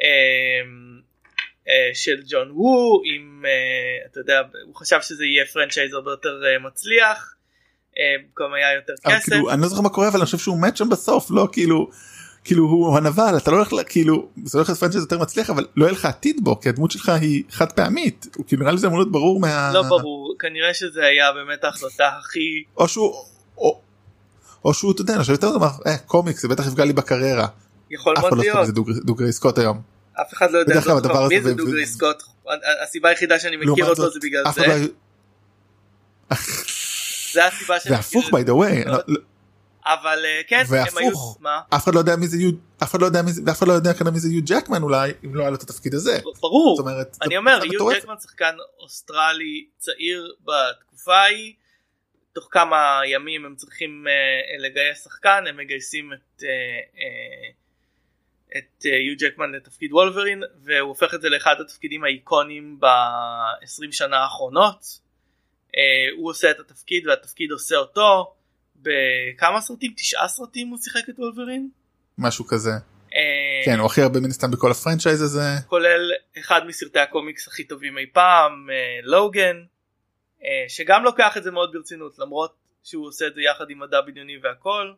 אה, 0.00 0.62
אה, 1.68 1.90
של 1.94 2.22
ג'ון 2.28 2.50
וו 2.50 3.02
אה, 3.44 4.06
אתה 4.06 4.20
יודע 4.20 4.42
הוא 4.64 4.74
חשב 4.74 5.00
שזה 5.00 5.24
יהיה 5.24 5.46
פרנצ'ייז 5.46 5.94
הרבה 5.94 6.10
יותר 6.10 6.42
אה, 6.46 6.58
מצליח 6.58 7.36
אה, 7.98 8.04
במקום 8.26 8.54
היה 8.54 8.74
יותר 8.74 8.92
כסף. 9.06 9.30
כאילו 9.30 9.50
אני 9.50 9.62
לא 9.62 9.68
זוכר 9.68 9.80
מה 9.80 9.88
קורה 9.88 10.08
אבל 10.08 10.16
אני 10.18 10.24
חושב 10.24 10.38
שהוא 10.38 10.60
מת 10.62 10.76
שם 10.76 10.88
בסוף 10.88 11.30
לא? 11.30 11.48
כאילו 11.52 11.90
כאילו 12.44 12.64
הוא 12.64 12.96
הנבל 12.96 13.36
אתה 13.36 13.50
לא 13.50 13.56
הולך 13.56 13.70
כאילו 13.88 14.28
זה 14.44 14.58
הולך 14.58 14.68
להיות 14.68 14.80
franchise 14.80 15.02
יותר 15.02 15.18
מצליח 15.18 15.50
אבל 15.50 15.66
לא 15.76 15.84
יהיה 15.84 15.92
לך 15.92 16.04
עתיד 16.04 16.44
בו 16.44 16.60
כי 16.60 16.68
הדמות 16.68 16.90
שלך 16.90 17.08
היא 17.08 17.42
חד 17.50 17.72
פעמית 17.72 18.26
הוא 18.36 18.44
כאילו 18.46 18.62
נראה 18.62 18.72
לי 18.72 18.78
זה 18.78 18.86
אמור 18.86 18.98
להיות 18.98 19.12
ברור 19.12 19.40
מה 19.40 19.70
לא 19.74 19.82
ברור 19.82 20.34
כנראה 20.38 20.74
שזה 20.74 21.04
היה 21.04 21.32
באמת 21.32 21.64
ההחלטה 21.64 22.08
הכי 22.20 22.64
או 22.76 22.88
שהוא 22.88 23.14
או, 23.58 23.80
או 24.64 24.74
שהוא 24.74 24.92
אתה 24.92 25.00
יודע 25.02 25.12
אני 25.14 25.20
חושב 25.20 25.32
יותר 25.32 25.50
טוב 25.52 25.62
אה, 25.62 25.98
קומיקס 26.06 26.42
זה 26.42 26.48
בטח 26.48 26.66
יפגע 26.66 26.84
לי 26.84 26.92
בקריירה. 26.92 27.46
יכול 27.90 28.14
אחד 28.18 28.22
מאוד 28.22 28.38
לא 28.38 28.44
להיות. 28.44 28.66
זה 28.66 28.72
דוג- 28.72 28.90
דאגריי 29.04 29.32
סקוט 29.32 29.58
היום. 29.58 29.80
אף 30.20 30.32
אחד 30.34 30.50
לא 30.50 30.58
יודע 30.58 30.78
הדבר 30.96 31.28
מי 31.28 31.42
זה 31.42 31.54
דאגריי 31.54 31.86
סקוט? 31.86 32.22
הסיבה 32.82 33.08
היחידה 33.08 33.38
שאני 33.38 33.56
מכיר 33.56 33.86
אותו 33.86 34.10
זה 34.10 34.18
בגלל 34.22 34.42
זה. 34.54 34.66
לא 34.66 34.72
זה 37.32 37.46
הסיבה 37.46 37.78
זה 37.78 37.96
הפוך 37.96 38.28
by 38.28 38.46
the 38.46 38.50
way 38.50 38.88
לא. 38.88 38.98
לא- 39.08 39.20
אבל 39.84 40.24
אה, 40.24 40.40
כן 40.48 40.64
הם 40.68 40.74
היו 40.74 41.06
והפוך. 41.06 41.38
מה 41.40 41.60
אף 41.74 41.84
אחד 41.84 41.94
לא 41.94 41.98
יודע 41.98 42.16
מי 42.16 42.28
זה 42.28 42.36
יו 42.36 42.50
אף 42.82 42.90
אחד 42.90 43.00
לא 43.00 43.06
יודע 43.06 43.22
מי 43.22 43.32
זה 43.32 43.42
ואף 43.46 43.58
אחד 43.58 43.68
לא 43.68 43.72
יודע 43.72 43.94
כנראה 43.94 44.12
מי 44.12 44.20
זה 44.20 44.28
יו 44.28 44.42
ג'קמן 44.44 44.82
אולי 44.82 45.12
אם 45.24 45.34
לא 45.34 45.40
היה 45.40 45.50
לו 45.50 45.56
את 45.56 45.62
התפקיד 45.62 45.94
הזה. 45.94 46.18
ברור 46.40 46.76
זאת 46.76 46.86
אומרת 46.86 47.16
אני 47.22 47.36
אומר 47.36 47.58
יו. 47.72 47.88
ג'קמן 47.90 48.14
שחקן 48.22 48.54
אוסטרלי 48.78 49.66
צעיר 49.78 50.34
בתקופה 50.40 51.14
ההיא 51.14 51.54
תוך 52.32 52.48
כמה 52.50 53.00
ימים 53.06 53.44
הם 53.44 53.54
צריכים 53.56 54.04
אה, 54.08 54.58
לגייס 54.58 55.04
שחקן 55.04 55.44
הם 55.48 55.56
מגייסים 55.56 56.12
את 56.12 56.42
אה, 56.42 56.48
אה, 56.98 57.50
את 58.58 58.86
אה, 58.86 58.90
יו 58.90 59.14
ג'קמן 59.18 59.52
לתפקיד 59.52 59.92
וולברין 59.92 60.42
והוא 60.64 60.88
הופך 60.88 61.14
את 61.14 61.22
זה 61.22 61.28
לאחד 61.28 61.60
התפקידים 61.60 62.04
האיקונים 62.04 62.80
ב-20 62.80 63.92
שנה 63.92 64.16
האחרונות 64.16 65.01
הוא 66.16 66.30
עושה 66.30 66.50
את 66.50 66.60
התפקיד 66.60 67.06
והתפקיד 67.06 67.50
עושה 67.50 67.76
אותו 67.76 68.34
בכמה 68.76 69.60
סרטים? 69.60 69.92
תשעה 69.96 70.28
סרטים 70.28 70.68
הוא 70.68 70.78
שיחק 70.78 71.08
את 71.08 71.18
וולברין? 71.18 71.68
משהו 72.18 72.44
כזה 72.46 72.70
אה, 73.14 73.62
כן 73.64 73.78
הוא 73.78 73.86
הכי 73.86 74.02
הרבה 74.02 74.20
מן 74.20 74.30
הסתם 74.30 74.50
בכל 74.50 74.70
ה 74.70 74.75
franchise 74.75 75.22
הזה 75.22 75.40
כולל 75.66 76.10
אחד 76.38 76.66
מסרטי 76.66 76.98
הקומיקס 76.98 77.48
הכי 77.48 77.64
טובים 77.64 77.98
אי 77.98 78.06
פעם, 78.12 78.70
אה, 78.70 78.98
לוגן, 79.02 79.56
אה, 80.44 80.64
שגם 80.68 81.04
לוקח 81.04 81.36
את 81.36 81.42
זה 81.42 81.50
מאוד 81.50 81.72
ברצינות 81.72 82.18
למרות 82.18 82.54
שהוא 82.84 83.06
עושה 83.06 83.26
את 83.26 83.34
זה 83.34 83.40
יחד 83.40 83.70
עם 83.70 83.78
מדע 83.78 84.00
בדיוני 84.00 84.38
והכל. 84.42 84.92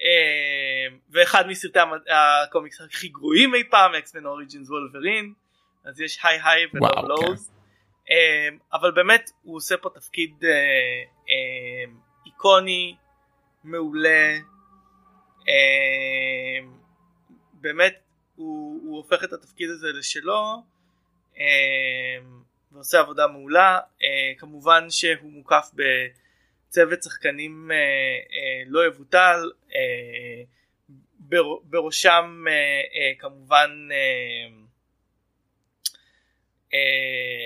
אה, 0.00 0.96
ואחד 1.10 1.46
מסרטי 1.46 1.78
הקומיקס 2.08 2.80
הכי 2.80 3.08
גרועים 3.08 3.54
אי 3.54 3.64
פעם, 3.70 3.94
אקסמן 3.94 4.26
אוריג'ינס 4.26 4.70
וולברין, 4.70 5.32
אז 5.84 6.00
יש 6.00 6.18
היי 6.22 6.40
היי 6.44 6.66
ולואו 6.74 7.08
לואוז. 7.08 7.50
אה, 8.10 8.48
אבל 8.72 8.90
באמת 8.90 9.30
הוא 9.42 9.56
עושה 9.56 9.76
פה 9.76 9.90
תפקיד 9.94 10.44
אה, 10.44 10.50
אה, 11.28 11.92
איקוני, 12.26 12.96
מעולה, 13.64 14.38
אה, 15.48 16.66
באמת 17.52 17.94
הוא, 18.36 18.80
הוא 18.84 18.96
הופך 18.96 19.24
את 19.24 19.32
התפקיד 19.32 19.70
הזה 19.70 19.86
לשלו 19.92 20.62
ועושה 22.72 23.00
עבודה 23.00 23.26
מעולה. 23.26 23.78
אה, 24.02 24.32
כמובן 24.38 24.90
שהוא 24.90 25.32
מוקף 25.32 25.70
בצוות 25.74 27.02
שחקנים 27.02 27.70
אה, 27.72 28.62
לא 28.66 28.86
יבוטל. 28.86 29.50
בר, 31.18 31.56
בראשם 31.62 32.44
כמובן 33.18 33.88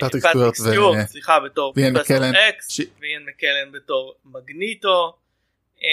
פטריק 0.01 0.25
פטריק 0.25 0.55
סטיוארט 0.55 1.07
סליחה 1.07 1.39
בתור 1.39 1.73
ואיין 1.75 1.93
פרופסור 1.93 2.17
מקלן. 2.17 3.71
בתור 3.73 4.13
מגניטו 4.25 5.13
אה, 5.83 5.87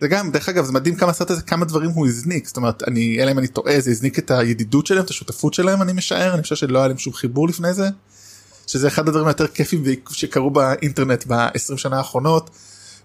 זה 0.00 0.08
גם 0.08 0.30
דרך 0.30 0.48
אגב 0.48 0.64
זה 0.64 0.72
מדהים 0.72 0.96
כמה 0.96 1.10
הסרט 1.10 1.30
הזה 1.30 1.42
כמה 1.42 1.64
דברים 1.64 1.90
הוא 1.90 2.06
הזניק 2.06 2.46
זאת 2.46 2.56
אומרת 2.56 2.88
אני 2.88 3.22
אלא 3.22 3.30
אם 3.30 3.38
אני 3.38 3.48
טועה 3.48 3.80
זה 3.80 3.90
הזניק 3.90 4.18
את 4.18 4.30
הידידות 4.30 4.86
שלהם 4.86 5.04
את 5.04 5.10
השותפות 5.10 5.54
שלהם 5.54 5.82
אני 5.82 5.92
משער 5.92 6.34
אני 6.34 6.42
חושב 6.42 6.56
שלא 6.56 6.78
היה 6.78 6.88
להם 6.88 6.98
שום 6.98 7.12
חיבור 7.12 7.48
לפני 7.48 7.74
זה. 7.74 7.88
שזה 8.70 8.88
אחד 8.88 9.08
הדברים 9.08 9.26
היותר 9.26 9.46
כיפים 9.46 9.84
שקרו 10.12 10.50
באינטרנט 10.50 11.24
ב-20 11.26 11.76
שנה 11.76 11.98
האחרונות. 11.98 12.50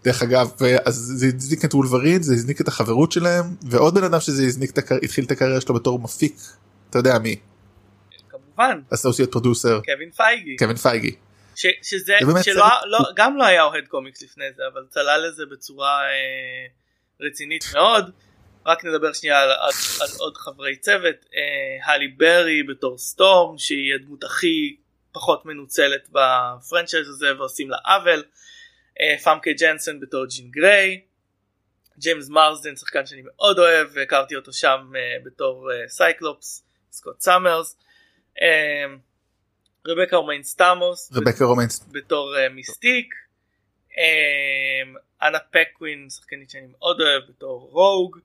דרך 0.03 0.23
אגב 0.23 0.51
אז 0.85 0.95
זה 1.15 1.31
הזניק 1.35 1.65
את 1.65 1.73
וולברין 1.73 2.23
זה 2.23 2.33
הזניק 2.33 2.61
את 2.61 2.67
החברות 2.67 3.11
שלהם 3.11 3.45
ועוד 3.61 3.95
בן 3.95 4.03
אדם 4.03 4.19
שזה 4.19 4.43
הזניק 4.43 4.71
את 4.71 4.77
הקר... 4.77 4.95
התחיל 5.03 5.25
את 5.25 5.31
הקריירה 5.31 5.61
שלו 5.61 5.75
בתור 5.75 5.99
מפיק 5.99 6.35
אתה 6.89 6.99
יודע 6.99 7.19
מי 7.19 7.35
כמובן. 8.55 8.81
associate 8.93 9.31
producer 9.31 9.79
קווין 9.85 10.11
פייגי. 10.11 10.55
קווין 10.57 10.75
פייגי. 10.75 11.15
ש, 11.55 11.65
שזה 11.81 12.13
שלא 12.43 12.65
לא, 12.85 12.99
גם 13.15 13.37
לא 13.37 13.45
היה 13.45 13.63
אוהד 13.63 13.87
קומיקס 13.87 14.21
לפני 14.21 14.45
זה 14.55 14.63
אבל 14.73 14.85
צלל 14.89 15.27
לזה 15.27 15.43
בצורה 15.51 16.03
אה, 16.03 16.65
רצינית 17.21 17.65
מאוד. 17.73 18.11
רק 18.65 18.85
נדבר 18.85 19.13
שנייה 19.13 19.41
על, 19.41 19.49
על, 19.49 19.71
על 20.01 20.07
עוד 20.19 20.37
חברי 20.37 20.75
צוות 20.75 21.15
אה, 21.35 21.93
הלי 21.93 22.07
ברי 22.07 22.63
בתור 22.63 22.97
סטורם 22.97 23.57
שהיא 23.57 23.95
הדמות 23.95 24.23
הכי 24.23 24.75
פחות 25.11 25.45
מנוצלת 25.45 26.09
ב 26.09 26.19
franchise 26.19 27.09
הזה 27.09 27.37
ועושים 27.37 27.69
לה 27.69 27.77
עוול. 27.85 28.23
אה, 29.01 29.17
פאמקי 29.23 29.53
ג'נסון 29.53 29.99
בתור 29.99 30.25
ג'ין 30.25 30.51
גריי. 30.51 31.01
ג'יימס 31.99 32.29
מרסדן 32.29 32.75
שחקן 32.75 33.05
שאני 33.05 33.21
מאוד 33.25 33.59
אוהב 33.59 33.87
והכרתי 33.93 34.35
אותו 34.35 34.53
שם 34.53 34.91
אה, 34.95 35.17
בתור 35.25 35.71
אה, 35.71 35.87
סייקלופס 35.87 36.63
סקוט 36.91 37.21
סאמרס 37.21 37.77
רבקה 39.87 40.15
רומיין 40.15 40.43
סטאמוס 40.43 41.11
רבקה 41.13 41.45
רומיין 41.45 41.89
בתור 41.91 42.35
uh, 42.35 42.53
מיסטיק, 42.53 43.13
um, 43.91 43.97
אנה 45.21 45.39
פקווין 45.39 46.09
שחקנית 46.09 46.49
שאני 46.49 46.67
מאוד 46.79 47.01
אוהב 47.01 47.23
בתור 47.29 47.69
רוג, 47.71 48.19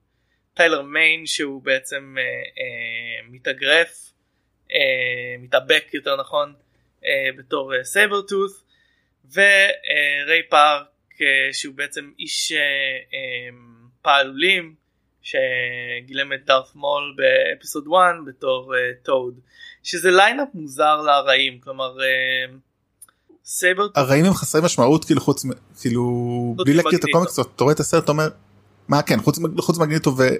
טיילר 0.54 0.82
מיין 0.82 1.26
שהוא 1.26 1.62
בעצם 1.62 2.16
uh, 2.16 2.20
uh, 2.20 3.32
מתאגרף, 3.32 4.12
uh, 4.68 4.72
מתאבק 5.38 5.84
יותר 5.94 6.16
נכון 6.20 6.54
uh, 7.00 7.04
בתור 7.38 7.74
uh, 7.74 7.84
סייברטות' 7.84 8.64
וריי 9.32 10.42
פארק 10.48 10.86
uh, 11.12 11.22
שהוא 11.52 11.74
בעצם 11.74 12.10
איש 12.18 12.52
uh, 12.52 12.56
um, 13.12 13.88
פעלולים 14.02 14.74
שגילם 15.22 16.32
את 16.32 16.44
דארת 16.44 16.74
מול 16.74 17.16
ב 17.16 17.25
episode 17.25 17.84
1 17.86 18.14
בתור 18.26 18.74
טוד 19.02 19.40
שזה 19.82 20.11
lineup 20.10 20.48
מוזר 20.55 21.02
לרעים 21.02 21.59
כלומר 21.61 21.97
uh, 21.97 22.57
סייבר 23.44 23.86
הרעים 23.94 24.24
הם 24.24 24.35
חסרי 24.35 24.61
משמעות 24.61 25.05
כאילו 25.05 25.20
חוץ 25.20 25.44
כאילו 25.81 26.55
בלי 26.65 26.74
להכיר 26.74 26.98
את. 26.98 27.05
הקומיקס 27.05 27.39
אתה 27.39 27.65
רואה 27.65 27.74
את 27.74 27.81
הסרט 27.81 28.05
אתה 28.05 28.12
אומר 28.12 28.28
מה 28.89 29.02
כן 29.02 29.20
חוץ 29.20 29.39
חוץ 29.59 29.78
מגניטו 29.78 30.16
ו- 30.16 30.36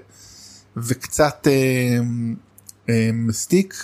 וקצת 0.77 1.47
אה, 1.47 1.99
אה, 2.89 3.11
מיסטיק 3.13 3.75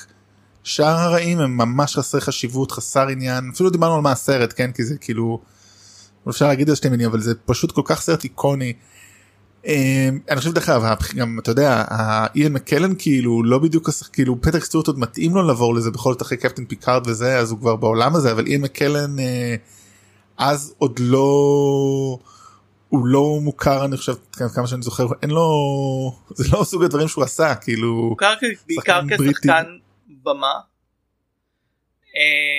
שאר 0.64 0.86
הרעים 0.86 1.38
הם 1.38 1.56
ממש 1.56 1.96
חסרי 1.96 2.20
חשיבות 2.20 2.72
חסר 2.72 3.08
עניין 3.08 3.50
אפילו 3.54 3.70
דיברנו 3.70 3.94
על 3.94 4.00
מה 4.00 4.12
הסרט 4.12 4.54
כן 4.56 4.72
כי 4.72 4.84
זה 4.84 4.98
כאילו 4.98 5.40
אפשר 6.30 6.46
להגיד 6.46 6.68
על 6.68 6.74
שתי 6.74 6.88
מילים 6.88 7.08
אבל 7.08 7.20
זה 7.20 7.34
פשוט 7.34 7.72
כל 7.72 7.82
כך 7.84 8.00
סרט 8.00 8.24
איקוני. 8.24 8.72
אה, 9.66 10.08
אני 10.30 10.38
חושב 10.38 10.52
דרך 10.52 10.68
אגב 10.68 10.96
גם 11.16 11.38
אתה 11.42 11.50
יודע 11.50 11.84
איין 12.34 12.52
מקלן 12.52 12.92
כאילו 12.98 13.42
לא 13.44 13.58
בדיוק 13.58 13.88
כאילו 14.12 14.40
פטריק 14.42 14.64
סטוורט 14.64 14.86
עוד 14.86 14.98
מתאים 14.98 15.34
לו 15.34 15.42
לעבור 15.42 15.74
לזה 15.74 15.90
בכל 15.90 16.12
זאת 16.12 16.22
אחרי 16.22 16.36
קפטן 16.38 16.64
פיקארד 16.64 17.06
וזה 17.06 17.38
אז 17.38 17.50
הוא 17.50 17.58
כבר 17.58 17.76
בעולם 17.76 18.16
הזה 18.16 18.32
אבל 18.32 18.46
איין 18.46 18.62
מקלן 18.62 19.18
אה, 19.18 19.54
אז 20.38 20.74
עוד 20.78 20.98
לא 20.98 22.18
הוא 22.88 23.06
לא 23.06 23.38
מוכר 23.42 23.84
אני 23.84 23.96
חושב 23.96 24.14
כמה- 24.54 24.66
שאני 24.66 24.82
זוכר 24.82 25.06
אין 25.22 25.30
לו 25.30 25.46
זה 26.34 26.44
לא 26.52 26.64
סוג 26.64 26.82
הדברים 26.84 27.08
שהוא 27.08 27.24
עשה 27.24 27.54
כאילו 27.54 28.14
מוכר 28.68 29.06
בעיקר. 29.16 29.32
כשחקן 29.32 29.64
במה. 30.24 30.52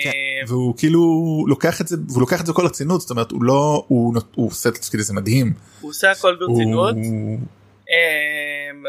כן. 0.02 0.08
אה, 0.10 0.42
והוא 0.48 0.74
כאילו 0.78 1.00
לוקח 1.48 1.80
את 1.80 1.88
זה 1.88 1.96
והוא 2.08 2.20
לוקח 2.20 2.40
את 2.40 2.46
זה 2.46 2.52
כל 2.52 2.62
הרצינות 2.62 3.00
זאת 3.00 3.10
אומרת 3.10 3.30
הוא 3.30 3.42
לא 3.42 3.84
הוא 3.88 4.14
הוא 4.34 4.46
עושה 4.46 4.68
את 4.68 4.74
התפקיד 4.76 5.00
הזה 5.00 5.14
מדהים. 5.14 5.52
הוא 5.80 5.90
עושה 5.90 6.10
הכל 6.10 6.36
ברצינות. 6.40 6.94
הוא- 6.94 7.38
אמ, 7.88 8.84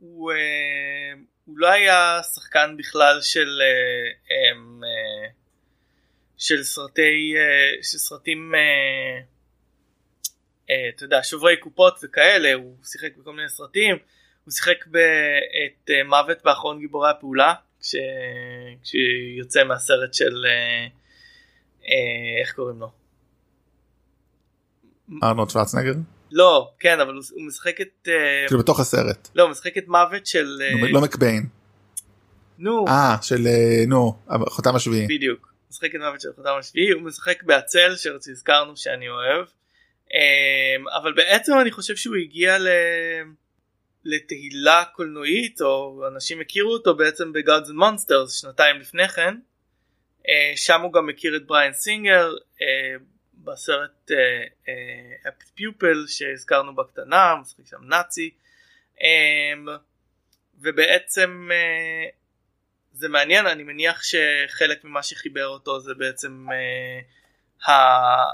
הוא 0.00 0.32
אמ, 0.32 1.24
הוא 1.44 1.58
לא 1.58 1.66
היה 1.72 2.20
שחקן 2.34 2.74
בכלל 2.78 3.18
של 3.22 3.48
אה, 3.62 4.52
אמ, 4.52 4.80
אה, 4.84 5.28
של 6.36 6.62
סרטי 6.64 7.34
אה, 7.36 7.82
של 7.82 7.98
סרטים 7.98 8.52
אה, 8.54 9.20
אה, 10.70 10.88
אתה 10.96 11.04
יודע 11.04 11.20
שוברי 11.22 11.56
קופות 11.56 11.94
וכאלה 12.02 12.52
הוא 12.54 12.74
שיחק 12.84 13.16
בכל 13.16 13.32
מיני 13.32 13.48
סרטים 13.48 13.96
הוא 14.44 14.52
שיחק 14.52 14.76
את 14.86 15.90
אה, 15.90 16.04
מוות 16.04 16.38
באחרון 16.44 16.78
גיבורי 16.80 17.10
הפעולה 17.10 17.54
כש- 17.84 17.94
כשיוצא 18.82 19.64
מהסרט 19.64 20.14
של 20.14 20.44
אה, 20.46 20.86
אה, 21.88 22.40
איך 22.40 22.52
קוראים 22.52 22.80
לו? 22.80 22.90
ארנולד 25.22 25.50
שוורצנגר? 25.50 25.92
לא 26.32 26.72
כן 26.80 27.00
אבל 27.00 27.14
הוא 27.14 27.46
משחק 27.46 27.80
את 27.80 28.08
אה, 28.08 28.44
כאילו 28.48 28.60
בתוך 28.60 28.80
הסרט. 28.80 29.28
לא 29.34 29.42
הוא 29.42 29.50
משחק 29.50 29.78
את 29.78 29.88
מוות 29.88 30.26
של 30.26 30.58
אה, 30.62 30.70
לא- 30.82 30.88
לא 30.92 31.00
מקביין. 31.00 31.46
נו. 32.58 32.84
אה 32.88 33.16
של 33.22 33.46
נו 33.88 34.12
חותם 34.48 34.74
השביעי. 34.76 35.06
בדיוק. 35.06 35.54
משחק 35.70 35.90
את 35.94 36.00
מוות 36.00 36.20
של 36.20 36.28
חותם 36.36 36.54
השביעי 36.58 36.90
הוא 36.90 37.02
משחק 37.02 37.42
בעצל 37.42 37.94
שהזכרנו 37.96 38.76
שאני 38.76 39.08
אוהב. 39.08 39.46
אבל 41.02 41.12
בעצם 41.12 41.52
אני 41.60 41.70
חושב 41.70 41.96
שהוא 41.96 42.16
הגיע 42.16 42.58
ל... 42.58 42.68
לתהילה 44.04 44.84
קולנועית 44.92 45.60
או 45.60 46.04
אנשים 46.08 46.40
הכירו 46.40 46.72
אותו 46.72 46.96
בעצם 46.96 47.32
ב-Gods 47.32 47.68
and 47.68 47.82
Monsters 47.82 48.40
שנתיים 48.40 48.80
לפני 48.80 49.08
כן. 49.08 49.34
אה, 50.28 50.52
שם 50.56 50.80
הוא 50.80 50.92
גם 50.92 51.06
מכיר 51.06 51.36
את 51.36 51.46
בריאן 51.46 51.72
סינגר 51.72 52.32
אה, 52.62 52.94
בסרט 53.34 54.10
אפט 55.28 55.48
פיופל 55.54 56.04
שהזכרנו 56.06 56.74
בקטנה 56.74 57.30
הוא 57.30 57.40
משחק 57.40 57.66
שם 57.66 57.84
נאצי. 57.88 58.30
ובעצם 60.60 61.48
אה, 61.52 62.08
זה 62.92 63.08
מעניין 63.08 63.46
אני 63.46 63.62
מניח 63.62 64.02
שחלק 64.02 64.84
ממה 64.84 65.02
שחיבר 65.02 65.46
אותו 65.46 65.80
זה 65.80 65.94
בעצם 65.94 66.46
אה, 67.68 68.24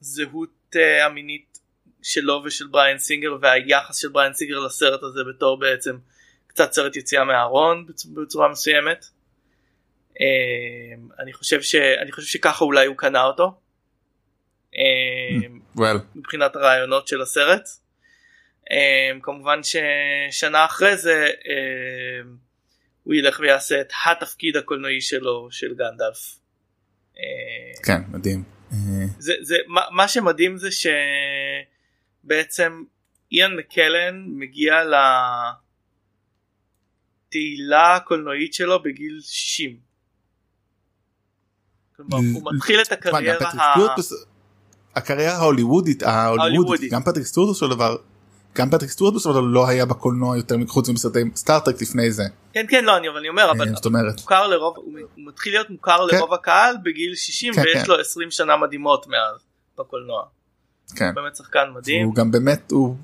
הזהות 0.00 0.76
אה, 0.76 1.06
המינית 1.06 1.55
שלו 2.06 2.42
ושל 2.44 2.66
בריאן 2.66 2.98
סינגר 2.98 3.36
והיחס 3.40 3.96
של 3.96 4.08
בריאן 4.08 4.32
סינגר 4.32 4.58
לסרט 4.58 5.02
הזה 5.02 5.20
בתור 5.28 5.58
בעצם 5.58 5.96
קצת 6.46 6.72
סרט 6.72 6.96
יציאה 6.96 7.24
מהארון 7.24 7.86
בצ- 7.88 8.08
בצורה 8.14 8.48
מסוימת. 8.48 9.06
אה, 10.20 10.26
אני 11.18 11.32
חושב 11.32 11.62
ש... 11.62 11.74
אני 11.74 12.12
חושב 12.12 12.28
שככה 12.28 12.64
אולי 12.64 12.86
הוא 12.86 12.96
קנה 12.96 13.24
אותו. 13.24 13.60
אה, 14.74 15.48
well, 15.78 15.98
מבחינת 16.14 16.56
הרעיונות 16.56 17.08
של 17.08 17.22
הסרט. 17.22 17.68
Um, 18.64 19.20
כמובן 19.22 19.60
ששנה 19.62 20.64
אחרי 20.64 20.96
זה 20.96 21.30
הוא 23.02 23.14
ילך 23.14 23.40
ויעשה 23.40 23.80
את 23.80 23.92
התפקיד 24.06 24.56
הקולנועי 24.56 25.00
שלו 25.00 25.48
של 25.50 25.74
גנדלף. 25.74 26.38
כן 27.82 28.00
מדהים. 28.08 28.44
אה, 28.72 28.76
זה, 29.18 29.34
זה, 29.40 29.56
מה, 29.66 29.80
מה 29.90 30.08
שמדהים 30.08 30.58
זה 30.58 30.70
שבעצם 32.26 32.82
איאן 33.32 33.56
מקלן 33.56 34.24
מגיע 34.26 34.74
לתהילה 37.28 37.96
הקולנועית 37.96 38.54
שלו 38.54 38.82
בגיל 38.82 39.18
60. 39.22 39.76
כלומר 41.96 42.16
הוא 42.16 42.52
מתחיל 42.54 42.80
את 42.80 42.92
הקריירה 42.92 43.50
הקריירה 44.94 45.34
ההוליוודית 45.34 46.02
ההוליוודית. 46.02 46.92
גם 46.92 47.02
פטריק 47.02 47.26
סטוורט 47.26 47.50
בסופו 47.50 47.66
של 47.66 47.74
דבר 47.74 47.96
גם 48.56 48.70
פטריק 48.70 48.90
סטוורט 48.90 49.14
בסופו 49.14 49.34
של 49.34 49.40
דבר 49.40 49.48
לא 49.48 49.68
היה 49.68 49.86
בקולנוע 49.86 50.36
יותר 50.36 50.56
מחוץ 50.56 50.88
מסרטי 50.88 51.18
סטארטרק 51.34 51.82
לפני 51.82 52.10
זה 52.10 52.22
כן 52.52 52.66
כן 52.68 52.84
לא 52.84 52.96
אני 52.96 53.08
אבל 53.08 53.18
אני 53.18 53.28
אומר 53.28 53.50
אבל 53.50 53.68
אה, 53.68 53.74
זאת 53.74 53.86
אומרת 53.86 54.20
מוכר 54.20 54.46
לרוב 54.46 54.76
הוא 54.76 54.98
הוא 55.14 55.26
מתחיל 55.26 55.52
להיות 55.52 55.70
מוכר 55.70 56.08
כן. 56.10 56.16
לרוב 56.16 56.34
הקהל 56.34 56.76
בגיל 56.84 57.14
60 57.14 57.54
כן, 57.54 57.60
ויש 57.60 57.82
כן. 57.82 57.88
לו 57.88 58.00
20 58.00 58.30
שנה 58.30 58.56
מדהימות 58.56 59.06
מאז 59.06 59.46
בקולנוע. 59.78 60.35
כן 60.96 61.14
באמת 61.14 61.36
שחקן 61.36 61.70
מדהים. 61.74 62.06
הוא 62.06 62.14
גם 62.14 62.30
באמת 62.30 62.70
הוא 62.70 62.96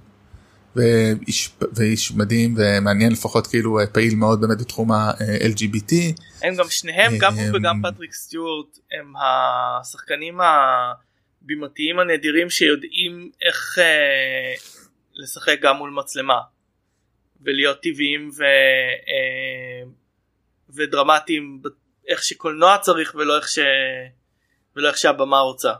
ואיש, 0.76 1.50
ואיש 1.72 2.12
מדהים 2.12 2.54
ומעניין 2.58 3.12
לפחות 3.12 3.46
כאילו 3.46 3.80
אה, 3.80 3.86
פעיל 3.86 4.14
מאוד 4.14 4.40
באמת 4.40 4.60
בתחום 4.60 4.92
ה-LGBT 4.92 5.94
הם 6.42 6.54
גם 6.54 6.64
שניהם 6.68 7.12
גם 7.20 7.34
הוא 7.34 7.42
אמ, 7.42 7.54
וגם 7.54 7.82
פטריק 7.82 8.12
סטיוארט 8.12 8.78
הם 8.92 9.12
השחקנים 9.16 10.38
הבימתיים 11.42 11.98
הנדירים 11.98 12.50
שיודעים 12.50 13.30
איך 13.46 13.78
אה, 13.78 14.54
לשחק 15.14 15.56
גם 15.62 15.76
מול 15.76 15.90
מצלמה 15.90 16.40
ולהיות 17.40 17.82
טבעיים 17.82 18.30
ו, 18.38 18.42
אה, 19.08 19.90
ודרמטיים 20.74 21.62
איך 22.08 22.22
שקולנוע 22.22 22.78
צריך 22.78 23.14
ולא 23.14 23.36
איך, 23.36 23.48
ש, 23.48 23.58
ולא 24.76 24.88
איך 24.88 24.98
שהבמה 24.98 25.40
רוצה. 25.40 25.72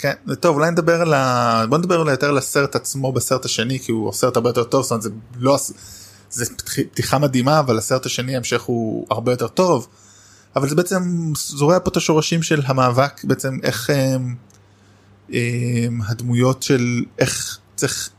כן, 0.00 0.12
טוב 0.40 0.56
אולי 0.56 0.70
נדבר 0.70 1.02
על 1.02 1.14
ה... 1.14 1.64
בוא 1.68 1.78
נדבר 1.78 1.98
אולי 1.98 2.10
יותר 2.10 2.28
על 2.28 2.38
הסרט 2.38 2.76
עצמו 2.76 3.12
בסרט 3.12 3.44
השני 3.44 3.78
כי 3.78 3.92
הוא 3.92 4.12
סרט 4.12 4.36
הרבה 4.36 4.48
יותר 4.48 4.64
טוב, 4.64 4.82
זאת 4.82 4.90
אומרת 4.90 5.02
זה 5.02 5.10
לא... 5.38 5.58
זה 6.30 6.44
פתיחה 6.92 7.18
מדהימה 7.18 7.60
אבל 7.60 7.78
הסרט 7.78 8.06
השני 8.06 8.36
המשך 8.36 8.62
הוא 8.62 9.06
הרבה 9.10 9.32
יותר 9.32 9.48
טוב. 9.48 9.88
אבל 10.56 10.68
זה 10.68 10.74
בעצם 10.74 11.32
זורע 11.36 11.78
פה 11.84 11.90
את 11.90 11.96
השורשים 11.96 12.42
של 12.42 12.62
המאבק 12.66 13.24
בעצם 13.24 13.58
איך 13.62 13.90
הם, 13.90 14.34
הם, 15.28 16.00
הדמויות 16.08 16.62
של 16.62 17.04
איך 17.18 17.58
צריך 17.76 18.10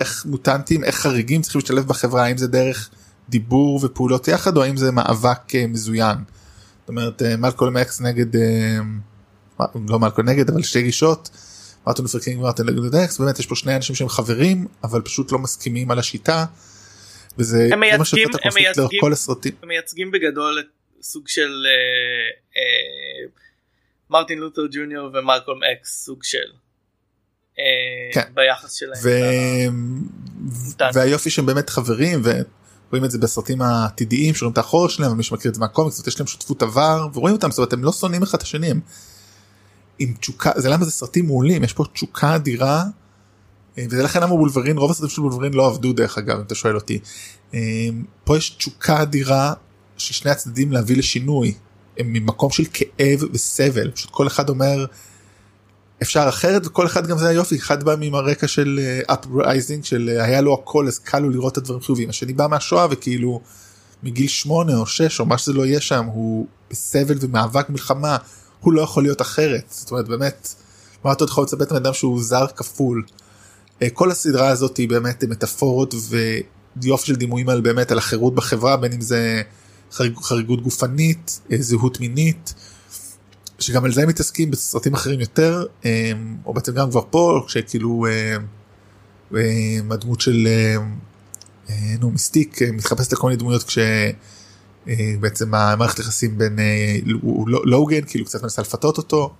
איך 0.00 0.26
מוטנטים 0.26 0.84
איך 0.84 0.96
חריגים 0.96 1.42
צריכים 1.42 1.58
להשתלב 1.58 1.86
בחברה 1.86 2.24
האם 2.24 2.36
זה 2.36 2.46
דרך 2.48 2.90
דיבור 3.28 3.80
ופעולות 3.82 4.28
יחד 4.28 4.56
או 4.56 4.62
האם 4.62 4.76
זה 4.76 4.92
מאבק 4.92 5.54
אה, 5.54 5.66
מזוין. 5.66 6.16
זאת 6.80 6.88
אומרת 6.88 7.22
מלקולם 7.38 7.76
אקס 7.76 8.00
נגד 8.00 8.36
אה, 8.36 8.78
לא 9.88 9.98
מלקולם 9.98 10.28
נגד 10.28 10.50
אבל 10.50 10.62
שתי 10.62 10.82
גישות. 10.82 11.30
מרטין 11.86 12.04
לותר 12.04 12.18
קינג 12.18 12.40
ומרטין 12.40 12.66
נגד 12.66 12.94
אקס 12.94 13.18
באמת 13.18 13.38
יש 13.38 13.46
פה 13.46 13.54
שני 13.54 13.76
אנשים 13.76 13.96
שהם 13.96 14.08
חברים 14.08 14.66
אבל 14.84 15.00
פשוט 15.02 15.32
לא 15.32 15.38
מסכימים 15.38 15.90
על 15.90 15.98
השיטה. 15.98 16.44
וזה 17.38 17.68
הם 17.72 17.80
מייצגים, 17.80 18.28
הם 18.44 18.52
מייצגים, 18.54 19.00
כל 19.00 19.12
הסרטים. 19.12 19.52
הם 19.62 19.68
מייצגים 19.68 20.10
בגדול 20.10 20.58
את 20.60 20.66
סוג 21.02 21.28
של 21.28 21.66
אה, 21.66 22.60
אה, 22.60 23.28
מרטין 24.10 24.38
לותר 24.38 24.62
ג'וניור 24.70 25.10
ומלקולם 25.14 25.58
אקס 25.72 26.04
סוג 26.04 26.18
של. 26.22 26.38
אה, 27.58 27.64
כן. 28.12 28.30
ביחס 28.34 28.72
שלהם. 28.72 29.00
ו... 29.02 29.10
והיופי 30.94 31.30
שהם 31.30 31.46
באמת 31.46 31.70
חברים 31.70 32.22
ורואים 32.22 33.04
את 33.04 33.10
זה 33.10 33.18
בסרטים 33.18 33.62
העתידיים 33.62 34.34
שרואים 34.34 34.52
את 34.52 34.58
האחורת 34.58 34.90
שלהם 34.90 35.12
ומי 35.12 35.22
שמכיר 35.22 35.50
את 35.50 35.54
זה 35.54 35.60
מהקומיקס 35.60 36.06
יש 36.06 36.20
להם 36.20 36.26
שותפות 36.26 36.62
עבר 36.62 37.06
ורואים 37.14 37.34
אותם 37.36 37.50
זאת 37.50 37.58
אומרת 37.58 37.72
הם 37.72 37.84
לא 37.84 37.92
שונאים 37.92 38.22
אחד 38.22 38.38
את 38.38 38.42
השני 38.42 38.70
הם 38.70 38.80
עם 39.98 40.14
תשוקה 40.20 40.52
זה 40.56 40.68
למה 40.68 40.84
זה 40.84 40.90
סרטים 40.90 41.26
מעולים 41.26 41.64
יש 41.64 41.72
פה 41.72 41.84
תשוקה 41.92 42.34
אדירה. 42.34 42.84
אה, 43.78 43.84
וזה 43.90 44.02
לכן 44.02 44.22
למה 44.22 44.34
וולברין 44.34 44.78
רוב 44.78 44.90
הסרטים 44.90 45.10
של 45.10 45.22
וולברין 45.22 45.54
לא 45.54 45.66
עבדו 45.66 45.92
דרך 45.92 46.18
אגב 46.18 46.36
אם 46.36 46.42
אתה 46.42 46.54
שואל 46.54 46.74
אותי. 46.74 46.98
אה, 47.54 47.60
פה 48.24 48.36
יש 48.36 48.50
תשוקה 48.50 49.02
אדירה 49.02 49.52
של 49.96 50.14
שני 50.14 50.30
הצדדים 50.30 50.72
להביא 50.72 50.96
לשינוי 50.96 51.54
הם 51.98 52.12
ממקום 52.12 52.50
של 52.50 52.64
כאב 52.72 53.22
וסבל 53.32 53.90
פשוט 53.90 54.10
כל 54.10 54.26
אחד 54.26 54.48
אומר 54.48 54.86
אפשר 56.02 56.28
אחרת 56.28 56.66
וכל 56.66 56.86
אחד 56.86 57.06
גם 57.06 57.18
זה 57.18 57.28
היופי 57.28 57.56
אחד 57.56 57.84
בא 57.84 57.94
עם 58.02 58.14
הרקע 58.14 58.48
של 58.48 58.80
upbringing 59.06 59.84
uh, 59.84 59.86
של 59.86 60.18
היה 60.20 60.40
לו 60.40 60.54
הכל 60.54 60.86
אז 60.88 60.98
קל 60.98 61.18
לו 61.18 61.30
לראות 61.30 61.52
את 61.52 61.58
הדברים 61.58 61.80
חיוביים 61.80 62.08
השני 62.08 62.32
בא 62.32 62.46
מהשואה 62.50 62.86
וכאילו 62.90 63.40
מגיל 64.02 64.28
שמונה 64.28 64.76
או 64.76 64.86
שש 64.86 65.20
או 65.20 65.26
מה 65.26 65.38
שזה 65.38 65.52
לא 65.52 65.66
יהיה 65.66 65.80
שם 65.80 66.04
הוא 66.04 66.46
בסבל 66.70 67.16
ומאבק 67.20 67.70
מלחמה 67.70 68.16
הוא 68.60 68.72
לא 68.72 68.80
יכול 68.80 69.02
להיות 69.02 69.20
אחרת 69.20 69.64
זאת 69.70 69.90
אומרת 69.90 70.08
באמת 70.08 70.54
מה 71.04 71.12
אתה 71.12 71.24
יכול 71.24 71.44
לצפות 71.44 71.72
מאדם 71.72 71.92
שהוא 71.92 72.22
זר 72.22 72.46
כפול. 72.56 73.04
Uh, 73.80 73.84
כל 73.92 74.10
הסדרה 74.10 74.48
הזאת 74.48 74.76
היא 74.76 74.88
באמת 74.88 75.24
מטאפורות 75.24 75.94
ויופי 76.76 77.06
של 77.06 77.16
דימויים 77.16 77.48
על 77.48 77.60
באמת 77.60 77.90
על 77.90 77.98
החירות 77.98 78.34
בחברה 78.34 78.76
בין 78.76 78.92
אם 78.92 79.00
זה 79.00 79.42
חריג, 79.92 80.16
חריגות 80.16 80.62
גופנית 80.62 81.40
uh, 81.48 81.54
זהות 81.58 82.00
מינית. 82.00 82.54
שגם 83.58 83.84
על 83.84 83.92
זה 83.92 84.02
הם 84.02 84.08
מתעסקים 84.08 84.50
בסרטים 84.50 84.94
אחרים 84.94 85.20
יותר 85.20 85.64
או 86.46 86.54
בעצם 86.54 86.72
גם 86.74 86.90
כבר 86.90 87.00
פה 87.10 87.44
כשכאילו 87.46 88.06
הדמות 89.90 90.20
של 90.20 90.48
נו 92.00 92.10
מיסטיק 92.10 92.62
מתחפשת 92.62 93.12
לכל 93.12 93.26
מיני 93.26 93.38
דמויות 93.38 93.62
כשבעצם 94.86 95.54
המערכת 95.54 95.98
יחסים 95.98 96.38
בין 96.38 96.58
לא, 97.46 97.62
לוגן 97.64 98.00
כאילו 98.06 98.24
קצת 98.24 98.42
מנסה 98.42 98.62
לפתות 98.62 98.98
אותו. 98.98 99.34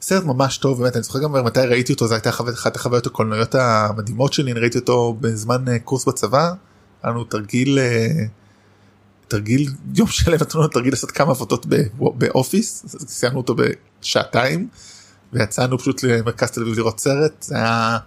סרט 0.00 0.24
ממש 0.24 0.58
טוב 0.58 0.82
באמת 0.82 0.96
אני 0.96 1.02
זוכר 1.02 1.22
גם 1.22 1.44
מתי 1.44 1.60
ראיתי 1.60 1.92
אותו 1.92 2.06
זה 2.06 2.14
הייתה 2.14 2.30
אחת 2.30 2.76
החוויות 2.76 3.06
הקולנועיות 3.06 3.54
המדהימות 3.54 4.32
שלי 4.32 4.52
ראיתי 4.52 4.78
אותו 4.78 5.16
בזמן 5.20 5.64
קורס 5.84 6.04
בצבא. 6.04 6.52
היה 7.02 7.12
לנו 7.12 7.24
תרגיל 7.24 7.78
תרגיל 9.30 9.68
יום 9.94 10.08
שלם 10.08 10.34
נתנו 10.34 10.60
לנו 10.60 10.70
תרגיל 10.70 10.92
לעשות 10.92 11.10
כמה 11.10 11.30
עבודות 11.30 11.66
באופיס 11.98 12.84
סיימנו 13.06 13.38
אותו 13.38 13.54
בשעתיים 13.54 14.68
ויצאנו 15.32 15.78
פשוט 15.78 16.02
למרכז 16.02 16.50
תל 16.50 16.62
אביב 16.62 16.78
לראות 16.78 17.00
סרט 17.00 17.42
זה 17.42 17.56
היה 17.56 17.98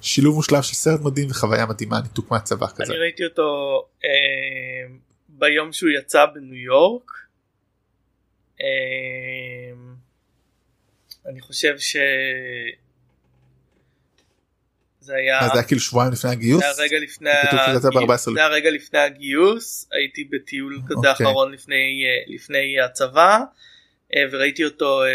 שילוב 0.00 0.34
מושלם 0.34 0.62
של 0.62 0.74
סרט 0.74 1.00
מדהים 1.00 1.30
וחוויה 1.30 1.66
מדהימה 1.66 2.00
ניתוק 2.00 2.30
מהצבא 2.30 2.66
כזה. 2.66 2.92
אני 2.92 3.00
ראיתי 3.00 3.24
אותו 3.24 3.82
אה, 4.04 4.94
ביום 5.42 5.72
שהוא 5.72 5.90
יצא 5.90 6.26
בניו 6.26 6.54
יורק. 6.54 7.10
אה, 8.60 8.66
אני 11.26 11.40
חושב 11.40 11.78
ש... 11.78 11.96
זה 15.00 15.14
היה... 15.14 15.40
זה 15.42 15.52
היה 15.54 15.62
כאילו 15.62 15.80
שבועיים 15.80 16.12
לפני 16.12 16.30
הגיוס? 16.30 16.60
זה 16.60 16.66
היה 16.66 16.88
רגע 16.88 16.98
לפני, 16.98 17.30
הגיוס, 17.30 17.82
זה 18.24 18.30
היה 18.36 18.48
רגע 18.48 18.70
לפני 18.70 18.98
הגיוס, 18.98 19.88
הייתי 19.92 20.24
בטיול 20.24 20.80
כזה. 20.86 20.94
אוקיי. 20.96 21.12
אחרון 21.12 21.52
לפני, 21.52 22.04
אה, 22.06 22.34
לפני 22.34 22.80
הצבא, 22.80 23.38
אה, 24.16 24.24
וראיתי 24.32 24.64
אותו 24.64 25.04
אה, 25.04 25.08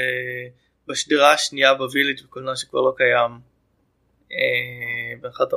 בשדרה 0.88 1.34
השנייה 1.34 1.74
בוויליג' 1.74 2.24
בקולנוע 2.24 2.56
שכבר 2.56 2.82
לא 2.82 2.94
קיים, 2.98 3.32
באחת 5.22 5.48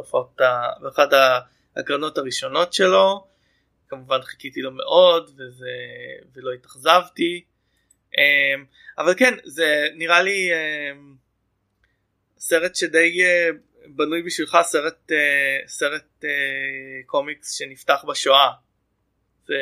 באחת 0.80 1.08
ההקרנות 1.76 2.18
הראשונות 2.18 2.72
שלו, 2.72 3.29
כמובן 3.90 4.22
חיכיתי 4.22 4.60
לו 4.60 4.70
מאוד 4.70 5.30
וזה, 5.38 5.70
ולא 6.34 6.52
התאכזבתי, 6.52 7.44
אבל 8.98 9.14
כן, 9.16 9.34
זה 9.44 9.86
נראה 9.94 10.22
לי 10.22 10.50
סרט 12.38 12.74
שדי 12.74 13.22
בנוי 13.96 14.22
בשבילך 14.22 14.58
סרט 14.62 15.12
אה, 15.12 15.16
סרט 15.68 16.24
אה, 16.24 16.30
קומיקס 17.06 17.52
שנפתח 17.52 18.04
בשואה. 18.08 18.50
זה... 19.46 19.54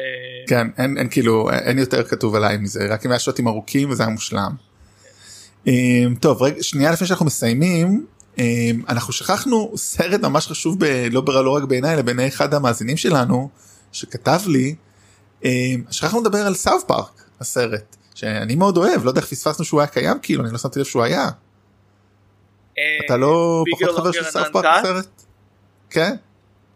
כן 0.48 0.66
אין, 0.78 0.98
אין 0.98 1.08
כאילו 1.10 1.50
אין 1.50 1.78
יותר 1.78 2.04
כתוב 2.04 2.34
עליי 2.34 2.56
מזה 2.56 2.86
רק 2.90 3.06
אם 3.06 3.10
היה 3.10 3.18
שוטים 3.18 3.48
ארוכים 3.48 3.90
וזה 3.90 4.02
היה 4.02 4.12
מושלם. 4.12 4.52
כן. 5.64 6.14
טוב 6.20 6.42
רגע 6.42 6.62
שנייה 6.62 6.92
לפני 6.92 7.06
שאנחנו 7.06 7.26
מסיימים 7.26 8.06
אנחנו 8.88 9.12
שכחנו 9.12 9.72
סרט 9.76 10.20
ממש 10.20 10.46
חשוב 10.46 10.84
ב, 10.84 11.08
לא, 11.10 11.22
לא 11.26 11.50
רק 11.50 11.62
בעיניי 11.62 11.94
אלא 11.94 12.02
בעיני 12.02 12.28
אחד 12.28 12.54
המאזינים 12.54 12.96
שלנו 12.96 13.50
שכתב 13.92 14.38
לי 14.46 14.74
שכחנו 15.90 16.20
לדבר 16.20 16.38
על 16.38 16.54
South 16.54 16.84
Park 16.84 17.24
הסרט 17.40 17.96
שאני 18.14 18.54
מאוד 18.54 18.76
אוהב 18.76 19.04
לא 19.04 19.10
יודע 19.10 19.20
איך 19.20 19.28
פספסנו 19.28 19.64
שהוא 19.64 19.80
היה 19.80 19.86
קיים 19.86 20.18
כאילו 20.22 20.44
אני 20.44 20.52
לא 20.52 20.58
שמתי 20.58 20.78
לב 20.78 20.84
שהוא 20.84 21.02
היה. 21.02 21.28
אתה 23.06 23.16
לא 23.16 23.64
פחות 23.70 23.96
חובב 23.96 24.12
של 24.12 24.24
South 24.24 24.48
Park 24.52 24.80
בסרט? 24.80 25.22
כן. 25.90 26.14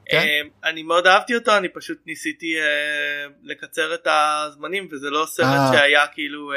כן? 0.06 0.16
אה, 0.16 0.70
אני 0.70 0.82
מאוד 0.82 1.06
אהבתי 1.06 1.34
אותו 1.34 1.56
אני 1.56 1.68
פשוט 1.68 1.98
ניסיתי 2.06 2.54
אה, 2.60 3.26
לקצר 3.42 3.94
את 3.94 4.06
הזמנים 4.06 4.88
וזה 4.92 5.10
לא 5.10 5.26
סרט 5.28 5.46
אה. 5.46 5.70
שהיה 5.72 6.06
כאילו 6.06 6.50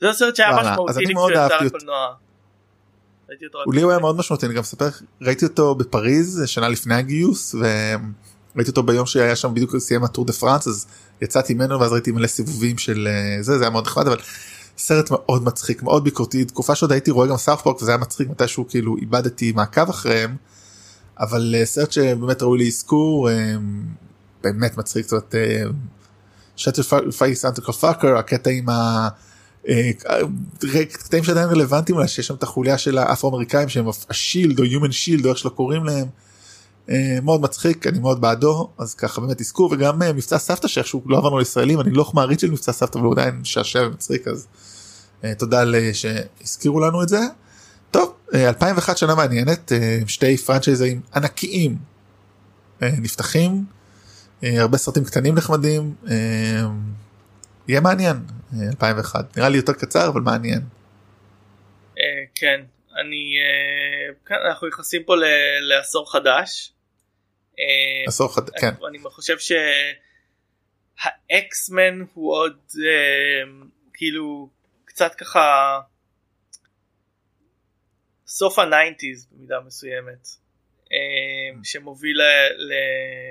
זה 0.00 0.06
לא 0.06 0.12
סרט 0.12 0.36
שהיה 0.36 0.50
משמעותי 0.98 1.34
לקולנוע. 1.64 2.14
הוא 3.64 3.74
לי 3.74 3.82
הוא 3.82 3.90
היה 3.90 4.00
מאוד 4.00 4.16
משמעותי 4.16 4.46
אני 4.46 4.54
גם 4.54 4.60
מספר 4.60 4.88
ראיתי 5.22 5.44
אותו 5.44 5.74
בפריז 5.74 6.42
שנה 6.46 6.68
לפני 6.68 6.94
הגיוס 6.94 7.54
וראיתי 8.54 8.70
אותו 8.70 8.82
ביום 8.82 9.06
שהיה 9.06 9.36
שם 9.36 9.54
בדיוק 9.54 9.78
סיים 9.78 10.04
הטור 10.04 10.24
דה 10.24 10.32
פרנס 10.32 10.66
אז 10.66 10.86
יצאתי 11.22 11.54
ממנו 11.54 11.80
ואז 11.80 11.92
ראיתי 11.92 12.12
מלא 12.12 12.26
סיבובים 12.26 12.78
של 12.78 13.08
זה 13.40 13.58
זה 13.58 13.64
היה 13.64 13.70
מאוד 13.70 13.84
נחמד 13.84 14.06
אבל 14.06 14.16
סרט 14.78 15.10
מאוד 15.10 15.44
מצחיק 15.44 15.82
מאוד 15.82 16.04
ביקורתי 16.04 16.44
תקופה 16.44 16.74
שעוד 16.74 16.92
הייתי 16.92 17.10
רואה 17.10 17.26
גם 17.28 17.36
סארפורק 17.36 17.82
וזה 17.82 17.90
היה 17.90 17.98
מצחיק 17.98 18.28
מתישהו 18.28 18.68
כאילו 18.68 18.96
איבדתי 18.96 19.52
מעקב 19.52 19.88
אחריהם 19.88 20.36
אבל 21.20 21.54
uh, 21.62 21.64
סרט 21.64 21.92
שבאמת 21.92 22.42
ראוי 22.42 22.64
לאזכור 22.64 23.28
uh, 23.28 23.32
באמת 24.42 24.78
מצחיק 24.78 25.08
זאת 25.08 25.34
אומרת 25.34 25.34
Shut 26.56 26.83
your 26.83 27.10
face 27.10 27.44
Uncle 27.44 27.72
Fucka 27.72 28.16
הקטע 28.16 28.50
עם 28.50 28.68
ה... 28.68 29.08
אה, 29.68 29.90
קטעים 30.92 31.24
שעדיין 31.24 31.48
רלוונטיים 31.48 31.96
אולי 31.96 32.08
שיש 32.08 32.26
שם 32.26 32.34
את 32.34 32.42
החוליה 32.42 32.78
של 32.78 32.98
האפרו 32.98 33.30
אמריקאים 33.30 33.68
שהם 33.68 33.86
ה 34.10 34.17
shield 34.17 34.58
או 34.58 34.64
human 34.64 34.90
shield 34.90 35.24
או 35.24 35.30
איך 35.30 35.38
שלא 35.38 35.50
קוראים 35.50 35.84
להם. 35.84 36.06
מאוד 37.22 37.40
מצחיק 37.40 37.86
אני 37.86 37.98
מאוד 37.98 38.20
בעדו 38.20 38.70
אז 38.78 38.94
ככה 38.94 39.20
באמת 39.20 39.38
תזכו 39.38 39.68
וגם 39.72 39.98
מבצע 39.98 40.38
סבתא 40.38 40.68
שאיכשהו 40.68 41.02
לא 41.06 41.18
עברנו 41.18 41.38
לישראלים 41.38 41.80
אני 41.80 41.90
לא 41.90 42.10
מעריץ 42.14 42.40
של 42.40 42.50
מבצע 42.50 42.72
סבתא 42.72 42.98
אבל 42.98 43.06
הוא 43.06 43.12
עדיין 43.12 43.34
משעשע 43.34 43.86
ומצחיק 43.86 44.28
אז 44.28 44.48
אה, 45.24 45.34
תודה 45.34 45.62
שהזכירו 45.92 46.80
לנו 46.80 47.02
את 47.02 47.08
זה. 47.08 47.20
טוב 47.90 48.14
2001 48.34 48.88
אה, 48.88 48.96
שנה 48.96 49.14
מעניינת 49.14 49.72
אה, 49.72 49.98
שתי 50.06 50.36
פרנצ'ייזים 50.36 51.00
ענקיים 51.14 51.76
נפתחים 52.82 53.64
הרבה 54.42 54.78
סרטים 54.78 55.04
קטנים 55.04 55.34
נחמדים 55.34 55.94
יהיה 57.68 57.80
מעניין 57.80 58.16
2001 58.68 59.36
נראה 59.36 59.48
לי 59.48 59.56
יותר 59.56 59.72
קצר 59.72 60.08
אבל 60.08 60.20
מעניין. 60.20 60.60
כן 62.34 62.60
אני 63.00 63.34
אנחנו 64.46 64.68
נכנסים 64.68 65.02
פה 65.06 65.14
לעשור 65.60 66.12
חדש. 66.12 66.71
עשור 68.06 68.34
חדש 68.34 68.60
כן. 68.60 68.74
אני 68.88 68.98
חושב 69.04 69.36
שהאקסמן 70.98 72.04
הוא 72.14 72.32
עוד 72.32 72.58
כאילו 73.94 74.48
קצת 74.84 75.14
ככה 75.14 75.78
סוף 78.26 78.58
ה 78.58 78.66
nineties 78.66 79.26
במידה 79.32 79.60
מסוימת 79.66 80.28
אה, 80.92 80.96
שמוביל 81.64 82.20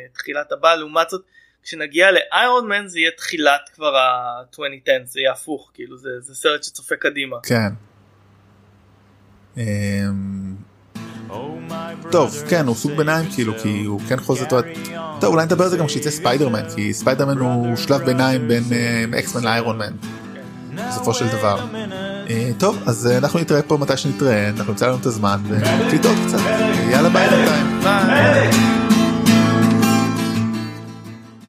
לתחילת 0.08 0.52
הבא. 0.52 0.76
לעומת 0.76 1.10
זאת 1.10 1.26
כשנגיע 1.64 2.12
לאיירון 2.12 2.68
מן 2.68 2.88
זה 2.88 3.00
יהיה 3.00 3.12
תחילת 3.12 3.70
כבר 3.74 3.96
ה-2010 3.96 5.06
זה 5.06 5.20
יהיה 5.20 5.32
הפוך 5.32 5.72
כאילו 5.74 5.98
זה, 5.98 6.10
זה 6.20 6.36
סרט 6.36 6.64
שצופה 6.64 6.96
קדימה. 6.96 7.38
כן. 7.44 7.74
טוב 12.12 12.44
כן 12.50 12.68
הוא 12.68 12.76
סוג 12.76 12.92
ביניים 12.92 13.26
כאילו 13.34 13.54
כי 13.64 13.84
הוא 13.86 14.02
כן 14.08 14.16
אותו 14.42 14.58
טוב 15.20 15.34
אולי 15.34 15.46
נדבר 15.46 15.64
על 15.64 15.70
זה 15.70 15.78
גם 15.78 15.88
כשיצא 15.88 16.10
ספיידרמן 16.10 16.64
כי 16.76 16.94
ספיידרמן 16.94 17.38
הוא 17.38 17.76
שלב 17.76 18.02
ביניים 18.02 18.48
בין 18.48 18.64
אקסמן 19.20 19.44
לאיירון 19.44 19.78
מן 19.78 19.94
בסופו 20.90 21.14
של 21.14 21.28
דבר. 21.28 21.66
אה, 22.30 22.52
טוב 22.58 22.78
אז 22.86 23.08
אה, 23.08 23.18
אנחנו 23.18 23.40
נתראה 23.40 23.62
פה 23.62 23.78
מתי 23.78 23.98
שנתראה 23.98 24.50
אנחנו 24.50 24.72
נמצא 24.72 24.88
לנו 24.88 24.98
את 25.02 25.06
הזמן 25.06 25.42
עוד 26.06 26.16
קצת 26.28 26.40
יאללה 26.92 27.10
ביי 27.10 27.30
בינתיים. 27.30 28.91